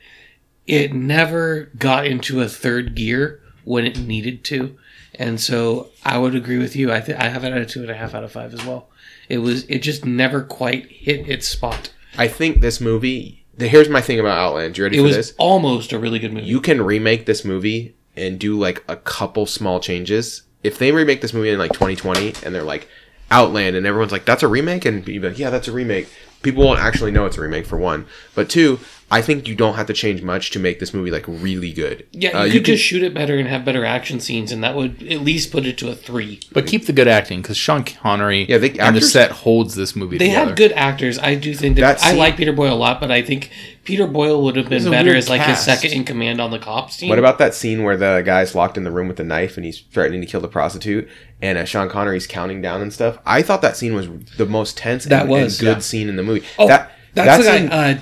it 0.65 0.93
never 0.93 1.72
got 1.78 2.05
into 2.05 2.41
a 2.41 2.49
third 2.49 2.95
gear 2.95 3.41
when 3.63 3.86
it 3.86 3.99
needed 3.99 4.43
to. 4.45 4.78
And 5.15 5.39
so 5.39 5.89
I 6.05 6.18
would 6.18 6.36
agree 6.36 6.57
with 6.57 6.76
you. 6.76 6.93
I, 6.93 6.99
th- 6.99 7.18
I 7.18 7.30
have 7.30 7.43
it 7.43 7.53
at 7.53 7.61
a 7.61 7.65
two 7.65 7.82
and 7.82 7.89
a 7.89 7.95
half 7.95 8.13
out 8.13 8.24
of 8.24 8.32
five 8.32 8.53
as 8.53 8.63
well. 8.65 8.89
It 9.30 9.39
was, 9.39 9.63
it 9.65 9.80
just 9.80 10.05
never 10.05 10.41
quite 10.43 10.86
hit 10.91 11.28
its 11.28 11.47
spot. 11.47 11.91
I 12.18 12.28
think 12.28 12.61
this 12.61 12.80
movie. 12.80 13.36
Here's 13.58 13.89
my 13.89 14.01
thing 14.01 14.20
about 14.20 14.38
Outland. 14.38 14.78
You 14.78 14.84
ready 14.84 14.97
It 14.97 15.01
for 15.01 15.05
was 15.08 15.16
this? 15.16 15.34
almost 15.38 15.91
a 15.93 15.99
really 15.99 16.20
good 16.20 16.34
movie. 16.34 16.45
You 16.45 16.62
can 16.62 16.82
remake 16.82 17.26
this 17.26 17.43
movie 17.43 17.95
and 18.16 18.39
do 18.39 18.58
like 18.58 18.84
a 18.88 18.95
couple 18.97 19.45
small 19.45 19.80
changes. 19.80 20.43
If 20.64 20.78
they 20.78 20.91
remake 20.91 21.22
this 21.22 21.34
movie 21.34 21.49
in 21.49 21.60
like 21.60 21.74
2020 21.74 22.34
and 22.43 22.53
they're 22.53 22.64
like 22.64 22.88
Outland 23.32 23.76
and 23.76 23.86
everyone's 23.86 24.12
like 24.12 24.26
that's 24.26 24.43
a 24.43 24.47
remake 24.47 24.86
and 24.86 24.97
you'd 25.08 25.22
be 25.22 25.30
like 25.30 25.39
yeah 25.39 25.49
that's 25.49 25.68
a 25.68 25.72
remake, 25.72 26.08
people 26.43 26.63
won't 26.65 26.79
actually 26.79 27.11
know 27.11 27.25
it's 27.25 27.38
a 27.38 27.41
remake 27.41 27.65
for 27.65 27.77
one. 27.77 28.05
But 28.35 28.49
two, 28.49 28.79
I 29.09 29.21
think 29.21 29.47
you 29.47 29.55
don't 29.55 29.75
have 29.75 29.88
to 29.88 29.93
change 29.93 30.21
much 30.21 30.51
to 30.51 30.59
make 30.59 30.79
this 30.81 30.93
movie 30.93 31.11
like 31.11 31.23
really 31.27 31.71
good. 31.71 32.05
yeah, 32.11 32.39
Uh, 32.39 32.43
you 32.43 32.53
could 32.53 32.65
just 32.65 32.83
shoot 32.83 33.03
it 33.03 33.13
better 33.13 33.38
and 33.38 33.47
have 33.47 33.63
better 33.63 33.85
action 33.85 34.19
scenes, 34.19 34.51
and 34.51 34.61
that 34.63 34.75
would 34.75 35.01
at 35.09 35.21
least 35.21 35.49
put 35.51 35.65
it 35.65 35.77
to 35.77 35.89
a 35.89 35.95
three. 35.95 36.41
But 36.51 36.67
keep 36.67 36.85
the 36.88 36.93
good 36.93 37.07
acting 37.07 37.41
because 37.41 37.55
Sean 37.57 37.83
Connery 37.85 38.45
Yeah, 38.49 38.57
they- 38.57 38.77
and 38.77 38.95
the 38.95 39.01
set 39.01 39.31
holds 39.31 39.75
this 39.75 39.95
movie 39.95 40.17
They 40.17 40.27
together. 40.27 40.47
had 40.49 40.57
good 40.57 40.71
actors. 40.73 41.17
I 41.19 41.35
do 41.35 41.53
think 41.53 41.77
that, 41.77 41.99
That 41.99 42.05
I 42.05 42.13
like 42.13 42.35
Peter 42.35 42.51
Boyle 42.51 42.73
a 42.73 42.75
lot, 42.75 42.99
but 42.99 43.09
I 43.09 43.21
think 43.21 43.49
Peter 43.85 44.05
Boyle 44.07 44.43
would 44.43 44.57
have 44.57 44.67
been 44.67 44.83
better 44.91 45.15
as 45.15 45.29
like 45.29 45.39
cast. 45.41 45.65
his 45.65 45.79
second 45.79 45.97
in 45.97 46.03
command 46.03 46.41
on 46.41 46.51
the 46.51 46.59
cops 46.59 46.97
team. 46.97 47.07
What 47.07 47.17
about 47.19 47.38
that 47.39 47.55
scene 47.55 47.83
where 47.83 47.95
the 47.95 48.21
guy's 48.25 48.53
locked 48.53 48.75
in 48.77 48.83
the 48.83 48.91
room 48.91 49.07
with 49.07 49.15
the 49.15 49.23
knife 49.23 49.55
and 49.55 49.65
he's 49.65 49.79
threatening 49.93 50.19
to 50.19 50.27
kill 50.27 50.41
the 50.41 50.49
prostitute 50.49 51.07
and 51.41 51.57
uh, 51.57 51.65
Sean 51.65 51.89
Connery's 51.89 52.27
counting 52.27 52.61
down 52.61 52.81
and 52.81 52.91
stuff? 52.93 53.17
I 53.25 53.41
thought 53.41 53.61
that 53.61 53.77
scene 53.77 53.93
was 53.93 54.07
the 54.38 54.45
most 54.45 54.77
tense 54.77 55.05
That 55.05 55.21
and, 55.23 55.29
was, 55.29 55.59
and 55.59 55.65
good 55.65 55.77
yeah. 55.77 55.79
scene 55.79 56.09
in 56.09 56.15
the 56.15 56.23
movie. 56.23 56.45
Oh, 56.59 56.67
that 56.67 56.91
that's 57.13 57.43
that 57.43 57.51
the 57.51 57.57
scene- 57.59 57.69
guy. 57.69 57.91
Uh, 57.93 57.97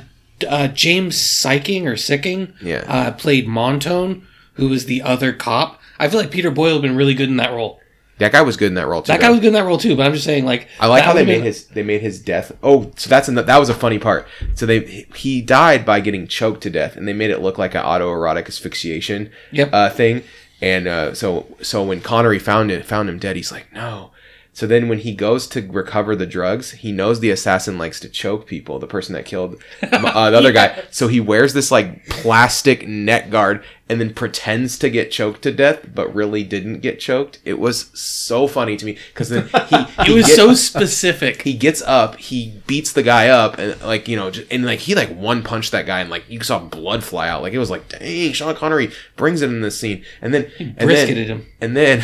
uh, 0.50 0.68
James 0.68 1.16
Syking 1.18 1.86
or 1.86 1.96
Sicking, 1.96 2.54
Yeah. 2.62 2.84
uh, 2.88 3.12
played 3.14 3.48
Montone, 3.48 4.24
who 4.56 4.68
was 4.70 4.86
the 4.86 5.02
other 5.02 5.32
cop. 5.32 5.80
I 5.98 6.10
feel 6.10 6.20
like 6.20 6.30
Peter 6.32 6.52
Boyle 6.52 6.74
had 6.74 6.82
been 6.82 6.98
really 6.98 7.14
good 7.14 7.30
in 7.30 7.38
that 7.38 7.52
role. 7.54 7.80
that 8.18 8.32
guy 8.34 8.42
was 8.42 8.58
good 8.58 8.68
in 8.68 8.74
that 8.76 8.88
role 8.88 9.02
too. 9.02 9.12
That 9.14 9.22
guy 9.22 9.28
though. 9.28 9.34
was 9.34 9.40
good 9.42 9.48
in 9.48 9.54
that 9.54 9.64
role 9.66 9.78
too. 9.78 9.96
But 9.96 10.06
I'm 10.06 10.12
just 10.14 10.26
saying, 10.26 10.46
like, 10.46 10.68
I 10.80 10.88
like 10.88 11.04
how 11.04 11.14
they 11.14 11.26
made 11.26 11.36
been- 11.36 11.44
his 11.44 11.68
they 11.68 11.84
made 11.84 12.02
his 12.02 12.22
death. 12.22 12.52
Oh, 12.64 12.92
so 12.98 13.10
that's 13.10 13.30
in 13.30 13.36
the, 13.36 13.44
that 13.44 13.58
was 13.58 13.70
a 13.70 13.74
funny 13.74 13.98
part. 14.00 14.28
So 14.56 14.66
they 14.66 15.06
he 15.16 15.42
died 15.42 15.86
by 15.86 16.02
getting 16.02 16.28
choked 16.28 16.62
to 16.64 16.70
death, 16.70 16.98
and 16.98 17.08
they 17.08 17.14
made 17.14 17.30
it 17.32 17.40
look 17.42 17.58
like 17.58 17.74
an 17.76 17.84
autoerotic 17.84 18.48
asphyxiation 18.48 19.32
Yep. 19.52 19.70
uh, 19.72 19.90
thing. 19.90 20.24
And 20.62 20.88
uh, 20.88 21.14
so 21.14 21.48
so 21.62 21.84
when 21.84 22.02
Connery 22.02 22.40
found 22.40 22.72
it 22.72 22.86
found 22.86 23.10
him 23.10 23.20
dead, 23.20 23.36
he's 23.36 23.52
like 23.52 23.72
no. 23.74 24.12
So 24.56 24.66
then 24.66 24.88
when 24.88 25.00
he 25.00 25.14
goes 25.14 25.48
to 25.48 25.62
recover 25.70 26.16
the 26.16 26.26
drugs, 26.26 26.72
he 26.72 26.94
knows 26.94 27.20
the 27.20 27.30
assassin 27.30 27.78
likes 27.78 28.00
to 28.00 28.08
choke 28.10 28.48
people, 28.48 28.80
the 28.80 28.88
person 28.88 29.14
that 29.14 29.26
killed 29.26 29.62
uh, 29.84 30.30
the 30.32 30.38
other 30.38 30.54
guy. 30.54 30.82
So 30.92 31.10
he 31.10 31.20
wears 31.20 31.54
this 31.54 31.72
like 31.72 32.06
plastic 32.08 32.88
neck 32.88 33.30
guard 33.30 33.66
and 33.90 34.00
then 34.00 34.14
pretends 34.14 34.80
to 34.80 34.90
get 34.90 35.12
choked 35.12 35.42
to 35.42 35.52
death, 35.52 35.86
but 35.94 36.16
really 36.16 36.44
didn't 36.44 36.80
get 36.80 37.02
choked. 37.02 37.40
It 37.44 37.60
was 37.60 37.92
so 38.00 38.48
funny 38.48 38.78
to 38.78 38.86
me 38.86 38.98
because 39.14 39.28
then 39.28 39.44
he, 39.68 39.76
It 40.12 40.16
was 40.16 40.26
get- 40.26 40.36
so 40.38 40.54
specific. 40.54 41.42
he 41.42 41.54
gets 41.54 41.82
up, 41.82 42.16
he 42.16 42.62
beats 42.66 42.94
the 42.94 43.04
guy 43.04 43.28
up, 43.28 43.58
and 43.60 43.80
like 43.82 44.08
you 44.08 44.16
know, 44.16 44.32
just, 44.32 44.50
and 44.52 44.66
like 44.66 44.80
he 44.80 44.96
like 44.96 45.10
one 45.10 45.44
punched 45.44 45.72
that 45.74 45.86
guy, 45.86 46.00
and 46.00 46.10
like 46.10 46.24
you 46.30 46.40
saw 46.42 46.60
blood 46.60 47.04
fly 47.04 47.28
out. 47.28 47.42
Like 47.42 47.52
it 47.54 47.60
was 47.60 47.70
like, 47.70 47.90
dang, 47.90 48.32
Sean 48.32 48.56
Connery 48.56 48.92
brings 49.18 49.42
it 49.42 49.50
in 49.50 49.60
this 49.62 49.78
scene, 49.80 50.04
and 50.22 50.34
then 50.34 50.50
and 50.60 50.76
then 50.78 50.88
brisketed 50.88 51.26
him. 51.28 51.46
and 51.62 51.76
then 51.78 52.04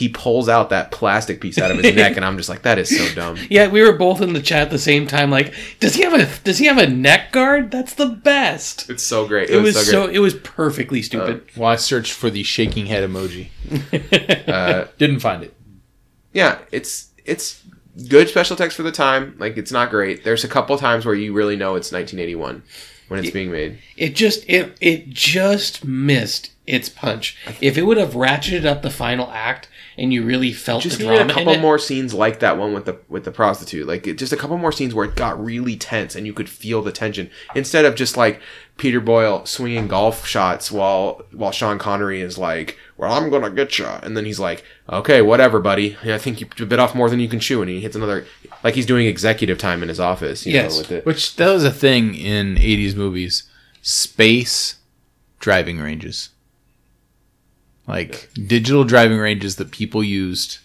he 0.00 0.08
pulls 0.08 0.48
out 0.48 0.70
that 0.70 0.90
plastic 0.90 1.40
piece 1.40 1.58
out 1.58 1.70
of 1.70 1.78
his 1.78 1.94
neck, 2.02 2.16
and 2.16 2.24
I'm 2.24 2.36
just 2.36 2.48
like, 2.48 2.62
that 2.62 2.78
is 2.78 2.88
so 2.96 3.14
dumb. 3.14 3.36
Yeah, 3.48 3.68
we 3.68 3.82
were 3.82 3.92
both 3.92 4.20
in 4.20 4.32
the 4.32 4.42
chat 4.42 4.62
at 4.62 4.70
the 4.70 4.78
same 4.78 5.06
time. 5.06 5.30
Like, 5.30 5.54
does 5.78 5.94
he 5.94 6.02
have 6.02 6.14
a 6.14 6.26
does 6.42 6.58
he 6.58 6.66
have 6.66 6.78
a 6.78 6.88
neck 6.88 7.30
guard? 7.32 7.70
That's 7.70 7.94
the 7.94 8.06
best. 8.08 8.90
It's 8.90 9.02
so 9.02 9.28
great. 9.28 9.50
It 9.50 9.58
was 9.60 9.76
so 9.76 9.82
so 9.82 10.04
great. 10.06 10.16
it 10.16 10.20
was 10.20 10.34
perfectly 10.34 11.02
stupid. 11.02 11.44
Well, 11.56 11.68
I 11.70 11.76
searched 11.76 12.12
for 12.12 12.30
the 12.30 12.42
shaking 12.42 12.86
head 12.86 13.08
emoji. 13.08 13.48
Uh, 14.50 14.86
Didn't 14.98 15.20
find 15.20 15.42
it. 15.44 15.54
yeah, 16.32 16.58
it's 16.72 17.10
it's 17.24 17.62
good 18.08 18.28
special 18.28 18.56
text 18.56 18.76
for 18.76 18.82
the 18.82 18.92
time. 18.92 19.36
Like 19.38 19.56
it's 19.56 19.70
not 19.72 19.90
great. 19.90 20.24
There's 20.24 20.44
a 20.44 20.48
couple 20.48 20.76
times 20.78 21.04
where 21.06 21.14
you 21.14 21.32
really 21.32 21.56
know 21.56 21.76
it's 21.76 21.92
1981 21.92 22.62
when 23.08 23.20
it's 23.20 23.30
being 23.30 23.50
made. 23.50 23.78
it 23.96 24.14
just 24.14 24.44
it 24.48 24.76
it 24.80 25.10
just 25.10 25.84
missed 25.84 26.52
its 26.66 26.88
punch. 26.88 27.36
If 27.60 27.76
it 27.76 27.82
would 27.82 27.96
have 27.96 28.12
ratcheted 28.14 28.64
up 28.64 28.82
the 28.82 28.90
final 28.90 29.30
act 29.32 29.68
and 29.98 30.12
you 30.12 30.22
really 30.22 30.52
felt 30.52 30.82
just 30.82 30.98
the 30.98 31.04
needed 31.04 31.16
drama 31.16 31.30
a 31.32 31.34
couple 31.34 31.52
in 31.52 31.58
it, 31.58 31.62
more 31.62 31.78
scenes 31.78 32.14
like 32.14 32.40
that 32.40 32.56
one 32.58 32.72
with 32.72 32.84
the 32.86 32.98
with 33.08 33.24
the 33.24 33.30
prostitute. 33.30 33.86
Like 33.86 34.06
it, 34.06 34.18
just 34.18 34.32
a 34.32 34.36
couple 34.36 34.56
more 34.58 34.72
scenes 34.72 34.94
where 34.94 35.04
it 35.06 35.16
got 35.16 35.42
really 35.42 35.76
tense 35.76 36.14
and 36.14 36.26
you 36.26 36.32
could 36.32 36.48
feel 36.48 36.82
the 36.82 36.92
tension 36.92 37.30
instead 37.54 37.84
of 37.84 37.94
just 37.94 38.16
like 38.16 38.40
peter 38.78 39.00
boyle 39.00 39.44
swinging 39.44 39.86
golf 39.88 40.26
shots 40.26 40.72
while 40.72 41.20
while 41.32 41.50
sean 41.52 41.78
connery 41.78 42.22
is 42.22 42.38
like 42.38 42.78
well 42.96 43.12
i'm 43.12 43.28
gonna 43.28 43.50
get 43.50 43.78
you 43.78 43.84
and 43.84 44.16
then 44.16 44.24
he's 44.24 44.40
like 44.40 44.64
okay 44.88 45.20
whatever 45.20 45.60
buddy. 45.60 45.98
I 46.02 46.16
think 46.16 46.40
you 46.40 46.46
bit 46.66 46.78
off 46.78 46.94
more 46.94 47.10
than 47.10 47.20
you 47.20 47.28
can 47.28 47.40
chew. 47.40 47.60
And 47.60 47.70
he 47.70 47.80
hits 47.80 47.94
another 47.94 48.24
like 48.64 48.74
he's 48.74 48.86
doing 48.86 49.06
executive 49.06 49.58
time 49.58 49.82
in 49.82 49.90
his 49.90 50.00
office 50.00 50.46
you 50.46 50.52
Yes. 50.54 50.72
know 50.72 50.78
with 50.78 50.92
it. 50.92 51.04
Which 51.04 51.36
that 51.36 51.52
was 51.52 51.62
a 51.64 51.70
thing 51.70 52.14
in 52.14 52.54
'80s 52.56 52.94
movies: 52.96 53.42
space 53.82 54.76
driving 55.40 55.78
ranges, 55.78 56.30
like 57.90 58.30
digital 58.46 58.84
driving 58.84 59.18
ranges 59.18 59.56
that 59.56 59.72
people 59.72 60.02
used. 60.02 60.58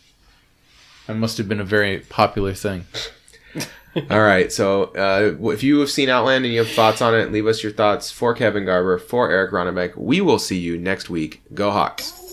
That 1.07 1.15
must 1.15 1.37
have 1.37 1.49
been 1.49 1.59
a 1.59 1.65
very 1.65 1.99
popular 1.99 2.53
thing. 2.53 2.85
all 4.11 4.21
right 4.21 4.51
so 4.51 4.83
uh, 4.95 5.49
if 5.51 5.63
you 5.63 5.79
have 5.79 5.89
seen 5.89 6.09
outland 6.09 6.43
and 6.43 6.53
you 6.53 6.59
have 6.59 6.69
thoughts 6.69 7.01
on 7.01 7.15
it 7.15 7.31
leave 7.31 7.47
us 7.47 7.63
your 7.63 7.71
thoughts 7.71 8.11
for 8.11 8.33
kevin 8.33 8.65
garber 8.65 8.97
for 8.97 9.31
eric 9.31 9.53
ronnebeck 9.53 9.95
we 9.95 10.19
will 10.19 10.37
see 10.37 10.59
you 10.59 10.77
next 10.77 11.09
week 11.09 11.41
go 11.53 11.71
hawks 11.71 12.24